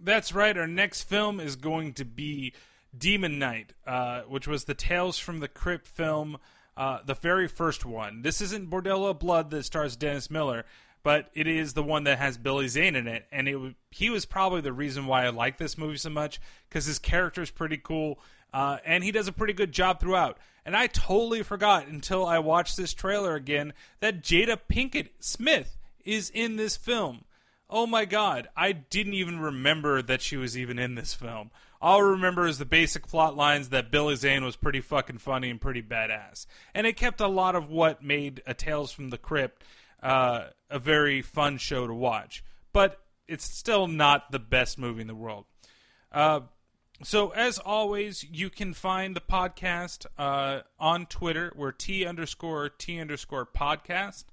That's 0.00 0.34
right. 0.34 0.58
Our 0.58 0.66
next 0.66 1.02
film 1.02 1.38
is 1.38 1.54
going 1.54 1.92
to 1.92 2.04
be 2.04 2.54
Demon 2.98 3.38
Knight, 3.38 3.72
uh, 3.86 4.22
which 4.22 4.48
was 4.48 4.64
the 4.64 4.74
Tales 4.74 5.20
from 5.20 5.38
the 5.38 5.46
Crypt 5.46 5.86
film, 5.86 6.38
uh, 6.76 6.98
the 7.06 7.14
very 7.14 7.46
first 7.46 7.84
one. 7.84 8.22
This 8.22 8.40
isn't 8.40 8.68
Bordello 8.68 9.10
of 9.10 9.20
Blood 9.20 9.50
that 9.50 9.62
stars 9.62 9.94
Dennis 9.94 10.28
Miller, 10.28 10.64
but 11.02 11.30
it 11.34 11.46
is 11.46 11.72
the 11.72 11.82
one 11.82 12.04
that 12.04 12.18
has 12.18 12.38
Billy 12.38 12.68
Zane 12.68 12.96
in 12.96 13.06
it, 13.06 13.26
and 13.32 13.48
it 13.48 13.74
he 13.90 14.10
was 14.10 14.24
probably 14.24 14.60
the 14.60 14.72
reason 14.72 15.06
why 15.06 15.24
I 15.24 15.30
like 15.30 15.58
this 15.58 15.78
movie 15.78 15.96
so 15.96 16.10
much 16.10 16.40
because 16.68 16.86
his 16.86 16.98
character 16.98 17.42
is 17.42 17.50
pretty 17.50 17.76
cool, 17.76 18.18
uh, 18.52 18.78
and 18.84 19.02
he 19.02 19.12
does 19.12 19.28
a 19.28 19.32
pretty 19.32 19.52
good 19.52 19.72
job 19.72 20.00
throughout. 20.00 20.38
And 20.64 20.76
I 20.76 20.86
totally 20.86 21.42
forgot 21.42 21.88
until 21.88 22.24
I 22.24 22.38
watched 22.38 22.76
this 22.76 22.94
trailer 22.94 23.34
again 23.34 23.72
that 24.00 24.22
Jada 24.22 24.58
Pinkett 24.68 25.08
Smith 25.18 25.76
is 26.04 26.30
in 26.30 26.56
this 26.56 26.76
film. 26.76 27.24
Oh 27.68 27.86
my 27.86 28.04
god, 28.04 28.48
I 28.56 28.72
didn't 28.72 29.14
even 29.14 29.40
remember 29.40 30.02
that 30.02 30.22
she 30.22 30.36
was 30.36 30.56
even 30.56 30.78
in 30.78 30.94
this 30.94 31.14
film. 31.14 31.50
All 31.80 31.98
I 31.98 32.10
remember 32.10 32.46
is 32.46 32.58
the 32.58 32.64
basic 32.64 33.08
plot 33.08 33.34
lines 33.34 33.70
that 33.70 33.90
Billy 33.90 34.14
Zane 34.14 34.44
was 34.44 34.54
pretty 34.54 34.80
fucking 34.80 35.18
funny 35.18 35.50
and 35.50 35.60
pretty 35.60 35.82
badass. 35.82 36.46
And 36.74 36.86
it 36.86 36.96
kept 36.96 37.20
a 37.20 37.26
lot 37.26 37.56
of 37.56 37.70
what 37.70 38.04
made 38.04 38.40
A 38.46 38.54
Tales 38.54 38.92
from 38.92 39.10
the 39.10 39.18
Crypt 39.18 39.64
uh, 40.02 40.46
a 40.70 40.78
very 40.78 41.22
fun 41.22 41.58
show 41.58 41.86
to 41.86 41.94
watch. 41.94 42.44
But 42.72 42.98
it's 43.28 43.44
still 43.44 43.86
not 43.86 44.30
the 44.30 44.38
best 44.38 44.78
movie 44.78 45.02
in 45.02 45.06
the 45.06 45.14
world. 45.14 45.44
Uh, 46.10 46.40
so 47.02 47.30
as 47.30 47.58
always, 47.58 48.24
you 48.24 48.50
can 48.50 48.74
find 48.74 49.16
the 49.16 49.20
podcast 49.20 50.06
uh, 50.18 50.60
on 50.78 51.06
Twitter. 51.06 51.52
We're 51.56 51.72
T 51.72 52.06
underscore 52.06 52.68
T 52.68 53.00
underscore 53.00 53.46
podcast. 53.46 54.24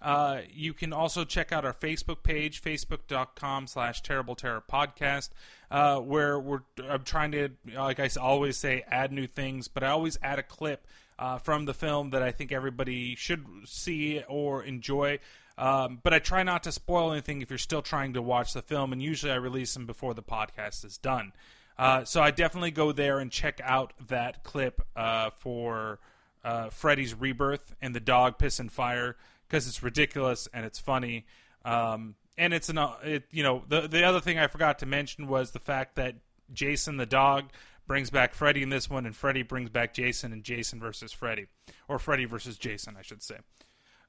Uh, 0.00 0.42
you 0.52 0.72
can 0.72 0.92
also 0.92 1.24
check 1.24 1.50
out 1.50 1.64
our 1.64 1.72
Facebook 1.72 2.22
page, 2.22 2.62
facebook.com 2.62 3.66
slash 3.66 4.00
terrible 4.02 4.36
terror 4.36 4.62
podcast, 4.70 5.30
uh, 5.70 5.98
where 5.98 6.38
we're 6.38 6.60
I'm 6.88 7.02
trying 7.02 7.32
to, 7.32 7.48
like 7.74 7.98
I 7.98 8.08
always 8.20 8.56
say, 8.56 8.84
add 8.88 9.10
new 9.10 9.26
things, 9.26 9.66
but 9.66 9.82
I 9.82 9.88
always 9.88 10.18
add 10.22 10.38
a 10.38 10.42
clip 10.44 10.86
uh, 11.18 11.38
from 11.38 11.64
the 11.64 11.74
film 11.74 12.10
that 12.10 12.22
I 12.22 12.30
think 12.30 12.52
everybody 12.52 13.14
should 13.16 13.44
see 13.64 14.22
or 14.28 14.62
enjoy. 14.62 15.18
Um, 15.56 15.98
but 16.02 16.14
I 16.14 16.20
try 16.20 16.44
not 16.44 16.62
to 16.64 16.72
spoil 16.72 17.10
anything 17.12 17.42
if 17.42 17.50
you're 17.50 17.58
still 17.58 17.82
trying 17.82 18.12
to 18.14 18.22
watch 18.22 18.52
the 18.52 18.62
film, 18.62 18.92
and 18.92 19.02
usually 19.02 19.32
I 19.32 19.36
release 19.36 19.74
them 19.74 19.86
before 19.86 20.14
the 20.14 20.22
podcast 20.22 20.84
is 20.84 20.98
done. 20.98 21.32
Uh, 21.76 22.04
so 22.04 22.22
I 22.22 22.30
definitely 22.30 22.70
go 22.70 22.92
there 22.92 23.18
and 23.18 23.30
check 23.30 23.60
out 23.62 23.92
that 24.08 24.44
clip 24.44 24.80
uh, 24.96 25.30
for 25.38 25.98
uh, 26.44 26.70
Freddy's 26.70 27.14
rebirth 27.14 27.74
and 27.82 27.94
the 27.94 28.00
dog 28.00 28.38
piss 28.38 28.60
and 28.60 28.70
fire 28.70 29.16
because 29.48 29.66
it's 29.66 29.82
ridiculous 29.82 30.48
and 30.52 30.64
it's 30.64 30.78
funny. 30.78 31.26
Um, 31.64 32.14
and 32.36 32.54
it's 32.54 32.68
an, 32.68 32.78
uh, 32.78 32.94
it, 33.02 33.24
you 33.30 33.42
know, 33.42 33.64
the 33.68 33.88
the 33.88 34.04
other 34.04 34.20
thing 34.20 34.38
I 34.38 34.46
forgot 34.46 34.80
to 34.80 34.86
mention 34.86 35.26
was 35.26 35.50
the 35.50 35.58
fact 35.58 35.96
that 35.96 36.14
Jason 36.52 36.96
the 36.96 37.06
dog 37.06 37.46
brings 37.88 38.10
back 38.10 38.34
Freddy 38.34 38.62
in 38.62 38.68
this 38.68 38.88
one, 38.88 39.06
and 39.06 39.16
Freddy 39.16 39.42
brings 39.42 39.70
back 39.70 39.94
Jason, 39.94 40.32
and 40.32 40.44
Jason 40.44 40.78
versus 40.78 41.10
Freddy, 41.10 41.46
or 41.88 41.98
Freddy 41.98 42.26
versus 42.26 42.56
Jason, 42.58 42.94
I 42.96 43.02
should 43.02 43.22
say. 43.22 43.38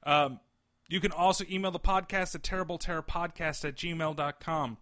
Um, 0.04 0.38
you 0.88 1.00
can 1.00 1.12
also 1.12 1.44
email 1.50 1.70
the 1.70 1.80
podcast 1.80 2.34
at 2.34 2.42
terribleterrorpodcast 2.42 3.64
at 3.64 3.76
gmail.com. 3.76 4.76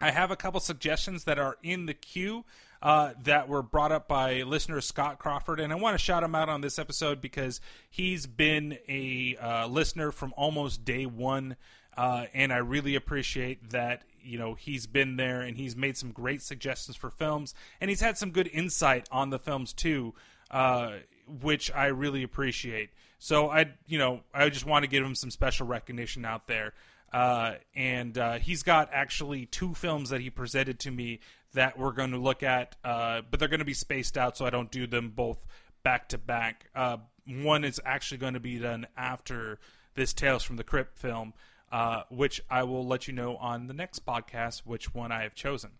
I 0.00 0.10
have 0.10 0.30
a 0.30 0.36
couple 0.36 0.60
suggestions 0.60 1.24
that 1.24 1.38
are 1.38 1.56
in 1.62 1.86
the 1.86 1.94
queue 1.94 2.44
uh, 2.82 3.14
that 3.24 3.48
were 3.48 3.62
brought 3.62 3.92
up 3.92 4.06
by 4.06 4.42
listener 4.42 4.80
Scott 4.80 5.18
Crawford, 5.18 5.58
and 5.58 5.72
I 5.72 5.76
want 5.76 5.94
to 5.94 5.98
shout 5.98 6.22
him 6.22 6.34
out 6.34 6.48
on 6.48 6.60
this 6.60 6.78
episode 6.78 7.20
because 7.20 7.60
he's 7.88 8.26
been 8.26 8.78
a 8.88 9.36
uh, 9.40 9.66
listener 9.66 10.12
from 10.12 10.34
almost 10.36 10.84
day 10.84 11.06
one, 11.06 11.56
uh, 11.96 12.26
and 12.34 12.52
I 12.52 12.58
really 12.58 12.94
appreciate 12.94 13.70
that 13.70 14.02
you 14.26 14.38
know 14.38 14.54
he's 14.54 14.86
been 14.86 15.16
there 15.16 15.40
and 15.40 15.56
he's 15.56 15.76
made 15.76 15.96
some 15.96 16.12
great 16.12 16.42
suggestions 16.42 16.96
for 16.96 17.10
films, 17.10 17.54
and 17.80 17.88
he's 17.88 18.00
had 18.00 18.18
some 18.18 18.30
good 18.30 18.48
insight 18.52 19.08
on 19.10 19.30
the 19.30 19.38
films 19.38 19.72
too, 19.72 20.14
uh, 20.50 20.92
which 21.40 21.72
I 21.72 21.86
really 21.86 22.22
appreciate. 22.22 22.90
So 23.18 23.48
I, 23.48 23.72
you 23.86 23.98
know, 23.98 24.20
I 24.34 24.48
just 24.48 24.66
want 24.66 24.84
to 24.84 24.88
give 24.88 25.04
him 25.04 25.14
some 25.14 25.30
special 25.30 25.66
recognition 25.66 26.24
out 26.24 26.46
there. 26.46 26.74
Uh, 27.12 27.54
and 27.74 28.18
uh, 28.18 28.34
he's 28.34 28.62
got 28.62 28.90
actually 28.92 29.46
two 29.46 29.74
films 29.74 30.10
that 30.10 30.20
he 30.20 30.28
presented 30.28 30.80
to 30.80 30.90
me 30.90 31.20
that 31.54 31.78
we're 31.78 31.92
going 31.92 32.10
to 32.10 32.18
look 32.18 32.42
at, 32.42 32.76
uh, 32.84 33.22
but 33.30 33.40
they're 33.40 33.48
going 33.48 33.60
to 33.60 33.64
be 33.64 33.72
spaced 33.72 34.18
out, 34.18 34.36
so 34.36 34.44
I 34.44 34.50
don't 34.50 34.70
do 34.70 34.86
them 34.86 35.10
both 35.10 35.38
back 35.82 36.08
to 36.10 36.18
back. 36.18 36.66
Uh, 36.74 36.98
one 37.26 37.64
is 37.64 37.80
actually 37.84 38.18
going 38.18 38.34
to 38.34 38.40
be 38.40 38.58
done 38.58 38.86
after 38.96 39.58
this 39.94 40.12
Tales 40.12 40.42
from 40.42 40.56
the 40.56 40.64
Crypt 40.64 40.98
film, 40.98 41.32
uh, 41.76 42.02
which 42.08 42.40
I 42.48 42.62
will 42.62 42.86
let 42.86 43.06
you 43.06 43.12
know 43.12 43.36
on 43.36 43.66
the 43.66 43.74
next 43.74 44.06
podcast 44.06 44.62
which 44.64 44.94
one 44.94 45.12
I 45.12 45.24
have 45.24 45.34
chosen. 45.34 45.72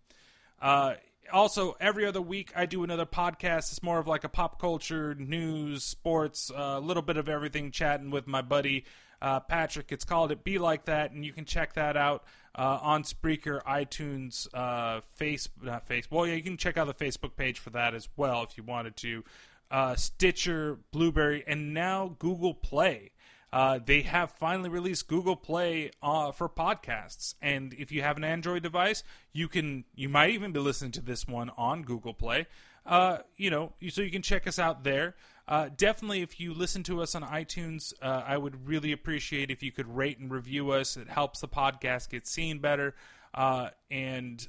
Uh, 0.60 0.94
also, 1.32 1.74
every 1.80 2.04
other 2.04 2.20
week 2.20 2.52
I 2.54 2.66
do 2.66 2.84
another 2.84 3.06
podcast. 3.06 3.72
It's 3.72 3.82
more 3.82 3.98
of 3.98 4.06
like 4.06 4.22
a 4.22 4.28
pop 4.28 4.60
culture, 4.60 5.14
news, 5.14 5.84
sports, 5.84 6.50
a 6.54 6.80
little 6.80 7.02
bit 7.02 7.16
of 7.16 7.30
everything, 7.30 7.70
chatting 7.70 8.10
with 8.10 8.26
my 8.26 8.42
buddy 8.42 8.84
uh, 9.22 9.40
Patrick. 9.40 9.90
It's 9.90 10.04
called 10.04 10.30
It 10.30 10.44
Be 10.44 10.58
Like 10.58 10.84
That, 10.84 11.12
and 11.12 11.24
you 11.24 11.32
can 11.32 11.46
check 11.46 11.72
that 11.72 11.96
out 11.96 12.24
uh, 12.54 12.78
on 12.82 13.02
Spreaker, 13.02 13.62
iTunes, 13.64 14.46
uh, 14.52 15.00
Face, 15.14 15.48
not 15.62 15.86
Face. 15.86 16.10
Well, 16.10 16.26
yeah, 16.26 16.34
you 16.34 16.42
can 16.42 16.58
check 16.58 16.76
out 16.76 16.86
the 16.86 17.04
Facebook 17.06 17.36
page 17.36 17.58
for 17.58 17.70
that 17.70 17.94
as 17.94 18.06
well 18.18 18.42
if 18.42 18.58
you 18.58 18.64
wanted 18.64 18.96
to. 18.98 19.24
Uh, 19.70 19.94
Stitcher, 19.94 20.78
Blubrry, 20.92 21.42
and 21.46 21.72
now 21.72 22.16
Google 22.18 22.52
Play. 22.52 23.12
Uh, 23.52 23.78
they 23.84 24.02
have 24.02 24.30
finally 24.32 24.68
released 24.68 25.06
Google 25.06 25.36
Play 25.36 25.90
uh, 26.02 26.32
for 26.32 26.48
podcasts, 26.48 27.34
and 27.40 27.74
if 27.74 27.92
you 27.92 28.02
have 28.02 28.16
an 28.16 28.24
Android 28.24 28.62
device, 28.62 29.04
you 29.32 29.48
can. 29.48 29.84
You 29.94 30.08
might 30.08 30.30
even 30.30 30.52
be 30.52 30.60
listening 30.60 30.90
to 30.92 31.00
this 31.00 31.28
one 31.28 31.50
on 31.56 31.82
Google 31.82 32.12
Play. 32.12 32.46
Uh, 32.84 33.18
you 33.36 33.50
know, 33.50 33.72
so 33.88 34.02
you 34.02 34.10
can 34.10 34.22
check 34.22 34.46
us 34.46 34.58
out 34.58 34.84
there. 34.84 35.14
Uh, 35.48 35.68
definitely, 35.76 36.22
if 36.22 36.40
you 36.40 36.54
listen 36.54 36.82
to 36.84 37.00
us 37.00 37.14
on 37.14 37.22
iTunes, 37.22 37.94
uh, 38.02 38.24
I 38.26 38.36
would 38.36 38.66
really 38.66 38.90
appreciate 38.90 39.50
if 39.50 39.62
you 39.62 39.70
could 39.70 39.96
rate 39.96 40.18
and 40.18 40.30
review 40.30 40.72
us. 40.72 40.96
It 40.96 41.08
helps 41.08 41.40
the 41.40 41.48
podcast 41.48 42.10
get 42.10 42.26
seen 42.26 42.58
better, 42.58 42.94
uh, 43.32 43.70
and 43.90 44.46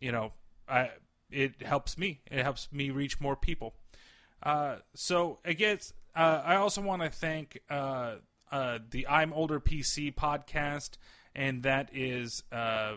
you 0.00 0.10
know, 0.10 0.32
I, 0.68 0.90
it 1.30 1.62
helps 1.62 1.96
me. 1.96 2.20
It 2.30 2.42
helps 2.42 2.68
me 2.72 2.90
reach 2.90 3.20
more 3.20 3.36
people. 3.36 3.74
so 4.94 5.38
again, 5.44 5.78
uh, 6.14 6.42
I 6.44 6.56
also 6.56 6.80
want 6.80 7.02
to 7.02 7.10
thank 7.10 7.60
uh, 7.68 8.16
uh, 8.50 8.78
the 8.90 9.06
I'm 9.08 9.32
Older 9.32 9.58
PC 9.58 10.14
podcast, 10.14 10.90
and 11.34 11.62
that 11.64 11.90
is, 11.92 12.42
uh, 12.52 12.96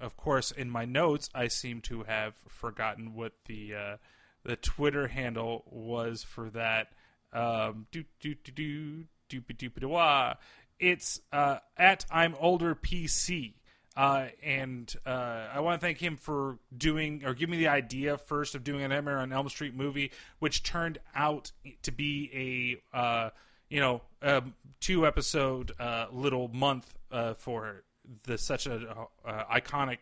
of 0.00 0.16
course, 0.16 0.50
in 0.50 0.68
my 0.70 0.84
notes. 0.84 1.30
I 1.34 1.48
seem 1.48 1.80
to 1.82 2.02
have 2.02 2.34
forgotten 2.48 3.14
what 3.14 3.32
the 3.46 3.74
uh, 3.74 3.96
the 4.44 4.56
Twitter 4.56 5.08
handle 5.08 5.64
was 5.66 6.22
for 6.22 6.50
that. 6.50 6.92
Um, 7.32 7.86
do 7.90 8.04
do 8.20 8.34
do 8.34 8.52
do 8.52 9.04
do 9.28 9.40
do 9.40 9.68
do 9.70 10.34
It's 10.78 11.20
uh, 11.32 11.58
at 11.76 12.04
I'm 12.10 12.34
Older 12.38 12.74
PC. 12.74 13.54
Uh, 13.98 14.28
and 14.44 14.94
uh, 15.04 15.48
I 15.52 15.58
want 15.58 15.80
to 15.80 15.84
thank 15.84 15.98
him 15.98 16.16
for 16.16 16.60
doing 16.74 17.24
or 17.24 17.34
giving 17.34 17.50
me 17.50 17.58
the 17.58 17.66
idea 17.66 18.16
first 18.16 18.54
of 18.54 18.62
doing 18.62 18.84
an 18.84 18.90
Nightmare 18.90 19.18
on 19.18 19.32
Elm 19.32 19.48
Street 19.48 19.74
movie, 19.74 20.12
which 20.38 20.62
turned 20.62 20.98
out 21.16 21.50
to 21.82 21.90
be 21.90 22.80
a 22.94 22.96
uh, 22.96 23.30
you 23.68 23.80
know 23.80 24.02
a 24.22 24.44
two 24.78 25.04
episode 25.04 25.72
uh, 25.80 26.06
little 26.12 26.46
month 26.46 26.94
uh, 27.10 27.34
for 27.34 27.82
the 28.22 28.38
such 28.38 28.68
a 28.68 29.08
uh, 29.24 29.44
iconic 29.52 29.98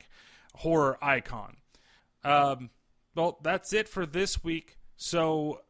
horror 0.56 0.98
icon. 1.00 1.56
Um, 2.22 2.68
well, 3.14 3.38
that's 3.42 3.72
it 3.72 3.88
for 3.88 4.04
this 4.04 4.44
week. 4.44 4.76
So 4.96 5.62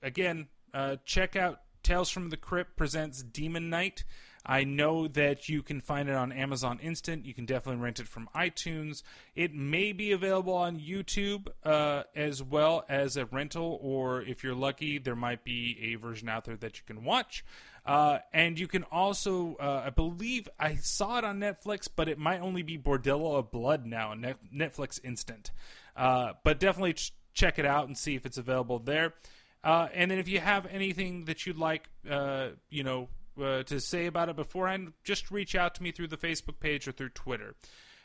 again, 0.00 0.46
check 1.04 1.34
out 1.34 1.62
Tales 1.82 2.10
from 2.10 2.30
the 2.30 2.36
Crypt 2.36 2.76
presents 2.76 3.24
Demon 3.24 3.70
Knight. 3.70 4.04
I 4.50 4.64
know 4.64 5.06
that 5.06 5.48
you 5.48 5.62
can 5.62 5.80
find 5.80 6.08
it 6.08 6.16
on 6.16 6.32
Amazon 6.32 6.80
Instant. 6.82 7.24
You 7.24 7.34
can 7.34 7.46
definitely 7.46 7.80
rent 7.80 8.00
it 8.00 8.08
from 8.08 8.28
iTunes. 8.34 9.04
It 9.36 9.54
may 9.54 9.92
be 9.92 10.10
available 10.10 10.54
on 10.54 10.80
YouTube 10.80 11.46
uh, 11.62 12.02
as 12.16 12.42
well 12.42 12.84
as 12.88 13.16
a 13.16 13.26
rental, 13.26 13.78
or 13.80 14.22
if 14.22 14.42
you're 14.42 14.56
lucky, 14.56 14.98
there 14.98 15.14
might 15.14 15.44
be 15.44 15.92
a 15.92 15.94
version 15.94 16.28
out 16.28 16.46
there 16.46 16.56
that 16.56 16.78
you 16.78 16.82
can 16.84 17.04
watch. 17.04 17.44
Uh, 17.86 18.18
and 18.32 18.58
you 18.58 18.66
can 18.66 18.82
also, 18.90 19.54
uh, 19.60 19.82
I 19.86 19.90
believe, 19.90 20.48
I 20.58 20.74
saw 20.74 21.18
it 21.18 21.24
on 21.24 21.38
Netflix, 21.38 21.88
but 21.94 22.08
it 22.08 22.18
might 22.18 22.40
only 22.40 22.62
be 22.62 22.76
Bordello 22.76 23.38
of 23.38 23.52
Blood 23.52 23.86
now, 23.86 24.12
Netflix 24.52 24.98
Instant. 25.04 25.52
Uh, 25.96 26.32
but 26.42 26.58
definitely 26.58 26.94
ch- 26.94 27.12
check 27.34 27.60
it 27.60 27.64
out 27.64 27.86
and 27.86 27.96
see 27.96 28.16
if 28.16 28.26
it's 28.26 28.36
available 28.36 28.80
there. 28.80 29.14
Uh, 29.62 29.86
and 29.94 30.10
then 30.10 30.18
if 30.18 30.26
you 30.26 30.40
have 30.40 30.66
anything 30.66 31.26
that 31.26 31.46
you'd 31.46 31.56
like, 31.56 31.88
uh, 32.10 32.48
you 32.68 32.82
know, 32.82 33.08
uh, 33.40 33.62
to 33.64 33.80
say 33.80 34.06
about 34.06 34.28
it 34.28 34.36
beforehand, 34.36 34.92
just 35.04 35.30
reach 35.30 35.54
out 35.54 35.74
to 35.74 35.82
me 35.82 35.92
through 35.92 36.08
the 36.08 36.16
Facebook 36.16 36.60
page 36.60 36.88
or 36.88 36.92
through 36.92 37.10
Twitter. 37.10 37.54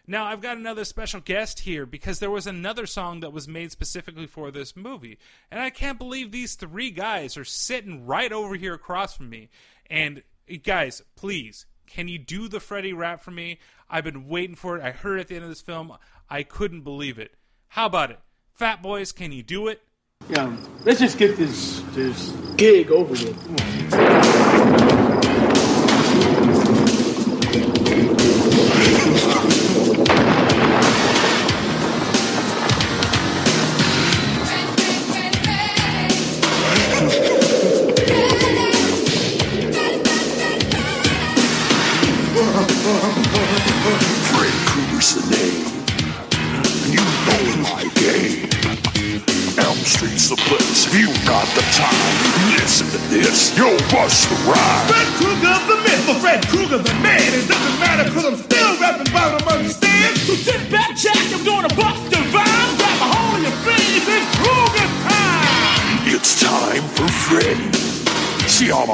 Now, 0.08 0.26
I've 0.26 0.42
got 0.42 0.58
another 0.58 0.86
special 0.86 1.20
guest 1.20 1.62
here 1.62 1.86
because 1.86 2.20
there 2.20 2.30
was 2.30 2.46
another 2.46 2.86
song 2.86 3.22
that 3.22 3.34
was 3.34 3.48
made 3.48 3.72
specifically 3.72 4.28
for 4.28 4.52
this 4.52 4.76
movie. 4.76 5.18
And 5.50 5.60
I 5.60 5.72
can't 5.72 5.98
believe 5.98 6.32
these 6.32 6.56
three 6.56 6.92
guys 6.92 7.38
are 7.38 7.46
sitting 7.46 8.06
right 8.06 8.32
over 8.32 8.56
here 8.56 8.76
across 8.76 9.18
from 9.18 9.30
me. 9.30 9.50
And 9.90 10.22
guys, 10.64 11.02
please, 11.16 11.66
can 11.88 12.08
you 12.08 12.20
do 12.20 12.48
the 12.48 12.60
Freddy 12.60 12.94
rap 12.94 13.22
for 13.22 13.32
me? 13.32 13.60
I've 13.90 14.04
been 14.04 14.28
waiting 14.28 14.56
for 14.56 14.78
it. 14.78 14.84
I 14.84 14.92
heard 14.92 15.18
it 15.18 15.22
at 15.22 15.28
the 15.30 15.36
end 15.36 15.44
of 15.44 15.50
this 15.50 15.62
film. 15.62 15.92
I 16.30 16.44
couldn't 16.44 16.82
believe 16.82 17.18
it. 17.18 17.34
How 17.70 17.88
about 17.88 18.12
it? 18.12 18.20
Fat 18.54 18.82
Boys, 18.82 19.12
can 19.12 19.32
you 19.32 19.44
do 19.44 19.68
it? 19.68 19.82
Yeah, 20.30 20.56
let's 20.86 21.00
just 21.00 21.18
get 21.18 21.36
this 21.38 21.82
this 21.94 22.32
gig 22.56 22.90
over 22.90 23.12
with. 23.12 24.05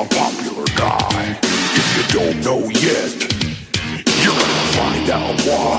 A 0.01 0.07
popular 0.17 0.65
guy. 0.73 1.37
If 1.77 1.87
you 1.93 2.03
don't 2.17 2.37
know 2.41 2.61
yet, 2.73 3.13
you're 4.17 4.33
gonna 4.33 4.69
find 4.73 5.05
out 5.13 5.37
why. 5.45 5.77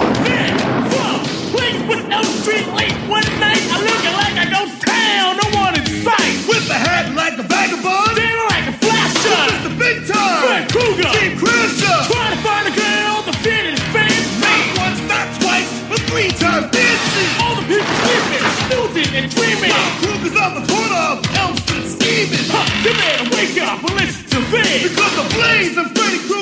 Place 1.51 1.83
with 1.91 2.07
no 2.07 2.23
street 2.39 2.69
late 2.71 2.95
one 3.11 3.27
night. 3.43 3.63
I'm 3.75 3.83
looking 3.83 4.15
like 4.15 4.37
I 4.39 4.47
go 4.47 4.63
town, 4.79 5.43
no 5.43 5.49
one 5.59 5.75
in 5.75 5.87
sight. 6.07 6.39
With 6.47 6.71
a 6.71 6.79
hat 6.79 7.11
like 7.19 7.35
a 7.35 7.43
vagabond. 7.43 8.15
Standing 8.15 8.47
like 8.47 8.67
a 8.71 8.75
flasher. 8.79 9.43
It's 9.51 9.65
the 9.67 9.75
big 9.75 10.07
time. 10.07 10.39
Fred 10.47 10.65
Krueger. 10.71 11.11
Team 11.19 11.35
Crusher. 11.43 11.99
Trying 12.07 12.35
to 12.39 12.41
find 12.47 12.65
a 12.71 12.75
girl 12.79 13.27
to 13.27 13.33
fit 13.43 13.75
his 13.75 13.83
fancy. 13.91 14.39
Not 14.39 14.87
once, 14.87 15.01
not 15.11 15.27
twice, 15.43 15.71
but 15.91 15.99
three 16.07 16.31
times 16.39 16.71
dancing. 16.71 17.31
All 17.43 17.59
the 17.59 17.67
people 17.67 17.91
sleeping, 18.07 18.45
snoozing 18.71 19.11
and 19.19 19.27
dreaming. 19.35 19.75
While 19.75 19.95
Krueger's 19.99 20.37
on 20.39 20.53
the 20.63 20.65
corner 20.71 21.01
of 21.11 21.19
Elm 21.43 21.57
Street 21.59 21.91
scheming. 21.91 22.47
Huh, 22.55 23.32
to. 23.63 24.83
Because 24.83 25.15
the 25.17 25.27
blaze 25.35 25.77
of 25.79 25.87
Freddy 25.93 26.19
Krueger's 26.27 26.42